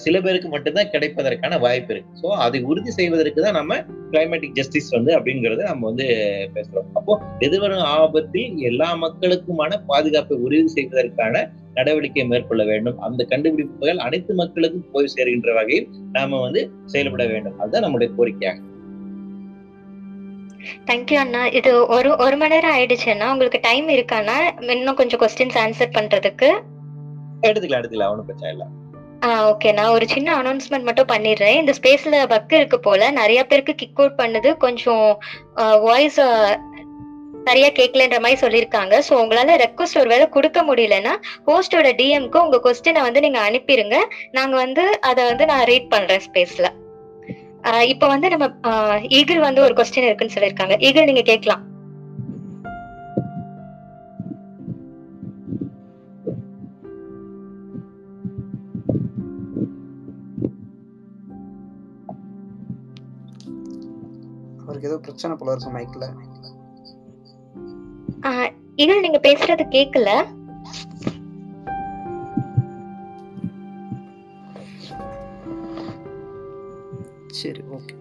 சில 0.04 0.16
பேருக்கு 0.24 0.48
மட்டும்தான் 0.52 0.90
கிடைப்பதற்கான 0.92 1.58
வாய்ப்பு 1.64 1.92
இருக்கு. 1.94 2.12
ஸோ 2.20 2.28
அதை 2.44 2.58
உறுதி 2.70 2.92
செய்வதற்கு 2.98 3.40
தான் 3.44 3.58
நம்ம 3.58 3.74
கிளைமேட்டிக் 4.12 4.56
ஜஸ்டிஸ் 4.58 4.90
வந்து 4.96 5.10
அப்படிங்கறத 5.16 5.66
நம்ம 5.70 5.86
வந்து 5.90 6.06
பேசுறோம். 6.54 6.88
அப்போ 6.98 7.12
எதிர்வரும் 7.46 7.84
ஆபத்தில் 7.98 8.56
எல்லா 8.70 8.88
மக்களுக்குமான 9.04 9.78
பாதுகாப்பை 9.90 10.38
உறுதி 10.46 10.70
செய்வதற்கான 10.76 11.44
நடவடிக்கை 11.78 12.24
மேற்கொள்ள 12.30 12.62
வேண்டும். 12.70 12.98
அந்த 13.08 13.26
கண்டுபிடிப்புகள் 13.32 14.02
அனைத்து 14.06 14.34
மக்களுக்கும் 14.40 14.90
போய் 14.96 15.12
சேர்கின்ற 15.14 15.52
வகையில் 15.60 15.88
நாம 16.16 16.40
வந்து 16.46 16.62
செயல்பட 16.94 17.26
வேண்டும். 17.34 17.56
அதுதான் 17.62 17.86
நம்முடைய 17.86 18.10
கோரிக்கையாக 18.18 18.58
தேங்க்யூ 20.88 21.18
அண்ணா. 21.22 21.42
இது 21.58 21.70
ஒரு 21.96 22.10
ஒரு 22.24 22.36
மணி 22.40 22.54
நேரம் 22.54 22.74
ஆயிடுச்சுன்னா 22.76 23.28
உங்களுக்கு 23.34 23.60
டைம் 23.68 23.88
இருக்காண்ணா? 23.96 24.36
இன்னும் 24.74 24.98
கொஞ்சம் 25.00 25.22
கொஸ்டின்ஸ் 25.22 25.58
ஆன்சர் 25.64 25.96
பண்றதுக்கு. 25.96 26.50
எடுத்துக்கலாம் 27.48 27.80
எடுத்துக்கலாம். 27.80 28.12
ஒன்றும் 28.14 28.28
பிரச்சனை 28.30 28.52
இல்லை. 28.56 28.68
ஆ 29.26 29.28
ஓகே 29.50 29.70
நான் 29.78 29.94
ஒரு 29.94 30.06
சின்ன 30.12 30.28
அனௌன்ஸ்மெண்ட் 30.40 30.86
மட்டும் 30.88 31.10
பண்ணிடுறேன். 31.12 31.56
இந்த 31.60 31.72
ஸ்பேஸ்ல 31.78 32.18
பக் 32.32 32.54
இருக்கு 32.58 32.78
போல. 32.86 33.10
நிறைய 33.18 33.40
பேருக்கு 33.50 33.72
கிக் 33.80 34.00
அவுட் 34.02 34.20
பண்ணுது 34.20 34.50
கொஞ்சம் 34.64 35.08
வாய்ஸ் 35.86 36.20
சரியா 37.46 37.68
கேட்கலன்ற 37.78 38.18
மாதிரி 38.24 38.38
சொல்லியிருக்காங்க. 38.42 38.94
ஸோ 39.06 39.12
உங்களால 39.22 39.54
ரெக்வஸ்ட் 39.62 39.98
ஒரு 40.00 40.08
வேலை 40.12 40.26
கொடுக்க 40.36 40.62
முடியலன்னா 40.68 41.14
ஹோஸ்டோட 41.48 41.88
டிஎம்க்கு 42.00 42.38
உங்க 42.44 42.58
கொஸ்டினை 42.66 43.02
வந்து 43.06 43.22
நீங்க 43.26 43.40
அனுப்பிடுங்க 43.48 43.98
நாங்க 44.38 44.54
வந்து 44.64 44.84
அதை 45.10 45.22
வந்து 45.30 45.46
நான் 45.52 45.66
ரீட் 45.72 45.92
பண்றேன் 45.94 46.24
ஸ்பேஸ்ல 46.28 46.68
இப்போ 47.92 48.06
வந்து 48.12 48.28
நம்ம 48.32 48.46
ஈகிள் 49.18 49.40
வந்து 49.48 49.60
ஒரு 49.66 49.74
கொஸ்டின் 49.78 50.06
இருக்குன்னு 50.08 50.36
சொல்லியிருக்காங்க. 50.36 50.76
ஈகிள் 50.88 51.08
நீங்க 51.10 51.24
கேட்கலாம். 51.30 51.64
ஏதோ 64.90 64.98
பிரச்சனை 64.98 65.34
போல 65.36 65.52
இருக்கு 65.52 65.74
மைக்ல 65.74 66.06
ஈகிள் 68.76 69.02
நீங்க 69.02 69.18
பேசுறது 69.22 69.64
கேட்கல 69.70 70.10
சரி 77.38 77.62
ஓகே 77.70 77.94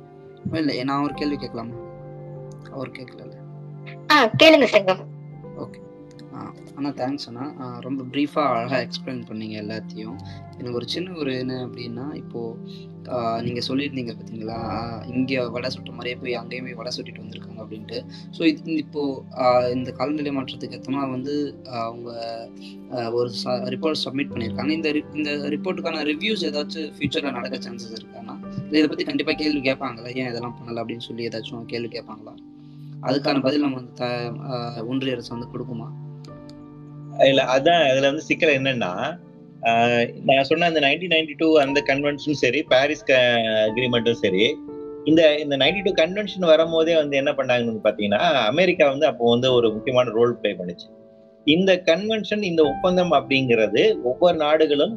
இல்லை 0.53 0.75
நான் 0.83 1.03
ஒரு 1.03 1.13
கேள்வி 1.13 1.37
கேட்கலாமா? 1.37 1.75
அவர் 2.73 2.91
கேட்கல 2.91 3.25
ஆ 4.11 4.15
கேளுங்க 4.37 4.65
சிங்கம் 4.65 5.03
ஓகே 5.57 5.79
அண்ணா 6.75 6.89
தேங்க்ஸ் 6.89 7.27
அண்ணா. 7.27 7.79
ரொம்ப 7.79 8.03
ப்ரீஃபாக 8.11 8.49
அழகாக 8.55 8.87
எக்ஸ்பிளைன் 8.87 9.23
பண்ணீங்க 9.29 9.57
எல்லாத்தையும். 9.63 10.17
எனக்கு 10.53 10.73
ஒரு 10.73 10.87
சின்ன 10.87 11.11
ஒரு 11.11 11.37
என்ன 11.37 11.65
அப்படின்னா 11.65 12.13
இப்போது 12.13 12.57
நீங்கள் 13.41 13.67
சொல்லியிருந்தீங்க 13.67 14.13
பார்த்தீங்களா 14.15 14.57
இங்கே 15.15 15.47
வடை 15.47 15.69
சுட்ட 15.69 15.91
மாதிரியே 15.91 16.15
போய் 16.15 16.33
அங்கேயும் 16.33 16.65
போய் 16.65 16.73
வடை 16.73 16.91
சுட்டிட்டு 16.97 17.23
வந்திருக்காங்க 17.23 17.59
அப்படின்ட்டு. 17.59 18.05
ஸோ 18.37 18.45
இது 18.45 18.75
இப்போது 18.75 19.71
இந்த 19.75 19.91
காலநிலை 19.91 20.31
மாற்றத்துக்கு 20.31 20.71
ஏற்றமாக 20.71 21.09
வந்து 21.09 21.63
அவங்க 21.63 22.09
ஒரு 23.11 23.31
ச 23.43 23.47
ரிப்போர்ட் 23.47 24.01
சப்மிட் 24.05 24.31
பண்ணியிருக்காங்க. 24.33 24.69
இந்த 24.69 24.89
இந்த 25.13 25.31
ரிப்போர்ட்டுக்கான 25.31 26.03
ரிவ்யூஸ் 26.11 26.45
ஏதாச்சும் 26.49 26.91
ஃபியூச்சரில் 26.97 27.31
நடக்க 27.31 27.57
சான்சஸ் 27.57 27.95
இருக்காண்ணா 27.97 28.35
இதை 28.67 28.87
பற்றி 28.87 29.03
கண்டிப்பாக 29.03 29.37
கேள்வி 29.37 29.71
கேட்பாங்களா? 29.71 30.15
ஏன் 30.15 30.27
இதெல்லாம் 30.27 30.57
பண்ணலை 30.59 30.71
அப்படின்னு 30.71 30.99
சொல்லி 30.99 31.27
ஏதாச்சும் 31.27 31.65
கேள்வி 31.65 31.99
கேட்பாங்களா? 31.99 32.35
அதுக்கான 33.01 33.41
பதில் 33.41 33.59
நம்ம 33.59 33.75
வந்து 33.75 33.93
த- 33.93 34.85
ஒன்றிய 34.85 35.13
அரசு 35.13 35.37
வந்து 35.37 35.47
கொடுக்குமா? 35.53 35.87
இல்ல 37.27 37.41
அதான் 37.43 37.83
அதுல 37.91 38.09
வந்து 38.11 38.21
சிக்கல் 38.21 38.57
என்னன்னா 38.59 38.91
ஆஹ் 39.69 40.05
நான் 40.23 40.43
சொன்ன 40.43 40.65
அந்த 40.65 40.79
நைன்டீன் 40.79 41.13
நைன்டி 41.15 41.33
டூ 41.37 41.59
அந்த 41.59 41.79
கன்வென்ஷனும் 41.87 42.41
சரி 42.43 42.63
பாரிஸ் 42.63 43.03
அக்ரிமெண்ட்டும் 43.69 44.19
சரி 44.23 44.55
இந்த 45.05 45.35
இந்த 45.35 45.57
நைன்டி 45.57 45.81
டூ 45.85 45.91
கன்வென்ஷன் 46.03 46.51
வரும்போதே 46.51 46.95
வந்து 46.95 47.17
என்ன 47.17 47.31
பண்ணாங்கன்னு 47.31 47.85
பாத்தீங்கன்னா 47.87 48.21
அமெரிக்கா 48.51 48.89
வந்து 48.89 49.05
அப்போ 49.05 49.29
வந்து 49.29 49.53
ஒரு 49.53 49.71
முக்கியமான 49.71 50.09
ரோல் 50.09 50.37
பிளே 50.41 50.51
பண்ணுச்சு. 50.51 50.87
இந்த 51.47 51.81
கன்வென்ஷன் 51.85 52.41
இந்த 52.41 52.63
ஒப்பந்தம் 52.63 53.11
அப்படிங்கிறது 53.11 54.03
ஒவ்வொரு 54.03 54.37
நாடுகளும் 54.37 54.95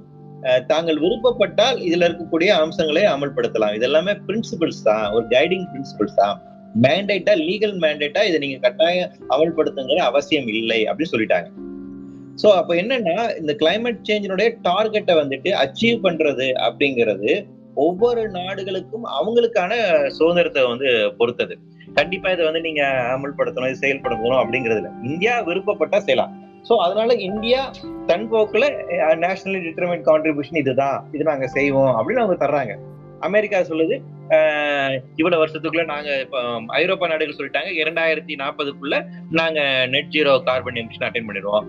தாங்கள் 0.66 0.98
விருப்பப்பட்டால் 0.98 1.76
இதுல 1.78 2.06
இருக்கக்கூடிய 2.08 2.48
அம்சங்களை 2.48 3.02
அமல்படுத்தலாம். 3.04 3.74
இது 3.74 3.84
எல்லாமே 3.84 4.12
பிரின்சிபிள்ஸ் 4.28 4.82
தான் 4.82 5.12
ஒரு 5.12 5.24
கைடிங் 5.26 5.66
பிரின்சிபிள்ஸ் 5.72 6.14
தான். 6.14 6.38
மேண்டேட்டா 6.82 7.34
லீகல் 7.48 7.76
மேண்டேட்டா 7.84 8.22
இதை 8.28 8.38
நீங்க 8.38 8.58
கட்டாயம் 8.58 9.12
அமல்படுத்துங்கிற 9.28 9.96
அவசியம் 9.96 10.46
இல்லை 10.46 10.86
அப்படின்னு 10.86 11.14
சொல்லிட்டாங்க. 11.14 11.70
சோ 12.40 12.48
அப்ப 12.58 12.74
என்னன்னா 12.82 13.16
இந்த 13.40 13.52
கிளைமேட் 13.62 14.06
சேஞ்சினுடைய 14.08 14.48
டார்கெட்டை 14.68 15.14
வந்துட்டு 15.22 15.50
அச்சீவ் 15.62 15.98
பண்றது 16.06 16.46
அப்படிங்கிறது 16.66 17.32
ஒவ்வொரு 17.84 18.22
நாடுகளுக்கும் 18.38 19.04
அவங்களுக்கான 19.18 19.72
சுதந்திரத்தை 20.16 20.62
வந்து 20.70 20.88
பொறுத்தது. 21.18 21.54
கண்டிப்பா 21.98 22.28
இதை 22.34 22.42
வந்து 22.46 22.62
நீங்க 22.66 22.82
அமல்படுத்தணும் 23.14 23.70
இது 23.70 23.82
செயல்படுத்தணும் 23.84 24.40
அப்படிங்கிறதுல. 24.42 24.90
இந்தியா 25.10 25.34
விருப்பப்பட்டா 25.48 25.98
செய்யலாம். 26.06 26.32
சோ 26.68 26.74
அதனால 26.86 27.14
இந்தியா 27.28 27.60
தன் 28.10 28.26
போக்குல 28.32 28.66
நேஷனலி 29.24 29.60
டிட்டர்மெண்ட் 29.66 30.06
கான்ட்ரிபியூஷன் 30.10 30.60
இதுதான். 30.62 30.98
இது 31.14 31.24
நாங்க 31.30 31.46
செய்வோம் 31.56 31.94
அப்படின்னு 31.98 32.24
அவங்க 32.24 32.38
தர்றாங்க. 32.44 32.74
அமெரிக்கா 33.28 33.58
சொல்லுது 33.70 33.96
இவ்வளவு 35.16 35.46
வருஷத்துக்குள்ள 35.46 35.84
நாங்க 35.84 36.20
இப்ப 36.20 36.62
ஐரோப்பா 36.66 37.08
நாடுகள் 37.08 37.36
சொல்லிட்டாங்க. 37.36 37.70
இரண்டாயிரத்தி 37.82 38.34
நாற்பதுக்குள்ள 38.36 39.04
நாங்க 39.30 39.86
net 39.86 40.10
zero 40.10 40.42
carbon 40.42 40.74
emission 40.74 41.06
attain 41.08 41.28
பண்ணிடுவோம். 41.28 41.66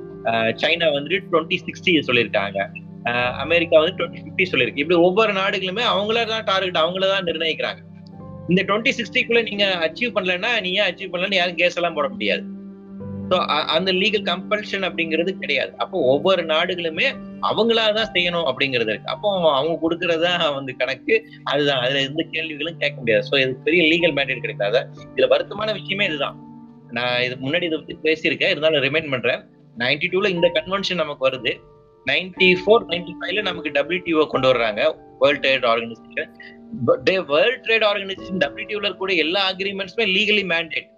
சைனா 0.62 0.88
வந்துட்டு 0.96 1.22
டுவெண்ட்டி 1.32 1.58
சிக்ஸ்டி 1.66 2.02
சொல்லியிருக்காங்க. 2.08 2.68
ஆஹ் 3.06 3.34
அமெரிக்கா 3.34 3.80
வந்து 3.80 3.96
டுவெண்ட்டி 3.98 4.22
ஃபிஃப்டி 4.26 4.46
சொல்லியிருக்கு. 4.52 4.78
இப்படி 4.78 5.00
ஒவ்வொரு 5.00 5.34
நாடுகளுமே 5.34 5.84
அவங்கள 5.96 6.26
தான் 6.28 6.44
டார்கெட் 6.44 6.76
அவங்கள 6.76 7.10
தான் 7.10 7.24
நிர்ணயிக்கிறாங்க. 7.24 7.82
இந்த 8.48 8.64
டுவெண்ட்டி 8.64 8.92
சிக்ஸ்டிக்குள்ள 9.00 9.42
நீங்க 9.44 9.66
அச்சீவ் 9.88 10.16
பண்ணலன்னா 10.18 10.62
நீங்க 10.62 10.92
அச்சீவ் 10.92 11.14
பண்ணலன்னு 11.14 11.34
யாரும் 11.34 11.56
கேஸ் 11.56 11.76
எல்லாம் 11.76 11.94
போட 11.94 12.08
முடியாது. 12.08 12.44
ஸோ 13.34 13.38
அந்த 13.76 13.90
லீகல் 14.00 14.26
கம்பல்ஷன் 14.32 14.84
அப்படிங்கிறது 14.88 15.32
கிடையாது. 15.44 15.72
அப்போ 15.84 15.98
ஒவ்வொரு 16.14 16.42
நாடுகளுமே 16.52 17.08
அவங்களா 17.50 17.86
தான் 17.98 18.12
செய்யணும் 18.16 18.48
அப்படிங்கிறது 18.50 18.92
இருக்கு. 18.94 19.12
அப்போ 19.14 19.28
அவங்க 19.60 19.76
கொடுக்கறதா 19.84 20.34
வந்து 20.58 20.74
கணக்கு 20.82 21.16
அதுதான். 21.52 21.82
அதுல 21.86 22.02
எந்த 22.10 22.24
கேள்விகளும் 22.34 22.78
கேட்க 22.84 22.96
முடியாது. 23.00 23.24
ஸோ 23.30 23.36
இது 23.44 23.54
பெரிய 23.68 23.84
லீகல் 23.92 24.16
மேண்டேட் 24.18 24.44
கிடைக்காத. 24.46 24.86
இதுல 25.14 25.30
வருத்தமான 25.34 25.74
விஷயமே 25.80 26.08
இதுதான். 26.12 26.38
நான் 26.98 27.20
இது 27.26 27.36
முன்னாடி 27.46 27.68
இதை 27.70 27.80
பத்தி 27.80 27.98
பேசியிருக்கேன். 28.08 28.54
இருந்தாலும் 28.54 28.84
ரிமைண்ட் 28.88 29.12
பண்றேன். 29.16 29.42
நைன்டி 29.84 30.10
டூல 30.14 30.30
இந்த 30.36 30.48
கன்வென்ஷன் 30.60 31.04
நமக்கு 31.04 31.28
வருது. 31.30 31.54
நைன்டி 32.06 32.52
ஃபோர் 32.62 32.88
நைன்டி 32.94 33.14
ஃபைவ்ல 33.20 33.44
நமக்கு 33.50 33.70
டபிள்யூடிஓ 33.80 34.26
கொண்டு 34.36 34.50
வர்றாங்க. 34.52 34.82
World 35.22 35.44
trade 35.44 35.68
organization 35.74 36.32
world 37.34 37.62
trade 37.68 37.86
organization 37.92 38.42
டபிள்யூடிஓல 38.46 38.90
கூட 39.04 39.12
எல்லா 39.26 39.42
அக்ரிமெண்ட்ஸுமே 39.52 40.06
லீகலி 40.18 40.44
மேண்டேட் 40.54 40.90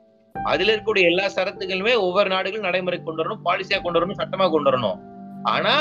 அதுல 0.51 0.71
இருக்கக்கூடிய 0.71 1.11
எல்லா 1.11 1.25
சரத்துகளுமே 1.35 1.93
ஒவ்வொரு 2.07 2.29
நாடுகளும் 2.33 2.67
நடைமுறை 2.67 2.97
கொண்டு 3.03 3.21
வரணும் 3.21 3.43
பாலிசியா 3.47 3.77
கொண்டு 3.83 3.99
வரணும் 3.99 4.19
சட்டமா 4.21 4.47
கொண்டு 4.55 4.69
வரணும். 4.69 4.99
ஆனா 5.53 5.73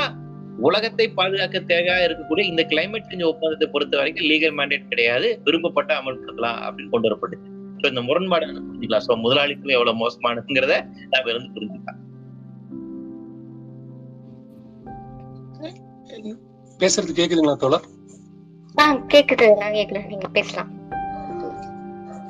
உலகத்தை 0.66 1.06
பாதுகாக்க 1.18 1.60
தேவையா 1.72 1.96
இருக்கக்கூடிய 2.06 2.44
இந்த 2.50 2.62
கிளைமேட் 2.70 3.08
சேஞ்ச் 3.10 3.26
ஒப்பந்தத்தை 3.30 3.66
பொறுத்த 3.72 3.94
வரைக்கும் 4.00 4.28
லீகல் 4.30 4.56
மேண்டேட் 4.58 4.90
கிடையாது. 4.92 5.28
விருப்பப்பட்ட 5.46 5.90
அமல்படுத்தலாம் 6.00 6.60
அப்படின்னு 6.66 6.92
கொண்டு 6.94 7.08
வரப்பட்டுச்சு. 7.08 7.50
ஸோ 7.80 7.86
இந்த 7.92 8.02
முரண்பாடு 8.08 8.46
புரிஞ்சுக்கலாம். 8.68 9.06
ஸோ 9.08 9.16
முதலாளித்துவம் 9.24 9.76
எவ்வளவு 9.78 10.00
மோசமானதுங்கிறத 10.02 10.76
நாம 11.14 11.30
இருந்து 11.32 11.54
புரிஞ்சுக்கலாம். 11.56 12.00
பேசுறது 16.80 17.12
கேக்குதுங்களா 17.18 17.56
தோழர்? 17.64 17.86
கேக்குது. 19.12 19.46
நான் 19.60 19.76
நீங்க 20.12 20.28
பேசலாம். 20.38 20.70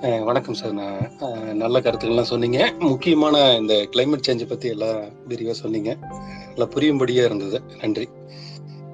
வணக்கம் 0.04 0.54
சார். 0.54 0.72
நான் 0.72 1.56
நல்ல 1.56 1.80
கருத்துக்கள்லாம் 1.80 2.30
சொன்னீங்க. 2.30 2.72
முக்கியமான 2.78 3.56
இந்த 3.56 3.74
கிளைமேட் 3.74 4.26
சேஞ்சை 4.28 4.48
பத்தி 4.48 4.68
எல்லாம் 4.68 5.02
விரிவா 5.28 5.50
சொன்னீங்க. 5.50 5.96
நல்லா 6.46 6.66
புரியும்படியா 6.74 7.24
இருந்தது. 7.24 7.60
நன்றி. 7.80 8.08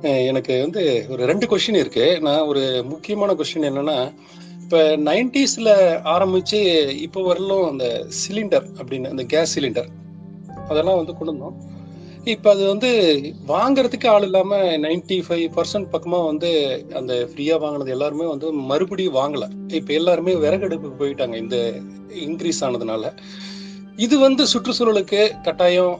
எனக்கு 0.03 0.61
வந்து 0.61 1.07
ஒரு 1.09 1.27
ரெண்டு 1.27 1.47
கொஷின் 1.47 1.81
இருக்கு. 1.83 2.21
நான் 2.21 2.47
ஒரு 2.51 2.85
முக்கியமான 2.89 3.35
கொஷின் 3.35 3.67
என்னன்னா 3.71 4.15
இப்ப 4.61 4.79
நைன்டிஸ்ல 5.09 5.71
ஆரம்பிச்சு 6.15 6.91
இப்போ 6.91 7.35
வரலும் 7.35 7.69
அந்த 7.69 8.07
சிலிண்டர் 8.21 8.67
அப்படின்னு 8.81 9.11
அந்த 9.11 9.25
கேஸ் 9.25 9.59
சிலிண்டர் 9.59 9.89
அதெல்லாம் 10.69 10.97
வந்து 10.97 11.17
கொண்டு 11.17 11.35
வந்தோம். 11.35 11.57
இப்போ 12.25 12.51
அது 12.51 12.67
வந்து 12.67 12.89
வாங்குறதுக்கு 13.47 14.09
ஆள் 14.09 14.23
இல்லாம 14.23 14.57
நைன்டி 14.57 15.23
ஃபைவ் 15.29 15.45
பர்சன்ட் 15.57 15.89
பக்கமா 15.93 16.25
வந்து 16.25 16.51
அந்த 16.95 17.29
ஃப்ரீயா 17.31 17.59
வாங்கினது 17.59 17.91
எல்லாருமே 17.91 18.27
வந்து 18.27 18.53
மறுபடியும் 18.53 19.15
வாங்கல. 19.15 19.49
இப்ப 19.73 19.93
எல்லாருமே 19.93 20.35
விறகடுப்புக்கு 20.35 21.01
போயிட்டாங்க. 21.01 21.37
இந்த 21.37 21.81
இன்க்ரீஸ் 22.11 22.61
ஆனதுனால. 22.61 23.13
இது 23.97 24.19
வந்து 24.19 24.47
சுற்றுச்சூழலுக்கு 24.47 25.43
கட்டாயம் 25.43 25.99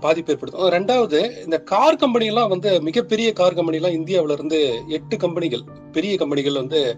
பாதிப்பு 0.00 0.32
ஏற்படுத்தும். 0.32 0.70
ரெண்டாவது 0.70 1.44
இந்த 1.44 1.58
கார் 1.58 1.96
கம்பெனிலாம் 1.96 2.48
வந்து 2.48 2.80
மிகப்பெரிய 2.82 3.32
கார் 3.32 3.54
கம்பெனிலாம் 3.54 4.06
எல்லாம் 4.08 4.30
இருந்து 4.30 4.82
எட்டு 4.88 5.16
கம்பெனிகள் 5.16 5.64
பெரிய 5.92 6.16
கம்பெனிகள் 6.16 6.52
வந்து 6.52 6.96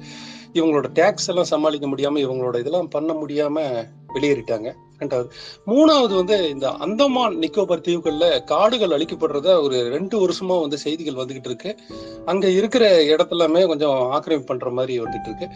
இவங்களோட 0.54 0.86
டேக்ஸ் 0.94 1.26
எல்லாம் 1.26 1.44
சமாளிக்க 1.44 1.86
முடியாம 1.86 2.20
இவங்களோட 2.26 2.58
இதெல்லாம் 2.58 2.88
பண்ண 2.88 3.12
முடியாம 3.12 3.86
வெளியேறிட்டாங்க. 4.14 4.72
ரெண்டாவது 5.00 5.28
மூணாவது 5.66 6.14
வந்து 6.14 6.36
இந்த 6.48 6.70
அந்தமான் 6.70 7.36
நிக்கோபார் 7.36 7.84
தீவுகள்ல 7.88 8.44
காடுகள் 8.44 8.94
அழிக்கப்படுறத 8.98 9.48
ஒரு 9.62 9.88
ரெண்டு 9.88 10.16
வருஷமா 10.24 10.60
வந்து 10.60 10.78
செய்திகள் 10.78 11.20
வந்துகிட்டு 11.24 11.50
இருக்கு. 11.50 11.76
அங்க 12.24 12.48
இருக்கிற 12.50 12.84
இடத்துலாமே 13.02 13.66
கொஞ்சம் 13.66 13.98
ஆக்கிரமிப்பு 14.10 14.48
பண்ற 14.48 14.70
மாதிரி 14.70 15.00
வந்துட்டு 15.00 15.28
இருக்கு. 15.28 15.48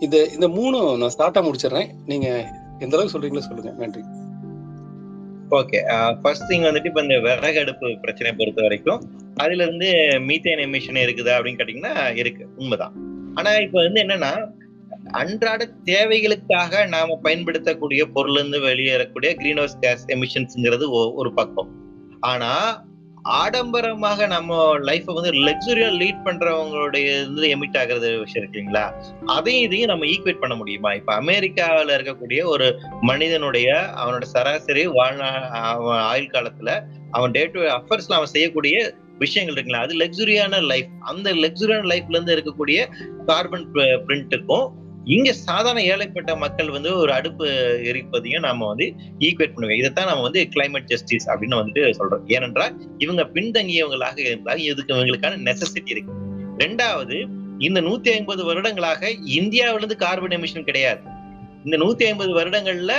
இந்த 0.00 0.16
இந்த 0.24 0.48
மூணும் 0.48 0.98
நான் 0.98 1.14
ஸ்டார்ட்டா 1.16 1.40
முடிச்சிடுறேன். 1.46 1.90
நீங்க 2.06 2.28
எந்த 2.78 2.96
அளவுக்கு 2.96 3.18
சொல்றீங்களோ 3.18 3.38
சொல்லுங்க. 3.38 3.72
நன்றி. 3.78 4.02
ஓகே 5.50 5.78
ஃபர்ஸ்ட் 6.22 6.50
திங் 6.50 6.66
வந்துட்டு 6.66 6.86
இப்ப 6.86 7.02
இந்த 7.02 7.18
விறகு 7.18 7.58
அடுப்பு 7.58 7.86
பிரச்சனை 8.00 8.32
பொறுத்த 8.32 8.62
வரைக்கும் 8.62 9.00
அதுல 9.36 9.64
இருந்து 9.64 9.88
மீத்தேன் 10.28 10.62
எமிஷன் 10.66 11.00
இருக்குதா 11.04 11.32
அப்படின்னு 11.36 11.60
கேட்டீங்கன்னா 11.60 12.16
இருக்கு. 12.16 12.46
உண்மைதான். 12.56 12.94
ஆனா 13.34 13.50
இப்ப 13.54 13.82
வந்து 13.82 14.02
என்னன்னா 14.02 14.30
அன்றாட 15.12 15.68
தேவைகளுக்காக 15.84 16.88
நாம 16.88 17.18
பயன்படுத்தக்கூடிய 17.22 18.06
பொருள் 18.06 18.34
இருந்து 18.34 18.60
வெளியேறக்கூடிய 18.60 19.34
கிரீன் 19.34 19.56
ஹவுஸ் 19.56 19.78
கேஸ் 19.80 20.06
எமிஷன்ஸ்ங்கிறது 20.06 21.14
ஒரு 21.14 21.32
பக்கம். 21.34 21.68
ஆனா 22.20 22.84
ஆடம்பரமாக 23.22 24.26
நம்ம 24.26 24.78
லைஃப்பை 24.78 25.14
வந்து 25.14 25.32
லக்ஸுரியா 25.32 25.88
லீட் 26.00 26.22
பண்றவங்களுடைய 26.24 27.04
இருந்து 27.04 27.48
எமிட் 27.48 27.78
ஆகிறது 27.78 28.18
விஷயம் 28.18 28.48
இருக்குங்களா 28.48 28.92
அதையும் 29.24 29.62
இதையும் 29.62 29.88
நம்ம 29.88 30.04
ஈக்குவேட் 30.04 30.40
பண்ண 30.40 30.54
முடியுமா? 30.54 30.92
இப்ப 30.92 31.14
அமெரிக்காவில் 31.14 31.96
இருக்கக்கூடிய 31.96 32.44
ஒரு 32.44 32.80
மனிதனுடைய 33.00 33.90
அவனோட 33.96 34.22
சராசரி 34.22 34.86
வாழ்நாள் 34.86 35.42
அவன் 35.42 36.00
ஆயுள் 36.02 36.26
காலத்துல 36.26 36.82
அவன் 37.10 37.30
டே 37.30 37.46
டு 37.46 37.60
அஃபர்ஸ்ல 37.60 38.12
அவன் 38.12 38.26
செய்யக்கூடிய 38.26 38.94
விஷயங்கள் 39.18 39.54
இருக்குங்களா 39.54 39.80
அது 39.80 39.96
லக்ஸுரியான 39.96 40.60
லைஃப் 40.62 40.86
அந்த 41.00 41.32
லக்ஸுரியான 41.32 41.88
லைஃப்ல 41.88 42.08
இருந்து 42.08 42.36
இருக்கக்கூடிய 42.36 42.86
கார்பன் 43.26 43.72
பிரிண்ட்டுக்கும் 44.06 44.68
இங்க 45.04 45.32
சாதாரண 45.32 45.82
ஏழைப்பட்ட 45.82 46.36
மக்கள் 46.36 46.70
வந்து 46.70 46.96
ஒரு 46.96 47.12
அடுப்பு 47.12 47.46
எரிப்பதையும் 47.84 48.38
நாம 48.38 48.66
வந்து 48.66 48.94
ஈக்குவேட் 49.18 49.52
பண்ணுவோம். 49.56 49.76
இதைத்தான் 49.76 50.06
நம்ம 50.06 50.22
வந்து 50.22 50.48
கிளைமேட் 50.54 50.84
ஜஸ்டிஸ் 50.84 51.30
அப்படின்னு 51.30 51.60
வந்துட்டு 51.60 51.94
சொல்றோம். 51.98 52.32
ஏனென்றால் 52.32 52.80
இவங்க 52.98 53.24
பின்தங்கியவங்களாக 53.24 54.18
இருந்தால் 54.18 54.58
இதுக்கு 54.58 54.94
இவங்களுக்கான 54.94 55.38
நெசசிட்டி 55.44 55.90
இருக்கு. 55.90 56.12
ரெண்டாவது 56.58 57.26
இந்த 57.58 57.80
நூத்தி 57.80 58.08
ஐம்பது 58.08 58.44
வருடங்களாக 58.44 59.10
இந்தியாவிலிருந்து 59.10 59.96
கார்பன் 59.96 60.40
எமிஷன் 60.40 60.62
கிடையாது. 60.62 61.00
இந்த 61.64 61.76
நூத்தி 61.76 62.06
ஐம்பது 62.06 62.34
வருடங்கள்ல 62.40 62.92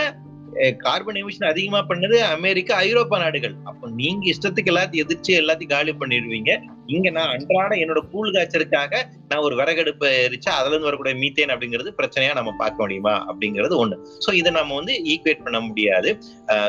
கார்பன் 0.84 1.20
எமிஷன் 1.22 1.52
அதிகமா 1.52 1.80
பண்ணது 1.90 2.18
அமெரிக்கா 2.36 2.76
ஐரோப்பா 2.88 3.18
நாடுகள். 3.24 3.56
அப்போ 3.64 3.86
நீங்க 4.02 4.24
இஷ்டத்துக்கு 4.34 4.72
எல்லாத்தையும் 4.74 5.04
எதிர்த்து 5.06 5.40
எல்லாத்தையும் 5.42 5.74
காலி 5.74 5.94
பண்ணிடுவீங்க. 6.02 6.52
இங்க 6.96 7.10
நான் 7.18 7.32
அன்றாட 7.36 7.74
என்னோட 7.84 8.00
கூழ் 8.12 8.34
காய்ச்சலுக்காக 8.36 9.04
நான் 9.30 9.44
ஒரு 9.48 9.56
விறகடுப்பு 9.60 10.08
எரிச்சா 10.28 10.52
அதுல 10.60 10.74
இருந்து 10.74 10.90
வரக்கூடிய 10.90 11.16
மீத்தேன் 11.22 11.54
அப்படிங்கிறது 11.56 11.92
பிரச்சனையா 12.00 12.34
நம்ம 12.40 12.54
பார்க்க 12.62 12.84
முடியுமா? 12.84 13.16
அப்படிங்கிறது 13.32 13.76
ஒண்ணு. 13.84 13.98
சோ 14.26 14.34
இதை 14.42 14.52
நம்ம 14.60 14.76
வந்து 14.80 14.96
ஈக்குவேட் 15.14 15.46
பண்ண 15.48 15.60
முடியாது. 15.60 16.12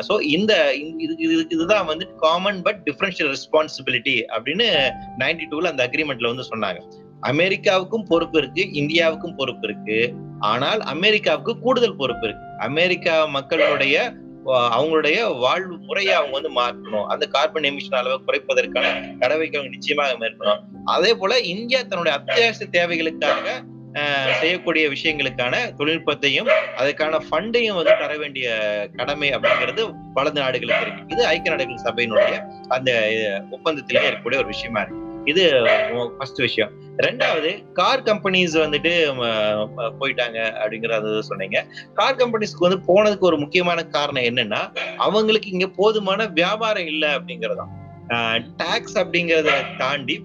சோ 0.09 0.15
இந்த 0.37 0.53
இதுதான் 1.55 1.89
வந்து 1.91 2.07
காமன் 2.25 2.61
பட் 2.67 2.81
டிஃபரன்ஷியல் 2.89 3.31
ரெஸ்பான்சிபிலிட்டி 3.35 4.17
அப்படின்னு 4.35 4.67
நைன்டி 5.23 5.47
டூல 5.53 5.73
அந்த 5.73 5.85
அக்ரிமெண்ட்ல 5.87 6.31
வந்து 6.33 6.51
சொன்னாங்க. 6.53 6.81
அமெரிக்காவுக்கும் 7.31 8.07
பொறுப்பு 8.07 8.37
இருக்கு 8.39 8.63
இந்தியாவுக்கும் 8.79 9.35
பொறுப்பு 9.37 9.65
இருக்கு. 9.67 9.97
ஆனால் 10.51 10.81
அமெரிக்காவுக்கு 10.93 11.53
கூடுதல் 11.65 11.99
பொறுப்பு 12.01 12.27
இருக்கு. 12.27 12.47
அமெரிக்கா 12.69 13.15
மக்களுடைய 13.37 13.97
அவங்களுடைய 14.77 15.17
வாழ்வு 15.43 15.75
முறையை 15.89 16.13
அவங்க 16.19 16.33
வந்து 16.37 16.49
மாற்றணும். 16.57 17.05
அந்த 17.13 17.25
கார்பன் 17.35 17.67
எமிஷன் 17.69 17.99
அளவை 17.99 18.17
குறைப்பதற்கான 18.25 18.87
நடவடிக்கை 19.21 19.57
அவங்க 19.59 19.75
நிச்சயமாக 19.75 20.17
மேற்கணும் 20.23 20.63
அதே 20.95 21.11
போல 21.21 21.37
இந்தியா 21.53 21.79
தன்னுடைய 21.81 22.15
அத்தியாவசிய 22.19 22.67
தேவைகளுக்காக 22.77 23.45
செய்யக்கூடிய 24.41 24.83
விஷயங்களுக்கான 24.93 25.55
தொழில்நுட்பத்தையும் 25.79 26.47
அதுக்கான 26.81 27.19
ஃபண்டையும் 27.27 27.77
வந்து 27.79 27.93
தர 28.01 28.13
வேண்டிய 28.21 28.47
கடமை 28.97 29.29
அப்படிங்கிறது 29.35 29.83
வளர்ந்த 30.17 30.39
நாடுகளுக்கு 30.41 30.85
இருக்கு. 30.85 31.05
இது 31.15 31.23
ஐக்கிய 31.31 31.53
நாடுகள் 31.55 31.85
சபையினுடைய 31.87 32.35
அந்த 32.77 32.91
ஒப்பந்தத்திலேயே 33.57 34.07
இருக்கக்கூடிய 34.09 34.43
ஒரு 34.43 34.51
விஷயமா 34.55 34.81
இருக்கு. 34.81 35.02
இது 35.25 35.43
ஃபர்ஸ்ட் 36.17 36.39
விஷயம். 36.39 36.71
ரெண்டாவது 36.97 37.71
கார் 37.73 38.03
கம்பெனிஸ் 38.03 38.55
வந்துட்டு 38.63 38.93
போயிட்டாங்க 40.01 40.39
அப்படிங்கறத 40.63 41.19
சொன்னீங்க. 41.19 41.65
கார் 41.93 42.15
கம்பெனிஸ்க்கு 42.15 42.65
வந்து 42.67 42.79
போனதுக்கு 42.87 43.29
ஒரு 43.29 43.37
முக்கியமான 43.37 43.85
காரணம் 43.85 44.23
என்னன்னா 44.23 44.61
அவங்களுக்கு 44.97 45.49
இங்க 45.49 45.67
போதுமான 45.67 46.27
வியாபாரம் 46.27 46.85
இல்லை 46.85 47.09
அப்படிங்கறதான் 47.09 47.71
டாக்ஸ் 48.57 48.97
அப்படிங்கறத 48.97 49.51
தாண்டி 49.77 50.15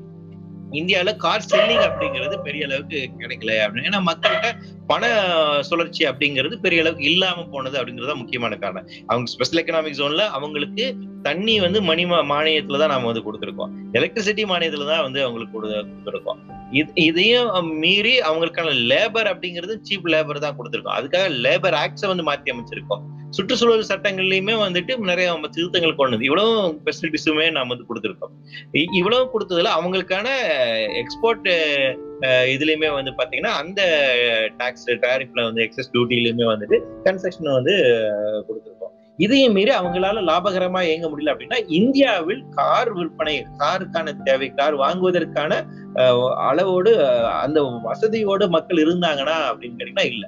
இந்தியாவில 0.72 1.16
கார் 1.16 1.44
செல்லிங் 1.50 1.84
அப்படிங்கிறது 1.88 2.42
பெரிய 2.42 2.66
அளவுக்கு 2.66 3.10
கிடைக்கல. 3.18 3.52
அப்படின்னு. 3.52 3.88
ஏன்னா 3.90 4.02
மக்கள்கிட்ட 4.06 4.54
பண 4.86 5.06
சுழற்சி 5.62 6.06
அப்படிங்கிறது 6.06 6.56
பெரிய 6.56 6.80
அளவுக்கு 6.80 7.04
இல்லாம 7.04 7.44
போனது 7.44 7.84
அப்படிங்கிறது 7.84 8.14
முக்கியமான 8.14 8.56
காரணம். 8.56 8.88
அவங்க 9.06 9.30
ஸ்பெஷல் 9.30 9.64
எக்கனாமிக் 9.64 9.94
ஜோன்ல 9.94 10.18
அவங்களுக்கு 10.18 10.96
தண்ணி 11.22 11.60
வந்து 11.60 11.82
மணி 11.82 12.04
மானியத்துல 12.04 12.78
தான் 12.78 12.88
நாம 12.88 13.06
வந்து 13.06 13.32
கொடுத்துருக்கோம். 13.32 13.70
எலக்ட்ரிசிட்டி 13.92 14.44
மானியத்துல 14.44 14.86
தான் 14.86 15.02
வந்து 15.02 15.22
அவங்களுக்கு 15.22 15.62
கொடுத்துருக்கோம். 15.62 16.57
இதையும் 17.08 17.68
மீறி 17.82 18.14
அவங்களுக்கான 18.28 18.72
லேபர் 18.90 19.30
அப்படிங்கிறது 19.32 19.74
சீப் 19.88 20.10
லேபர் 20.14 20.44
தான் 20.46 20.56
கொடுத்துருக்கோம். 20.58 20.96
அதுக்காக 20.98 21.28
லேபர் 21.44 21.76
ஆக்ட்ஸை 21.82 22.08
வந்து 22.12 22.26
மாற்றி 22.30 22.52
அமைச்சிருக்கோம். 22.54 23.04
சுற்றுச்சூழல் 23.36 23.88
சட்டங்கள்லயுமே 23.90 24.54
வந்துட்டு 24.64 24.92
நிறைய 25.10 25.32
திருத்தங்கள் 25.54 25.98
கொண்டு 25.98 26.26
இவ்வளவு 26.28 26.52
ஃபெசிலிட்டிஸுமே 26.84 27.46
நாம் 27.56 27.72
வந்து 27.72 27.88
கொடுத்துருக்கோம். 27.88 28.34
இவ்வளவு 29.00 29.30
கொடுத்ததுல 29.34 29.72
அவங்களுக்கான 29.78 30.28
எக்ஸ்போர்ட் 31.02 31.48
இதுலயுமே 32.54 32.88
வந்து 32.98 33.12
பாத்தீங்கன்னா 33.18 33.52
அந்த 33.62 33.82
டாக்ஸ் 34.60 34.88
டாரிஃப்ல 35.06 35.44
வந்து 35.48 35.64
எக்ஸஸ் 35.66 35.92
டியூட்டிலயுமே 35.94 36.46
வந்துட்டு 36.54 36.78
கன்செக்ஷன் 37.06 37.56
வந்து 37.58 37.76
கொடுத்துருக்கோம். 38.48 38.74
இதையும் 39.18 39.52
மீறி 39.52 39.70
அவங்களால 39.70 40.22
லாபகரமா 40.22 40.80
இயங்க 40.82 41.06
முடியல 41.08 41.32
அப்படின்னா 41.32 41.58
இந்தியாவில் 41.68 42.42
கார் 42.50 42.92
விற்பனை 42.92 43.34
காருக்கான 43.58 44.14
தேவை 44.24 44.48
கார் 44.50 44.76
வாங்குவதற்கான 44.76 45.52
அளவோடு 46.48 46.92
அந்த 47.42 47.60
வசதியோடு 47.86 48.48
மக்கள் 48.48 48.82
இருந்தாங்கன்னா 48.84 49.36
அப்படின்னு 49.50 49.78
கேட்டீங்கன்னா 49.78 50.06
இல்ல. 50.12 50.24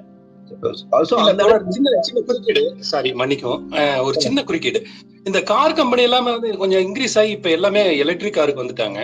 சின்ன 2.05 2.21
குறுக்கீடு 2.27 2.63
சாரி 2.79 3.13
மன்னிக்கும் 3.13 3.59
ஒரு 4.03 4.15
சின்ன 4.19 4.43
குறுக்கீடு. 4.43 4.79
இந்த 5.23 5.39
கார் 5.43 5.73
கம்பெனி 5.73 6.01
எல்லாமே 6.01 6.31
வந்து 6.31 6.57
கொஞ்சம் 6.57 6.81
இன்க்ரீஸ் 6.81 7.17
ஆகி 7.19 7.29
இப்ப 7.29 7.49
எல்லாமே 7.49 7.97
எலக்ட்ரிக் 7.97 8.33
காருக்கு 8.33 8.63
வந்துட்டாங்க. 8.63 8.99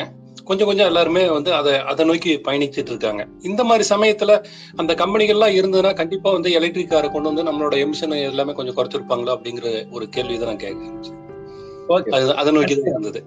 கொஞ்சம் 0.47 0.67
கொஞ்சம் 0.67 0.85
எல்லாருமே 0.85 1.23
வந்து 1.29 1.51
அதை 1.53 1.73
அதை 1.91 2.05
நோக்கி 2.05 2.31
பயணிச்சுட்டு 2.47 2.91
இருக்காங்க. 2.91 3.21
இந்த 3.41 3.63
மாதிரி 3.63 3.85
சமயத்துல 3.95 4.31
அந்த 4.75 4.93
கம்பெனிகள்லாம் 4.93 5.55
இருந்ததுன்னா 5.59 5.93
கண்டிப்பா 5.95 6.31
வந்து 6.31 6.51
எலக்ட்ரிக் 6.51 6.89
காரை 6.89 7.09
கொண்டு 7.09 7.29
வந்து 7.29 7.45
நம்மளோட 7.49 7.73
எமிஷன் 7.85 8.21
எல்லாமே 8.23 8.53
கொஞ்சம் 8.53 8.77
குறைச்சிருப்பாங்களா 8.77 9.35
அப்படிங்கிற 9.37 9.85
ஒரு 9.91 10.07
கேள்வி 10.09 10.37
தான் 10.37 10.47
நான் 10.47 10.63
கேட்கிறேன். 10.65 12.35
அதை 12.35 12.51
நோக்கி 12.53 12.75
தான் 12.75 12.91
இருந்தது. 12.91 13.21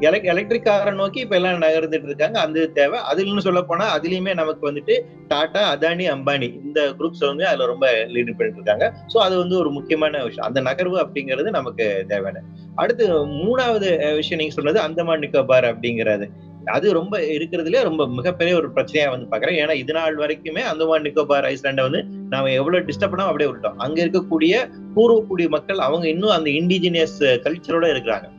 எலக்ட்ரிக் 0.00 0.64
காரை 0.64 0.94
நோக்கி 0.94 1.20
இப்ப 1.20 1.36
எல்லாம் 1.36 1.60
நகர்ந்துட்டு 1.60 2.02
இருக்காங்க. 2.02 2.40
அந்த 2.40 2.66
தேவை. 2.66 3.00
அதுலன்னு 3.12 3.38
சொல்ல 3.38 3.62
போனா 3.62 3.98
அதுலயுமே 3.98 4.34
நமக்கு 4.34 4.72
வந்துட்டு 4.72 5.00
டாடா 5.28 5.76
அதானி 5.76 6.04
அம்பானி 6.14 6.64
இந்த 6.64 6.94
குரூப்ஸ் 6.98 7.26
வந்து 7.26 7.46
அதுல 7.46 7.66
ரொம்ப 7.66 7.90
லீடு 7.90 8.32
பண்ணிட்டு 8.32 8.60
இருக்காங்க. 8.62 8.94
சோ 9.14 9.18
அது 9.18 9.36
வந்து 9.36 9.58
ஒரு 9.58 9.70
முக்கியமான 9.70 10.24
விஷயம். 10.24 10.54
அந்த 10.54 10.60
நகர்வு 10.60 11.04
அப்படிங்கிறது 11.04 11.50
நமக்கு 11.50 12.04
தேவையான. 12.08 12.42
அடுத்து 12.74 13.26
மூணாவது 13.26 14.14
விஷயம் 14.14 14.38
நீங்க 14.38 14.54
சொன்னது 14.54 14.80
அந்தமான் 14.80 15.20
நிக்கோபார் 15.20 15.66
அப்படிங்கிறது. 15.72 16.28
அது 16.64 16.92
ரொம்ப 16.92 17.18
இருக்கிறதுல 17.18 17.82
ரொம்ப 17.82 18.08
மிகப்பெரிய 18.08 18.56
ஒரு 18.56 18.68
பிரச்சனையா 18.68 19.10
வந்து 19.10 19.26
பாக்குறேன். 19.30 19.58
ஏன்னா 19.60 19.72
இது 19.72 19.92
நாள் 19.92 20.16
வரைக்குமே 20.16 20.58
அந்தமான் 20.58 21.02
நிக்கோபார் 21.02 21.46
ஐஸ்லாண்டை 21.52 21.80
வந்து 21.80 22.04
நாம 22.30 22.52
எவ்வளவு 22.52 22.86
டிஸ்டர்ப் 22.86 23.12
பண்ணாம 23.12 23.30
அப்படியே 23.32 23.50
விட்டோம் 23.50 23.76
அங்க 23.76 24.04
இருக்கக்கூடிய 24.04 24.54
பூர்வக்குடி 24.96 25.48
மக்கள் 25.48 25.78
அவங்க 25.78 26.08
இன்னும் 26.08 26.30
அந்த 26.30 26.50
இண்டிஜினியஸ் 26.50 27.20
கல்ச்சரோட 27.20 27.86
இருக்கிறாங்க. 27.94 28.36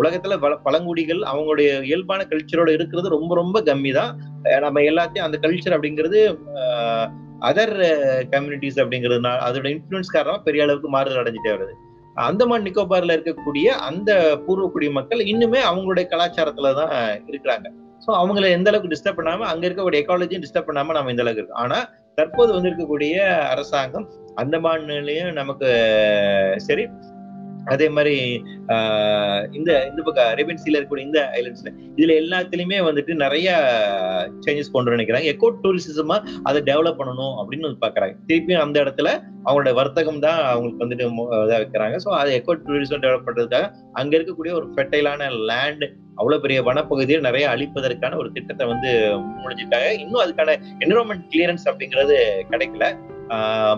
உலகத்துல 0.00 0.36
பல 0.44 0.52
பழங்குடிகள் 0.66 1.20
அவங்களுடைய 1.30 1.68
இயல்பான 1.88 2.26
கல்ச்சரோட 2.30 2.70
இருக்கிறது 2.76 3.14
ரொம்ப 3.16 3.32
ரொம்ப 3.40 3.56
கம்மி 3.68 3.92
தான் 3.98 4.12
நம்ம 4.64 4.82
எல்லாத்தையும் 4.90 5.26
அந்த 5.26 5.38
கல்ச்சர் 5.44 5.76
அப்படிங்கிறது 5.76 6.20
அதர் 7.48 7.76
கம்யூனிட்டிஸ் 8.34 8.80
அப்படிங்கிறதுனால 8.82 9.38
அதோட 9.46 9.68
இன்ஃபுளுன்ஸ் 9.74 10.14
காரணமா 10.16 10.40
பெரிய 10.48 10.64
அளவுக்கு 10.66 10.90
மாறுதல் 10.94 11.22
அடைஞ்சிட்டே 11.22 11.52
வருது. 11.54 11.72
அந்தமான் 12.28 12.66
நிக்கோபார்ல 12.66 13.14
இருக்கக்கூடிய 13.16 13.66
அந்த 13.88 14.10
பூர்வக்குடி 14.46 14.88
மக்கள் 14.98 15.20
இன்னுமே 15.32 15.60
அவங்களுடைய 15.70 16.04
கலாச்சாரத்துல 16.12 16.72
தான் 16.80 16.92
இருக்கிறாங்க. 17.30 17.66
ஸோ 18.04 18.10
அவங்கள 18.20 18.44
எந்த 18.56 18.68
அளவுக்கு 18.70 18.92
டிஸ்டர்ப் 18.92 19.18
பண்ணாம 19.18 19.46
அங்க 19.52 19.64
இருக்கக்கூடிய 19.68 20.02
எக்காலஜியும் 20.02 20.44
டிஸ்டர்ப் 20.44 20.68
பண்ணாம 20.68 20.94
நம்ம 20.96 21.12
இந்த 21.14 21.24
அளவுக்கு 21.24 21.42
இருக்கோம். 21.42 21.62
ஆனா 21.64 21.78
தற்போது 22.18 22.50
வந்து 22.54 22.68
இருக்கக்கூடிய 22.70 23.14
அரசாங்கம் 23.52 24.06
அந்தமான்லயும் 24.42 25.32
நமக்கு 25.40 25.68
சரி 26.66 26.84
அதே 27.66 27.88
மாதிரி 27.88 28.14
ஆஹ் 28.68 29.44
இந்த 29.52 29.86
இந்த 29.86 30.02
பக்கம் 30.02 30.30
அரேபியன் 30.32 30.62
சீல 30.62 30.76
இருக்கக்கூடிய 30.76 31.06
இந்த 31.06 31.20
ஐலண்ட்ஸ்ல 31.32 31.70
இதுல 31.98 32.16
எல்லாத்துலயுமே 32.22 32.78
வந்துட்டு 32.82 33.14
நிறைய 33.14 33.48
சேஞ்சஸ் 34.40 34.70
கொண்டு 34.70 34.94
நினைக்கிறாங்க 34.94 35.24
எக்கோ 35.24 35.50
டூரிசமா 35.64 36.16
அதை 36.42 36.62
டெவலப் 36.62 36.98
பண்ணணும் 36.98 37.34
அப்படின்னு 37.40 37.62
வந்து 37.62 37.84
பாக்குறாங்க. 37.84 38.14
திருப்பியும் 38.28 38.64
அந்த 38.64 38.82
இடத்துல 38.84 39.08
அவங்களோட 39.44 39.74
வர்த்தகம் 39.74 40.20
தான் 40.20 40.40
அவங்களுக்கு 40.50 40.84
வந்துட்டு 40.84 41.06
இதாக 41.44 41.58
வைக்கிறாங்க. 41.58 41.96
ஸோ 41.96 42.08
அது 42.10 42.32
எக்கோ 42.32 42.54
டூரிசம் 42.66 43.02
டெவலப் 43.02 43.26
பண்றதுக்காக 43.26 43.70
அங்க 43.92 44.12
இருக்கக்கூடிய 44.18 44.52
ஒரு 44.52 44.66
ஃபெர்டைலான 44.74 45.30
லேண்ட் 45.50 45.84
அவ்வளவு 46.16 46.42
பெரிய 46.42 46.62
வனப்பகுதியை 46.62 47.20
நிறைய 47.20 47.48
அழிப்பதற்கான 47.48 48.16
ஒரு 48.16 48.32
திட்டத்தை 48.32 48.66
வந்து 48.66 48.90
முடிஞ்சிட்டாங்க 49.42 49.88
இன்னும் 50.02 50.22
அதுக்கான 50.24 50.56
என்விரான்மெண்ட் 50.80 51.26
கிளியரன்ஸ் 51.32 51.66
அப்படிங்கிறது 51.66 52.16
கிடைக்கல. 52.50 52.86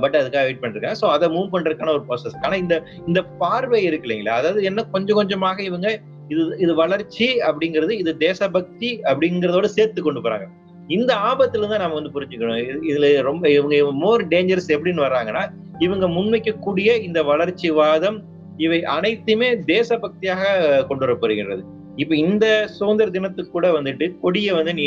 பட் 0.01 0.17
அதுக்காக 0.17 0.43
வெயிட் 0.43 0.61
பண்ணிருக்காங்க 0.61 0.95
ஸோ 1.01 1.05
அதை 1.05 1.29
மூவ் 1.29 1.55
பண்றதுக்கான 1.55 1.89
ஒரு 1.89 2.03
ப்ராசஸ் 2.09 2.45
ஆனா 2.45 2.55
இந்த 2.55 2.83
இந்த 3.07 3.23
பார்வை 3.23 3.83
இருக்கு 3.83 4.09
இல்லைங்களா? 4.09 4.29
அதாவது 4.29 4.63
என்ன 4.63 4.85
கொஞ்சம் 4.85 5.17
கொஞ்சமாக 5.17 5.63
இவங்க 5.63 6.01
இது 6.29 6.57
இது 6.59 6.75
வளர்ச்சி 6.75 7.39
அப்படிங்கிறது 7.39 7.91
இது 7.91 8.17
தேசபக்தி 8.17 9.01
அப்படிங்கிறதோட 9.05 9.65
சேர்த்து 9.65 10.03
கொண்டு 10.03 10.21
போறாங்க. 10.21 10.47
இந்த 10.89 11.15
ஆபத்துல 11.15 11.69
தான் 11.69 11.79
நம்ம 11.79 11.95
வந்து 11.95 12.21
புரிஞ்சுக்கணும். 12.21 12.59
இது- 12.59 12.81
இதுல 12.83 13.23
ரொம்ப 13.23 13.51
இவங்க 13.51 13.93
மோர் 13.93 14.29
டேஞ்சரஸ் 14.29 14.69
எப்படின்னு 14.69 15.05
வர்றாங்கன்னா 15.05 15.53
இவங்க 15.79 16.09
முன்வைக்கக்கூடிய 16.09 17.03
இந்த 17.03 17.23
வளர்ச்சிவாதம் 17.23 18.23
இவை 18.57 18.85
அனைத்துமே 18.85 19.57
தேசபக்தியாக 19.57 20.85
கொண்டு 20.87 21.07
வரப்படுகிறது 21.07 21.74
இப்ப 21.97 22.17
இந்த 22.17 22.67
சுதந்திர 22.67 23.11
தினத்துக்கு 23.11 23.53
கூட 23.53 23.71
வந்துட்டு 23.71 24.21
கொடியை 24.21 24.55
வந்து 24.55 24.75
நீ 24.75 24.85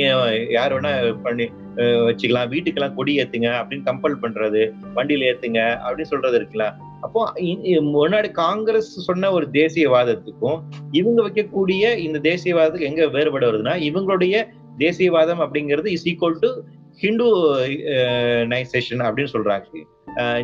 யார் 0.50 0.74
வேணா 0.74 1.18
பண்ணி 1.24 1.44
வச்சுக்கலாம். 1.76 2.50
வீட்டுக்கெல்லாம் 2.54 2.94
கொடி 2.94 3.18
ஏத்துங்க 3.18 3.50
அப்படின்னு 3.60 3.86
கம்பல் 3.86 4.18
பண்றது 4.22 4.72
வண்டியில 4.96 5.30
ஏத்துங்க 5.32 5.78
அப்படின்னு 5.88 6.02
சொல்றது 6.02 6.40
இருக்குல்ல. 6.40 6.74
அப்போ 7.02 7.32
இ- 7.36 7.82
முன்னாடி 7.96 8.32
காங்கிரஸ் 8.32 9.00
சொன்ன 9.00 9.32
ஒரு 9.32 9.48
தேசியவாதத்துக்கும் 9.52 10.60
இவங்க 10.92 11.30
வைக்கக்கூடிய 11.30 11.98
இந்த 11.98 12.20
தேசியவாதத்துக்கு 12.20 12.80
எங்க 12.80 13.08
வேறுபாடு 13.08 13.52
வருதுன்னா 13.52 13.76
இவங்களுடைய 13.90 14.48
தேசியவாதம் 14.78 15.42
அப்படிங்கிறது 15.42 15.88
இஸ் 15.88 16.10
ஈக்குவல் 16.10 16.40
டு 16.40 16.50
ஹிந்து 16.96 17.56
நைசேஷன் 18.48 19.04
அப்படின்னு 19.04 19.28
சொல்றாங்க. 19.34 19.64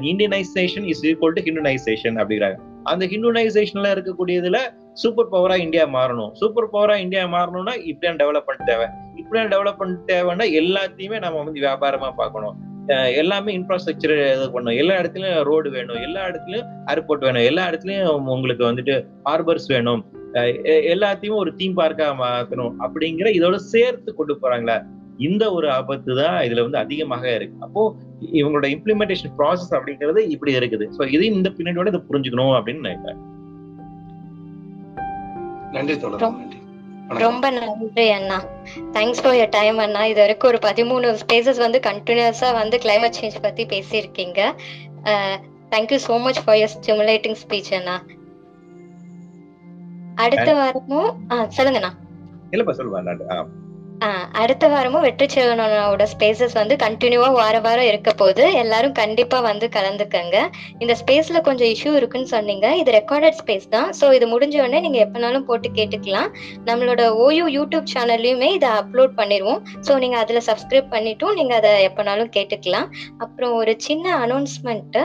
Indianisation 0.04 0.88
is 0.88 1.06
equal 1.06 1.34
to 1.34 1.44
Hinduisation 1.44 2.22
அப்படிங்கிறாங்க. 2.22 2.56
அந்த 2.84 3.06
ஹிந்துனைசேஷன்ல 3.06 3.90
இருக்கக்கூடியதுல 3.90 4.58
சூப்பர் 4.94 5.30
பவரா 5.32 5.58
இந்தியா 5.58 5.86
மாறணும். 5.86 6.32
சூப்பர் 6.34 6.70
பவரா 6.74 6.98
இந்தியா 6.98 7.26
மாறணும்னா 7.26 7.84
இப்படியான 7.84 8.26
டெவலப்மெண்ட் 8.26 8.64
தேவை. 8.66 8.86
இப்படியான 9.16 9.58
டெவலப்மெண்ட் 9.58 9.98
தேவைன்னா 10.08 10.46
எல்லாத்தையுமே 10.52 11.20
நம்ம 11.20 11.44
வந்து 11.44 11.62
வியாபாரமா 11.62 12.12
பார்க்கணும். 12.16 12.56
அஹ் 12.88 13.16
எல்லாமே 13.16 13.58
இன்ஃப்ராஸ்ட்ரக்சர் 13.58 14.34
இது 14.36 14.50
பண்ணணும். 14.54 14.78
எல்லா 14.78 14.96
இடத்துலயும் 14.96 15.44
ரோடு 15.44 15.72
வேணும். 15.72 15.96
எல்லா 15.96 16.26
இடத்துலயும் 16.26 16.68
ஏர்போர்ட் 16.86 17.20
வேணும். 17.20 17.42
எல்லா 17.42 17.70
இடத்துலயும் 17.70 18.08
உங்களுக்கு 18.08 18.72
வந்துட்டு 18.72 19.06
ஹார்பர்ஸ் 19.24 19.68
வேணும். 19.68 20.06
அஹ் 20.34 20.60
எல்லாத்தையும் 20.66 21.36
ஒரு 21.36 21.56
தீம் 21.56 21.78
பார்க்கா 21.78 22.16
மாத்தணும் 22.20 22.74
அப்படிங்கிற 22.80 23.30
இதோட 23.34 23.56
சேர்த்து 23.56 24.16
கொண்டு 24.16 24.38
போறாங்களா. 24.42 24.86
இந்த 25.18 25.52
ஒரு 25.52 25.72
ஆபத்து 25.72 26.16
தான் 26.16 26.44
இதுல 26.44 26.62
வந்து 26.62 26.78
அதிகமாக 26.78 27.36
இருக்கு. 27.36 27.56
அப்போ 27.60 27.96
இவங்களோட 28.34 28.66
இம்ப்ளிமெண்டேஷன் 28.66 29.34
ப்ராசஸ் 29.38 29.72
அப்படிங்கிறது 29.72 30.18
இப்படி 30.18 30.58
இருக்குது. 30.58 30.88
ஸோ 30.98 31.08
இது 31.08 31.26
இந்த 31.26 31.50
பின்னாடியோட 31.50 31.88
இதை 31.88 32.02
புரிஞ்சுக்கணும் 32.12 32.62
அப்படின்னு 32.62 32.80
நினைக்கிறேன். 32.80 33.33
நன்றி 35.74 35.98
தோழர். 35.98 36.20
ரொம்ப- 36.20 36.42
நன்றி. 36.42 36.58
வணக்கம். 37.08 37.32
ரொம்ப 37.32 37.50
நன்றி 37.50 38.10
அண்ணா. 38.10 38.44
தேங்க்ஸ் 38.92 39.24
ஃபார் 39.24 39.34
யர் 39.34 39.50
டைம் 39.50 39.78
அண்ணா. 39.78 40.06
இது 40.06 40.20
வரைக்கும் 40.20 40.50
ஒரு 40.50 40.60
பதிமூணு 40.62 41.18
ஸ்பேசஸ் 41.28 41.58
வந்து 41.58 41.80
கண்டினியூஸா 41.80 42.54
வந்து 42.54 42.78
climate 42.78 43.14
சேஞ்ச் 43.22 43.42
பத்தி 43.42 43.66
பேசியிருக்கீங்க. 43.66 44.54
Thank you 45.70 46.00
so 46.08 46.22
much 46.22 46.44
for 46.44 46.56
your 46.56 46.70
stimulating 46.82 47.36
speech 47.48 47.76
அண்ணா. 47.76 48.02
அடுத்த 50.16 50.54
வாரமும் 50.54 51.30
சொல்லுங்கண்ணா. 51.30 51.90
இல்லப்பா 52.52 52.72
சொல்லுவா 52.72 53.46
அடுத்த 54.42 54.66
வாரமும் 54.74 55.04
வெற்றி 55.06 55.26
செல்வனோட 55.34 56.06
ஸ்பேசஸ் 56.14 56.56
வந்து 56.60 56.76
கண்டினியூவா 56.84 57.28
வார 57.38 57.56
வாரம் 57.66 57.88
இருக்க 57.92 58.12
போது 58.22 58.44
எல்லாரும் 58.62 58.96
கண்டிப்பா 59.02 59.38
வந்து 59.48 59.68
கலந்துக்கங்க. 59.76 60.38
இந்த 60.84 60.94
ஸ்பேஸ்ல 61.02 61.42
கொஞ்சம் 61.48 61.70
இஷ்யூ 61.74 61.92
இருக்குன்னு 62.00 62.30
சொன்னீங்க. 62.34 62.68
இது 62.82 62.90
ரெக்கார்டட் 62.98 63.38
ஸ்பேஸ் 63.42 63.68
தான். 63.76 63.90
ஸோ 64.00 64.08
இது 64.18 64.28
முடிஞ்ச 64.34 64.58
உடனே 64.64 64.82
நீங்க 64.86 65.00
எப்பனாலும் 65.06 65.48
போட்டு 65.50 65.70
கேட்டுக்கலாம். 65.80 66.30
நம்மளோட 66.70 67.04
ஓயோ 67.26 67.46
யூடியூப் 67.58 67.88
சேனல்லையுமே 67.96 68.50
இதை 68.58 68.72
அப்லோட் 68.82 69.16
பண்ணிடுவோம் 69.22 69.62
ஸோ 69.88 69.96
நீங்க 70.06 70.18
அதுல 70.24 70.42
சப்ஸ்கிரைப் 70.50 70.94
பண்ணிட்டும் 70.96 71.38
நீங்க 71.42 71.56
அதை 71.62 71.74
எப்பனாலும் 71.90 72.34
கேட்டுக்கலாம். 72.38 72.90
அப்புறம் 73.26 73.56
ஒரு 73.62 73.76
சின்ன 73.88 74.06
அனௌன்ஸ்மெண்ட் 74.26 75.00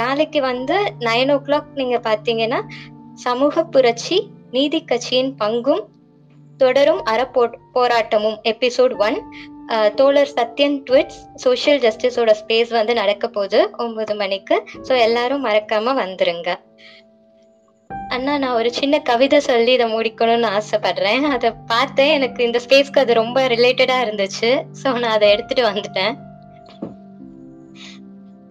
நாளைக்கு 0.00 0.40
வந்து 0.50 0.78
நைன் 1.06 1.30
ஓ 1.34 1.36
கிளாக் 1.46 1.68
நீங்க 1.82 1.98
பாத்தீங்கன்னா 2.08 2.58
சமூக 3.26 3.62
புரட்சி 3.74 4.18
நீதி 4.56 4.78
கட்சியின் 4.90 5.30
பங்கும் 5.40 5.84
தொடரும் 6.62 7.02
அறப்போ 7.12 7.42
போராட்டமும். 7.76 8.38
எபிசோட் 8.52 8.94
ஒன் 9.06 9.18
தோழர் 9.98 10.32
சத்யன் 10.36 10.76
ட்விட்ஸ் 10.88 11.18
சோஷியல் 11.44 11.80
ஜஸ்டிஸோட 11.84 12.30
ஸ்பேஸ் 12.40 12.70
வந்து 12.76 12.92
நடக்க 13.00 13.24
போகுது. 13.28 13.60
ஒன்பது 13.84 14.14
மணிக்கு. 14.22 14.56
ஸோ 14.86 14.92
எல்லாரும் 15.06 15.44
மறக்காம 15.48 15.94
வந்துருங்க. 16.02 16.48
அண்ணா 18.14 18.34
நான் 18.42 18.58
ஒரு 18.60 18.70
சின்ன 18.78 18.96
கவிதை 19.08 19.38
சொல்லி 19.48 19.72
இதை 19.76 19.86
முடிக்கணும்னு 19.94 20.48
ஆசைப்படுறேன். 20.58 21.24
அதை 21.34 21.48
பார்த்தேன் 21.72 22.14
எனக்கு 22.18 22.40
இந்த 22.44 22.58
ஸ்பேஸ்க்கு 22.64 23.02
அது 23.04 23.14
ரொம்ப 23.22 23.40
ரிலேட்டடா 23.54 23.96
இருந்துச்சு. 24.04 24.50
ஸோ 24.80 24.86
நான் 25.02 25.16
அதை 25.16 25.28
எடுத்துட்டு 25.34 25.64
வந்துட்டேன். 25.70 26.14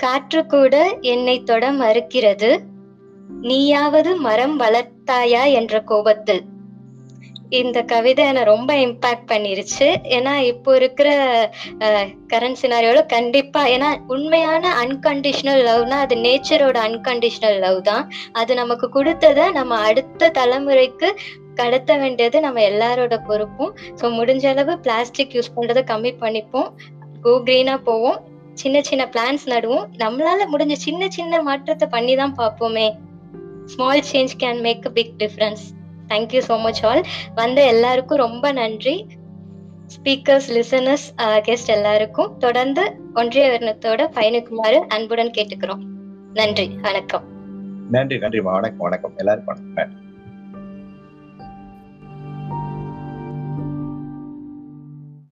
காற்று 0.04 0.42
கூட 0.46 0.76
என்னை 1.14 1.36
தொட 1.50 1.72
மறுக்கிறது. 1.84 2.52
நீயாவது 3.50 4.12
மரம் 4.28 4.56
வளர்த்தாயா 4.62 5.44
என்ற 5.60 5.82
கோபத்தில். 5.92 6.44
இந்த 7.50 7.80
கவிதை 7.92 8.24
என்னை 8.26 8.44
ரொம்ப 8.44 8.72
இம்பாக்ட் 8.86 9.28
பண்ணிருச்சு. 9.32 9.88
ஏன்னா 10.18 10.34
இப்போ 10.52 10.76
இருக்கிற 10.76 11.10
கரண்ட் 12.34 12.60
சினாரியோட 12.62 13.02
கண்டிப்பா 13.06 13.62
ஏன்னா 13.76 13.90
உண்மையான 14.16 14.74
அன்கண்டிஷனல் 14.84 15.62
லவ்னா 15.70 15.98
அது 16.06 16.16
நேச்சரோட 16.26 16.78
அன்கண்டிஷனல் 16.90 17.60
லவ் 17.66 17.82
தான். 17.82 18.06
அது 18.32 18.54
நமக்கு 18.62 18.90
கொடுத்ததை 18.90 19.46
நம்ம 19.52 19.80
அடுத்த 19.90 20.32
தலைமுறைக்கு 20.40 21.10
கடத்த 21.62 21.92
வேண்டியது 21.98 22.40
நம்ம 22.40 22.62
எல்லாரோட 22.72 23.16
பொறுப்பும். 23.30 23.74
ஸோ 24.02 24.06
முடிஞ்ச 24.18 24.46
அளவு 24.54 24.76
பிளாஸ்டிக் 24.88 25.36
யூஸ் 25.38 25.56
பண்றதை 25.56 25.84
கம்மி 25.92 26.14
பண்ணிப்போம். 26.24 26.70
கோ 27.24 27.34
கிரீனா 27.48 27.78
போவோம். 27.90 28.20
சின்ன 28.54 28.78
சின்ன 28.82 29.04
பிளான்ஸ் 29.16 29.48
நடுவோம். 29.54 29.88
நம்மளால 30.04 30.46
முடிஞ்ச 30.54 30.74
சின்ன 30.88 31.10
சின்ன 31.18 31.42
மாற்றத்தை 31.42 31.88
பண்ணி 31.96 32.16
தான் 32.16 32.38
பார்ப்போமே. 32.42 32.88
Small 33.74 34.06
change 34.12 34.38
can 34.44 34.62
make 34.68 34.86
a 34.86 34.94
big 35.00 35.16
difference 35.24 35.66
thank you 36.12 36.42
so 36.50 36.58
much 36.66 36.82
all 36.90 37.04
வந்த 37.36 37.60
எல்லாருக்கும் 37.74 38.24
ரொம்ப 38.26 38.52
நன்றி. 38.62 38.96
ஸ்பீக்கர்ஸ் 39.96 40.50
லிசனர்ஸ் 40.56 41.06
கெஸ்ட் 41.48 41.72
எல்லாருக்கும். 41.76 42.32
தொடர்ந்து 42.46 42.84
ஒன்றிய 43.16 43.46
வர்ணத்தோட 43.54 44.10
பயணிக்குமாறு 44.18 44.80
அன்புடன் 44.96 45.36
கேட்டுக்கிறோம். 45.38 45.84
நன்றி 46.34 46.68
வணக்கம். 46.88 47.28
நன்றி 47.96 48.18
நன்றிமா 48.26 48.52
வணக்கம் 48.58 48.86
வணக்கம். 48.88 49.16
எல்லாருக்கும் 49.18 49.54
வணக்கம். 49.54 50.04